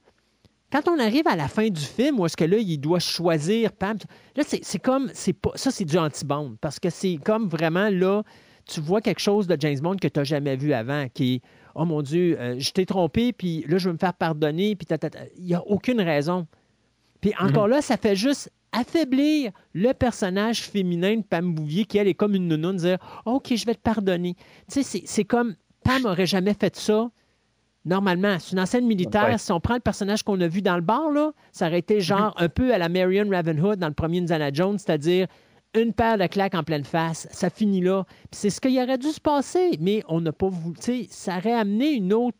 [0.71, 3.71] quand on arrive à la fin du film, où est-ce que là, il doit choisir
[3.71, 3.97] Pam,
[4.35, 8.23] là, c'est comme, c'est pas, ça, c'est du anti-bond, parce que c'est comme vraiment, là,
[8.65, 11.41] tu vois quelque chose de James Bond que tu n'as jamais vu avant, qui est,
[11.75, 14.87] oh mon Dieu, euh, je t'ai trompé, puis là, je veux me faire pardonner, puis
[15.37, 16.45] il n'y a aucune raison.
[17.21, 17.71] Puis encore mhm.
[17.71, 22.35] là, ça fait juste affaiblir le personnage féminin de Pam Bouvier, qui, elle, est comme
[22.35, 24.35] une nounoune, dire OK, je vais te pardonner.
[24.71, 27.09] Tu sais, c'est comme Pam n'aurait jamais fait ça
[27.85, 29.39] Normalement, c'est une ancienne militaire.
[29.39, 32.01] Si on prend le personnage qu'on a vu dans le bar, là, ça aurait été
[32.01, 35.27] genre un peu à la Marion Ravenhood dans le premier Indiana Jones, c'est-à-dire
[35.75, 37.27] une paire de claques en pleine face.
[37.31, 38.05] Ça finit là.
[38.31, 40.75] C'est ce qu'il aurait dû se passer, mais on n'a pas voulu.
[41.09, 42.37] Ça aurait amené une autre,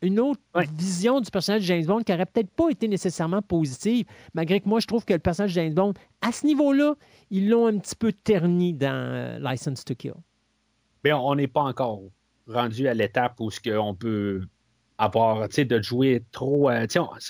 [0.00, 0.40] une autre
[0.76, 4.68] vision du personnage de James Bond qui n'aurait peut-être pas été nécessairement positive, malgré que
[4.68, 6.94] moi, je trouve que le personnage de James Bond, à ce niveau-là,
[7.30, 10.14] ils l'ont un petit peu terni dans euh, License to Kill.
[11.04, 12.00] Mais on n'est pas encore
[12.46, 14.42] rendu à l'étape où ce qu'on peut
[14.98, 16.70] avoir, tu sais, de jouer trop.
[16.70, 16.86] Euh,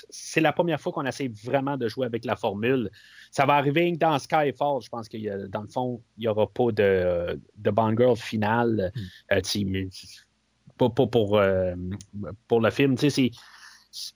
[0.09, 2.89] c'est la première fois qu'on essaie vraiment de jouer avec la formule.
[3.31, 6.71] Ça va arriver dans Skyfall, je pense que dans le fond, il n'y aura pas
[6.71, 8.91] de, de Bond Girl finale.
[8.95, 9.35] Hmm.
[9.35, 9.89] Euh,
[10.77, 11.75] pas, pour, euh,
[12.47, 12.95] pour le film.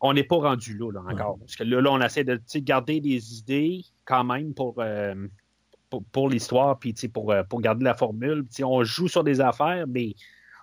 [0.02, 1.38] On n'est pas rendu là, encore.
[1.40, 4.84] Parce que là, on essaie de garder des idées quand même pour,
[6.12, 8.46] pour, l'histoire, puis pour, pour garder la formule.
[8.64, 10.16] on joue sur des affaires, mais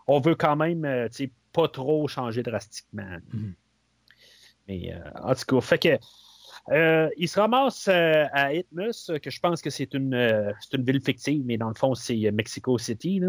[0.07, 1.09] on veut quand même euh,
[1.53, 3.19] pas trop changer drastiquement.
[3.33, 3.55] Mhm.
[4.69, 5.99] Mais euh, en tout cas, fait que
[6.73, 10.15] euh, il se ramasse à Itmus, que je pense que c'est une,
[10.73, 13.21] une ville fictive, mais dans le fond, c'est Mexico City.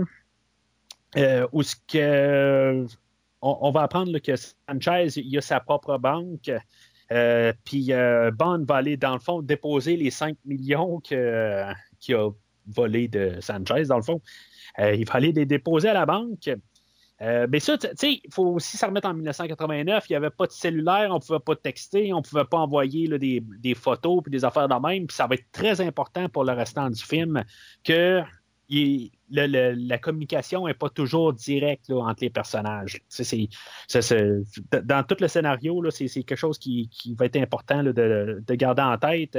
[1.52, 2.86] où ce que
[3.42, 6.50] on, va apprendre que Sanchez il a sa propre banque.
[7.66, 7.92] puis
[8.34, 11.76] Bond va aller, dans le fond, déposer les 5 millions qu'il a
[12.68, 14.22] volés de Sanchez, dans le fond.
[14.80, 16.50] Euh, il fallait les déposer à la banque.
[17.22, 20.06] Euh, mais ça, tu sais, il faut aussi s'en remettre en 1989.
[20.10, 22.58] Il n'y avait pas de cellulaire, on ne pouvait pas texter, on ne pouvait pas
[22.58, 25.08] envoyer des, photos et des affaires de même.
[25.08, 27.44] Puis ça va être très important pour le restant du film
[27.84, 28.22] que
[29.30, 33.00] la communication n'est pas toujours directe entre les personnages.
[34.84, 39.38] dans tout le scénario, c'est quelque chose qui, va être important de, garder en tête.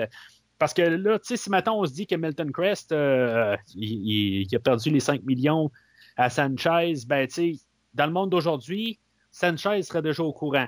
[0.58, 4.46] Parce que là, tu sais, si maintenant on se dit que Milton Crest, euh, il,
[4.54, 5.70] a perdu les 5 millions
[6.16, 7.52] à Sanchez, ben, tu sais,
[7.94, 8.98] dans le monde d'aujourd'hui,
[9.30, 10.66] Sanchez serait déjà au courant.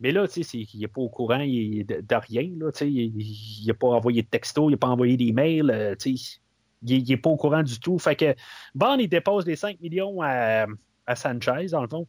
[0.00, 3.64] Mais là, tu sais, il n'est pas au courant de, rien, là, tu sais, il
[3.66, 6.38] n'a pas envoyé de texto, il n'a pas envoyé d'email, euh, tu sais,
[6.82, 7.98] il n'est pas au courant du tout.
[7.98, 8.34] Fait que
[8.74, 10.66] Bond, il dépose les 5 millions à,
[11.14, 12.06] Sanchez, dans le fond,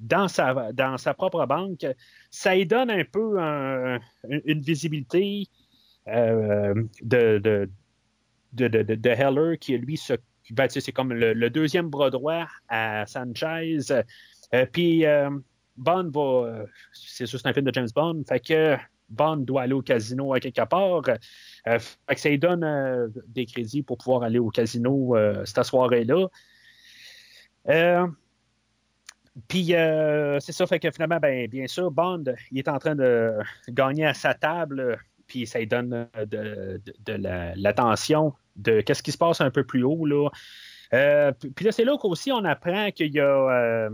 [0.00, 1.86] dans sa, dans sa propre banque.
[2.30, 3.38] Ça lui donne un peu
[4.28, 5.46] une visibilité
[6.08, 7.68] euh, de, de,
[8.52, 10.14] de, Heller, qui lui se
[10.68, 13.78] c'est comme le, deuxième bras droit à Sanchez.
[14.52, 15.30] Euh, puis euh,
[15.76, 16.64] Bond va.
[16.92, 18.24] c'est juste un film de James Bond.
[18.28, 18.76] Fait que
[19.10, 21.02] Bond doit aller au casino à quelque part.
[21.64, 25.14] fait que ça lui donne des crédits pour pouvoir aller au casino
[25.44, 26.26] cette soirée-là.
[29.46, 33.38] Puis c'est ça, fait que finalement, ben, bien sûr, Bond, il est en train de
[33.68, 34.98] gagner à sa table,
[35.30, 36.80] puis ça donne de,
[37.56, 40.04] l'attention de qu'est-ce qui se passe un peu plus haut.
[40.04, 40.28] Là.
[41.54, 43.90] puis là, c'est là qu'aussi on apprend qu'il y a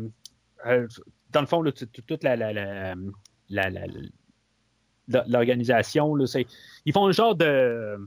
[0.67, 0.87] euh,
[1.31, 1.63] dans le fond,
[2.07, 2.25] toute
[5.09, 6.17] l'organisation,
[6.85, 7.99] ils font un genre de,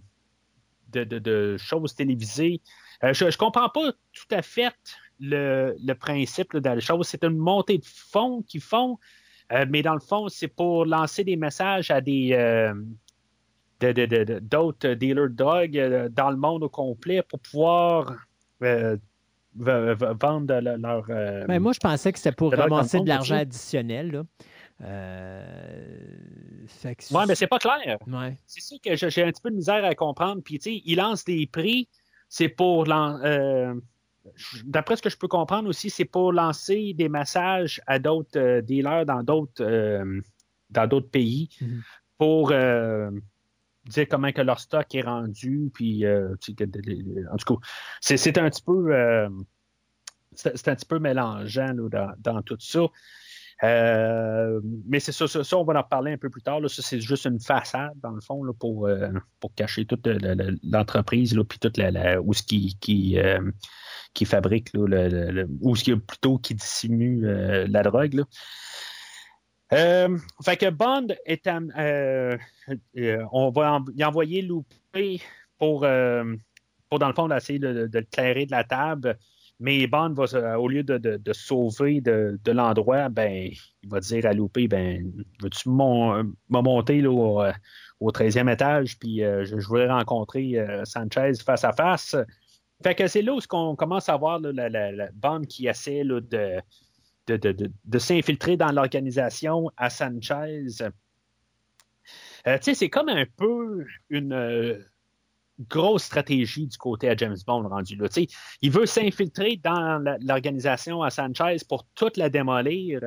[0.92, 2.62] de, choses télévisées.
[3.04, 4.76] Euh, je ne comprends pas tout à fait
[5.20, 7.08] le, principe de la chose.
[7.08, 8.98] C'est une montée de fonds qu'ils font,
[9.52, 12.34] euh, mais dans le fond, c'est pour lancer des messages à des
[13.82, 18.16] d'autres dealers de drogue dans le monde au complet pour pouvoir
[19.56, 21.06] vendre leur.
[21.10, 24.24] Euh, ben, moi, je pensais que c'était pour ramasser de l'argent additionnel.
[24.82, 25.44] Euh,
[26.86, 27.98] oui, mais c'est pas clair.
[28.46, 30.42] C'est sûr que j'ai un petit peu de misère à comprendre.
[30.44, 31.90] Puis, tu sais, ils lancent des prix,
[32.30, 32.86] c'est pour.
[32.90, 33.74] Euh,
[34.66, 39.06] d'après ce que je peux comprendre aussi, c'est pour lancer des messages à d'autres dealers
[39.06, 39.64] dans d'autres
[40.70, 41.82] dans d'autres pays mm-hmm.
[42.20, 42.54] pour
[43.90, 46.36] dire comment que leur stock est rendu, puis euh,
[47.32, 47.68] en tout cas,
[48.02, 49.30] c'est un petit peu euh,
[50.34, 52.82] c'est un petit peu mélangeant dans, tout ça.
[53.62, 56.62] Euh, mais c'est ça, ça, on va en reparler un peu plus tard.
[56.70, 58.88] Ça, c'est juste une façade, dans le fond, pour,
[59.42, 60.08] pour cacher toute
[60.64, 62.78] l'entreprise, puis toute la, ce qui,
[64.14, 65.74] qui, fabrique, ou
[66.08, 68.24] plutôt qui dissimule la drogue.
[69.72, 69.78] Là.
[69.78, 72.38] Euh, fait que Bond est euh,
[72.98, 75.22] euh, on va y envoyer Loupé
[75.58, 75.86] pour,
[76.90, 79.18] pour dans le fond essayer de, le clairer de la table.
[79.62, 83.52] Mais Bond va, au lieu de, de, sauver de, l'endroit, ben,
[83.84, 87.12] il va dire à Loupé, ben, veux-tu me monter là,
[88.00, 92.16] au, 13e étage, puis je, voudrais rencontrer Sanchez face à face.
[92.82, 96.62] Fait que c'est là où on commence à voir la, la, Bond qui essaie de
[97.38, 100.68] de, s'infiltrer dans l'organisation à Sanchez.
[102.48, 104.80] Euh, c'est comme un peu une euh,
[105.70, 108.08] grosse stratégie du côté à James Bond rendu là.
[108.62, 113.02] il veut s'infiltrer dans l'organisation à Sanchez pour toute la démolir.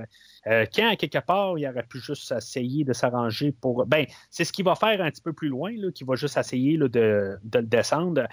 [0.47, 3.87] Euh, quand, quelque part, il aurait pu juste essayer de s'arranger pour.
[3.87, 6.37] Ben, c'est ce qu'il va faire un petit peu plus loin, là, qu'il va juste
[6.37, 8.27] essayer de, le descendre.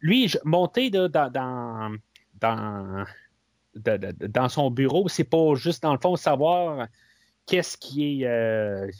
[0.00, 1.96] lui, monter dans,
[3.76, 6.88] dans son bureau, c'est pas juste dans le fond savoir
[7.46, 8.90] qu'est-ce qui est euh,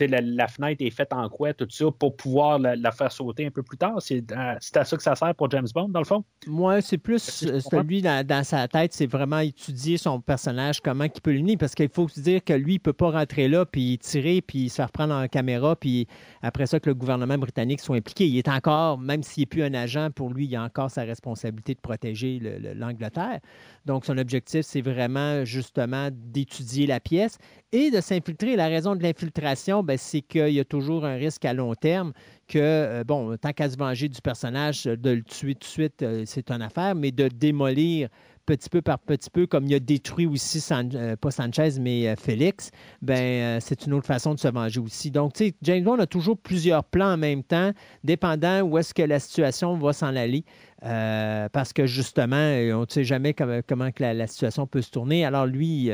[0.00, 3.50] la, la, fenêtre est faite en quoi, tout ça, pour pouvoir la, faire sauter un
[3.50, 3.96] peu plus tard?
[4.00, 6.24] C'est à, ça que ça sert pour James Bond, dans le fond?
[6.46, 11.20] Moi, c'est plus celui dans, dans, sa tête, c'est vraiment étudier son personnage, comment il
[11.20, 13.64] peut l'unir, parce qu'il faut se dire que lui, il ne peut pas rentrer là,
[13.64, 16.06] puis tirer, puis se faire prendre en caméra, puis
[16.42, 18.26] après ça, que le gouvernement britannique soit impliqué.
[18.26, 21.02] Il est encore, même s'il n'est plus un agent, pour lui, il a encore sa
[21.02, 22.40] responsabilité de protéger
[22.74, 23.40] l'Angleterre.
[23.86, 27.38] Donc, son objectif, c'est vraiment, justement, d'étudier la pièce
[27.72, 28.56] et de s'infiltrer.
[28.56, 32.12] La raison de l'infiltration, ben, c'est qu'il y a toujours un risque à long terme
[32.48, 36.02] que, euh, bon, tant qu'à se venger du personnage, de le tuer tout de suite,
[36.02, 38.08] euh, c'est une affaire, mais de démolir
[38.46, 42.70] petit peu par petit peu, comme il a détruit aussi, euh, pas Sanchez, mais Félix,
[43.00, 45.10] ben, c'est une autre façon de se venger aussi.
[45.10, 47.72] Donc, tu sais, James Bond a toujours plusieurs plans en même temps,
[48.02, 50.44] dépendant où est-ce que la situation va s'en aller.
[50.82, 55.24] parce que justement, on ne sait jamais comment que la, situation peut se tourner.
[55.24, 55.90] Alors lui,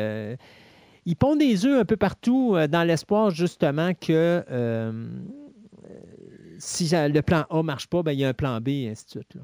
[1.07, 5.09] il pond des œufs un peu partout euh, dans l'espoir justement que euh,
[6.59, 8.91] si le plan A ne marche pas, ben, il y a un plan B, et
[8.91, 9.39] ainsi de suite.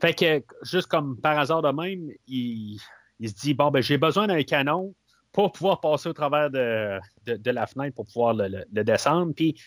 [0.00, 2.78] Fait que, juste comme par hasard de même, il,
[3.24, 4.94] se dit bon, ben, j'ai besoin d'un canon
[5.32, 9.32] pour pouvoir passer au travers de, la fenêtre pour pouvoir le, descendre.
[9.34, 9.58] Puis,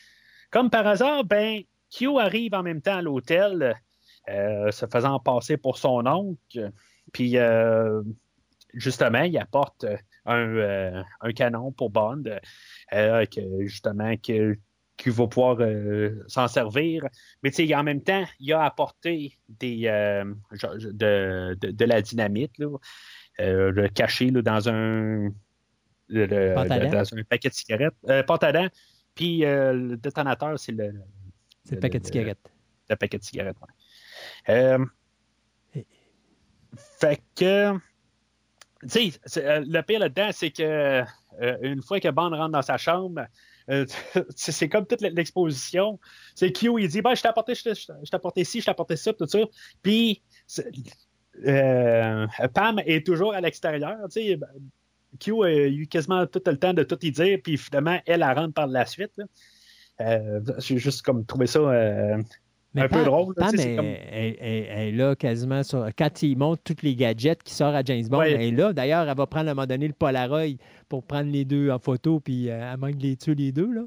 [0.52, 3.76] comme par hasard, ben, Q arrive en même temps à l'hôtel,
[4.30, 6.72] euh, se faisant passer pour son oncle.
[7.12, 7.36] Puis,
[8.76, 9.86] justement, il apporte
[10.28, 12.24] euh, un, canon pour Bond,
[12.94, 14.58] euh, que, justement, que,
[14.98, 17.04] qui va pouvoir euh, s'en servir.
[17.44, 19.84] Mais tu sais, en même temps, il a apporté des,
[20.52, 22.54] de, la dynamite,
[23.38, 25.30] le caché dans un
[26.10, 27.96] dans un paquet de cigarettes.
[28.10, 28.24] Euh,
[29.16, 30.94] Puis le détonateur, c'est le.
[31.64, 32.52] C'est le, paquet de cigarettes.
[32.90, 33.58] Le, paquet de cigarettes,
[34.48, 35.84] oui.
[37.00, 37.80] fait que.
[38.96, 41.04] Euh, le pire là-dedans, c'est que
[41.42, 43.26] euh, une fois que Bond rentre dans sa chambre,
[43.70, 43.86] euh,
[44.36, 46.00] c'est comme toute l'exposition.
[46.36, 49.14] C'est Q, il dit ben, Je t'ai apporté, je apporté ci, je t'ai apporté ça,
[49.14, 49.40] tout ça.
[49.82, 50.22] Puis
[52.54, 53.98] Pam est toujours à l'extérieur.
[55.20, 58.38] Q a eu quasiment tout le temps de tout y dire, puis finalement, elle, elle
[58.38, 59.20] rentre par la suite.
[60.00, 61.60] J'ai juste comme trouvé ça
[62.76, 63.34] un peu drôle.
[63.40, 65.88] elle, est là quasiment sur.
[65.98, 68.74] Quand il montre tous les gadgets qui sortent à James Bond, elle est là.
[68.74, 70.58] D'ailleurs, elle va prendre à un moment donné le Polaroid
[70.90, 73.72] pour prendre les deux en photo, puis euh, elle manque les tuer les deux.
[73.72, 73.82] Là.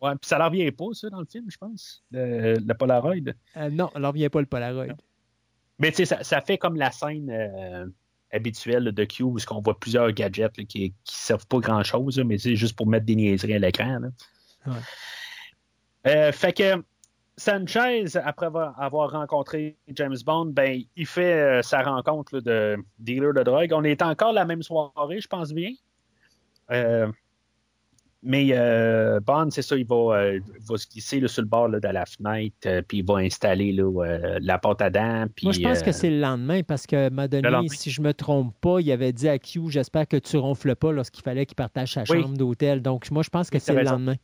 [0.00, 3.14] Ouais, puis ça leur vient pas, ça, dans le film, je pense, le, Polaroid.
[3.56, 4.94] Euh, non, ça leur vient pas le Polaroid.
[5.78, 7.86] Mais tu sais, ça, fait comme la scène euh,
[8.32, 12.56] habituelle de Q où on voit plusieurs gadgets qui ne servent pas grand-chose, mais c'est
[12.56, 14.00] juste pour mettre des niaiseries à l'écran.
[16.04, 16.82] fait que
[17.38, 23.42] Sanchez, après avoir rencontré James Bond, ben, il fait euh, sa rencontre de dealer de
[23.42, 23.72] drogue.
[23.74, 25.72] On est encore la même soirée, je pense bien.
[26.70, 27.06] Euh,
[28.22, 30.32] mais euh, Bond, c'est ça, il va,
[30.76, 33.76] se glisser sur le bord de la fenêtre, puis il va installer
[34.40, 35.26] la porte à dents.
[35.42, 38.54] Moi, je pense que c'est le lendemain, parce que m'a donné, si je me trompe
[38.62, 41.92] pas, il avait dit à Q, j'espère que tu ronfles pas lorsqu'il fallait qu'il partage
[41.92, 42.80] sa chambre d'hôtel.
[42.80, 44.16] Donc, moi, je pense que c'est le lendemain.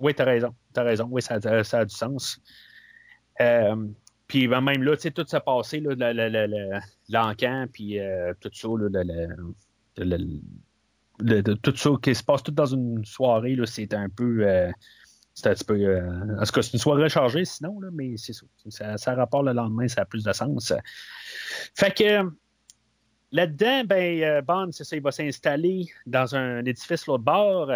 [0.00, 0.54] Oui, tu as raison.
[0.74, 1.06] Tu raison.
[1.10, 2.40] Oui, ça, a du sens.
[3.40, 3.76] Euh,
[4.26, 5.82] puis ben, même là, tu sais, tout s'est passé,
[7.08, 8.68] l'encan, puis euh, tout ça,
[11.62, 14.46] tout ça qui se passe tout dans une soirée, c'est un peu.
[14.46, 14.70] Euh,
[15.34, 15.98] c'est un petit peu.
[15.98, 19.14] en tout cas, c'est une soirée chargée sinon, mais c'est ça, ça.
[19.14, 20.72] rapporte le lendemain, ça a plus de sens.
[21.74, 22.30] Fait que.
[23.32, 27.70] Là-dedans, ben, Bond, c'est ça, il va s'installer dans un édifice l'autre bord.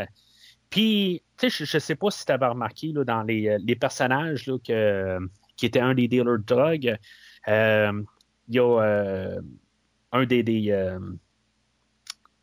[0.68, 3.74] Puis, tu sais, je ne sais pas si tu avais remarqué là, dans les, euh,
[3.78, 5.18] personnages là, que,
[5.56, 6.96] qui étaient un des dealers de drogue,
[7.48, 8.02] euh,
[8.48, 9.40] il y a euh,
[10.12, 10.70] un des, des,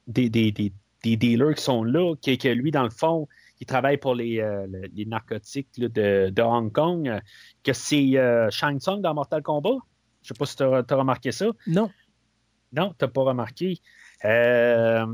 [0.07, 3.27] des, dealers qui sont là, qui, que lui, dans le fond,
[3.59, 4.43] il travaille pour les,
[4.93, 7.19] les narcotiques de, de, Hong Kong,
[7.63, 8.13] que c'est
[8.49, 9.77] Shang Tsung dans Mortal Kombat?
[10.23, 11.47] Je ne sais pas si tu as, remarqué ça.
[11.67, 11.89] Non.
[12.73, 13.79] Non, tu n'as pas remarqué.
[14.25, 15.05] Euh,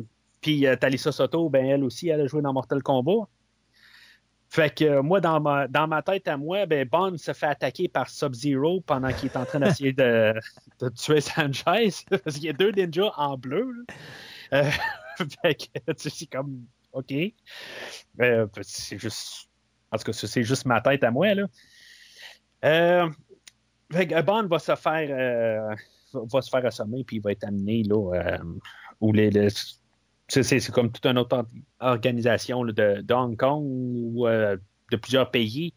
[0.42, 3.28] puis euh, Talisa Soto, ben, elle aussi, elle a joué dans Mortal Kombat.
[4.50, 7.48] Fait que euh, moi, dans ma, dans ma tête à moi, ben, Bond se fait
[7.48, 10.34] attaquer par Sub-Zero pendant qu'il est en train d'essayer de,
[10.96, 12.06] tuer Sanchez.
[12.24, 13.68] Parce qu'il y a deux ninjas en bleu.
[14.54, 14.64] Euh,
[15.44, 15.66] fait que
[15.98, 17.14] c'est comme OK.
[18.62, 19.50] c'est juste.
[19.92, 21.34] En tout cas, c'est juste ma tête à moi.
[21.34, 23.10] Là.
[23.92, 25.76] fait que Bond va se faire
[26.14, 28.38] va se faire assommer puis il va être amené là,
[29.02, 29.50] où les
[30.28, 31.46] c'est comme toute une autre
[31.80, 34.58] organisation de, Hong Kong ou euh,
[34.92, 35.74] de plusieurs pays.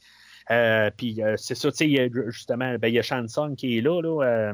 [0.50, 3.78] Euh, puis euh, c'est ça, tu sais, justement, ben, il y a Shang Tsung qui
[3.78, 4.00] est là.
[4.00, 4.52] là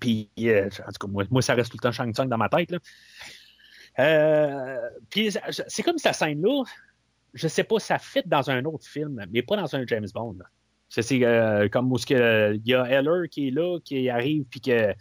[0.00, 2.74] puis, en tout cas, moi, ça reste tout le temps Shang Tsung dans ma tête.
[5.10, 5.30] puis
[5.68, 6.64] c'est comme cette scène-là,
[7.32, 10.38] je sais pas, ça fit dans un autre film, mais pas dans un James Bond.
[10.88, 14.92] C'est comme où il y a Heller qui est là, qui arrive, puis que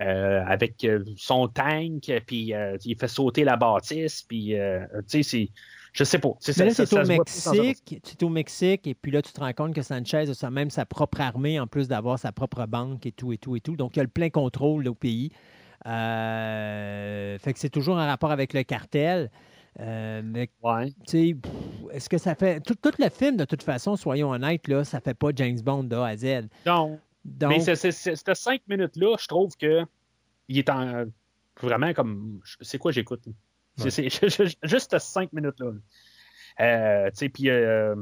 [0.00, 5.48] avec euh, son tank, puis euh, il fait sauter la bâtisse, puis tu sais, c'est.
[5.92, 6.30] Je sais pas.
[6.58, 8.00] Mais là, c'est au Mexique.
[8.02, 10.70] Tu es au Mexique, et puis là, tu te rends compte que Sanchez a même
[10.70, 13.76] sa propre armée, en plus d'avoir sa propre banque et tout, et tout, et tout.
[13.76, 15.30] Donc, il a le plein contrôle au pays.
[15.84, 19.30] fait que c'est toujours en rapport avec le cartel.
[19.78, 20.92] mais, ouais.
[21.92, 22.60] est-ce que ça fait.
[22.60, 25.94] Tout, le film, de toute façon, soyons honnêtes, là, ça fait pas James Bond de
[25.94, 26.48] A à Z.
[26.66, 26.98] Non.
[27.24, 27.90] Mais ces
[28.34, 29.84] cinq minutes-là, je trouve que
[30.48, 31.06] il est en
[31.60, 32.40] vraiment comme.
[32.60, 33.22] C'est quoi j'écoute?
[33.76, 34.08] C'est
[34.62, 35.72] juste cinq minutes-là.
[36.60, 37.50] Euh, tu sais, puis.
[37.50, 37.94] Euh,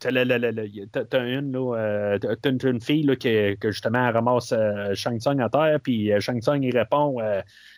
[0.00, 4.52] t'as une, là, euh, une, fille là, qui, que justement elle ramasse
[4.94, 7.18] Shang Tsung à terre, puis Shang Tsung il répond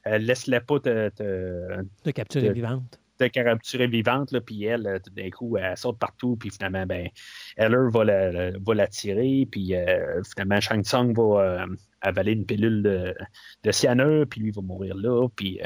[0.07, 5.31] Laisse-la pas te, te, capturer vivante de capturer vivante, là, puis elle, euh, tout d'un
[5.31, 7.09] coup, elle saute partout, puis finalement, ben,
[7.57, 11.67] Heller va la, va tirer, puis euh, finalement, Shang Tsung va euh,
[12.01, 13.15] avaler une pilule de,
[13.65, 15.61] de cyanure, puis lui va mourir là, puis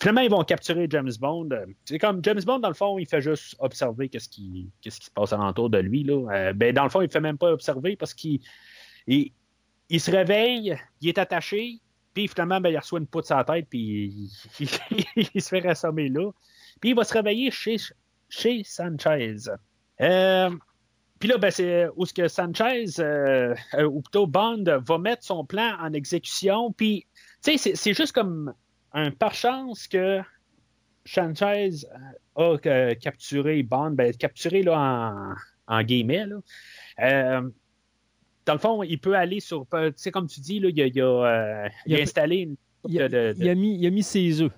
[0.00, 1.48] finalement, ils vont capturer James Bond.
[1.84, 5.06] C'est comme James Bond, dans le fond, il fait juste observer qu'est-ce qui, qu'est-ce qui
[5.06, 6.52] se passe alentour de lui, là.
[6.52, 8.40] ben, dans le fond, il fait même pas observer parce qu'il
[9.06, 9.32] il,
[9.88, 11.80] il se réveille, il est attaché,
[12.16, 14.68] puis finalement, ben, il reçoit une poutre sur la tête, puis il,
[15.34, 16.30] il se fait rassommer là.
[16.80, 17.76] Puis il va se réveiller chez,
[18.28, 19.36] chez Sanchez.
[20.00, 20.50] Euh,
[21.18, 25.24] puis là, ben, c'est où ce que Sanchez, euh, euh, ou plutôt Bond, va mettre
[25.24, 26.72] son plan en exécution.
[26.72, 27.06] Puis,
[27.42, 28.52] tu sais, c'est juste comme
[28.92, 30.20] un par chance que
[31.04, 31.70] Sanchez
[32.36, 32.56] a
[33.00, 34.78] capturé Bond, ben, capturé là,
[35.68, 36.26] en, en guillemets.
[36.26, 37.40] Là.
[38.44, 39.66] dans le fond, il peut aller sur.
[39.72, 42.56] Tu sais, comme tu dis, là, il, a, il, a, il a installé une.
[42.88, 44.52] Il a, il a, mis, il a mis ses œufs.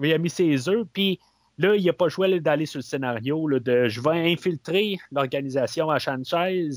[0.00, 1.18] Il a mis ses œufs, puis
[1.58, 5.90] Là, il n'a pas le choix d'aller sur le scénario de je vais infiltrer l'organisation
[5.90, 6.70] à Sanchez,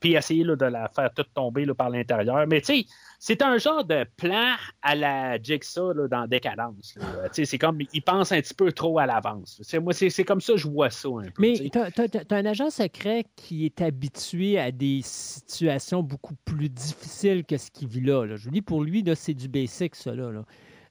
[0.00, 2.46] puis essayer de la faire toute tomber par l'intérieur.
[2.48, 2.86] Mais tu sais,
[3.18, 6.98] c'est un genre de plan à la Jigsaw dans Décadence.
[7.32, 9.60] C'est comme, il pense un petit peu trop à l'avance.
[9.80, 11.32] Moi, c'est comme ça que je vois ça un peu.
[11.38, 11.90] Mais tu as,
[12.30, 17.88] un agent secret qui est habitué à des situations beaucoup plus difficiles que ce qu'il
[17.88, 20.14] vit là, Je vous dis, pour lui, c'est du basic, ça.
[20.14, 20.32] Là,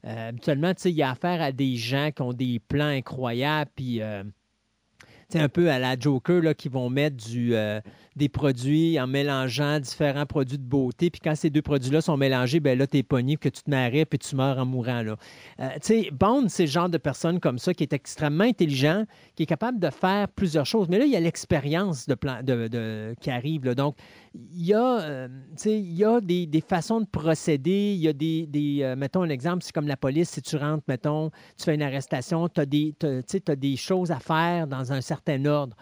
[0.06, 4.02] euh, habituellement, il y a affaire à des gens qui ont des plans incroyables, puis...
[4.02, 4.24] Euh,
[5.36, 7.80] un peu à la Joker qui vont mettre du, euh,
[8.16, 11.12] des produits en mélangeant différents produits de beauté.
[11.12, 13.70] Puis quand ces deux produits-là sont mélangés, ben là, tu es pogné, que tu te
[13.70, 15.04] maries, puis tu meurs en mourant.
[15.04, 15.18] Là.
[16.14, 19.06] Bond, c'est le genre de personne comme ça qui est extrêmement intelligent,
[19.36, 20.88] qui est capable de faire plusieurs choses.
[20.90, 22.16] Mais là, il y a l'expérience de,
[22.68, 23.66] de, qui arrive.
[23.66, 23.76] Là.
[23.76, 23.98] Donc,
[24.36, 25.28] il y a, euh,
[25.66, 27.94] y a des, des, façons de procéder.
[27.94, 30.84] Il y a des, des mettons un exemple, c'est comme la police, si tu rentres,
[30.88, 35.44] mettons, tu fais une arrestation, tu as, as, des choses à faire dans un certain
[35.46, 35.76] ordre.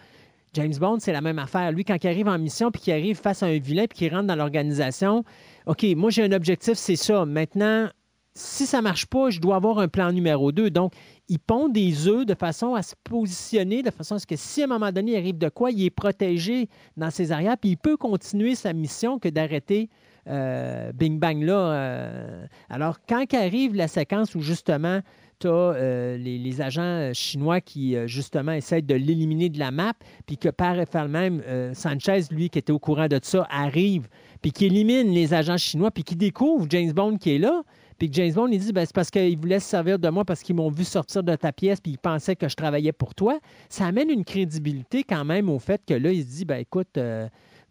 [0.53, 1.71] James Bond, c'est la même affaire.
[1.71, 4.13] Lui, quand il arrive en mission, puis qu'il arrive face à un vilain, puis qu'il
[4.13, 5.23] rentre dans l'organisation,
[5.65, 7.25] OK, moi j'ai un objectif, c'est ça.
[7.25, 7.89] Maintenant,
[8.37, 10.69] si ça ne marche pas, je dois avoir un plan numéro 2.
[10.69, 10.93] Donc,
[11.27, 14.61] il pond des œufs de façon à se positionner, de façon à ce que si
[14.61, 17.71] à un moment donné il arrive de quoi, il est protégé dans ses arrières, puis
[17.71, 19.89] il peut continuer sa mission que d'arrêter
[20.27, 21.53] euh, Bing Bang là.
[21.53, 22.45] Euh.
[22.69, 25.01] alors, quand arrive la séquence où justement
[25.39, 29.93] tu as euh, les, agents chinois qui, justement, essaient de l'éliminer de la map,
[30.25, 30.75] puis que par
[31.07, 31.43] même,
[31.73, 34.07] Sanchez, lui, qui était au courant de ça, arrive,
[34.41, 37.61] puis qui élimine les agents chinois, puis qui découvre James Bond qui est là.
[37.97, 40.43] Puis James Bond, il dit, ben, c'est parce qu'ils voulaient se servir de moi parce
[40.43, 43.39] qu'ils m'ont vu sortir de ta pièce, puis ils pensaient que je travaillais pour toi.
[43.69, 46.97] Ça amène une crédibilité quand même au fait que là, il se dit, ben, écoute,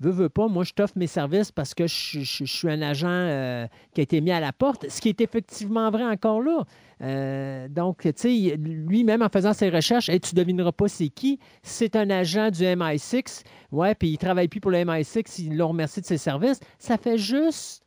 [0.01, 3.67] veux, veux pas, moi, je t'offre mes services parce que je, suis un agent euh,
[3.95, 6.65] qui a été mis à la porte, ce qui est effectivement vrai encore là.
[7.03, 11.39] Euh, donc, tu sais, lui-même, en faisant ses recherches, et tu devineras pas c'est qui.
[11.63, 13.43] C'est un agent du MI6.
[13.73, 16.61] Ouais, puis il travaille plus pour le MI6, ils l'ont remercié de ses services.
[16.79, 17.86] Ça fait juste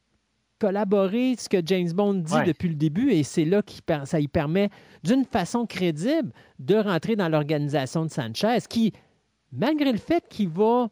[0.60, 3.72] collaborer ce que James Bond dit depuis le début et c'est là que
[4.06, 4.70] ça lui permet
[5.04, 8.94] d'une façon crédible de rentrer dans l'organisation de Sanchez qui,
[9.52, 10.90] malgré le fait qu'il va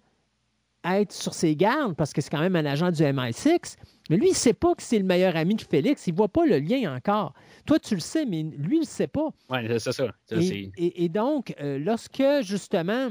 [0.86, 3.76] être sur ses gardes parce que c'est quand même un agent du MI6.
[4.10, 6.08] Mais lui, il ne sait pas que c'est le meilleur ami de Félix.
[6.08, 7.34] Il ne voit pas le lien encore.
[7.66, 9.30] Toi, tu le sais, mais lui, il ne sait pas.
[9.50, 10.08] Oui, c'est ça.
[10.32, 13.10] et, donc, euh, lorsque, justement,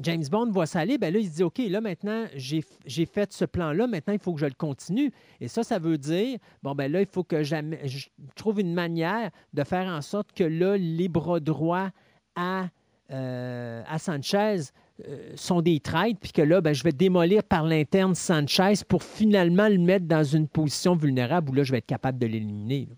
[0.00, 3.32] James Bond voit ça aller, ben là, il se dit, OK, là, maintenant, j'ai fait
[3.32, 5.12] ce plan-là, maintenant, il faut que je le continue.
[5.40, 9.30] Et ça, ça veut dire, bon, ben là, il faut que je trouve une manière
[9.52, 11.90] de faire en sorte que là, les bras droits
[12.36, 12.68] à,
[13.10, 14.56] euh, Sanchez
[15.06, 19.02] euh, sont des traîtres, puis que là, ben, je vais démolir par l'interne Sanchez pour
[19.02, 22.88] finalement le mettre dans une position vulnérable où là, je vais être capable de l'éliminer.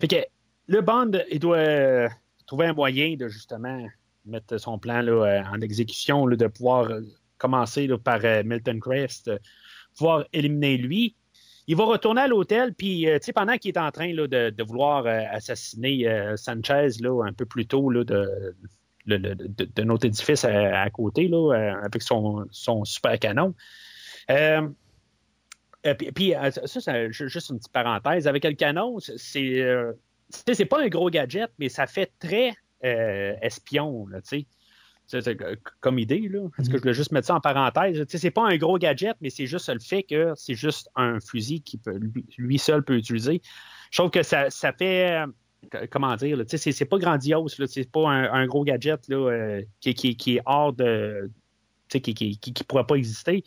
[0.00, 0.16] Fait que
[0.66, 2.08] le Bond, il doit euh,
[2.46, 3.86] trouver un moyen de justement
[4.30, 6.88] mettre son plan là, euh, en exécution, de pouvoir
[7.38, 9.30] commencer par Milton Crest,
[9.96, 11.16] pouvoir éliminer lui.
[11.66, 16.34] Il va retourner à l'hôtel, puis pendant qu'il est en train là, de, vouloir assassiner
[16.36, 18.54] Sanchez là, un peu plus tôt, là, de,
[19.06, 22.46] de, notre édifice à, côté, là, euh, avec son,
[22.84, 23.54] super canon.
[24.30, 24.68] Euh,
[25.86, 28.26] euh, puis, ça, c'est juste une petite parenthèse.
[28.28, 29.64] Avec le canon, c'est
[30.30, 34.46] c'est pas un gros gadget, mais ça fait très espion, tu
[35.08, 35.36] sais.
[35.80, 36.48] comme idée, là.
[36.58, 38.04] Est-ce que je voulais juste mettre ça en parenthèse?
[38.08, 41.62] C'est pas un gros gadget, mais c'est juste le fait que c'est juste un fusil
[41.62, 41.98] qui peut,
[42.38, 43.42] lui, seul peut utiliser.
[43.90, 45.24] Je trouve que ça, ça fait
[45.90, 50.72] comment dire, c'est, pas grandiose, c'est pas un, gros gadget là, euh, qui, est hors
[50.72, 51.30] de.
[51.88, 53.44] qui, qui, qui, pourrait pas exister.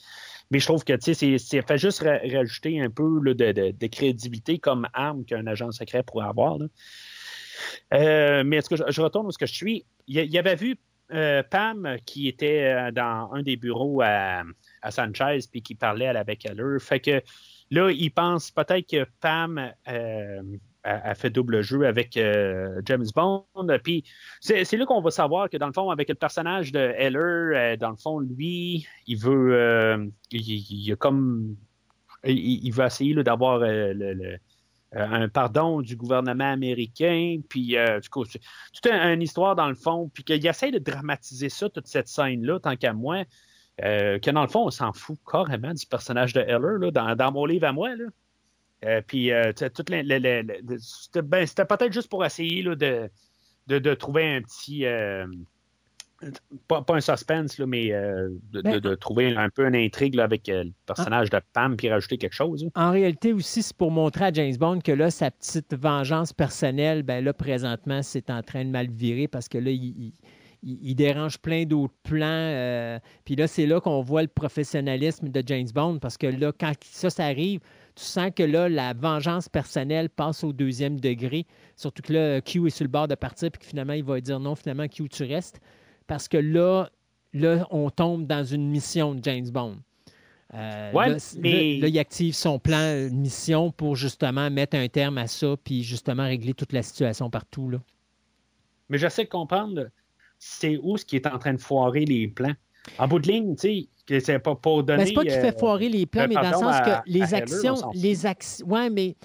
[0.52, 5.48] Mais je trouve que c'est fait juste rajouter un peu de, crédibilité comme arme qu'un
[5.48, 6.58] agent secret pourrait avoir.
[7.94, 9.86] Euh, mais est-ce que je, retourne où ce que je suis?
[10.08, 10.78] Il, y avait vu
[11.14, 14.44] euh, Pam qui était dans un des bureaux à,
[14.90, 16.80] Sanchez puis qui parlait avec elle.
[16.80, 17.22] Fait que
[17.72, 19.72] là, il pense peut-être que Pam
[20.84, 23.46] a, fait double jeu avec euh, James Bond.
[23.84, 24.04] Puis
[24.40, 27.22] c'est là qu'on va savoir que dans le fond, avec le personnage de Heller,
[27.56, 31.56] euh, dans le fond, lui, il veut, euh, il, a comme,
[32.26, 33.60] il, veut essayer d'avoir
[34.96, 40.24] un pardon du gouvernement américain, puis du coup, toute une histoire dans le fond, puis
[40.24, 43.24] qu'il essaie de dramatiser ça, toute cette scène-là, tant qu'à moi,
[43.80, 47.32] que dans le fond, on s'en fout carrément du personnage de Heller, là, dans, dans,
[47.32, 47.96] mon livre à moi.
[47.96, 48.06] Là.
[48.86, 49.52] Euh, puis, euh,
[51.24, 53.10] ben, c'était peut-être juste pour essayer de,
[53.68, 54.86] de, trouver un petit.
[54.86, 55.26] Euh,
[56.68, 57.92] pas, un suspense, mais
[58.52, 62.36] ben, de, trouver un peu une intrigue avec le personnage de Pam puis rajouter quelque
[62.36, 62.68] chose.
[62.76, 67.04] En réalité aussi, c'est pour montrer à James Bond que là, sa petite vengeance personnelle,
[67.04, 70.14] ben là, présentement, c'est en train de mal virer parce que là, il,
[70.64, 72.26] il, dérange plein d'autres plans.
[72.26, 76.52] Euh, puis là, c'est là qu'on voit le professionnalisme de James Bond, parce que là,
[76.58, 77.60] quand ça, ça arrive,
[77.96, 81.46] tu sens que là, la vengeance personnelle passe au deuxième degré.
[81.76, 84.20] Surtout que là, Q est sur le bord de partir, puis que finalement, il va
[84.20, 85.60] dire non, finalement, Q, tu restes.
[86.08, 86.90] Parce que là,
[87.34, 89.78] là, on tombe dans une mission de James Bond.
[90.54, 91.78] Euh, là, mais...
[91.78, 96.24] il active son plan une mission pour justement mettre un terme à ça, puis justement
[96.26, 97.70] régler toute la situation partout.
[97.70, 97.80] Là.
[98.90, 99.90] Mais j'essaie de comprendre,
[100.38, 102.54] c'est où ce qui est en train de foirer les plans.
[103.00, 105.04] En bout de ligne, tu sais, c'est pas pour donner.
[105.04, 107.34] Ben, c'est pas qu'il fait euh, foirer les plans, mais dans le sens que les
[107.34, 107.92] actions.
[107.94, 108.68] les actions.
[108.68, 109.16] Ouais, mais.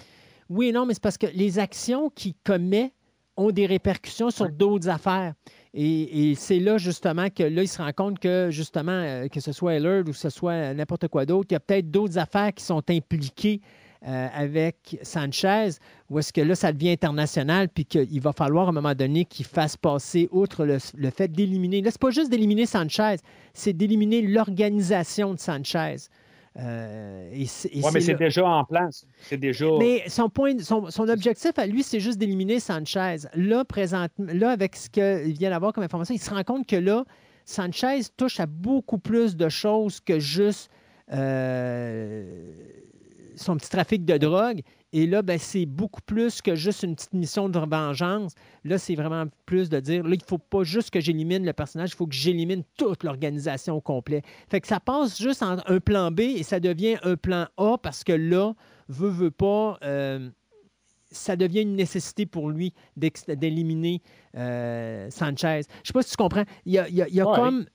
[0.49, 2.91] Oui, non, mais c'est parce que les actions qu'il commet
[3.37, 5.33] ont des répercussions sur d'autres affaires.
[5.73, 9.73] Et, c'est là, justement, que là, se rend compte que, justement, euh, que ce soit
[9.73, 12.63] Allard ou que ce soit n'importe quoi d'autre, il y a peut-être d'autres affaires qui
[12.63, 13.61] sont impliquées
[14.07, 15.71] euh, avec Sanchez,
[16.09, 19.25] ou est-ce que là, ça devient international, puis qu'il va falloir à un moment donné
[19.25, 21.81] qu'il fasse passer, outre le, fait d'éliminer.
[21.81, 23.17] Là, c'est pas juste d'éliminer Sanchez,
[23.53, 25.97] c'est d'éliminer l'organisation de Sanchez.
[26.61, 29.05] Euh, oui, mais c'est déjà en place.
[29.21, 29.65] C'est déjà.
[29.79, 33.17] Mais son point, son, objectif à lui, c'est juste d'éliminer Sanchez.
[33.33, 36.75] Là, présentement, là, avec ce qu'il vient d'avoir comme information, il se rend compte que
[36.75, 37.05] là,
[37.45, 40.69] Sanchez touche à beaucoup plus de choses que juste
[41.11, 42.51] euh,
[43.35, 44.61] son petit trafic de drogue.
[44.91, 48.33] Et là, ben, c'est beaucoup plus que juste une petite mission de vengeance.
[48.63, 51.53] Là, c'est vraiment plus de dire, là, il ne faut pas juste que j'élimine le
[51.53, 54.23] personnage, il faut que j'élimine toute l'organisation au complet.
[54.49, 57.77] Fait que ça passe juste en un plan B et ça devient un plan A
[57.77, 58.53] parce que là,
[58.87, 60.29] veut, veut pas, euh,
[61.11, 64.01] ça devient une nécessité pour lui d'éliminer
[64.37, 65.61] euh, Sanchez.
[65.63, 66.43] Je ne sais pas si tu comprends.
[66.65, 67.65] Il y a, comme.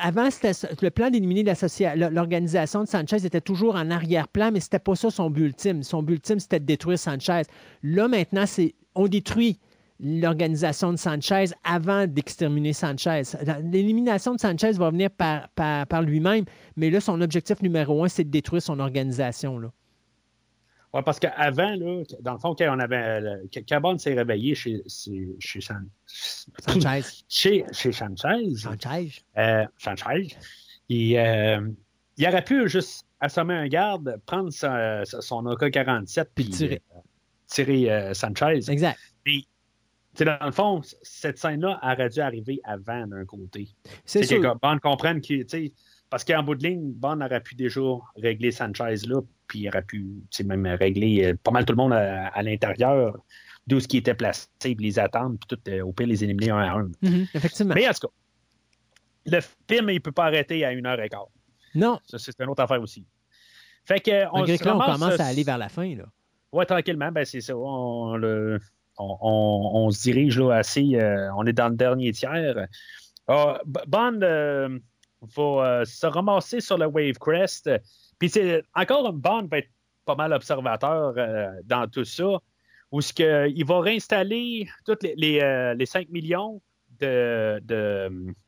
[0.00, 1.44] Avant, le plan d'éliminer
[1.96, 5.82] l'organisation de Sanchez était toujours en arrière-plan, mais ce n'était pas ça son but ultime.
[5.82, 7.42] Son but ultime, c'était de détruire Sanchez.
[7.82, 9.58] Là, maintenant, c'est on détruit
[10.00, 13.22] l'organisation de Sanchez avant d'exterminer Sanchez.
[13.62, 16.44] L'élimination de Sanchez va venir par, par, par lui-même,
[16.76, 19.58] mais là, son objectif numéro un, c'est de détruire son organisation.
[19.58, 19.70] Là.
[20.94, 21.74] Oui, parce qu'avant,
[22.20, 23.40] dans le fond, quand on avait.
[23.66, 24.82] Quand s'est réveillé chez,
[25.38, 27.24] chez, Sanchez.
[27.28, 28.56] Chez, chez Sanchez.
[28.56, 29.24] Sanchez.
[29.38, 30.36] Euh, Sanchez.
[30.90, 31.66] Il, euh,
[32.18, 37.00] il, aurait pu juste assommer un garde, prendre son AK-47 puis tirer, euh,
[37.46, 38.70] tirer euh, Sanchez.
[38.70, 38.98] Exact.
[39.24, 39.48] Puis,
[40.20, 43.70] dans le fond, cette scène-là aurait dû arriver avant d'un côté.
[44.04, 44.42] C'est sûr.
[44.42, 45.42] Que Bond comprenne que,
[46.12, 47.80] parce qu'en bout de ligne, Bond aurait pu déjà
[48.16, 51.94] régler Sanchez là, puis il aurait pu même régler euh, pas mal tout le monde
[51.94, 53.16] à, l'intérieur,
[53.66, 56.50] d'où ce qui était placé, puis les attendre, puis tout, euh, au pire, les éliminer
[56.50, 56.90] un à un.
[57.02, 57.74] Mm-hmm, effectivement.
[57.74, 58.12] Mais en tout cas,
[59.24, 61.28] le film, il ne peut pas arrêter à une heure et quart.
[61.74, 61.98] Non.
[62.04, 63.06] Ça, c'est une autre affaire aussi.
[63.86, 65.96] Fait que, on, là, on commence à aller vers la fin.
[65.96, 66.04] Là.
[66.52, 67.56] Oui, tranquillement, ben c'est ça.
[67.56, 68.60] On, le,
[68.98, 70.94] on, se dirige là assez.
[70.94, 72.66] Euh, on est dans le dernier tiers.
[73.28, 74.20] Ah, Bond
[75.36, 77.70] va se ramasser sur le Wave Crest.
[78.18, 79.70] Puis c'est encore Bond va être
[80.04, 82.38] pas mal observateur euh, dans tout ça,
[82.90, 85.40] où ce que, il va réinstaller tous les,
[85.84, 86.60] 5 euh, millions
[87.00, 87.60] de,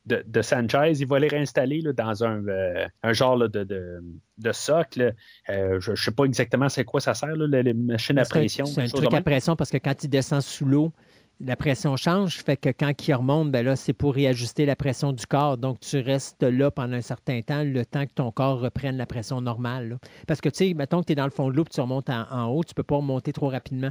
[0.06, 5.14] de, Sanchez, il va les réinstaller dans un, euh, un genre de, de, socle.
[5.48, 8.64] je ne sais pas exactement c'est quoi ça sert, là, les machines à pression.
[8.64, 10.92] C'est un truc à pression parce que quand il descend sous l'eau,
[11.40, 15.12] la pression change, fait que quand il remonte, ben là, c'est pour réajuster la pression
[15.12, 15.58] du corps.
[15.58, 19.06] Donc, tu restes là pendant un certain temps, le temps que ton corps reprenne la
[19.06, 19.98] pression normale.
[20.26, 21.80] Parce que, tu sais, mettons que tu es dans le fond de l'eau et tu
[21.80, 23.90] remontes en, haut, tu ne peux pas remonter trop rapidement.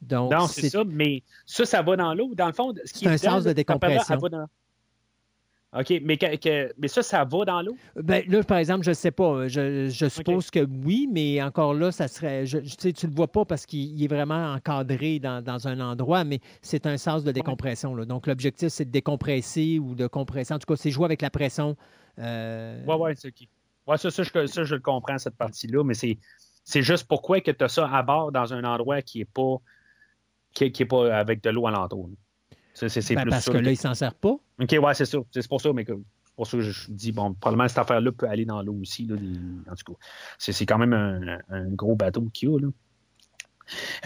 [0.00, 2.34] Donc, non, c'est ça, mais ça, ça va dans l'eau.
[2.34, 4.20] Dans le fond, ce qui est un sens de décompression.
[5.76, 6.18] OK, mais,
[6.78, 7.76] mais ça, ça va dans l'eau?
[7.96, 9.48] Ben, là, par exemple, je ne sais pas.
[9.48, 12.46] Je, suppose que oui, mais encore là, ça serait.
[12.46, 16.40] Je, tu ne le vois pas parce qu'il est vraiment encadré dans, un endroit, mais
[16.62, 17.94] c'est un sens de décompression.
[17.94, 18.06] Là.
[18.06, 20.54] Donc, l'objectif, c'est de décompresser ou de compresser.
[20.54, 21.76] En tout cas, c'est jouer avec la pression.
[22.18, 22.82] Euh...
[22.86, 23.46] Oui, oui, c'est OK.
[23.86, 27.50] Ouais, ça, ça, je, ça, je le comprends, cette partie-là, mais c'est juste pourquoi que
[27.50, 29.56] tu as ça à bord dans un endroit qui n'est pas,
[30.54, 32.08] qui, est pas avec de l'eau alentour.
[32.86, 34.36] C'est, ben, parce que là, il s'en sert pas.
[34.60, 35.18] OK, ouais, c'est ça.
[35.32, 35.84] C'est pour ça, mais
[36.38, 39.06] pour ça que je dis, bon, probablement cette affaire-là peut aller dans l'eau aussi.
[39.06, 39.16] Là,
[39.70, 39.98] en tout cas,
[40.38, 42.58] c'est, quand même un, gros bateau qu'il y a.
[42.60, 42.68] Là.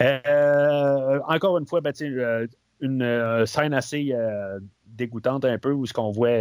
[0.01, 2.47] Euh, encore une fois, ben, euh,
[2.81, 4.13] une euh, scène assez
[4.87, 6.35] dégoûtante un peu où ce qu'on voit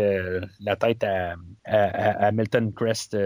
[0.61, 3.17] la tête à, à, Milton Crest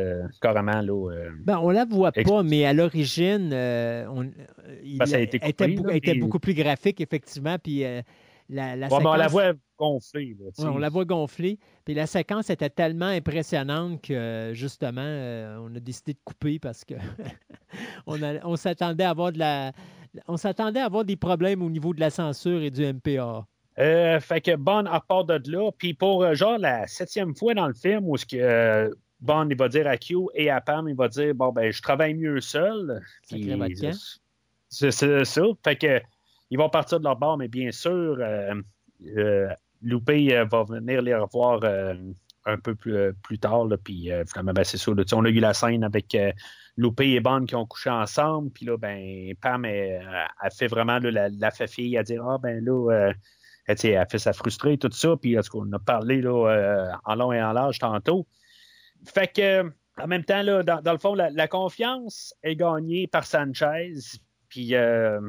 [0.40, 1.30] carrément là.
[1.44, 4.28] Ben, on la voit pas, mais à l'origine, on,
[4.82, 7.84] il ben, était, beaucoup plus graphique effectivement, puis
[8.48, 9.02] la, séquence...
[9.04, 10.36] on la voit gonfler.
[10.58, 11.58] on la voit gonfler.
[11.84, 16.84] Puis la séquence était tellement impressionnante que justement, euh, on a décidé de couper parce
[16.84, 16.94] que
[18.06, 19.72] on, s'attendait à avoir de la.
[20.28, 23.46] On s'attendait à avoir des problèmes au niveau de la censure et du MPA.
[23.78, 25.70] Euh, fait que Bond part de là.
[25.76, 29.48] Puis pour euh, genre la septième fois dans le film où ce que euh, Bond
[29.50, 32.14] il va dire à Q et à Pam, il va dire Bon ben je travaille
[32.14, 33.02] mieux seul.
[34.68, 35.42] C'est ça.
[35.62, 36.00] Fait que
[36.50, 38.18] ils vont partir de leur bord, mais bien sûr,
[39.82, 41.60] Loupé va venir les revoir
[42.44, 43.66] un peu plus, tard.
[43.82, 44.92] Puis ben, c'est ça.
[45.12, 46.16] on a eu la scène avec
[46.76, 48.50] Loupé et Bond qui ont couché ensemble.
[48.50, 53.12] Puis là, ben, Pam, a fait vraiment la, la fille à dire Ah, ben là,
[53.66, 55.16] elle, elle fait ça frustrer, tout ça.
[55.16, 58.26] Puis, on a parlé là, euh, en long et en large tantôt.
[59.04, 63.94] Fait que, en même temps, dans, le fond, la, confiance est gagnée par Sanchez.
[64.48, 65.20] Puis, euh,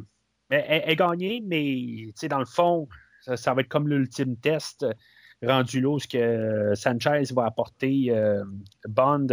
[0.49, 2.87] elle, est gagnée, mais dans le fond,
[3.35, 4.85] ça, va être comme l'ultime test
[5.43, 8.43] rendu là où ce que Sanchez va apporter euh,
[8.87, 9.27] Bond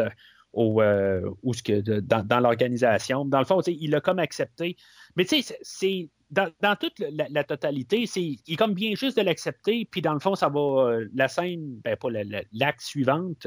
[0.52, 3.24] au, ce que, dans, dans l'organisation.
[3.24, 4.76] Dans le fond, il l'a comme accepté.
[5.16, 9.22] Mais tu sais, c'est dans, toute la, totalité, c'est, il est comme bien juste de
[9.22, 12.08] l'accepter, puis dans le fond, ça va, euh, la scène, ben pas
[12.52, 13.46] l'acte suivante,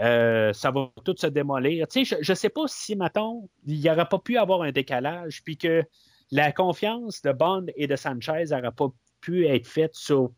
[0.00, 1.86] euh, ça va tout se démolir.
[1.88, 4.72] Tu sais, je ne sais pas si, mettons, il n'y aurait pas pu avoir un
[4.72, 5.84] décalage, puis que
[6.30, 8.88] la confiance de Bond et de Sanchez n'aurait pas
[9.20, 10.30] pu être faite sur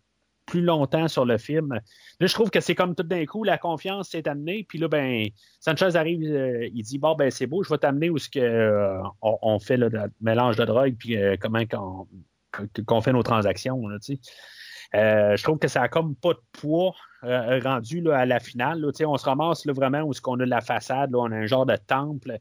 [0.46, 1.72] plus longtemps sur le film.
[1.72, 4.88] Là, je trouve que c'est comme tout d'un coup, la confiance s'est amenée, puis là,
[4.88, 5.26] ben,
[5.60, 8.40] Sanchez arrive, euh, il dit Bon, ben, c'est beau, je vais t'amener où ce que,
[8.40, 9.90] euh, on, fait le
[10.20, 13.80] mélange de drogue, puis euh, comment qu'on, fait nos transactions.
[14.92, 18.84] je trouve que ça a comme pas de poids rendu là, à la finale.
[19.06, 21.76] on se ramasse vraiment où ce qu'on a la façade, on a un genre de
[21.76, 22.38] temple,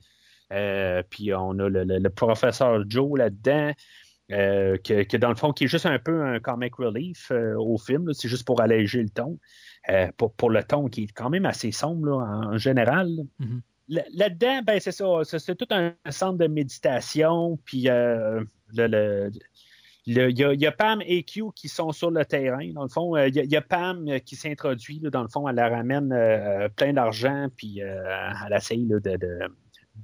[1.09, 3.73] puis on a le professeur Joe là-dedans.
[4.31, 7.77] Euh, que, dans le fond, qui est juste un peu un comic relief euh, au
[7.77, 9.37] film, c'est juste pour alléger le ton,
[9.89, 13.09] euh, pour, le ton qui est quand même assez sombre en, général.
[13.41, 13.61] Mm-hmm.
[14.13, 18.41] Là-dedans, ben, c'est ça, c'est tout un centre de méditation, puis il y, a
[20.71, 22.71] Pam et Q qui sont sur le terrain.
[22.71, 25.01] Dans le fond, il y, a Pam qui s'introduit.
[25.01, 26.07] Dans le fond, elle la ramène
[26.77, 28.99] plein d'argent, puis elle essaye de,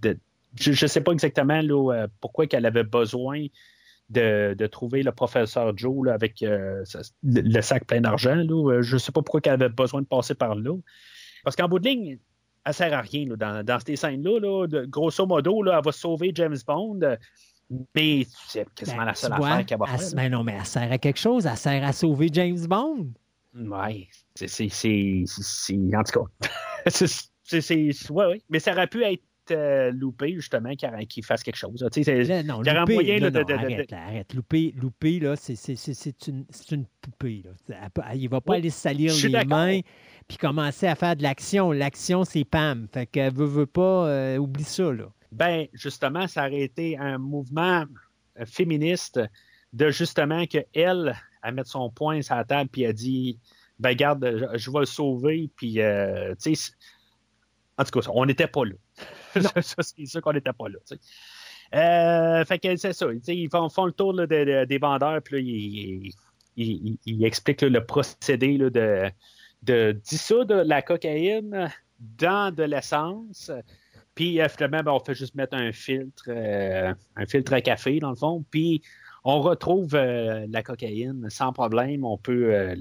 [0.01, 0.19] de,
[0.59, 1.61] je ne sais pas exactement
[2.21, 3.45] pourquoi qu'elle avait besoin
[4.09, 6.83] de, trouver le professeur Joe avec euh,
[7.23, 8.37] le, sac plein d'argent.
[8.37, 10.75] Euh, je ne sais pas pourquoi elle avait besoin de passer par là.
[11.43, 12.19] Parce qu'en bout de ligne,
[12.65, 14.67] elle ne sert à rien dans, ces scènes-là.
[14.87, 16.99] grosso modo, elle va sauver James Bond.
[17.95, 19.99] Mais c'est quasiment ben, la seule affaire qu'elle va faire.
[20.15, 21.45] Mais ben non, mais elle sert à quelque chose.
[21.45, 23.07] Elle sert à sauver James Bond.
[23.53, 24.71] Oui, c'est.
[25.95, 26.49] En tout cas.
[26.89, 28.09] c'est.
[28.09, 31.81] Ouais, Mais ça aurait pu être euh, loupé, justement, qui fasse quelque chose.
[31.81, 34.33] Non, il y loupé, moyen de, arrête, arrête.
[34.33, 34.73] Loupé,
[35.35, 37.43] c'est, une, une, poupée.
[38.13, 39.79] Il ne va pas aller salir les mains
[40.27, 41.71] puis commencer à faire de l'action.
[41.71, 42.87] L'action, c'est Pam.
[42.91, 44.91] Fait qu'elle veut, veut pas, euh, oublie ça.
[44.91, 45.05] Là.
[45.31, 47.85] Ben, justement, ça aurait été un mouvement
[48.39, 49.19] euh, féministe
[49.73, 53.39] de justement qu'elle, elle, elle mette son poing sur la table puis elle dit
[53.79, 55.79] ben garde, je, vais le sauver puis
[56.41, 56.73] tu sais
[57.77, 58.73] en tout cas, on n'était pas là.
[59.61, 60.79] c'est sûr qu'on n'était pas là.
[61.75, 63.07] Euh, fait que c'est ça.
[63.27, 66.13] Ils font, font, le tour des vendeurs, puis
[66.55, 69.11] ils, expliquent le procédé de,
[69.63, 73.51] de dissoudre la cocaïne dans de l'essence.
[74.15, 77.99] Puis euh, finalement, ben, on fait juste mettre un filtre, euh, un filtre à café,
[77.99, 78.43] dans le fond.
[78.49, 78.81] Puis
[79.29, 82.05] on retrouve la cocaïne sans problème.
[82.05, 82.73] On peut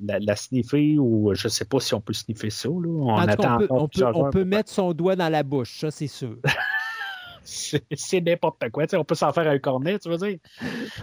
[0.00, 2.68] la, sniffer ou je ne sais pas si on peut sniffer ça.
[2.68, 6.36] On, attend on peut, on peut, mettre son doigt dans la bouche, ça c'est sûr.
[7.44, 8.84] c'est n'importe quoi.
[8.94, 10.38] on peut s'en faire un cornet, tu veux dire?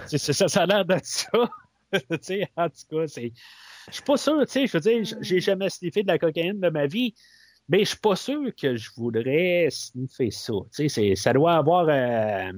[0.06, 1.30] C'est, ça, ça a l'air d'être ça.
[2.58, 3.32] en tout cas, c'est.
[3.88, 6.60] Je suis pas sûr, tu sais, je veux dire, j'ai jamais sniffé de la cocaïne
[6.60, 7.14] de ma vie,
[7.70, 10.54] mais je suis pas sûr que je voudrais sniffer ça.
[10.74, 12.52] Tu sais, ça doit avoir euh,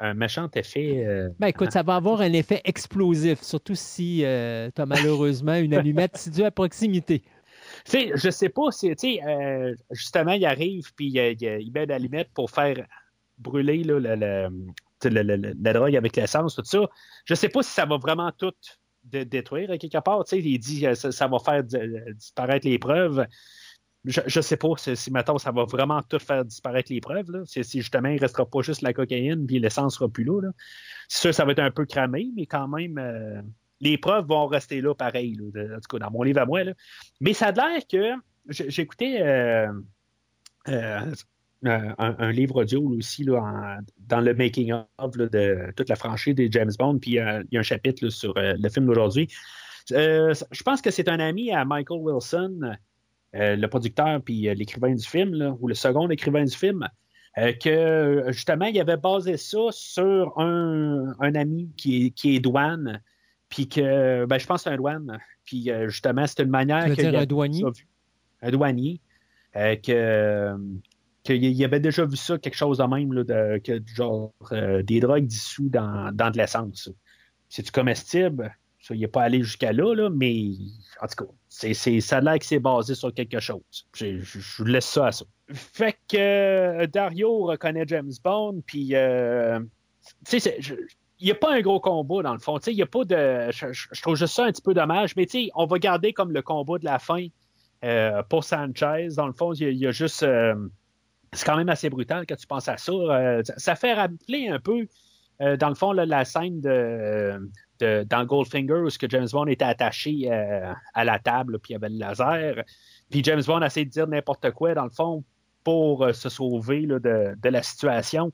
[0.00, 1.04] un méchant effet.
[1.04, 5.54] Euh, ben écoute, ça va avoir un effet explosif, surtout si euh, tu as malheureusement
[5.54, 7.22] une allumette située à proximité.
[7.84, 11.86] Tu sais, je sais pas si, tu sais, euh, justement, il arrive puis il, met
[11.86, 12.86] l'allumette pour faire
[13.36, 14.48] brûler la,
[15.72, 16.88] drogue avec l'essence, tout ça.
[17.24, 18.54] Je sais pas si ça va vraiment tout
[19.04, 20.24] détruire quelque part.
[20.24, 23.26] Tu sais, il dit que ça, ça va faire disparaître les preuves
[24.08, 27.44] je ne sais pas si, si, mettons, ça va vraiment tout faire disparaître les preuves.
[27.44, 30.50] Si, justement, il ne restera pas juste la cocaïne puis l'essence sera plus là.
[31.08, 33.42] C'est sûr, ça va être un peu cramé, mais quand même, euh,
[33.80, 36.62] les preuves vont rester là pareil, en tout cas, dans mon livre à moi.
[37.20, 39.70] Mais ça a l'air que écouté euh,
[40.68, 41.14] euh,
[41.62, 46.98] un, livre audio aussi là, dans le making-of de toute la franchise des James Bond,
[46.98, 49.28] puis il y a un chapitre sur le film d'aujourd'hui.
[49.90, 52.76] je pense que c'est un ami à Michael Wilson
[53.32, 56.88] le producteur puis euh, l'écrivain du film, ou le second écrivain du film,
[57.36, 63.02] euh, que justement, il avait basé ça sur un, ami qui est, douane,
[63.48, 65.18] puis que, ben, je pense que c'est un douane.
[65.44, 66.84] Puis justement, c'est une manière.
[66.84, 67.64] Tu veux dire un douanier?
[68.42, 69.00] Un douanier.
[69.54, 70.56] que
[71.24, 74.32] qu'il avait déjà vu ça, quelque chose de même, là, de, que genre
[74.82, 76.90] des drogues dissous dans, dans de l'essence.
[77.50, 78.56] C'est-tu comestible?
[78.90, 80.52] Il n'est pas allé jusqu'à là, là, mais
[81.00, 83.62] en tout cas, c'est, c'est, ça a l'air que c'est basé sur quelque chose.
[83.94, 85.24] Je, je, laisse ça à ça.
[85.52, 89.60] Fait que euh, Dario reconnaît James Bond, puis euh,
[90.28, 90.58] tu sais,
[91.20, 92.58] il n'y a pas un gros combat dans le fond.
[92.58, 93.50] Il y a pas de.
[93.50, 96.78] Je, trouve juste ça un petit peu dommage, mais on va garder comme le combat
[96.78, 97.26] de la fin
[97.84, 99.08] euh, pour Sanchez.
[99.16, 100.26] Dans le fond, il y, a juste.
[101.32, 102.92] c'est quand même assez brutal quand tu penses à ça.
[103.56, 104.86] ça fait rappeler un peu,
[105.40, 107.40] dans le fond, la scène de,
[107.80, 111.76] dans Goldfinger où que James Bond était attaché euh, à la table, puis il y
[111.76, 112.64] avait le laser.
[113.10, 115.24] Puis James Bond essaie de dire n'importe quoi, dans le fond,
[115.64, 118.32] pour euh, se sauver de, la situation.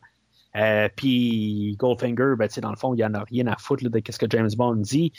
[0.56, 4.02] Euh, puis Goldfinger, ben, dans le fond, il n'y en a rien à foutre de
[4.08, 5.12] ce que James Bond dit.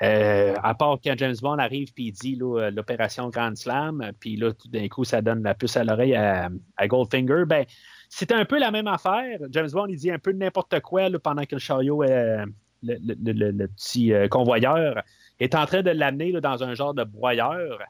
[0.00, 4.68] à part quand James Bond arrive puis il dit l'opération Grand Slam, puis là, tout
[4.68, 6.48] d'un coup, ça donne la puce à l'oreille à,
[6.86, 7.64] Goldfinger, ben,
[8.08, 9.38] c'était un peu la même affaire.
[9.50, 12.44] James Bond, il dit un peu n'importe quoi pendant que le chariot est
[12.82, 15.02] le, petit euh, convoyeur,
[15.40, 17.80] est en train de l'amener dans un genre de broyeur.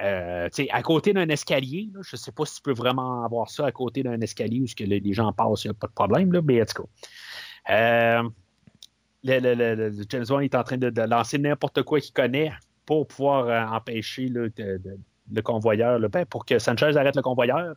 [0.00, 3.66] Euh, à côté d'un escalier, je ne sais pas si tu peux vraiment avoir ça
[3.66, 6.32] à côté d'un escalier où que les gens passent, il n'y a pas de problème,
[6.32, 6.88] là, mais en tout cas.
[7.74, 8.28] Euh,
[9.24, 12.52] James Bond est en train de, lancer n'importe quoi qu'il connaît
[12.86, 17.74] pour pouvoir empêcher le convoyeur, ben, pour que Sanchez arrête le convoyeur.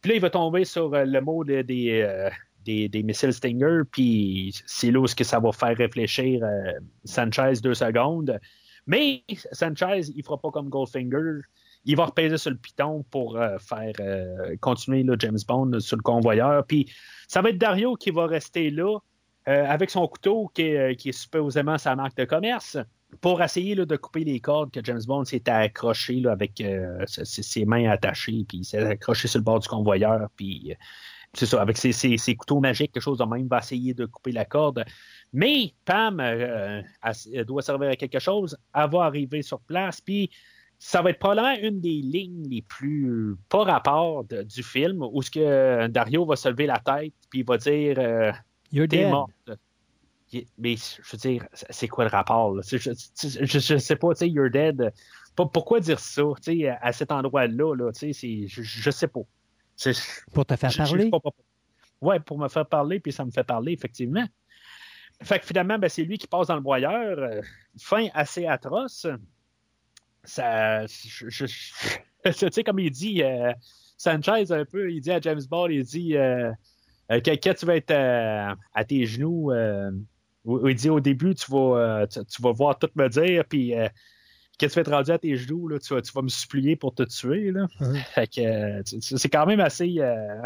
[0.00, 2.30] Puis là, il va tomber sur le mot des,
[2.64, 6.72] des, missiles Stinger, puis c'est là où que ça va faire réfléchir euh,
[7.04, 8.38] Sanchez deux secondes.
[8.86, 11.40] Mais Sanchez, il fera pas comme Goldfinger.
[11.84, 16.02] Il va repaiser sur le piton pour euh, faire euh, continuer James Bond sur le
[16.02, 16.64] convoyeur.
[16.66, 16.90] Puis
[17.28, 18.98] ça va être Dario qui va rester là
[19.46, 22.76] avec son couteau qui est, supposément sa marque de commerce
[23.20, 26.62] pour essayer de couper les cordes que James Bond s'est accroché avec
[27.06, 30.76] ses, mains attachées, puis il s'est accroché sur le bord du convoyeur, puis
[31.32, 34.44] c'est ça, avec ses, couteaux magiques, quelque chose de même, va essayer de couper la
[34.44, 34.84] corde.
[35.32, 36.82] Mais Pam euh,
[37.32, 40.30] elle doit servir à quelque chose, elle va arriver sur place, puis
[40.78, 45.30] ça va être probablement une des lignes les plus pas rapport du film, où ce
[45.30, 48.32] que Dario va se lever la tête, puis il va dire euh,
[48.72, 49.12] You're dead.
[50.58, 52.60] Mais je veux dire, c'est quoi le rapport?
[52.62, 54.92] Je, je, sais pas, tu sais, You're dead.
[55.36, 59.22] Pourquoi dire ça, tu sais, à cet endroit-là, là, tu sais, je, je sais pas.
[60.32, 61.10] Pour te faire parler?
[62.00, 64.26] Oui, pour me faire parler, puis ça me fait parler, effectivement.
[65.22, 67.18] Fait que finalement, ben, c'est lui qui passe dans le broyeur.
[67.18, 67.42] Euh,
[67.78, 69.06] fin assez atroce.
[70.24, 70.86] Ça.
[70.86, 71.46] Je,
[72.50, 73.52] sais, comme il dit, euh,
[73.98, 76.50] Sanchez, un peu, il dit à James Bond, il dit euh,
[77.10, 82.52] quand tu vas être à tes genoux, il dit au début, tu vas, tu, vas
[82.52, 83.74] voir tout me dire, puis
[84.60, 86.76] quand tu vas être rendu à tes genoux, là, tu, vas, tu vas me supplier
[86.76, 87.50] pour te tuer.
[87.50, 87.66] Là.
[88.14, 89.96] Fait que euh, c'est quand même assez.
[89.98, 90.42] Euh,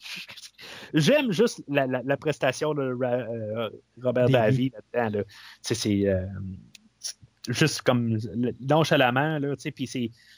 [0.94, 3.70] j'aime juste la, la, prestation de euh,
[4.02, 5.22] Robert Davy là-dedans.
[5.62, 6.04] C'est
[7.48, 8.18] juste comme
[8.60, 9.86] nonchalamment, là, puis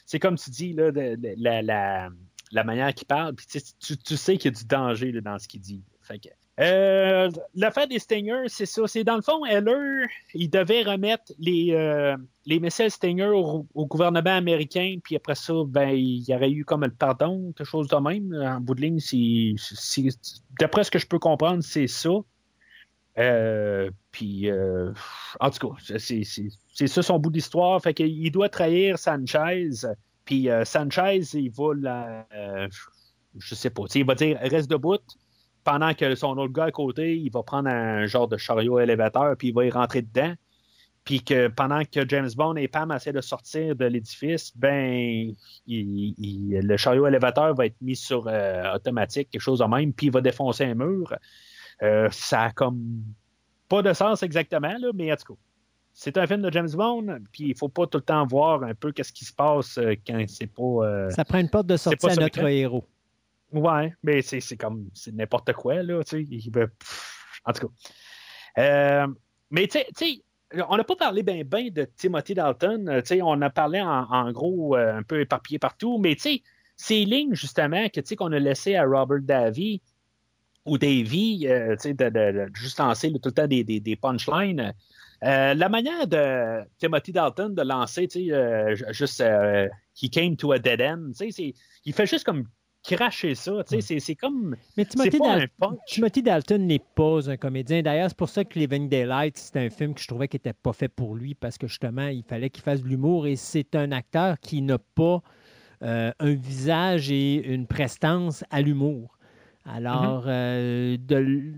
[0.05, 2.09] c'est comme tu dis, là, la, la,
[2.51, 3.47] la, manière qu'il parle, puis
[3.79, 5.83] tu, tu, sais qu'il y a du danger là, dans ce qu'il dit.
[6.01, 6.29] Fait que,
[6.59, 8.87] euh, l'affaire des Stingers, c'est ça.
[8.87, 14.37] C'est dans le fond, Heller, il devait remettre les, euh, les missiles Stinger au, gouvernement
[14.37, 17.95] américain, puis après ça, ben, il y aurait eu comme le pardon, quelque chose de
[17.97, 18.33] même.
[18.33, 18.99] En bout de ligne,
[20.59, 22.11] d'après ce que je peux comprendre, c'est ça.
[23.17, 24.49] Euh, puis,
[25.39, 27.81] en tout cas, c'est ça son bout d'histoire.
[27.81, 29.71] Fait qu'il doit trahir Sanchez.
[30.23, 32.27] Puis Sanchez, il va la.
[33.37, 33.83] je sais pas.
[33.93, 34.99] Il va dire reste debout
[35.65, 39.35] pendant que son autre gars à côté, il va prendre un genre de chariot élévateur,
[39.35, 40.33] puis il va y rentrer dedans.
[41.03, 45.33] Puis que pendant que James Bond et Pam essaient de sortir de l'édifice, ben,
[45.67, 50.11] le chariot élévateur va être mis sur euh, automatique, quelque chose de même, puis il
[50.11, 51.13] va défoncer un mur.
[51.83, 53.03] Euh, ça a comme
[53.67, 55.39] pas de sens exactement, là, mais en tout cas,
[55.93, 58.73] c'est un film de James Bond, puis il faut pas tout le temps voir un
[58.75, 61.09] peu qu'est-ce qui se passe euh, quand c'est pas.
[61.09, 62.85] ça prend une porte de sortie à notre héros.
[63.55, 66.51] Ouais, mais c'est comme c'est n'importe quoi, là, tu sais.
[67.45, 67.73] En tout cas.
[68.57, 69.07] Euh,
[69.49, 70.23] mais tu sais,
[70.67, 72.89] on n'a pas parlé bien ben de Timothy Dalton.
[72.89, 76.43] Euh, sais, on a parlé en, gros euh, un peu éparpillé partout, mais tu sais,
[76.75, 79.81] ces lignes justement que qu'on a laissées à Robert Davy
[80.65, 81.47] ou Davy,
[81.79, 84.73] sais, de, de, juste lancer tout le temps des, des, des punchlines.
[85.21, 89.23] la manière de Timothy Dalton de lancer, tu sais, juste
[89.95, 91.53] He came to a dead end, tu sais,
[91.85, 92.47] il fait juste comme
[92.87, 93.63] cracher ça.
[93.67, 94.55] tu sais, C'est c'est comme.
[94.77, 95.79] Mais Timothy, pas Dal- un punch.
[95.87, 97.81] Timothy Dalton n'est pas un comédien.
[97.81, 100.53] D'ailleurs, c'est pour ça que Living Daylight, c'est un film que je trouvais qui n'était
[100.53, 103.75] pas fait pour lui parce que justement, il fallait qu'il fasse de l'humour et c'est
[103.75, 105.21] un acteur qui n'a pas
[105.83, 109.17] euh, un visage et une prestance à l'humour.
[109.65, 110.29] Alors, Mm-hmm.
[110.29, 111.53] euh, de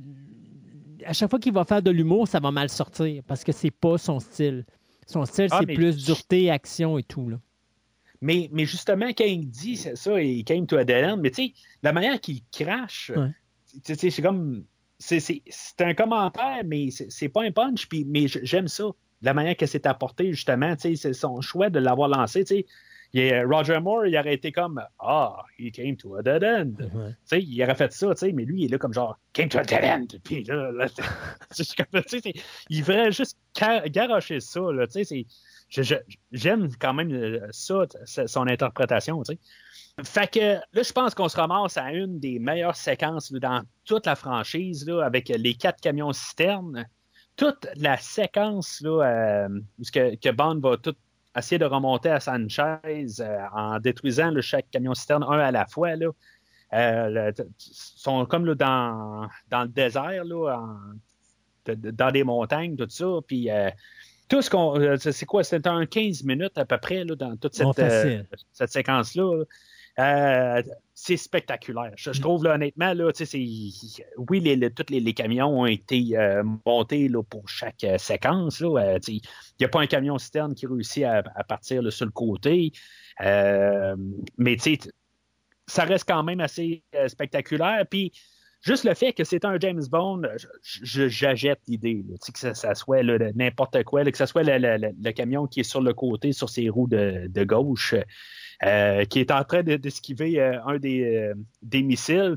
[1.06, 3.72] à chaque fois qu'il va faire de l'humour, ça va mal sortir parce que c'est
[3.72, 4.66] pas son style.
[5.06, 7.30] Son style, Ah, c'est mais- plus dureté, action et tout.
[7.30, 7.38] Là.
[8.22, 11.32] Mais, mais justement, quand il dit c'est ça, il came to a dead end, mais
[11.32, 13.30] tu sais, la manière qu'il crache, Ouais.
[13.86, 14.64] tu sais, c'est comme.
[15.00, 18.86] C'est c'est- c'est un commentaire, mais c'est c'est pas un punch, puis, mais j'aime ça.
[19.22, 22.56] La manière que c'est apporté, justement, tu sais, c'est son choix de l'avoir lancé, tu
[22.58, 22.66] sais.
[23.46, 26.74] Roger Moore, il aurait été comme Ah, he came to a dead end.
[26.80, 26.86] Tu
[27.26, 29.50] sais, il aurait fait ça, tu sais, mais lui, il est là comme genre came
[29.50, 30.08] to a dead end.
[30.24, 30.88] Puis là, là,
[32.70, 33.38] il ferait juste
[33.92, 35.26] garocher ça, là, tu sais, c'est-
[35.70, 39.22] J'aime quand même euh, ça, son interprétation.
[40.04, 40.40] Fait que
[40.74, 44.88] là, je pense qu'on se ramasse à une des meilleures séquences dans toute la franchise,
[44.88, 46.86] là, avec les quatre camions citernes.
[47.36, 49.50] Toute la séquence là, euh,
[49.94, 50.96] que, Bond va tout
[51.36, 55.96] essayer de remonter à Sanchez euh, en détruisant chaque camion citerne un à la fois.
[55.96, 56.08] Là.
[56.74, 60.68] Euh, sont comme là, dans, dans le désert, là,
[61.66, 63.06] dans des montagnes, tout ça.
[63.28, 63.50] Puis
[64.30, 64.80] tout ce qu'on.
[64.80, 65.44] euh, c'est c'est quoi?
[65.44, 68.24] C'était un 15 minutes à peu près là, dans toute cette, euh,
[68.54, 69.44] cette séquence-là.
[70.00, 70.62] Euh,
[70.94, 71.92] c'est spectaculaire.
[71.96, 73.38] Je, je trouve là, honnêtement, là, tu sais,
[73.82, 77.84] c'est- oui, les, les- tous les, les camions ont été euh, montés là, pour chaque
[77.84, 78.60] euh, séquence.
[78.60, 78.78] là.
[78.78, 79.22] Euh, Il
[79.60, 82.72] n'y a pas un camion citerne qui réussit à, à partir là, sur le côté.
[83.22, 83.96] Euh,
[84.38, 84.92] mais tu sais, t-
[85.66, 87.84] ça reste quand même assez spectaculaire.
[87.90, 88.12] Puis
[88.62, 90.22] juste le fait que c'est un James Bond,
[90.62, 92.04] je- j'achète l'idée
[92.34, 93.04] que ça, soit
[93.36, 96.88] n'importe quoi, que ce soit le, camion qui est sur le côté, sur ses roues
[96.88, 97.96] de, gauche,
[98.64, 101.34] euh, qui est en train de- d'esquiver euh, un des, euh,
[101.84, 102.36] missiles.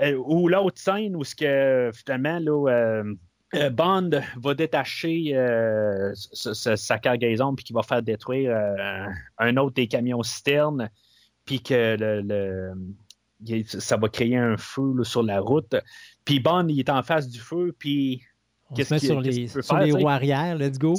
[0.00, 2.38] Euh, ou l'autre scène où ce que finalement
[2.68, 3.02] euh,
[3.54, 4.10] euh, Bond
[4.40, 9.06] va détacher euh, sa- cargaison puis qui va faire détruire euh,
[9.38, 10.88] un autre des camions citernes
[11.44, 12.72] puis que le,
[13.64, 15.74] ça va créer un feu là, sur la route.
[16.24, 18.22] Puis Bond, il est en face du feu, puis
[18.74, 20.56] Qu'est-ce qu'il- sur les, sur faire, les roues arrière.
[20.56, 20.94] Let's go.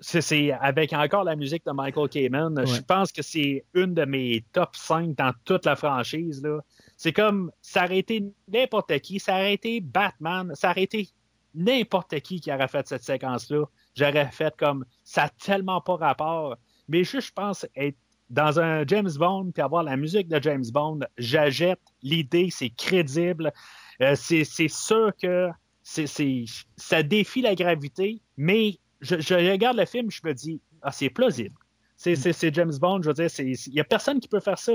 [0.00, 2.58] c'est avec encore la musique de Michael Kamen.
[2.58, 2.66] Ouais.
[2.66, 6.42] Je pense que c'est une de mes top 5 dans toute la franchise.
[6.42, 6.60] là.
[6.96, 11.08] C'est comme, ça aurait été n'importe qui, ça aurait été Batman, ça aurait été
[11.54, 13.64] n'importe qui qui aurait fait cette séquence-là.
[13.94, 16.56] J'aurais fait comme, ça n'a tellement pas rapport.
[16.88, 17.96] Mais juste, je pense, être
[18.32, 23.52] dans un James Bond, puis avoir la musique de James Bond, j'achète l'idée, c'est crédible.
[24.00, 25.50] Euh, c'est sûr que
[25.84, 26.44] c'est c'est-
[26.76, 29.14] ça défie la gravité, mais je,
[29.50, 31.54] regarde le film, je me dis, ah, c'est plausible.
[31.96, 34.72] C'est James Bond, je veux dire, il n'y a personne qui peut faire ça.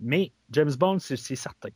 [0.00, 1.68] Mais James Bond, c'est certain.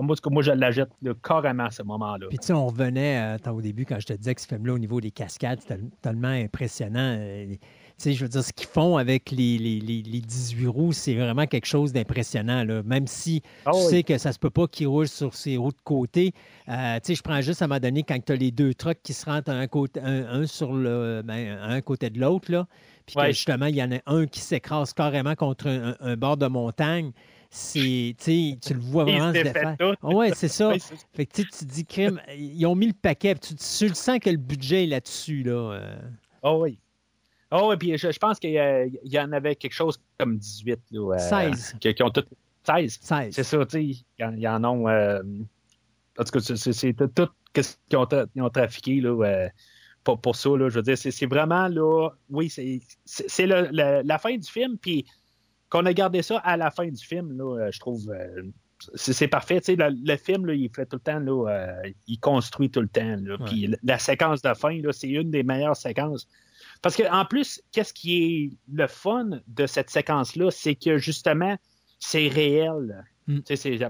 [0.00, 0.86] Moi, moi, je là,
[1.22, 2.26] carrément à ce moment-là.
[2.28, 4.72] Puis tu sais, on revenait euh, au début quand je te disais que ce film-là,
[4.72, 7.16] au niveau des cascades, tel- tellement impressionnant.
[7.18, 7.54] euh,
[8.02, 11.14] sais, je veux dire, ce qu'ils font avec les, les, les- les 18 roues, c'est
[11.14, 12.62] vraiment quelque chose d'impressionnant.
[12.64, 12.82] là.
[12.82, 15.72] Même si Ah tu sais que ça se peut pas qu'ils roulent sur ces roues
[15.72, 16.32] de côté.
[16.68, 18.74] Euh, tu sais, je prends juste à un moment donné quand tu as les deux
[18.74, 22.50] trucks qui se rentrent un, côté, un, un sur le, ben, un côté de l'autre,
[22.52, 22.66] là.
[23.06, 25.68] Puis que justement, il y en a un qui s'écrase carrément contre
[26.00, 27.12] un, bord de montagne.
[27.50, 29.76] C'est, tu le vois vraiment se défaire.
[30.02, 30.72] Ah Ouais, c'est ça.
[31.14, 33.34] Fait que tu te dis, crime, ils ont mis le paquet.
[33.36, 35.44] Tu, tu le sens que le budget est là-dessus.
[35.44, 35.52] Là.
[35.52, 35.96] euh.
[36.42, 36.78] Ah oui.
[37.50, 40.80] Ah oui, puis je, je pense qu'il y, en avait quelque chose comme 18.
[40.90, 41.18] Là, euh,
[41.52, 41.76] 16.
[41.80, 42.24] Qui, qui ont tout...
[42.64, 42.98] 16.
[43.00, 43.34] 16.
[43.34, 43.84] C'est ça, tu sais.
[44.18, 44.88] Il y en- ont.
[44.88, 45.22] euh,
[46.18, 47.28] en tout cas, c'est- tout
[47.62, 49.48] ce qu'ils ont, tra- ils ont trafiqué là, euh,
[50.02, 50.50] pour, pour ça.
[50.50, 52.10] Là, je veux dire, c'est vraiment là.
[52.30, 52.80] Oui, c'est
[53.46, 55.06] la fin du film, puis
[55.68, 58.10] qu'on a gardé ça à la fin du film, là, euh, je trouve.
[58.10, 58.42] euh,
[58.94, 59.60] c'est parfait.
[59.60, 62.70] Tu sais, le, le film, là, il fait tout le temps, là, euh, il construit
[62.70, 63.16] tout le temps.
[63.22, 63.44] Là, Ouais.
[63.46, 66.28] Puis la, la séquence de fin, c'est une des meilleures séquences.
[66.82, 71.56] Parce qu'en plus, qu'est-ce qui est le fun de cette séquence-là, c'est que justement,
[71.98, 73.04] c'est réel.
[73.26, 73.38] Mm.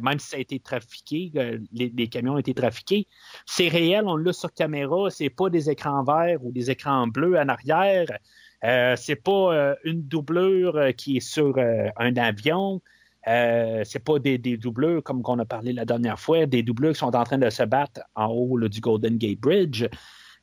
[0.02, 1.30] Même si ça a été trafiqué,
[1.72, 3.06] les, les camions ont été trafiqués,
[3.44, 7.38] c'est réel, on l'a sur caméra, c'est pas des écrans verts ou des écrans bleus
[7.38, 8.06] en arrière,
[8.64, 12.80] euh, c'est pas euh, une doublure euh, qui est sur euh, un avion,
[13.28, 16.92] euh, c'est pas des, des doublures comme qu'on a parlé la dernière fois, des doublures
[16.92, 19.84] qui sont en train de se battre en haut là, du Golden Gate Bridge.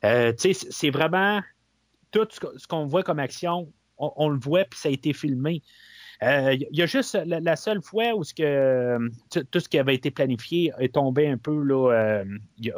[0.04, 1.40] Euh, c'est vraiment
[2.14, 5.62] tout ce qu'on voit comme action, on, le voit puis ça a été filmé.
[6.22, 8.98] Euh, Il y a juste la, seule fois où euh,
[9.50, 11.62] tout ce qui avait été planifié est tombé un peu.
[11.62, 12.24] Là, euh,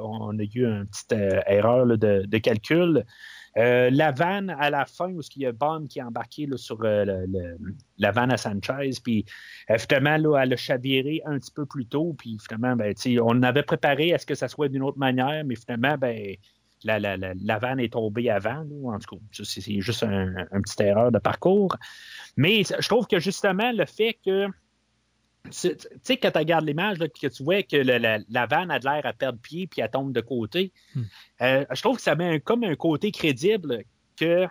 [0.00, 3.04] on a eu une petite euh, erreur de, calcul.
[3.58, 6.78] Euh, la vanne à la fin, où il y a Bond qui est embarqué sur
[6.84, 7.24] euh,
[7.96, 9.24] la vanne à Sanchez, puis
[9.78, 14.12] finalement, elle a chaviré un petit peu plus tôt, puis finalement, ben, on avait préparé
[14.12, 16.36] à ce que ça soit d'une autre manière, mais finalement, ben,
[16.84, 18.64] la, la, vanne est tombée avant.
[18.84, 21.76] en tout cas, c'est juste un, une petite erreur de parcours.
[22.36, 24.48] Mais je trouve que justement, le fait que
[25.50, 29.06] tu sais, quand tu regardes l'image, que tu vois que la, vanne a de l'air
[29.06, 31.02] à perdre pied puis elle tombe de côté, hmm.
[31.42, 33.84] euh, je trouve que ça met comme un côté crédible
[34.16, 34.46] que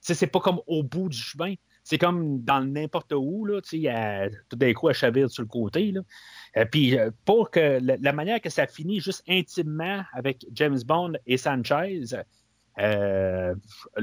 [0.00, 1.54] c'est pas comme au bout du chemin.
[1.88, 5.90] C'est comme dans n'importe où, là, tout d'un coup, elle chavire sur le côté.
[5.90, 6.02] Là.
[6.58, 11.14] Euh, puis euh, pour que la, manière que ça finit juste intimement avec James Bond
[11.24, 12.02] et Sanchez,
[12.76, 13.54] le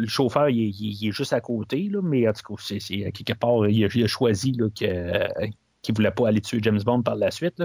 [0.08, 2.80] chauffeur, il, est juste à côté, là, mais en tout cas, c'est,
[3.12, 5.46] quelque part, il a, choisi là, que,
[5.84, 7.62] qui ne voulait pas aller tuer James Bond par la suite.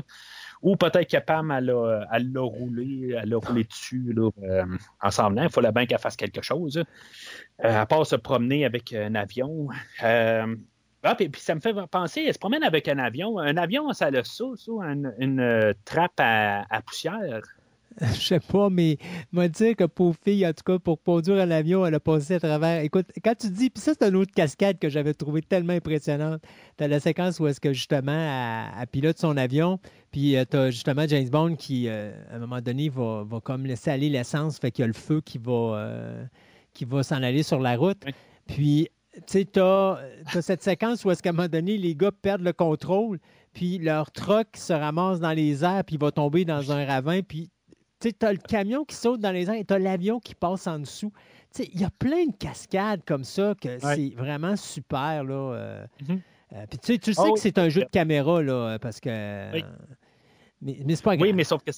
[0.62, 4.64] Ou peut-être que Pam, elle l'a roulé, elle a roulé dessus là, euh,
[5.00, 5.40] ensemble.
[5.42, 6.84] Il fallait bien qu'elle fasse quelque chose.
[7.64, 9.68] Euh, à part se promener avec un avion.
[10.02, 10.54] Euh,
[11.02, 13.38] ah, puis, ça me fait penser, elle se promène avec un avion.
[13.38, 14.72] Un avion, ça a ça, ça
[15.18, 17.42] une, trappe à poussière.
[18.14, 18.96] Je sais pas, mais
[19.30, 22.34] moi dire que pauvre fille, en tout cas, pour conduire un avion, elle a passé
[22.34, 22.82] à travers.
[22.82, 26.40] Écoute, quand tu dis, puis ça, c'est une autre cascade que j'avais trouvé tellement impressionnante.
[26.78, 29.78] Tu as la séquence où est-ce que justement, elle, pilote son avion,
[30.12, 33.40] puis euh, tu as justement James Bond qui, euh, à un moment donné, va, va
[33.40, 36.24] comme laisser aller l'essence, fait qu'il y a le feu qui va, euh,
[36.72, 38.02] qui va s'en aller sur la route.
[38.46, 39.98] Puis, tu sais, tu as,
[40.40, 43.18] cette séquence où est-ce qu'à un moment donné, les gars perdent le contrôle,
[43.52, 47.20] puis leur truck se ramasse dans les airs, puis il va tomber dans un ravin,
[47.20, 47.50] puis
[48.00, 50.66] tu as le camion qui saute dans les airs et tu as l'avion qui passe
[50.66, 51.12] en dessous.
[51.58, 55.24] Il y a plein de cascades comme ça que c'est vraiment super.
[55.24, 55.86] Là, euh.
[56.02, 56.20] mm-hmm.
[56.52, 59.52] euh, puis tu sais, oh que c'est un jeu de caméra, là, parce que.
[60.62, 61.28] Mais, mais c'est pas grave.
[61.28, 61.72] Oui, mais sauf que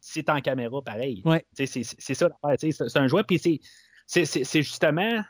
[0.00, 1.22] c'est en caméra pareil.
[1.52, 1.66] C'est
[2.14, 3.60] ça C'est un jouet, puis
[4.06, 5.22] c'est justement.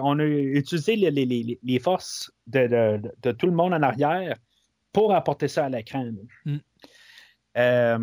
[0.00, 4.36] On a utilisé les, les, les forces de, de, de, tout le monde en arrière
[4.92, 6.10] pour apporter ça à l'écran.
[6.44, 6.56] Mm.
[7.56, 7.98] Euh,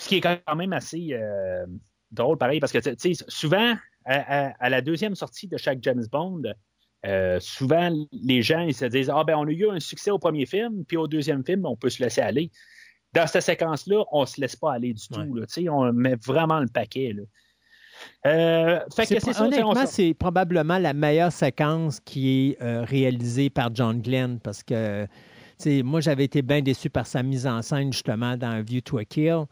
[0.00, 1.66] ce qui est quand même assez euh,
[2.10, 2.78] drôle, pareil, parce que
[3.28, 3.74] souvent,
[4.06, 6.42] à, la deuxième sortie de chaque James Bond,
[7.06, 10.18] euh, souvent, les gens ils se disent Ah, ben, on a eu un succès au
[10.18, 12.50] premier film, puis au deuxième film, on peut se laisser aller.
[13.12, 15.34] Dans cette séquence-là, on ne se laisse pas aller du tout.
[15.34, 17.12] Là, on met vraiment le paquet.
[17.12, 17.22] Là.
[18.26, 18.80] Euh,
[19.40, 25.06] honnêtement, c'est probablement la meilleure séquence qui est réalisée par John Glenn parce que
[25.66, 29.04] moi, j'avais été bien déçu par sa mise en scène justement dans View to a
[29.04, 29.44] Kill.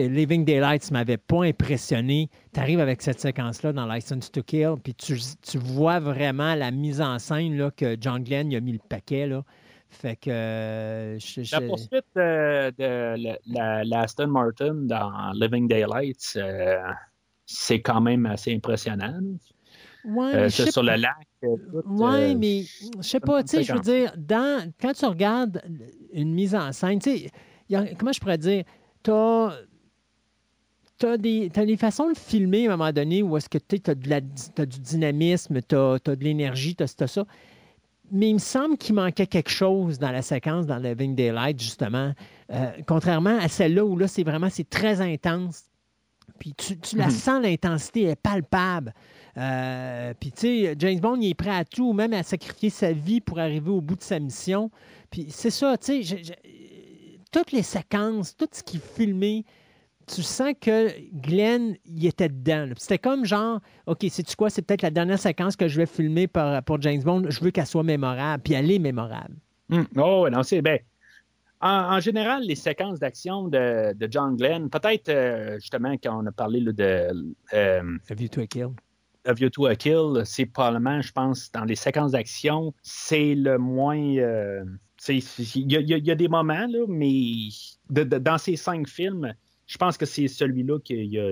[0.00, 2.28] Living Daylights ne m'avait pas impressionné.
[2.52, 5.14] Tu arrives avec cette séquence-là dans License to Kill, puis tu,
[5.58, 9.26] vois vraiment la mise en scène là, que John Glenn a mis le paquet.
[9.26, 9.44] Là.
[9.88, 10.30] Fait que.
[10.30, 11.18] Euh,
[11.52, 13.36] la poursuite de,
[13.88, 16.76] la, Aston Martin dans Living Daylights, euh,
[17.46, 19.20] c'est quand même assez impressionnant.
[20.04, 21.14] Ouais, euh, sur le lac.
[21.86, 22.64] Oui, mais
[22.98, 25.62] je sais pas, tu sais, je veux dire, dans, quand tu regardes
[26.12, 28.64] une mise en scène, tu sais, comment je pourrais dire,
[29.02, 29.52] tu as
[30.98, 33.94] tu as, des façons de filmer à un moment donné où est-ce que tu as,
[33.94, 37.24] du dynamisme, tu as, de l'énergie, tu as, ça.
[38.10, 42.12] Mais il me semble qu'il manquait quelque chose dans la séquence dans Living Daylight, justement.
[42.52, 45.64] Euh, contrairement à celle-là où là, c'est vraiment c'est très intense.
[46.38, 47.10] Puis tu, la mhm.
[47.10, 48.92] sens, l'intensité est palpable.
[49.36, 52.92] Euh, puis tu sais, James Bond, il est prêt à tout, même à sacrifier sa
[52.92, 54.70] vie pour arriver au bout de sa mission.
[55.10, 56.22] Puis c'est ça, tu sais,
[57.32, 59.44] toutes les séquences, tout ce qui est filmé,
[60.06, 62.68] tu sens que Glenn, il était dedans.
[62.76, 64.50] C'était comme genre, OK, c'est-tu quoi?
[64.50, 67.24] C'est peut-être la dernière séquence que je vais filmer pour, James Bond.
[67.28, 68.42] Je veux qu'elle soit mémorable.
[68.42, 69.36] Puis elle est mémorable.
[69.68, 69.84] Hmm.
[69.96, 70.78] Oh, non, c'est bien.
[71.60, 76.60] En, général, les séquences d'action de, John Glenn, peut-être euh, justement quand on a parlé
[76.60, 77.08] de.
[77.54, 78.68] Euh, A View to a Kill.
[79.24, 83.56] A View to a Kill, c'est probablement, je pense, dans les séquences d'action, c'est le
[83.56, 83.98] moins.
[83.98, 84.62] Euh,
[85.08, 87.48] il y, a des moments, là, mais
[87.88, 89.34] dans ces cinq films,
[89.66, 91.30] je pense que c'est celui-là qui y a,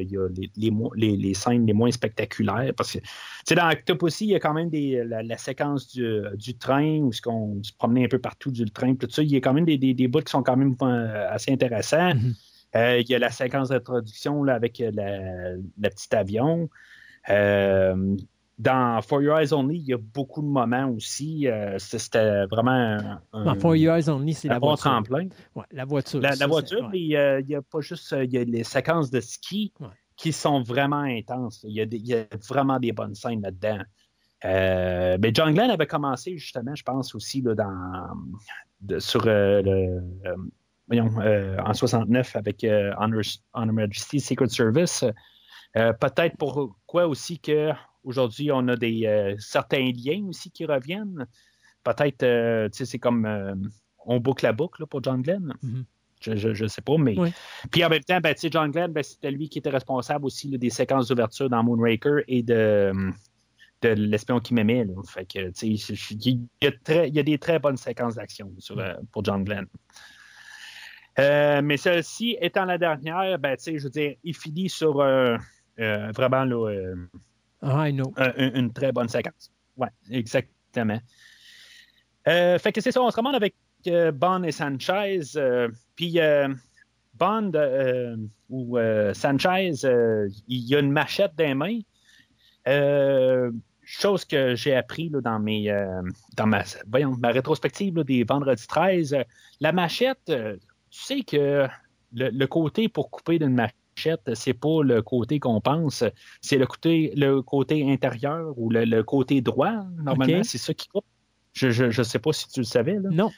[0.97, 2.73] les, scènes les moins spectaculaires.
[2.77, 7.11] Parce que dans Octopussy, il y a quand même des, la, séquence du, train où
[7.27, 8.94] on se promenait un peu partout du train.
[8.94, 11.31] Tout ça, il y a quand même des, des, bouts qui sont quand même euh,
[11.31, 12.15] assez intéressants.
[12.15, 12.35] Mm-hmm.
[12.75, 16.70] Euh, il y a la séquence d'introduction avec le petit avion.
[17.28, 18.17] Euh,
[18.62, 21.49] dans For Your Eyes Only, il y a beaucoup de moments aussi.
[21.49, 23.20] Euh, c'était vraiment.
[23.32, 24.91] Un, dans For Your Eyes Only, c'est la voiture.
[24.91, 25.26] tremplin.
[25.57, 26.20] Ouais, la voiture.
[26.20, 28.15] La, voiture, mais il n'y a pas juste.
[28.16, 29.73] Il y a les séquences de ski
[30.16, 31.65] qui sont vraiment intenses.
[31.65, 33.82] Il y, a vraiment des bonnes scènes là-dedans.
[34.44, 40.02] Euh, mais John Glenn avait commencé justement, je pense aussi là, dans, sur euh, le,
[40.86, 41.10] voyons,
[41.65, 42.65] en 69 avec
[42.99, 43.23] Honor,
[43.55, 45.05] Honor, Majesty Secret Service.
[45.74, 47.73] Peut-être pourquoi aussi que
[48.05, 51.26] aujourd'hui on a des certains liens aussi qui reviennent.
[51.84, 52.18] Peut-être,
[52.70, 53.26] tu sais, c'est comme
[54.06, 55.52] on boucle la boucle pour John Glenn.
[55.62, 55.84] Mhm.
[56.22, 57.16] Je ne sais pas, mais.
[57.70, 60.70] Puis en même temps, ben, John Glenn, ben, c'était lui qui était responsable aussi des
[60.70, 62.92] séquences d'ouverture dans Moonraker et de,
[63.82, 64.86] de l'espion qui m'aimait.
[65.08, 65.74] Fait que, il
[66.60, 69.66] y, a il y a des très bonnes séquences d'action euh, pour John Glenn.
[71.18, 75.36] Euh, mais celle-ci étant la dernière, ben, je veux dire, il finit sur euh,
[75.76, 76.94] vraiment là,
[77.62, 79.50] ah, une, très bonne séquence.
[79.76, 81.00] Oui, exactement.
[82.24, 83.55] fait que c'est ça, on se remonte avec
[84.15, 85.20] Bond et Sanchez.
[85.97, 86.18] puis
[87.15, 87.52] Bond
[88.50, 88.78] ou
[89.15, 89.73] Sanchez,
[90.49, 91.81] il y a une machette dans les mains
[93.84, 96.02] chose que j'ai appris là, dans mes euh,
[96.36, 99.16] dans ma voyons, ma rétrospective des vendredis 13,
[99.60, 100.57] la machette, euh,
[100.91, 101.66] tu sais que
[102.15, 106.04] le, côté pour couper d'une machette, c'est pas le côté qu'on pense,
[106.40, 109.84] c'est le côté le côté intérieur ou le, côté droit.
[110.02, 111.04] Normalement, c'est ça qui coupe.
[111.52, 112.98] Je, ne sais pas si tu le savais.
[112.98, 113.10] Là.
[113.10, 113.30] Non.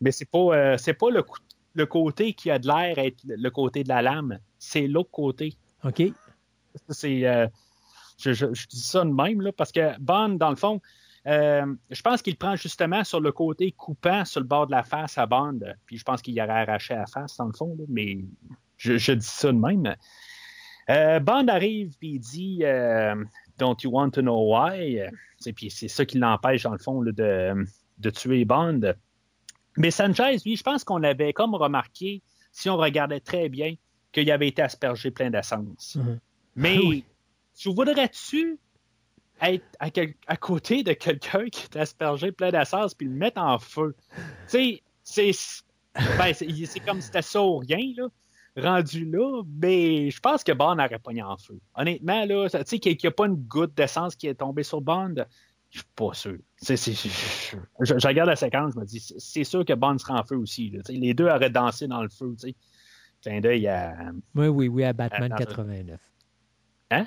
[0.00, 1.22] Mais c'est pas euh, c'est pas le,
[1.74, 5.54] le côté qui a de l'air être le côté de la lame, c'est l'autre côté.
[5.84, 6.02] OK.
[6.90, 7.24] C'est
[8.18, 10.80] je, dis ça de même, là, parce que Bond, dans le fond,
[11.26, 14.82] euh, je pense qu'il prend justement sur le côté coupant sur le bord de la
[14.82, 15.60] face à Bond.
[15.86, 18.18] Puis je pense qu'il y aurait arraché la face, dans le fond, mais
[18.78, 19.94] je, dis ça de même.
[20.88, 23.14] Euh, Bond arrive puis il dit euh,
[23.58, 25.02] Don't you want to know why?
[25.54, 27.12] Puis c'est ça qui l'empêche, dans le fond, de,
[27.98, 28.94] de, tuer Bond.
[29.76, 33.74] Mais Sanchez, lui, je pense qu'on avait comme remarqué, si on regardait très bien,
[34.12, 35.96] qu'il avait été aspergé plein d'essence.
[35.96, 36.18] Mm-hmm.
[36.56, 37.04] Mais
[37.56, 38.58] tu voudrais-tu
[39.40, 39.64] être
[40.26, 43.94] à, côté de quelqu'un qui t'a aspergé plein d'essence puis le mettre en feu?
[44.50, 45.30] Tu sais,
[45.94, 48.08] ben, c'est comme si c'était ça ou rien, là,
[48.60, 51.58] rendu là, mais je pense que Bond n'aurait pas mis en feu.
[51.74, 54.80] Honnêtement, là, tu sais, qu'il n'y a pas une goutte d'essence qui est tombée sur
[54.80, 55.14] Bond,
[55.70, 56.38] je suis pas sûr.
[56.62, 60.72] je, regarde la séquence, je me dis, c'est sûr que Bond sera en feu aussi.
[60.88, 62.34] les deux auraient dansé dans le feu.
[62.38, 62.54] sais.
[63.22, 64.12] Clin d'œil à.
[64.34, 66.00] Oui, oui, oui, à Batman 89.
[66.90, 67.06] Hein?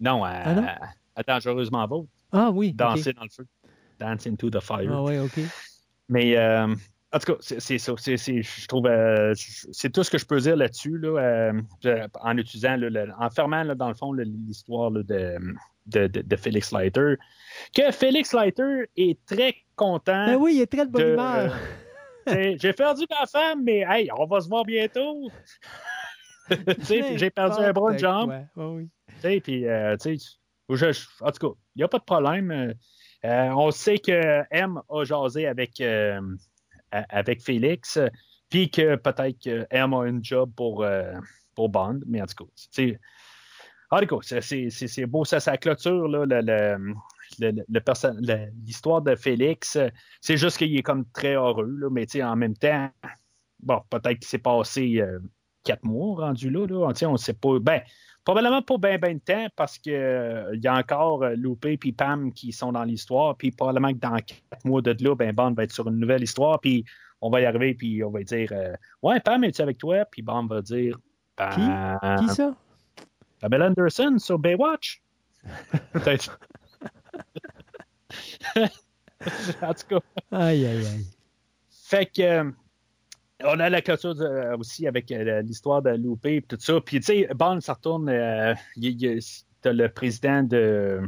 [0.00, 0.78] Non, à,
[1.14, 2.08] ah Dangereusement Vôtre.
[2.32, 2.72] Ah oui.
[2.72, 3.46] Danser dans le feu.
[3.98, 4.90] Dance into the fire.
[4.90, 5.38] Ah oui, OK.
[6.08, 6.74] Mais euh,
[7.12, 7.92] en tout cas, c'est ça.
[7.96, 12.76] Je trouve euh, c'est tout ce que je peux dire là-dessus, là, euh, en utilisant,
[13.18, 15.04] en fermant dans le fond l'histoire de,
[15.86, 17.16] de, de, Félix Leiter.
[17.74, 20.26] Que Félix Leiter est très content.
[20.26, 21.54] Ben oui, il est très de bonne humeur.
[22.26, 25.28] J'ai perdu ma femme, mais hey, on va se voir bientôt.
[26.88, 28.34] J'ai perdu un bras de jambe.
[28.56, 28.88] oui
[29.40, 30.10] puis, euh, en tout
[30.68, 32.74] cas, il n'y a pas de problème.
[33.24, 36.20] Euh, on sait que M a jasé avec, euh,
[37.08, 37.98] avec Félix,
[38.48, 40.86] puis que peut-être que M a une job pour,
[41.54, 42.50] pour Bond, mais en tout cas,
[43.90, 46.08] en tout cas, c'est beau, ça, ça clôture
[47.38, 49.78] l'histoire de Félix.
[50.20, 52.90] C'est juste qu'il est comme très heureux, là, mais en même temps,
[53.60, 55.02] bon, peut-être qu'il s'est passé
[55.64, 56.66] quatre mois rendu là.
[56.66, 56.92] là.
[57.06, 57.58] On ne sait pas.
[57.60, 57.82] Ben,
[58.24, 61.92] Probablement pas bien ben de temps parce qu'il euh, y a encore euh, Loupé et
[61.92, 63.36] Pam qui sont dans l'histoire.
[63.36, 66.22] Puis probablement que dans quatre mois de là, ben Bond va être sur une nouvelle
[66.22, 66.60] histoire.
[66.60, 66.84] Puis
[67.20, 70.04] on va y arriver puis on va dire euh, Ouais, Pam, es-tu avec toi?
[70.04, 70.98] Puis Bond va dire
[71.36, 71.60] Qui?
[72.18, 72.54] Qui ça?
[73.40, 75.02] Pamela Anderson sur Baywatch.
[75.92, 76.38] Peut-être.
[79.62, 80.00] en tout cas.
[80.30, 81.06] Aïe, aïe, aïe.
[81.70, 82.52] Fait que
[83.44, 86.80] on a la clôture euh, aussi avec euh, l'histoire de Loupé et tout ça.
[86.80, 88.08] Puis, tu sais, Bond, ça retourne.
[88.08, 88.54] Euh,
[89.60, 91.00] t'as le président de,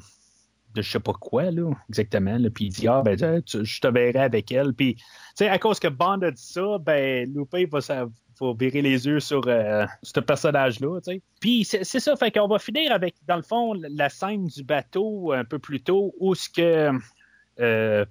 [0.75, 2.39] de je sais pas quoi, là, exactement.
[2.55, 4.73] puis il dit Ah, ben, je te verrai avec elle.
[4.75, 5.03] Puis, tu
[5.37, 9.21] sais, à cause que Bond a dit ça, ben, Loupé va, va virer les yeux
[9.21, 11.21] sur ce personnage-là, tu.
[11.41, 15.33] Puis, c'est ça, fait qu'on va finir avec, dans le fond, la scène du bateau
[15.33, 16.91] un peu plus tôt où ce que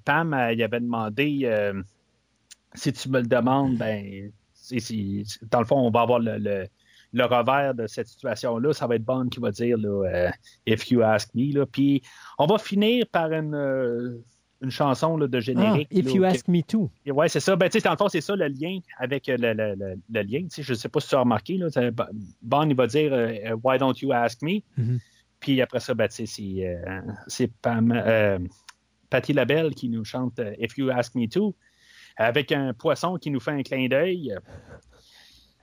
[0.04, 1.74] Pam, il avait demandé
[2.76, 4.32] si tu me le demandes, ben,
[5.52, 6.68] dans le fond, on va avoir le,
[7.14, 8.74] revers de cette situation-là.
[8.74, 10.32] Ça va être Bond qui va dire là, euh,
[10.66, 11.54] If you ask me.
[11.54, 11.66] Là.
[11.66, 12.02] Puis
[12.38, 14.24] on va finir par une, euh,
[14.62, 15.90] une chanson là, de générique.
[15.92, 16.90] Ah, if you ask me too.
[17.06, 17.56] Oui, c'est ça.
[17.56, 20.48] Ben, dans le fond, c'est ça le lien avec euh, le, lien.
[20.58, 21.58] Je ne sais pas si tu as remarqué.
[21.58, 21.68] Là,
[22.42, 23.12] Bond, il va dire
[23.64, 24.62] Why don't you ask me?
[24.80, 25.00] Mm-hmm.
[25.40, 27.94] Puis après ça, ben, c'est Pam.
[29.10, 31.54] Patty Labelle qui nous chante If You Ask Me Too
[32.18, 34.36] avec un poisson qui nous fait un clin d'œil.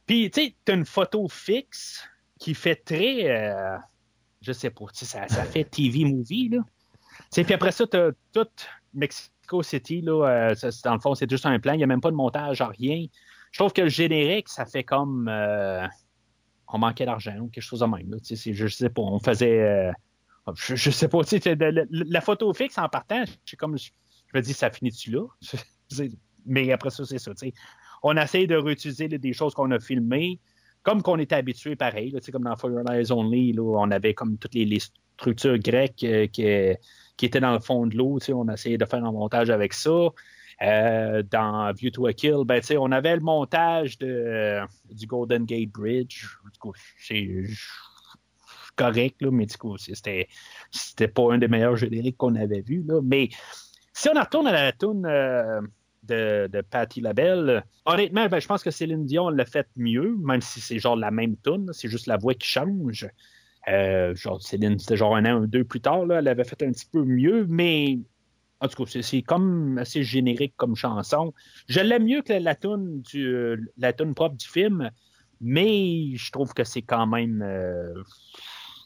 [0.06, 2.04] Puis, tu sais, tu as une photo fixe
[2.40, 3.76] qui fait très, euh,
[4.40, 6.58] je sais pas, ça, ça fait TV movie, là.
[7.30, 8.48] Puis après ça, tu as tout
[8.92, 12.00] Mexico City, là, euh, dans le fond, c'est juste un plan, il n'y a même
[12.00, 13.06] pas de montage, rien.
[13.52, 15.28] Je trouve que le générique, ça fait comme.
[15.28, 15.86] Euh,
[16.72, 18.10] on manquait d'argent ou quelque chose de même.
[18.10, 19.92] Là, je sais pas, on faisait.
[20.54, 23.90] je, sais pas, la, la, photo fixe en partant, je, comme, je,
[24.34, 25.26] me dis, ça finit-tu là?
[26.46, 27.32] Mais après ça, c'est ça.
[28.02, 30.40] On essaie de réutiliser des choses qu'on a filmées,
[30.82, 32.10] comme qu'on était habitué pareil.
[32.10, 34.80] Là, comme dans Fire Eyes Only, on avait comme toutes les,
[35.20, 36.46] structures grecques euh, qui,
[37.18, 38.18] qui, étaient dans le fond de l'eau.
[38.32, 40.08] On essayait de faire un montage avec ça.
[40.62, 44.60] Euh, dans View to a Kill, ben, on avait le montage de,
[44.90, 46.26] du Golden Gate Bridge.
[46.98, 47.44] C'est
[48.76, 50.28] correct, là, mais du coup, c'était,
[50.70, 52.84] c'était pas un des meilleurs génériques qu'on avait vu.
[52.86, 53.00] Là.
[53.02, 53.30] Mais
[53.92, 55.62] si on retourne à la tune euh,
[56.02, 60.40] de, de Patty LaBelle, honnêtement, ben, je pense que Céline Dion l'a fait mieux, même
[60.40, 63.08] si c'est genre la même tune, c'est juste la voix qui change.
[63.68, 66.62] Euh, genre, Céline, c'était genre un an ou deux plus tard, là, elle avait fait
[66.62, 67.98] un petit peu mieux, mais
[68.60, 71.32] en tout cas, c'est comme assez générique comme chanson.
[71.68, 74.90] Je l'aime mieux que la tune du la tune propre du film,
[75.40, 77.94] mais je trouve que c'est quand même euh,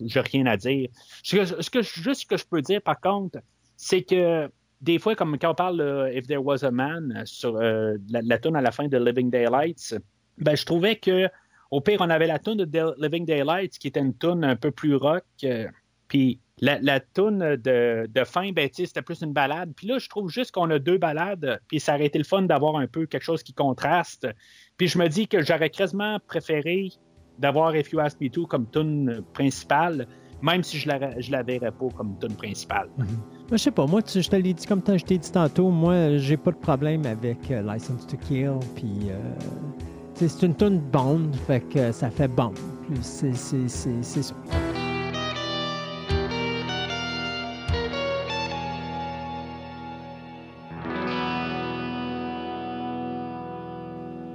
[0.00, 0.88] j'ai rien à dire.
[1.22, 1.36] Ce
[1.70, 3.38] que, juste ce que je peux dire, par contre,
[3.76, 4.48] c'est que
[4.84, 8.20] des fois, comme quand on parle de If There Was a Man sur euh, la,
[8.22, 9.94] la tune à la fin de Living Daylights,
[10.38, 11.28] ben, je trouvais que
[11.70, 14.70] au pire, on avait la tune de Living Daylights qui était une tune un peu
[14.70, 15.24] plus rock.
[15.42, 15.66] Euh,
[16.06, 19.72] puis la, la tune de, de fin, ben, c'était plus une balade.
[19.74, 22.42] Puis là, je trouve juste qu'on a deux balades, puis ça aurait été le fun
[22.42, 24.28] d'avoir un peu quelque chose qui contraste.
[24.76, 26.90] Puis je me dis que j'aurais quasiment préféré
[27.38, 30.06] d'avoir If You Ask Me To comme tune principale,
[30.44, 32.88] même si je la, je la verrais pas comme tune principale.
[32.98, 33.06] Mhm.
[33.52, 36.36] Je sais pas, moi, je te l'ai dit comme je t'ai dit tantôt, moi, j'ai
[36.36, 39.18] pas de problème avec euh, License to Kill, puis euh,
[40.14, 42.52] c'est une tune Bond, fait que ça fait Bond.
[43.00, 44.34] C'est ça.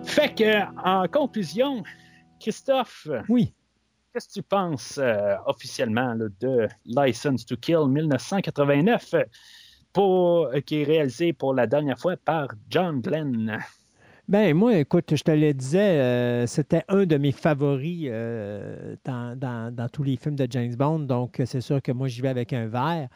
[0.03, 1.83] Fait que, en conclusion,
[2.39, 3.07] Christophe.
[3.29, 3.53] Oui.
[4.19, 9.15] Qu'est-ce que tu penses euh, officiellement de License to Kill 1989,
[9.93, 13.57] pour, euh, qui est réalisé pour la dernière fois par John Glenn?
[14.27, 18.11] Ben moi, écoute, je te le disais, euh, c'était un de mes favoris
[19.05, 22.51] dans, tous les films de James Bond, donc c'est sûr que moi j'y vais avec
[22.51, 23.07] un verre.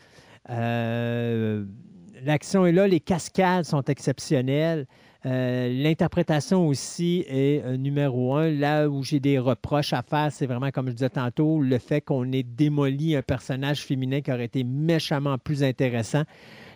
[2.23, 4.87] L'action est là, les cascades sont exceptionnelles.
[5.25, 8.49] Euh, l'interprétation aussi est euh, numéro un.
[8.49, 12.01] Là où j'ai des reproches à faire, c'est vraiment, comme je disais tantôt, le fait
[12.01, 16.23] qu'on ait démoli un personnage féminin qui aurait été méchamment plus intéressant.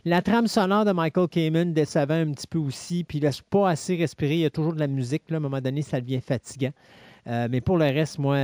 [0.05, 3.69] La trame sonore de Michael Kamen décevait un petit peu aussi, puis il laisse pas
[3.69, 4.35] assez respirer.
[4.35, 5.23] Il y a toujours de la musique.
[5.29, 6.71] Là, à un moment donné, ça devient fatigant.
[7.27, 8.37] Euh, mais pour le reste, moi,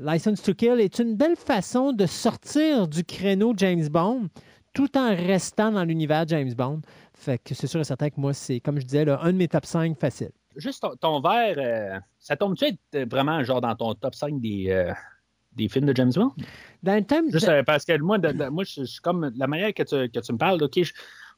[0.00, 4.28] License to Kill est une belle façon de sortir du créneau James Bond
[4.74, 6.80] tout en restant dans l'univers James Bond.
[7.24, 9.48] Fait que c'est sûr et certain que moi, c'est, comme je disais, un de mes
[9.48, 10.32] top 5 faciles.
[10.56, 14.92] Juste ton, verre, euh, ça tombe-tu être vraiment genre dans ton top 5 des, euh,
[15.52, 16.32] des films de James Bond?
[16.82, 17.30] Dans le thème.
[17.32, 18.18] Juste euh, parce que moi,
[18.50, 20.78] moi je suis comme la manière que tu, que tu me parles, OK,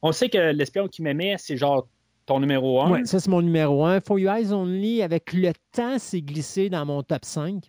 [0.01, 1.87] on sait que l'espion qui m'aimait, c'est genre
[2.25, 2.91] ton numéro 1.
[2.91, 4.01] Oui, ça c'est mon numéro 1.
[4.01, 7.63] For You Eyes Only, avec le temps, c'est glissé dans mon top 5.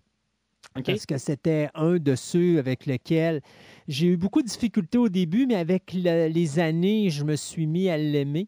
[0.85, 3.41] Parce que c'était un de ceux avec lesquels
[3.89, 7.89] j'ai eu beaucoup de difficultés au début, mais avec les années, je me suis mis
[7.89, 8.47] à l'aimer.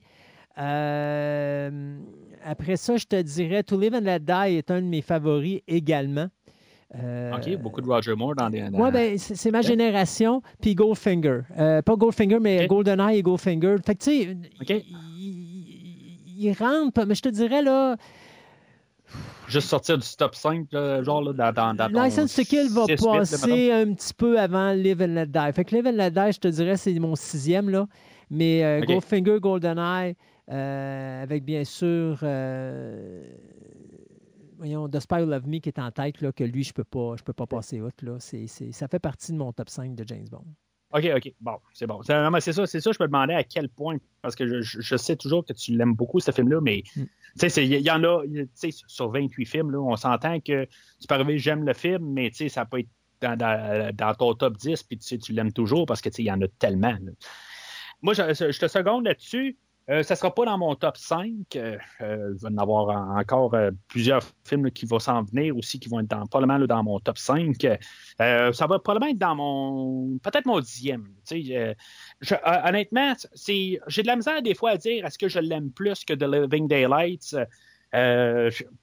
[0.59, 1.99] Euh,
[2.45, 5.61] après ça, je te dirais To Live and Let Die est un de mes favoris
[5.67, 6.29] également.
[6.97, 8.65] Euh, OK, beaucoup de Roger Moore dans les.
[8.73, 10.43] Oui, ben, c'est ma génération.
[10.61, 11.43] Puis Goldfinger.
[11.57, 13.77] Euh, pas Goldfinger, mais GoldenEye et Goldfinger.
[13.87, 14.37] Fait que, tu sais,
[15.17, 15.37] il,
[16.37, 17.97] il, rentre, mais je te dirais, là,
[19.51, 20.69] juste sortir du top 5,
[21.03, 25.03] genre là, dans, dans, dans License to Kill va passer un petit peu avant Live
[25.03, 25.53] and Let Die.
[25.55, 27.87] Fait que Live and Let Die, je te dirais, c'est mon sixième, là.
[28.31, 30.17] Mais euh, Goldfinger, GoldenEye,
[30.51, 33.25] euh, avec bien sûr, euh,
[34.57, 36.75] voyons, The Spy Who Love Me qui est en tête, là, que lui, je ne
[36.75, 38.05] peux, pas, peux pas passer outre.
[38.05, 38.19] Là.
[38.21, 40.45] ça fait partie de mon top 5 de James Bond.
[40.93, 41.35] OK, OK.
[41.41, 42.03] Bon, c'est bon.
[42.03, 45.45] C'est ça, c'est ça, je me demandais à quel point, parce que je, sais toujours
[45.45, 47.03] que tu l'aimes beaucoup, ce film-là, mais mm.
[47.43, 48.23] Il y, en a,
[48.87, 52.65] sur 28 films, là, on s'entend que tu peux arriver, j'aime le film, mais ça
[52.65, 52.89] peut être
[53.21, 56.97] dans, ton top 10, puis tu l'aimes toujours parce que il y en a tellement.
[58.03, 59.59] Moi, je, je, te seconde là-dessus.
[59.91, 61.29] Euh, ça ne sera pas dans mon top 5.
[61.57, 63.57] Euh, euh, il va y en avoir encore
[63.89, 67.19] plusieurs films qui vont s'en venir aussi, qui vont être dans, probablement dans mon top
[67.19, 67.57] 5.
[68.19, 70.19] ça va probablement être dans mon.
[70.19, 71.09] peut-être mon dixième.
[72.65, 73.15] honnêtement,
[73.47, 76.25] j'ai de la misère des fois à dire est-ce que je l'aime plus que The
[76.25, 77.37] Living Daylights?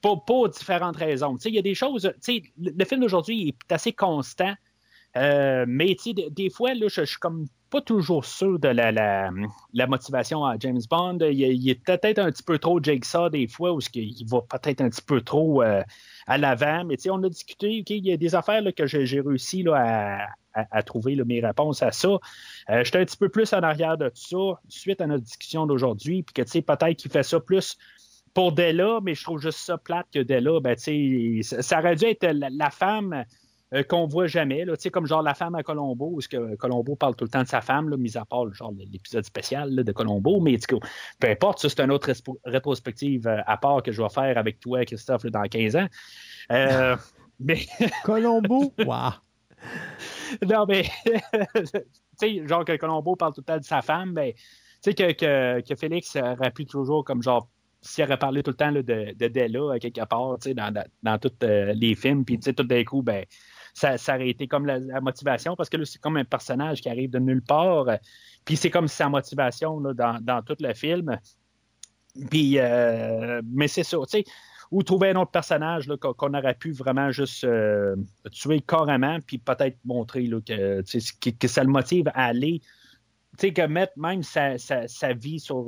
[0.02, 1.38] pour, différentes raisons.
[1.46, 2.12] Il y a des choses.
[2.28, 4.54] Le, le film d'aujourd'hui est assez constant.
[5.16, 10.46] mais des, des fois, là, je, suis comme pas toujours sûr de la, la, motivation
[10.46, 11.20] à James Bond.
[11.22, 14.90] Il, est peut-être un petit peu trop Jigsaw des fois, ou il va peut-être un
[14.90, 15.84] petit peu trop euh,
[16.28, 16.86] à l'avant.
[16.86, 21.16] Mais on a discuté, il y a des affaires que j'ai réussi là, à, trouver
[21.24, 22.18] mes réponses à ça.
[22.70, 25.66] Euh, J'étais un petit peu plus en arrière de tout ça, suite à notre discussion
[25.66, 27.78] d'aujourd'hui, puis que peut-être qu'il fait ça plus
[28.34, 32.28] pour Della, mais je trouve juste ça plate que Della, ben, ça aurait dû être
[32.32, 33.26] la femme
[33.74, 37.16] euh, qu'on voit jamais, là, comme genre la femme à Colombo, où que Colombo parle
[37.18, 40.40] tout le temps de sa femme, là, mis à part genre l'épisode spécial de Colombo,
[40.40, 40.58] mais
[41.20, 42.14] peu importe, ça c'est une autre
[42.46, 45.88] rétrospective euh, à part que je vais faire avec toi, Christophe, dans 15 ans.
[46.52, 46.96] Euh,
[47.42, 47.60] mais...
[48.06, 49.12] Colombo, wow!
[50.48, 50.86] non, mais,
[51.54, 51.68] tu
[52.16, 54.40] sais, genre que Colombo parle tout le temps de sa femme, ben, tu
[54.82, 57.50] sais, que, que, que, Félix rappuie toujours comme genre
[57.82, 61.34] s'il aurait parlé tout le temps de, de Della quelque part, dans, dans, dans tous
[61.42, 63.26] les films, puis tout d'un coup, ben,
[63.78, 67.12] ça, aurait été comme la, motivation, parce que là, c'est comme un personnage qui arrive
[67.12, 67.96] de nulle part, euh,
[68.44, 71.18] puis c'est comme sa motivation dans, dans, tout le film.
[72.32, 74.24] Puis, euh, mais c'est ça, tu sais,
[74.72, 77.96] ou trouver un autre personnage qu'on aurait pu vraiment juste euh,
[78.32, 80.82] tuer carrément, puis peut-être montrer là, que,
[81.30, 82.62] que, ça le motive à aller,
[83.38, 85.68] tu sais, que mettre même sa, sa, sa vie sur.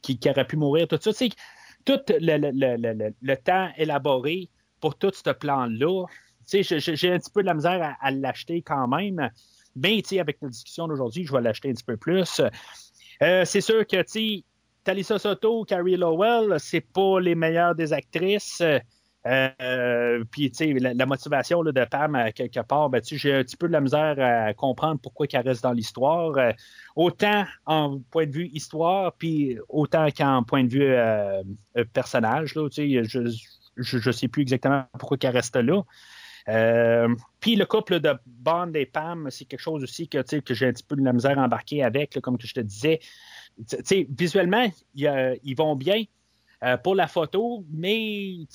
[0.00, 1.28] qui, qui, aurait pu mourir, tout ça, tu sais,
[1.84, 4.48] tout le, le, le, le, temps élaboré
[4.80, 6.06] pour tout ce plan-là,
[6.46, 9.30] j'ai un petit peu de la misère à, l'acheter quand même.
[9.76, 12.40] Mais avec nos discussions d'aujourd'hui, je vais l'acheter un petit peu plus.
[13.22, 14.42] Euh, c'est sûr que
[14.82, 18.62] Talisa Soto, Carrie Lowell, c'est pas les meilleures des actrices.
[19.26, 23.68] Euh, puis, la, la, motivation de Pam, à quelque part, ben, j'ai un petit peu
[23.68, 26.36] de la misère à comprendre pourquoi elle reste dans l'histoire.
[26.36, 26.52] Euh,
[26.94, 32.52] autant en point de vue histoire, puis autant qu'en point de vue personnage.
[32.52, 35.82] je ne sais plus exactement pourquoi elle reste là.
[36.48, 37.08] Euh,
[37.40, 40.72] puis le couple de Bond et Pam, c'est quelque chose aussi que, que j'ai un
[40.72, 43.00] petit peu de la misère à embarquer avec, comme je te disais.
[44.10, 46.04] visuellement, ils vont bien
[46.62, 48.46] euh, pour la photo, mais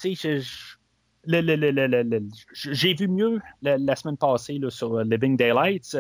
[2.53, 5.97] j'ai vu mieux la, semaine passée sur Living Daylights.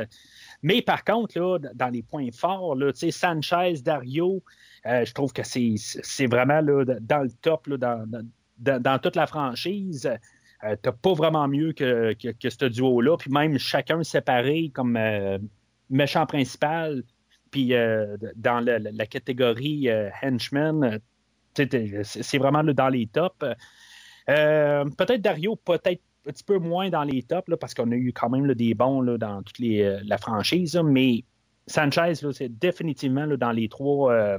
[0.61, 4.43] Mais par contre, là, dans les points forts, là, Sanchez, Dario,
[4.85, 8.05] euh, je trouve que c'est vraiment dans le top dans,
[8.59, 10.09] dans, toute la franchise.
[10.65, 13.17] Euh, t'as pas vraiment mieux que, que, ce duo-là.
[13.17, 15.37] Puis même chacun séparé comme euh,
[15.89, 17.03] méchant principal,
[17.51, 19.89] puis euh, dans la catégorie
[20.21, 20.99] henchman,
[21.55, 23.45] c'est vraiment dans les tops.
[24.27, 28.29] peut-être Dario, peut-être un petit peu moins dans les tops, parce qu'on a eu quand
[28.29, 31.23] même des bons dans toute les, la franchise, mais
[31.65, 34.37] Sanchez, c'est définitivement dans les trois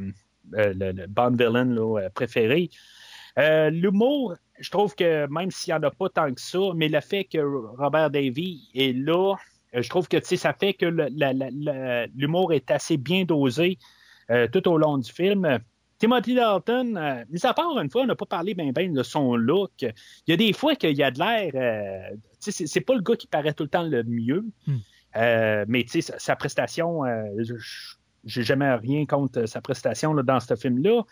[0.52, 2.70] le, Bond villain préférés.
[3.36, 7.00] L'humour, je trouve que même s'il n'y en a pas tant que ça, mais le
[7.00, 9.34] fait que Robert Davy est là,
[9.74, 10.86] euh, je trouve que ça fait que
[12.16, 13.78] l'humour est assez bien dosé
[14.30, 15.58] euh, tout au long du film.
[15.98, 19.02] Timothy Dalton, euh, mis à part une fois, on n'a pas parlé bien ben de
[19.02, 19.72] son look.
[19.82, 19.92] Il
[20.28, 22.12] y a des fois qu'il y a de l'air.
[22.38, 24.44] c'est pas le gars qui paraît tout le temps le mieux.
[24.66, 24.78] Hmm.
[25.68, 27.02] mais sa, sa prestation,
[27.38, 27.54] je,
[28.24, 31.02] j'ai jamais rien contre sa prestation dans ce film-là.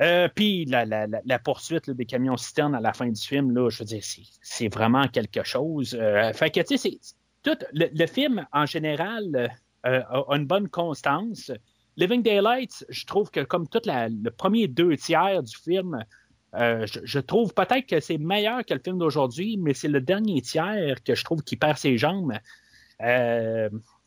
[0.00, 3.84] Euh, puis la, poursuite des camions citernes à la fin du film, là, je veux
[3.84, 4.02] dire,
[4.42, 5.96] c'est vraiment quelque chose.
[5.98, 6.98] Euh, fait que, tu sais,
[7.42, 9.50] tout le, film en général
[9.86, 11.52] euh, a une bonne constance.
[11.96, 16.04] Living Daylights, je trouve que comme tout le premier deux tiers du film,
[16.52, 20.40] je, je, trouve peut-être que c'est meilleur que le film d'aujourd'hui, mais c'est le dernier
[20.40, 22.32] tiers que je trouve qui perd ses jambes.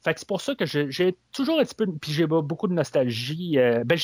[0.10, 2.74] Fait que c'est pour ça que j'ai toujours un petit peu, puis j'ai beaucoup de
[2.74, 3.60] nostalgie.
[3.60, 3.96] Euh, ben,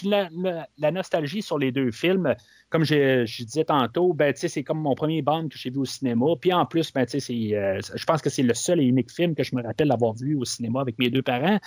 [0.77, 2.35] la, nostalgie sur les deux films.
[2.69, 6.27] Comme je, disais tantôt, ben, c'est comme mon premier band que j'ai vu au cinéma.
[6.40, 9.42] Puis en plus, ben, euh, je pense que c'est le seul et unique film que
[9.42, 11.58] je me rappelle d'avoir vu au cinéma avec mes deux parents.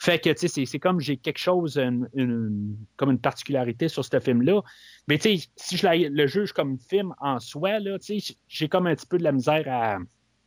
[0.00, 1.78] Fait que c'est comme j'ai quelque chose,
[2.96, 4.62] comme une particularité sur ce film-là.
[5.06, 7.72] Mais si je le juge comme film en soi,
[8.48, 9.98] j'ai comme un petit peu de la misère à,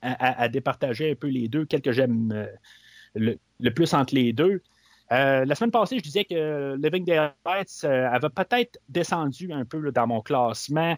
[0.01, 2.31] à, départager un peu les deux, quel que j'aime.
[2.31, 2.47] Euh,
[3.15, 4.61] le, plus entre les deux.
[5.11, 9.91] Euh, la semaine passée, je disais que Living Daylights euh, avait peut-être descendu un peu
[9.91, 10.95] dans mon classement.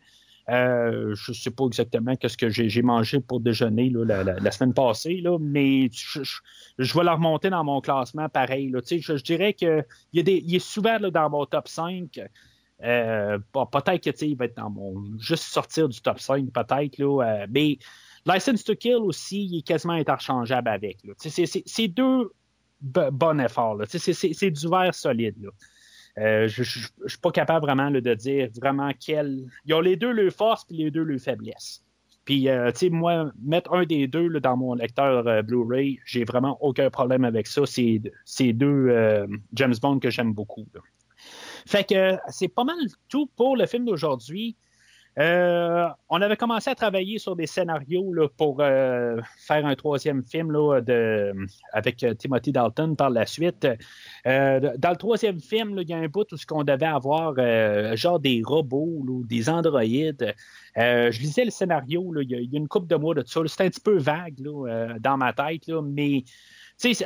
[0.50, 5.22] Euh, je ne sais pas exactement ce que j'ai mangé pour déjeuner la, semaine passée,
[5.42, 8.72] mais je, vais la remonter dans mon classement pareil.
[8.74, 12.22] Je, dirais qu'il est souvent dans mon top 5.
[12.80, 15.04] peut-être qu'il va être dans mon.
[15.20, 17.48] juste sortir du top 5, peut-être.
[17.50, 17.78] mais
[18.28, 20.98] License to Kill aussi, il est quasiment interchangeable avec.
[21.18, 22.32] C'est deux
[22.82, 23.82] bons efforts.
[23.88, 25.48] C'est du verre solide.
[26.18, 29.46] Euh, je ne suis pas capable vraiment de dire vraiment quel.
[29.66, 31.84] Ils ont les deux le force et les deux le faiblesse.
[32.26, 36.90] Puis, tu sais, moi, mettre un des deux dans mon lecteur Blu-ray, j'ai vraiment aucun
[36.90, 37.62] problème avec ça.
[37.66, 40.68] C'est deux James Bond que j'aime beaucoup.
[41.66, 42.78] Fait que c'est pas mal
[43.10, 44.58] tout pour le film d'aujourd'hui.
[45.18, 50.56] Euh, on avait commencé à travailler sur des scénarios pour euh, faire un troisième film
[51.74, 53.68] avec euh, Timothy Dalton par la suite.
[54.26, 57.36] dans le troisième film, il y a un bout où ce devait avoir
[57.96, 60.36] genre des robots, ou des androïdes.
[60.76, 63.42] je lisais le scénario, il y, a une coupe de mois de ça.
[63.48, 64.40] C'était un petit peu vague
[65.00, 66.24] dans ma tête, mais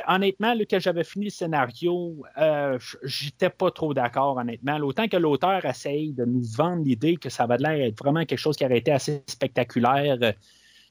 [0.06, 4.76] honnêtement, là, que j'avais fini le scénario, euh, j'étais pas trop d'accord, honnêtement.
[4.78, 8.38] Autant que l'auteur essaye de nous vendre l'idée que ça va l'air être vraiment quelque
[8.38, 10.18] chose qui aurait été assez spectaculaire,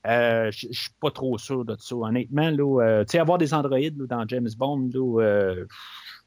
[0.07, 1.95] euh, je suis pas trop sûr de ça.
[1.95, 5.65] Honnêtement, là, euh, avoir des androïdes dans James Bond, euh,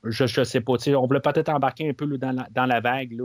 [0.04, 0.74] je, ne sais pas.
[0.96, 3.16] On voulait peut-être embarquer un peu dans, la, dans, la, vague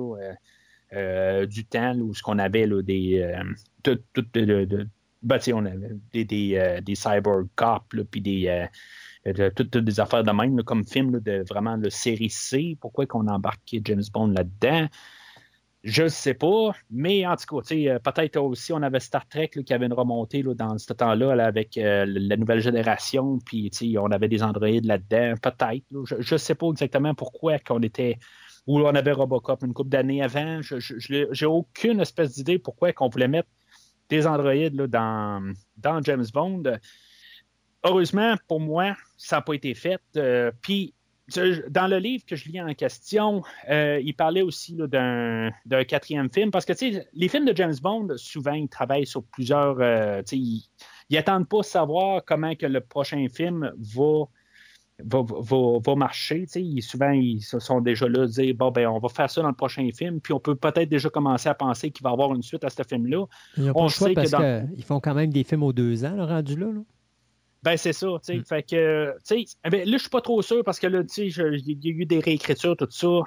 [1.47, 3.43] du temps où ce qu'on avait des.
[3.83, 4.03] De,
[5.21, 8.67] ben, on avait des, des, des cyber cops, puis des,
[9.55, 12.77] toutes, des affaires de même, comme film de vraiment le série C.
[12.79, 14.87] Pourquoi qu'on a embarqué James Bond là-dedans?
[15.83, 19.49] Je ne sais pas, mais en tout cas, euh, peut-être aussi on avait Star Trek
[19.65, 24.27] qui avait une remontée dans ce temps-là avec euh, la nouvelle génération, puis on avait
[24.27, 25.85] des androïdes là-dedans, peut-être.
[26.19, 28.19] Je ne sais pas exactement pourquoi qu'on était
[28.67, 30.61] ou on avait Robocop une couple d'années avant.
[30.61, 30.75] Je
[31.11, 33.49] n'ai aucune espèce d'idée pourquoi qu'on voulait mettre
[34.09, 36.63] des androïdes dans, dans James Bond
[37.83, 40.01] heureusement, pour moi, ça n'a pas été fait.
[40.17, 40.93] Euh, puis,
[41.69, 45.51] dans le livre que je lis en question, euh, il parlait aussi d'un
[45.87, 46.73] quatrième film, parce que
[47.13, 49.77] les films de James Bond, souvent, ils travaillent sur plusieurs.
[49.79, 50.67] Euh, ils
[51.11, 54.25] n'attendent pas savoir comment que le prochain film va.
[55.01, 56.45] Va, marcher.
[56.81, 59.87] souvent, ils sont déjà là dire bon, ben, on va faire ça dans le prochain
[59.95, 62.65] film, puis on peut peut-être déjà commencer à penser qu'il va y avoir une suite
[62.65, 63.23] à ce film-là.
[63.75, 66.65] on sait parce qu'ils font quand même des films aux deux ans, le rendu là.
[66.65, 66.81] là.
[67.61, 68.37] Ben, c'est ça, tu sais.
[68.37, 68.45] Mm.
[68.45, 71.03] Fait que, tu sais, eh ben, là, je suis pas trop sûr parce que là,
[71.03, 73.21] tu sais, il y a eu des réécritures, tout ça.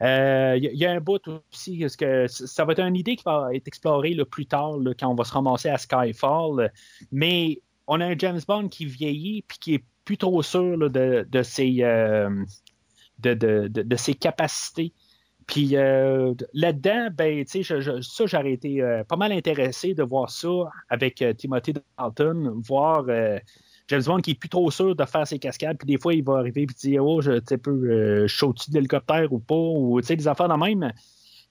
[0.00, 3.24] Il euh, y, a un bout aussi, parce que ça va être une idée qui
[3.24, 6.70] va être explorée le plus tard, quand on va se ramasser à Skyfall.
[7.12, 11.26] Mais on a un James Bond qui vieillit puis qui est plus trop sûr de,
[11.26, 12.28] de, ses, euh,
[13.20, 14.92] de, de, ses capacités.
[15.46, 20.68] Puis euh, là-dedans, ben, tu sais, ça, j'aurais été pas mal intéressé de voir ça
[20.90, 23.06] avec Timothy Dalton, voir
[23.88, 26.24] James Bond qui est plus trop sûr de faire ses cascades, puis des fois, il
[26.24, 30.48] va arriver et dire Oh, je peu euh, de l'hélicoptère ou pas, ou des affaires
[30.48, 30.92] de même.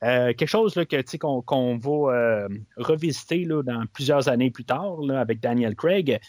[0.03, 4.65] Euh, quelque chose là, que, qu'on, qu'on va euh, revisiter là, dans plusieurs années plus
[4.65, 6.19] tard là, avec Daniel Craig.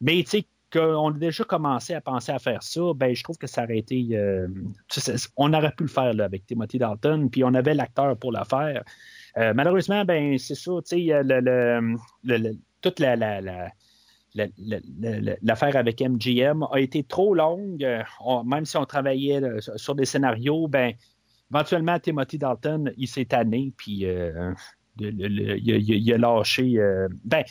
[0.00, 0.24] Mais
[0.72, 3.78] qu'on a déjà commencé à penser à faire ça, ben, je trouve que ça aurait
[3.78, 4.08] été.
[4.12, 4.46] Euh,
[5.36, 8.44] on aurait pu le faire là, avec Timothy Dalton, puis on avait l'acteur pour le
[8.48, 8.82] faire.
[9.54, 13.70] malheureusement, ben, c'est ça, le, le, toute la, la
[15.42, 17.84] l'affaire avec MGM a été trop longue.
[17.84, 18.02] Euh,
[18.44, 20.94] même si on travaillait euh, sur des scénarios, ben,
[21.52, 24.52] éventuellement, Timothy Dalton, il s'est tanné, puis euh,
[25.00, 26.78] il, a lâché.
[27.24, 27.44] ben,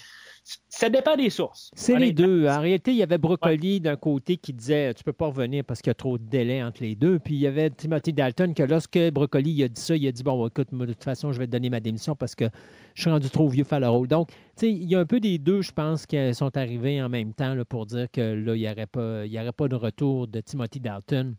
[0.69, 1.71] ça dépend des sources.
[1.73, 2.47] C'est les deux.
[2.47, 5.81] En réalité, il y avait Brocoli d'un côté qui disait tu peux pas revenir parce
[5.81, 7.17] qu'il y a trop de délai entre les deux.
[7.17, 10.21] Puis il y avait Timothy Dalton que lorsque Brocoli a dit ça, il a dit
[10.21, 12.45] bon, écoute, de toute façon, je vais te donner ma démission parce que
[12.93, 14.07] je suis rendu trop vieux pour faire le rôle.
[14.07, 17.01] Donc, tu sais, il y a un peu des deux, je pense, qui sont arrivés
[17.01, 20.27] en même temps pour dire que là, il n'y aurait, pas, aurait pas de retour
[20.27, 21.35] de Timothy Dalton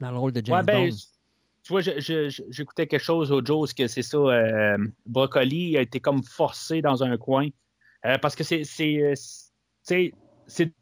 [0.00, 0.96] dans le rôle de James ben, Bond.
[1.64, 4.76] Tu vois, j'écoutais quelque chose au Joe, que c'est ça, euh,
[5.06, 7.48] Brocoli a été comme forcé dans un coin
[8.04, 8.64] euh, parce que c'est
[9.86, 10.12] c'est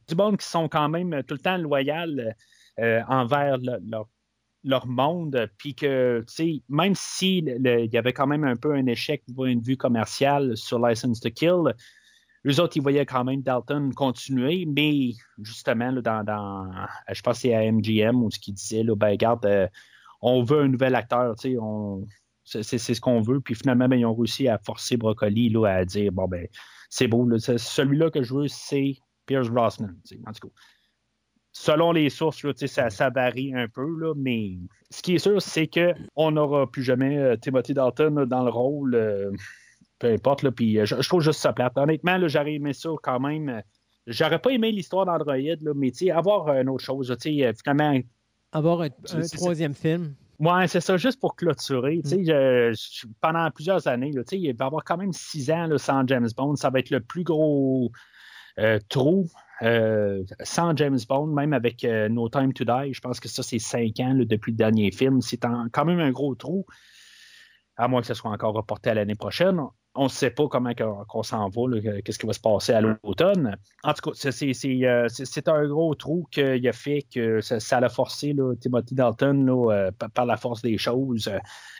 [0.08, 2.34] du monde qui sont quand même tout le temps loyal
[2.80, 3.58] euh, envers
[4.64, 6.24] leur, monde, puis que,
[6.68, 7.44] même s'il
[7.92, 11.20] y avait quand même un peu un échec du point de vue commercial sur License
[11.20, 11.74] to Kill,
[12.44, 15.12] eux autres, ils voyaient quand même Dalton continuer, mais
[15.42, 16.72] justement, dans,
[17.08, 19.68] je pense que c'est à MGM où ce qu'ils disaient, là, ben, regarde, euh,
[20.22, 24.48] on veut un nouvel acteur, c'est, ce qu'on veut, puis finalement, ben, ils ont réussi
[24.48, 26.46] à forcer Broccoli là, à dire, bon, ben,
[26.88, 27.28] c'est beau.
[27.38, 28.94] Celui-là que je veux, c'est
[29.26, 29.94] Pierce Brosnan.
[30.26, 30.54] En tout cas,
[31.52, 34.58] selon les sources, ça, ça, varie un peu, là, mais
[34.90, 38.94] ce qui est sûr, c'est qu'on n'aura plus jamais euh, Timothy Dalton dans le rôle.
[38.94, 39.30] Euh,
[39.98, 41.76] peu importe, là, puis euh, je, trouve juste ça plate.
[41.76, 43.62] Honnêtement, j'aurais aimé ça quand même.
[44.06, 45.36] J'aurais pas aimé l'histoire d'Android,
[45.76, 48.00] mais avoir une autre chose, finalement.
[48.52, 48.90] Avoir un
[49.32, 50.14] troisième film.
[50.38, 52.02] Oui, c'est ça, juste pour clôturer.
[52.04, 52.72] Mm.
[53.20, 56.56] pendant plusieurs années, il va y avoir quand même six ans sans James Bond.
[56.56, 57.92] Ça va être le plus gros
[58.58, 59.28] euh, trou
[59.62, 62.92] euh, sans James Bond, même avec euh, No Time to Die.
[62.92, 65.20] Je pense que ça, c'est cinq ans depuis le dernier film.
[65.20, 66.66] C'est quand même un gros trou,
[67.76, 69.60] à moins que ce soit encore reporté à l'année prochaine.
[69.94, 71.62] On ne sait pas comment qu'on s'en va,
[72.02, 73.56] qu'est-ce qui va se passer à l'automne.
[73.82, 78.34] En tout cas, c'est un gros trou qu'il a fait que ça, ça a forcé
[78.60, 81.30] Timothy Dalton par la force des choses.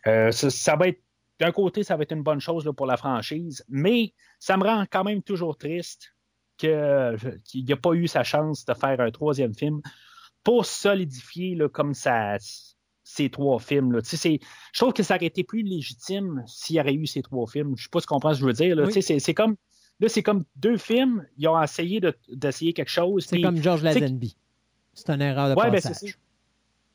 [0.05, 1.01] ça, va être
[1.41, 4.85] d'un côté, ça va être une bonne chose pour la franchise, mais ça me rend
[4.91, 6.15] quand même toujours triste
[6.59, 9.81] qu'il n'ait pas eu sa chance de faire un troisième film
[10.45, 12.37] pour solidifier comme ça,
[13.15, 14.01] ces trois films.
[14.03, 14.39] Je
[14.75, 17.75] trouve que ça aurait été plus légitime s'il y aurait eu ces trois films.
[17.77, 18.77] Je ne sais pas ce qu'on pense, je veux dire.
[18.91, 19.57] C'est comme.
[20.01, 23.27] Là, c'est comme deux films, ils ont essayé d'essayer quelque chose.
[23.27, 24.37] C'est comme George Lazenby.
[24.95, 26.19] C'est une erreur de ouais, ben, passage.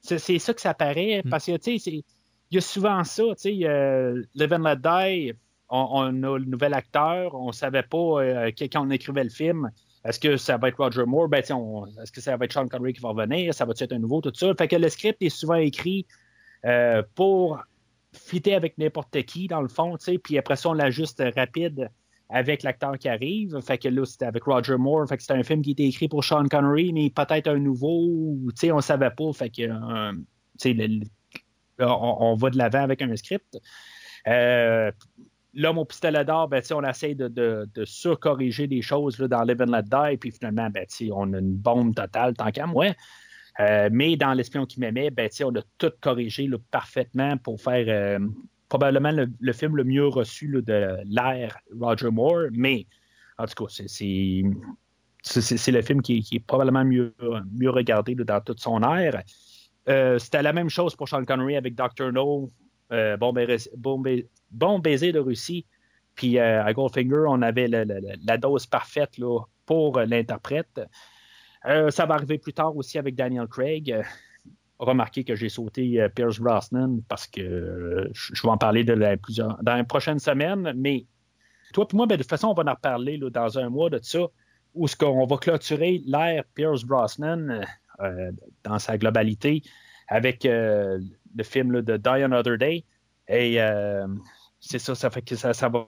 [0.02, 1.30] c'est ça que ça paraît, mm.
[1.30, 2.04] parce que, tu sais, il
[2.52, 5.34] y a souvent ça, tu sais, euh, Live and Let Die,
[5.70, 9.72] on, a le nouvel acteur, on ne savait pas euh, quand on écrivait le film,
[10.06, 11.28] est-ce que ça va être Roger Moore?
[11.28, 13.54] Ben, est-ce que ça va être Sean Connery qui va revenir?
[13.54, 14.54] Ça va être un nouveau, tout ça?
[14.58, 16.06] Fait que le script est souvent écrit
[16.66, 17.60] euh, pour
[18.14, 21.90] fitter avec n'importe qui, dans le fond, puis après ça, on l'ajuste rapide
[22.30, 23.60] avec l'acteur qui arrive.
[23.62, 25.08] Fait que là, c'était avec Roger Moore.
[25.08, 28.38] Fait que c'était un film qui était écrit pour Sean Connery, mais peut-être un nouveau,
[28.50, 29.32] tu sais, on savait pas.
[29.34, 30.14] Fait que, euh,
[31.80, 33.58] on, va de l'avant avec un script.
[34.28, 34.92] Euh,
[35.54, 39.84] l'homme au pistolet d'or, ben, on essaie de, surcorriger des choses dans Live and Let
[39.84, 42.88] Die, puis finalement, ben, on a une bombe totale, tant qu'à moi.
[43.60, 48.20] Euh, mais dans L'espion qui m'aimait, ben, on a tout corrigé parfaitement pour faire euh,
[48.70, 52.50] probablement le, film le mieux reçu de l'ère Roger Moore.
[52.52, 52.86] Mais
[53.40, 53.84] en tout cas,
[55.24, 57.16] c'est le film qui, est probablement mieux,
[57.52, 59.24] mieux regardé dans toute son ère.
[59.90, 62.12] Euh, c'était la même chose pour Sean Connery avec Dr.
[62.12, 62.52] No,
[62.90, 63.34] bon,
[64.52, 65.66] bon, baiser de Russie.
[66.16, 69.20] Puis à Goldfinger, on avait la dose parfaite
[69.66, 70.82] pour l'interprète.
[71.66, 73.92] Euh, ça va arriver plus tard aussi avec Daniel Craig.
[73.92, 74.04] Euh,
[74.80, 79.62] remarquez que j'ai sauté euh, Pierce Brosnan parce que je vais en parler de plusieurs,
[79.64, 80.74] dans les prochaines semaines.
[80.76, 81.06] Mais
[81.74, 84.00] toi et moi, ben, de toute façon, on va en reparler dans un mois de
[84.02, 84.20] ça,
[84.74, 84.96] où ce
[85.30, 87.62] va clôturer l'ère Pierce Brosnan
[88.64, 89.64] dans sa globalité
[90.08, 90.48] avec
[91.38, 92.84] le film de Die Another Day.
[93.30, 93.60] Et
[94.60, 95.88] c'est ça, ça fait que ça, ça va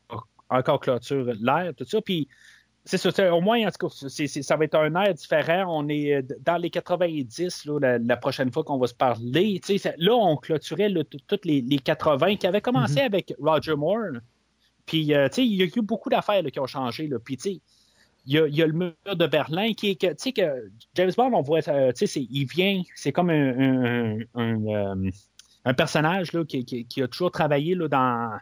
[0.49, 2.01] encore clôturer l'ère, tout ça.
[2.01, 2.27] Puis
[2.85, 4.09] c'est ça, au moins, en tout cas,
[4.41, 5.65] ça va être un air différent.
[5.67, 9.61] On est euh, dans les 90 la, prochaine fois qu'on va se parler.
[9.97, 10.91] là, on clôturait
[11.27, 13.05] toutes les, 80 qui avaient commencé mm-hmm.
[13.05, 14.19] avec Roger Moore.
[14.85, 17.07] Puis, euh, il y a eu beaucoup d'affaires qui ont changé.
[17.07, 17.19] Là.
[17.19, 17.37] Puis,
[18.25, 21.31] il y, a, le mur de Berlin qui est que, tu sais, que James Bond,
[21.33, 24.95] on voit, euh, tu sais, il vient, c'est comme un, un,
[25.73, 28.39] personnage là, qui, qui, a toujours travaillé là, dans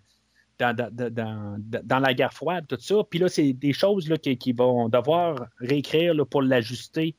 [0.60, 2.96] dans, la guerre froide, tout ça.
[3.10, 7.16] Puis là, c'est des choses là, qui, vont devoir réécrire pour l'ajuster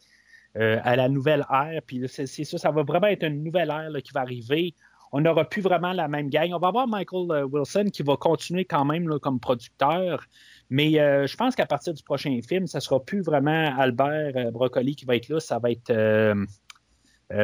[0.57, 1.81] euh, à la nouvelle ère.
[1.87, 4.75] Puis c'est ça, ça va vraiment être une nouvelle ère qui va arriver.
[5.13, 6.53] On n'aura plus vraiment la même gang.
[6.53, 10.27] On va avoir Michael euh, Wilson qui va continuer quand même comme producteur.
[10.69, 14.53] Mais euh, je pense qu'à partir du prochain film, ça ne sera plus vraiment Albert
[14.53, 15.41] Broccoli qui va être là.
[15.41, 15.91] Ça va être,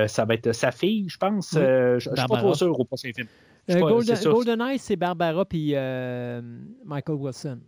[0.07, 1.51] ça va être sa fille, je pense.
[1.53, 3.29] je ne suis pas trop sûr au prochain film.
[3.71, 6.43] Euh, Golden, GoldenEye, c'est Barbara puis euh,
[6.85, 7.61] Michael Wilson.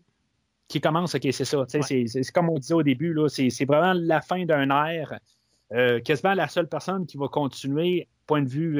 [0.68, 1.64] Qui commence, OK, c'est ça.
[1.68, 4.68] C'est comme on disait au début, c'est vraiment la fin d'un.
[5.72, 8.76] Euh, quasiment la seule personne qui va continuer, point de vue,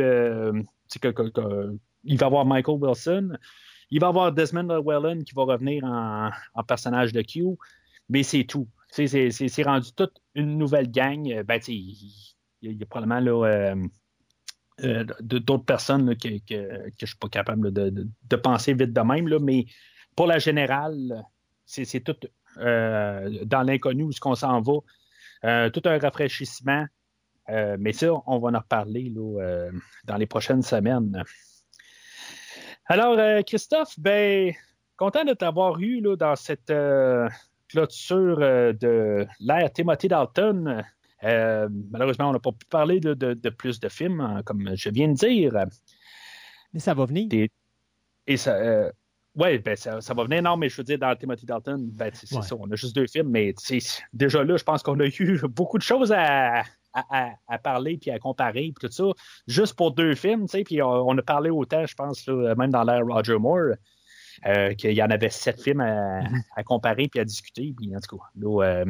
[1.00, 1.72] que,
[2.04, 3.36] il va y avoir Michael Wilson,
[3.90, 6.30] il va avoir Desmond Llewellyn qui va revenir en,
[6.64, 7.56] personnage de Q,
[8.08, 8.68] mais c'est tout.
[8.90, 11.42] C'est rendu toute une nouvelle gang.
[11.44, 11.60] Ben,
[12.62, 13.74] il, y, a probablement là,
[14.84, 19.38] euh, d'autres personnes que, je ne suis pas capable de, penser vite de même, là,
[19.38, 19.64] mais
[20.14, 21.24] pour la générale,
[21.64, 22.16] c'est tout
[22.58, 24.74] euh, dans l'inconnu où ce qu'on s'en va.
[25.44, 26.86] Euh, tout un rafraîchissement.
[27.48, 29.70] mais ça, on va en reparler là,
[30.04, 31.22] dans les prochaines semaines.
[32.86, 34.52] Alors, Christophe, ben,
[34.96, 36.72] content de t'avoir eu dans cette
[37.68, 40.84] clôture de l'ère Timothy Dalton.
[41.24, 45.08] Euh, malheureusement, on n'a pas pu parler de, plus de films, hein, comme je viens
[45.08, 45.52] de dire.
[46.72, 47.48] Mais ça va venir.
[48.26, 48.54] Et, ça.
[48.56, 48.90] Euh,
[49.34, 50.42] oui, ben ça, va venir.
[50.42, 52.56] Non, mais je veux dire, dans Timothy Dalton, ben, c'est ça.
[52.58, 53.54] On a juste deux films, mais
[54.12, 56.62] déjà là, je pense qu'on a eu beaucoup de choses à,
[57.62, 59.04] parler puis à comparer puis tout ça,
[59.46, 62.84] juste pour deux films, tu sais, puis on, a parlé autant, je pense, même dans
[62.84, 63.74] l'ère Roger Moore,
[64.46, 66.64] euh, qu'il y en avait sept films à, mm-hmm.
[66.64, 68.84] comparer puis à discuter, puis en tout cas, là,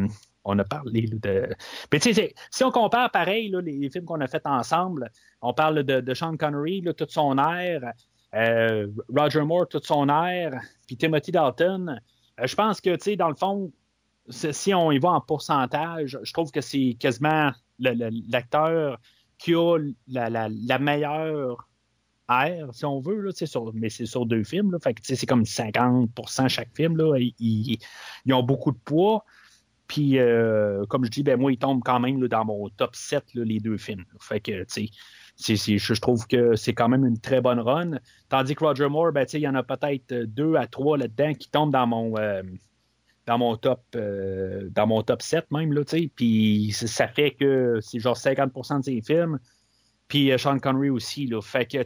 [0.47, 1.49] on a parlé de.
[1.93, 5.11] Mais tu sais, si on compare pareil les films qu'on a fait ensemble,
[5.43, 7.93] on parle de, Sean Connery, là, toute son air,
[8.35, 12.01] euh, Roger Moore, toute son air, puis Timothy Dalton.
[12.41, 13.73] Euh, je pense que, tu sais, dans le fond,
[14.29, 18.99] si on y va en pourcentage, je trouve que c'est quasiment l'acteur
[19.39, 21.69] qui a la, meilleure
[22.29, 24.73] R, si on veut, là, sur, mais c'est sur deux films.
[24.73, 26.97] Là, fait c'est comme 50% chaque film.
[26.97, 27.79] Là, ils,
[28.33, 29.25] ont beaucoup de poids.
[29.87, 33.25] Puis, euh, comme je dis, ben, moi, ils tombent quand même dans mon top 7,
[33.35, 34.05] les deux films.
[34.31, 37.99] Tu sais, je trouve que c'est quand même une très bonne run.
[38.29, 41.51] Tandis que Roger Moore, ben, il y en a peut-être deux à trois là-dedans qui
[41.51, 42.43] tombent dans mon, euh,
[43.27, 45.73] dans mon top euh, dans mon top 7 même.
[45.73, 45.83] Là,
[46.15, 49.39] puis ça fait que c'est genre 50% de ses films.
[50.09, 51.27] Puis euh, Sean Connery aussi.
[51.27, 51.41] Là.
[51.41, 51.79] Fait que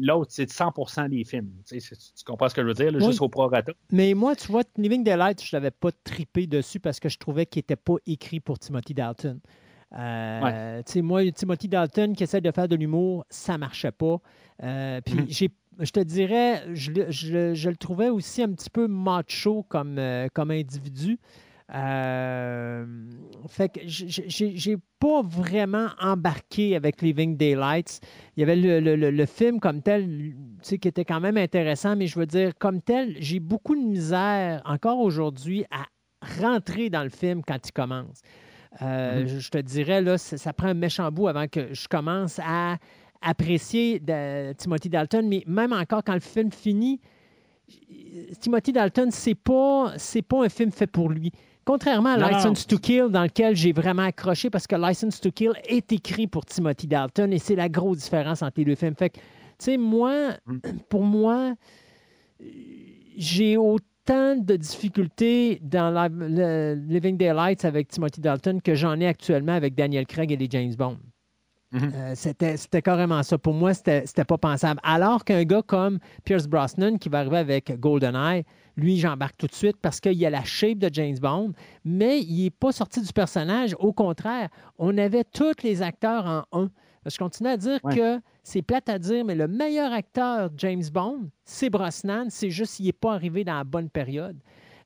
[0.00, 1.50] l'autre, c'est 100% des films.
[1.68, 1.78] Tu
[2.24, 3.72] comprends ce que je veux dire, juste au prorata.
[3.92, 7.46] Mais moi, tu vois, Living Daylight, je l'avais pas tripé dessus parce que je trouvais
[7.46, 9.40] qu'il n'était pas écrit pour Timothy Dalton.
[9.96, 14.20] Euh, moi, Timothy Dalton qui essaie de faire de l'humour, ça marchait pas.
[14.62, 15.26] Euh, puis mm.
[15.28, 20.00] j'ai je te dirais, je, le trouvais aussi un petit peu macho comme,
[20.32, 21.18] comme individu.
[21.74, 22.86] Euh,
[23.48, 28.00] fait que j'ai pas vraiment embarqué avec Living Daylights.
[28.36, 32.26] Il y avait le, film comme tel, qui était quand même intéressant, mais je veux
[32.26, 35.86] dire, comme tel, j'ai beaucoup de misère encore aujourd'hui à
[36.40, 38.22] rentrer dans le film quand il commence.
[38.82, 39.38] Euh, mm-hmm.
[39.38, 42.76] je, te dirais, là, ça, prend un méchant bout avant que je commence à
[43.22, 47.00] apprécier de Timothy Dalton, mais même encore quand le film finit,
[48.40, 51.32] Timothy Dalton, c'est pas, c'est pas un film fait pour lui.
[51.66, 55.50] Contrairement à License to Kill, dans lequel j'ai vraiment accroché parce que License to Kill
[55.68, 58.94] est écrit pour Timothy Dalton et c'est la grosse différence entre les deux films.
[58.94, 59.24] Fait que, tu
[59.58, 60.58] sais, moi, mm.
[60.88, 61.54] pour moi,
[63.16, 65.90] j'ai autant de difficultés dans
[66.88, 70.74] Living Daylights avec Timothy Dalton que j'en ai actuellement avec Daniel Craig et les James
[70.76, 70.98] Bond.
[71.72, 71.92] Mhm.
[71.94, 73.38] Euh, c'était carrément ça.
[73.38, 74.80] Pour moi, c'était pas pensable.
[74.84, 78.44] Alors qu'un gars comme Pierce Brosnan, qui va arriver avec GoldenEye,
[78.76, 81.52] lui, j'embarque tout de suite parce qu'il y a la shape de James Bond,
[81.84, 83.74] mais il n'est pas sorti du personnage.
[83.78, 84.48] Au contraire,
[84.78, 86.70] on avait tous les acteurs en un.
[87.06, 91.30] Je continue à dire que c'est plate à dire, mais le meilleur acteur James Bond,
[91.44, 92.26] c'est Brosnan.
[92.30, 94.36] C'est juste qu'il n'est pas arrivé dans la bonne période.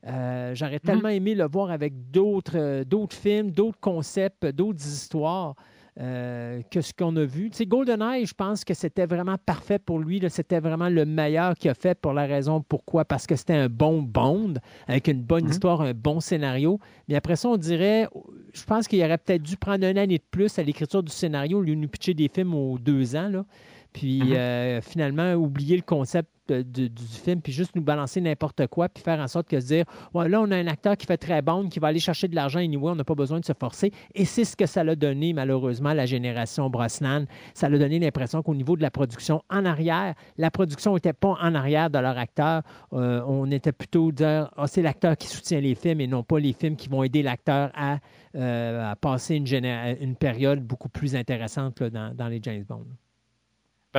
[0.07, 0.79] Euh, j'aurais mhm.
[0.79, 5.55] tellement aimé le voir avec euh, d'autres films, d'autres concepts, d'autres histoires.
[6.01, 7.51] Euh, que ce qu'on a vu.
[7.51, 10.19] Tu sais, GoldenEye, je pense que c'était vraiment parfait pour lui.
[10.29, 13.05] C'était vraiment le meilleur qu'il a fait pour la raison pourquoi.
[13.05, 14.55] Parce que c'était un bon Bond,
[14.87, 15.51] avec une bonne mhm.
[15.51, 16.79] histoire, un bon scénario.
[17.07, 18.07] Mais après ça, on dirait,
[18.51, 21.59] je pense qu'il aurait peut-être dû prendre un année de plus à l'écriture du scénario,
[21.59, 23.29] au lieu de nous pitcher des films aux deux ans.
[23.29, 23.45] Là.
[23.93, 24.33] Puis mhm.
[24.33, 26.89] euh, finalement, oublier le concept du
[27.23, 30.41] film, puis juste nous balancer n'importe quoi, puis faire en sorte que dire, ouais, là,
[30.41, 32.91] on a un acteur qui fait très bon, qui va aller chercher de l'argent anyway,
[32.91, 33.91] on n'a pas besoin de se forcer.
[34.15, 37.25] Et c'est ce que ça l'a donné, malheureusement, à la génération Brosnan.
[37.53, 41.35] Ça l'a donné l'impression qu'au niveau de la production en arrière, la production n'était pas
[41.41, 42.61] en arrière de leur acteur.
[42.93, 46.39] Euh, on était plutôt dire, ah, c'est l'acteur qui soutient les films et non pas
[46.39, 47.99] les films qui vont aider l'acteur à,
[48.35, 52.85] euh, passer une, période beaucoup plus intéressante dans les James Bond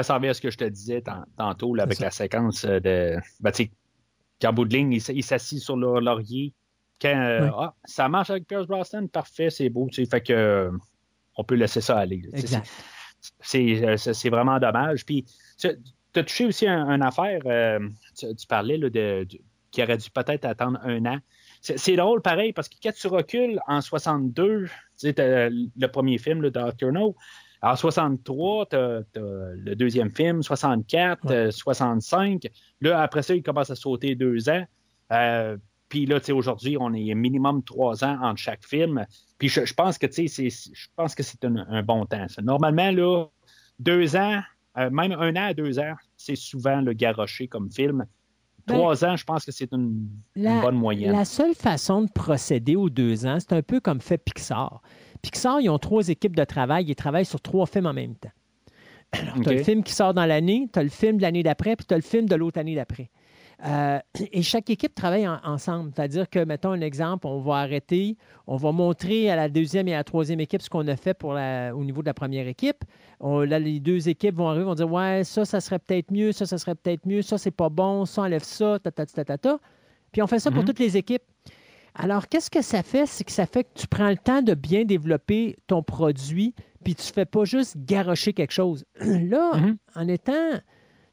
[0.01, 1.03] ça revient à ce que je te disais
[1.37, 3.17] tantôt avec la séquence euh, de.
[3.41, 3.53] Ben,
[4.41, 6.55] qu'en bout de ligne, il, s'assit sur le laurier.
[7.01, 9.89] Quand, euh, ah, ça marche avec Pierce Brosnan, parfait, c'est beau.
[9.93, 10.71] Fait que euh,
[11.37, 12.23] on peut laisser ça aller.
[13.41, 15.05] C'est vraiment dommage.
[15.05, 15.27] Puis,
[15.59, 17.41] tu as touché aussi une affaire,
[18.17, 19.27] tu, parlais là, de,
[19.71, 21.19] qui aurait dû peut-être attendre un an.
[21.61, 25.15] C'est drôle, pareil, parce que quand tu recules en 62, tu sais,
[25.51, 27.15] le premier film, le Doctor No,
[27.63, 32.45] en 63, tu as, le deuxième film, 64, 65.
[32.45, 32.49] Euh,
[32.81, 34.65] là, après ça, il commence à sauter deux ans.
[35.13, 35.57] Euh,
[35.89, 39.07] puis là, tu sais, aujourd'hui, on est minimum trois ans entre chaque film.
[39.39, 42.27] Puis je, pense que, tu sais, je pense que c'est un, bon temps.
[42.43, 43.27] Normalement, là,
[43.79, 44.41] deux ans,
[44.79, 48.07] euh, même un an à deux ans, c'est souvent le garoché comme film.
[48.67, 51.13] Ben, trois ans, je pense que c'est une, une, bonne moyenne.
[51.13, 54.83] La seule façon de procéder aux deux ans, c'est un peu comme fait Pixar.
[55.23, 56.85] Pixar, ils ont trois équipes de travail.
[56.89, 58.33] Ils travaillent sur trois films en même temps.
[59.13, 61.43] Alors, tu as le film qui sort dans l'année, tu as le film de l'année
[61.43, 63.11] d'après, puis tu as le film de l'autre année d'après.
[63.65, 63.99] Euh,
[64.33, 65.93] et chaque équipe travaille ensemble.
[65.95, 69.95] C'est-à-dire que, mettons un exemple, on va arrêter, on va montrer à la deuxième et
[69.95, 72.85] à la troisième équipe ce qu'on a fait pour au niveau de la première équipe.
[73.21, 76.47] là, les deux équipes vont arriver, vont dire Ouais, ça, ça serait peut-être mieux, ça,
[76.47, 79.39] ça serait peut-être mieux, ça, c'est pas bon, ça, enlève ça, ta, ta, ta, ta,
[79.39, 79.59] ta.
[80.11, 80.67] Puis on fait ça pour mhm.
[80.67, 81.23] toutes les équipes.
[81.95, 83.07] Alors, qu'est-ce que ça fait?
[83.07, 86.55] C'est que ça fait que tu prends le temps de bien développer ton produit,
[86.85, 88.85] puis tu ne fais pas juste garrocher quelque chose.
[89.01, 89.77] Là, mm-hmm.
[89.97, 90.53] en étant.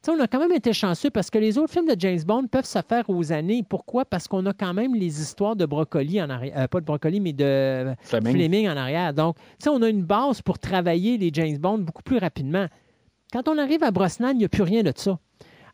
[0.02, 2.46] sais, on a quand même été chanceux parce que les autres films de James Bond
[2.46, 3.62] peuvent se faire aux années.
[3.62, 4.06] Pourquoi?
[4.06, 6.54] Parce qu'on a quand même les histoires de brocoli en arrière.
[6.56, 9.12] Euh, pas de brocoli, mais de Fleming, en arrière.
[9.12, 12.66] Donc, tu sais, on a une base pour travailler les James Bond beaucoup plus rapidement.
[13.32, 15.18] Quand on arrive à Brosnan, il n'y a plus rien de ça.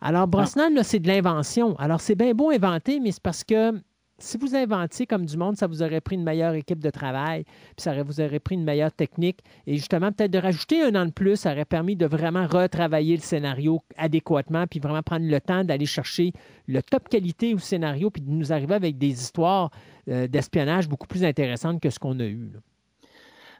[0.00, 1.76] Alors, Brosnan, c'est de l'invention.
[1.78, 3.72] Alors, c'est bien beau inventer, mais c'est parce que
[4.18, 7.44] si vous inventiez comme du monde, ça vous aurait pris une meilleure équipe de travail,
[7.44, 9.40] puis ça vous aurait pris une meilleure technique.
[9.66, 13.16] Et justement, peut-être de rajouter un an de plus, ça aurait permis de vraiment retravailler
[13.16, 16.32] le scénario adéquatement, puis vraiment prendre le temps d'aller chercher
[16.66, 19.70] le top qualité au scénario, puis de nous arriver avec des histoires
[20.08, 22.52] euh, d'espionnage beaucoup plus intéressantes que ce qu'on a eu.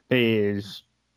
[0.09, 0.57] Et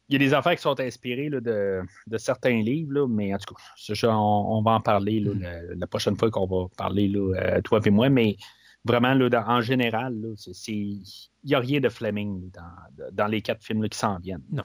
[0.08, 1.82] il y a des affaires qui sont inspirées de,
[2.18, 5.78] certains livres, mais en tout cas, on, va en parler mm.
[5.78, 8.36] la, prochaine fois qu'on va parler, là, toi et moi, mais
[8.84, 10.14] vraiment, là, en général,
[10.68, 11.02] il
[11.44, 12.50] n'y a rien de Fleming
[13.12, 14.44] dans, les quatre films qui s'en viennent.
[14.50, 14.64] Non.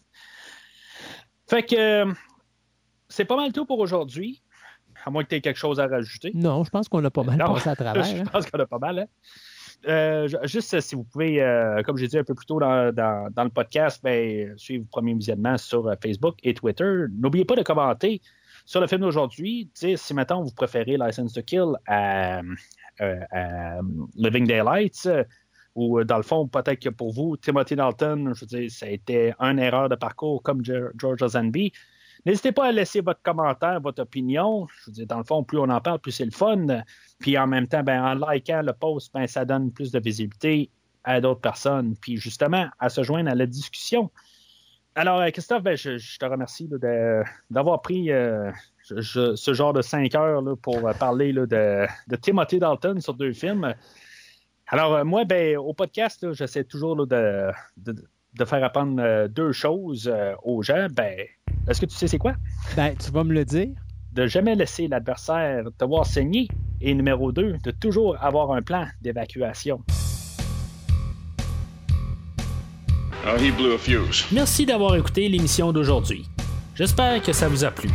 [1.47, 2.05] Fait que
[3.07, 4.41] c'est pas mal tout pour aujourd'hui.
[5.05, 6.31] À moins que tu aies quelque chose à rajouter.
[6.33, 8.03] Non, je pense qu'on a pas mal passé à travers.
[8.03, 8.23] je hein.
[8.31, 8.99] pense qu'on a pas mal.
[8.99, 9.05] Hein.
[9.87, 13.49] Euh, juste si vous pouvez, euh, comme j'ai dit un peu plus tôt dans, le
[13.49, 17.05] podcast, ben, suivre premier visionnement sur euh, Facebook et Twitter.
[17.11, 18.21] N'oubliez pas de commenter
[18.65, 19.69] sur le film d'aujourd'hui.
[19.75, 22.41] Si maintenant vous préférez License to Kill à,
[23.01, 23.81] euh, euh,
[24.15, 25.23] Living Daylights, euh,
[25.75, 28.89] ou dans le fond, peut-être que pour vous, Timothy Dalton, je veux dire, ça a
[28.89, 31.73] été une erreur de parcours comme George Ozanby.
[32.25, 34.67] N'hésitez pas à laisser votre commentaire, votre opinion.
[34.67, 36.65] Je veux dire, dans le fond, plus on en parle, plus c'est le fun.
[37.19, 40.71] Puis en même temps, ben, en likant le post, ben, ça donne plus de visibilité
[41.03, 41.95] à d'autres personnes.
[41.97, 44.09] Puis justement, à se joindre à la discussion.
[44.95, 46.69] Alors, Christophe, ben, je, te remercie
[47.49, 48.09] d'avoir pris
[48.85, 53.73] ce genre de cinq heures pour euh, parler de, de, Timothy Dalton sur deux films.
[54.67, 57.51] Alors, euh, moi, ben, au podcast, j'essaie toujours de,
[58.45, 60.11] faire apprendre euh, deux choses
[60.43, 60.87] aux gens.
[60.91, 61.17] Ben,
[61.67, 62.33] est-ce que tu sais c'est quoi?
[62.75, 63.69] Ben, tu vas me le dire.
[64.11, 66.47] De jamais laisser l'adversaire te voir saigner.
[66.79, 69.81] Et numéro deux, de toujours avoir un plan d'évacuation.
[74.31, 76.29] Merci d'avoir écouté l'émission d'aujourd'hui.
[76.75, 77.89] J'espère que ça vous a plu.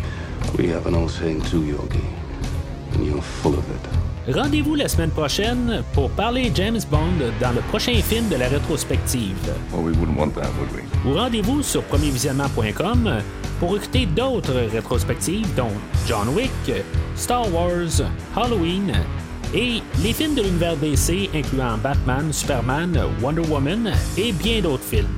[4.29, 9.37] Rendez-vous la semaine prochaine pour parler James Bond dans le prochain film de la rétrospective.
[11.07, 13.23] Ou rendez-vous sur premiervisionnement.com
[13.59, 15.73] pour écouter d'autres rétrospectives dont
[16.07, 16.51] John Wick,
[17.17, 18.03] Star Wars,
[18.37, 18.93] Halloween
[19.55, 25.09] et les films de l'univers DC incluant Batman, Superman, Wonder Woman et bien d'autres films.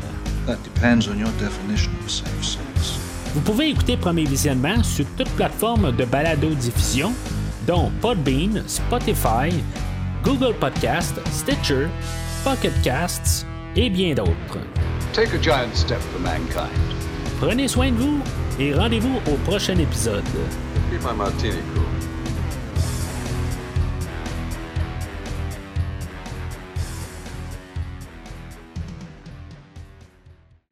[0.47, 3.02] That depends on your definition of safe
[3.35, 7.13] vous pouvez écouter Premier Visionnement sur toute plateforme de balado-diffusion,
[7.67, 9.51] dont Podbean, Spotify,
[10.23, 11.89] Google Podcast, Stitcher,
[12.45, 14.59] Pocket Casts et bien d'autres.
[15.15, 16.69] Take a giant step for mankind.
[17.41, 18.21] Prenez soin de vous
[18.59, 20.25] et rendez-vous au prochain épisode.
[20.91, 22.02] Keep my martini cool.